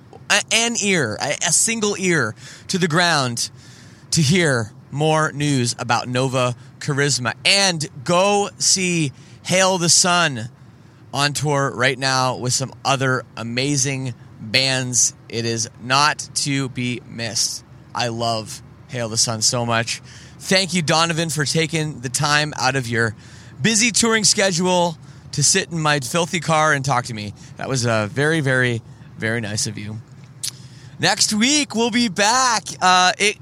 an 0.53 0.77
ear, 0.83 1.17
a 1.21 1.53
single 1.53 1.97
ear 1.99 2.35
to 2.69 2.79
the 2.79 2.89
ground 2.89 3.51
to 4.13 4.23
hear 4.23 4.73
more 4.91 5.33
news 5.33 5.75
about 5.79 6.09
Nova 6.09 6.55
Charisma. 6.79 7.35
And 7.45 7.87
go 8.05 8.51
see 8.59 9.13
Hail 9.45 9.79
the 9.79 9.89
Sun 9.89 10.49
on 11.13 11.33
tour 11.33 11.73
right 11.75 11.99
now 11.99 12.37
with 12.37 12.53
some 12.53 12.73
other 12.85 13.25
amazing 13.37 14.15
bands. 14.41 15.15
It 15.29 15.45
is 15.45 15.69
not 15.83 16.29
to 16.37 16.69
be 16.69 17.01
missed. 17.09 17.65
I 17.95 18.09
love 18.09 18.63
Hail 18.89 19.09
the 19.09 19.17
Sun 19.17 19.43
so 19.43 19.67
much. 19.67 20.01
Thank 20.39 20.75
you, 20.75 20.83
Donovan, 20.83 21.31
for 21.31 21.45
taking 21.45 22.01
the 22.01 22.09
time 22.09 22.53
out 22.59 22.77
of 22.77 22.87
your 22.87 23.17
busy 23.61 23.91
touring 23.91 24.25
schedule 24.25 24.97
to 25.33 25.43
sit 25.43 25.71
in 25.71 25.81
my 25.81 26.01
filthy 26.01 26.41
car 26.41 26.73
and 26.73 26.85
talk 26.85 27.07
to 27.07 27.15
me. 27.15 27.35
That 27.57 27.69
was 27.69 27.87
uh, 27.87 28.09
very, 28.11 28.41
very, 28.41 28.83
very 29.19 29.41
nice 29.41 29.67
of 29.67 29.79
you. 29.79 29.97
Next 30.99 31.35
week 31.35 31.75
we'll 31.75 31.91
be 31.91 32.09
back. 32.09 32.65
Uh, 32.81 33.13
it, 33.19 33.37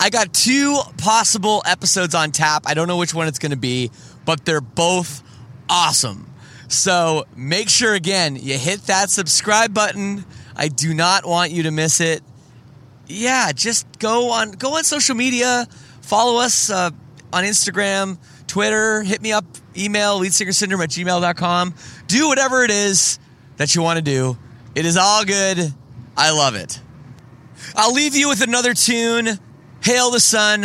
I 0.00 0.10
got 0.10 0.32
two 0.32 0.80
possible 0.98 1.62
episodes 1.64 2.14
on 2.14 2.32
tap. 2.32 2.64
I 2.66 2.74
don't 2.74 2.88
know 2.88 2.96
which 2.96 3.14
one 3.14 3.28
it's 3.28 3.38
going 3.38 3.50
to 3.52 3.56
be, 3.56 3.90
but 4.24 4.44
they're 4.44 4.60
both 4.60 5.22
awesome. 5.68 6.32
So 6.68 7.26
make 7.36 7.68
sure 7.68 7.94
again 7.94 8.36
you 8.36 8.58
hit 8.58 8.82
that 8.86 9.10
subscribe 9.10 9.72
button. 9.72 10.24
I 10.56 10.68
do 10.68 10.94
not 10.94 11.26
want 11.26 11.52
you 11.52 11.64
to 11.64 11.70
miss 11.70 12.00
it. 12.00 12.22
Yeah, 13.06 13.52
just 13.52 13.98
go 13.98 14.30
on 14.30 14.52
go 14.52 14.76
on 14.76 14.84
social 14.84 15.14
media, 15.14 15.66
follow 16.00 16.40
us 16.40 16.70
uh, 16.70 16.90
on 17.32 17.44
Instagram, 17.44 18.18
Twitter, 18.46 19.02
hit 19.02 19.22
me 19.22 19.32
up, 19.32 19.44
email 19.76 20.18
leadsingersyndrome 20.18 20.82
at 20.82 20.90
gmail.com. 20.90 21.74
Do 22.06 22.28
whatever 22.28 22.64
it 22.64 22.70
is 22.70 23.18
that 23.58 23.74
you 23.74 23.82
want 23.82 23.98
to 23.98 24.02
do. 24.02 24.36
It 24.74 24.86
is 24.86 24.96
all 24.96 25.24
good. 25.24 25.72
I 26.16 26.32
love 26.32 26.54
it. 26.54 26.80
I'll 27.74 27.92
leave 27.92 28.16
you 28.16 28.28
with 28.28 28.42
another 28.42 28.74
tune. 28.74 29.38
Hail 29.82 30.10
the 30.10 30.20
Sun. 30.20 30.64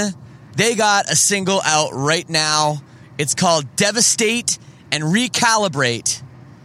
They 0.56 0.76
got 0.76 1.10
a 1.10 1.16
single 1.16 1.62
out 1.64 1.92
right 1.94 2.28
now. 2.30 2.82
It's 3.18 3.36
called 3.36 3.76
Devastate 3.76 4.58
and 4.92 5.04
Recalibrate. 5.04 6.22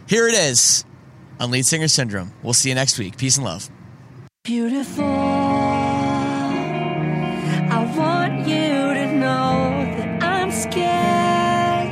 Here 0.07 0.27
it 0.27 0.33
is 0.33 0.85
on 1.39 1.51
Lead 1.51 1.65
Singer 1.65 1.87
Syndrome. 1.87 2.31
We'll 2.43 2.53
see 2.53 2.69
you 2.69 2.75
next 2.75 2.97
week. 2.99 3.17
Peace 3.17 3.37
and 3.37 3.45
love. 3.45 3.69
Beautiful. 4.43 5.03
I 7.69 7.83
want 7.97 8.47
you 8.47 8.93
to 8.93 9.11
know 9.13 9.85
that 9.97 10.23
I'm 10.23 10.51
scared 10.51 11.89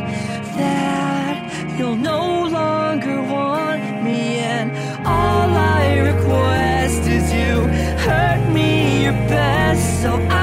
that 0.58 1.78
you'll 1.78 1.96
no 1.98 2.48
longer 2.48 3.22
want 3.24 4.04
me, 4.04 4.40
and 4.40 4.72
all 5.06 5.50
I 5.50 5.98
request 6.00 7.08
is 7.08 7.34
you 7.34 7.68
hurt 8.06 8.50
me 8.54 9.04
your 9.04 9.14
best, 9.28 10.02
so 10.02 10.14
I 10.30 10.35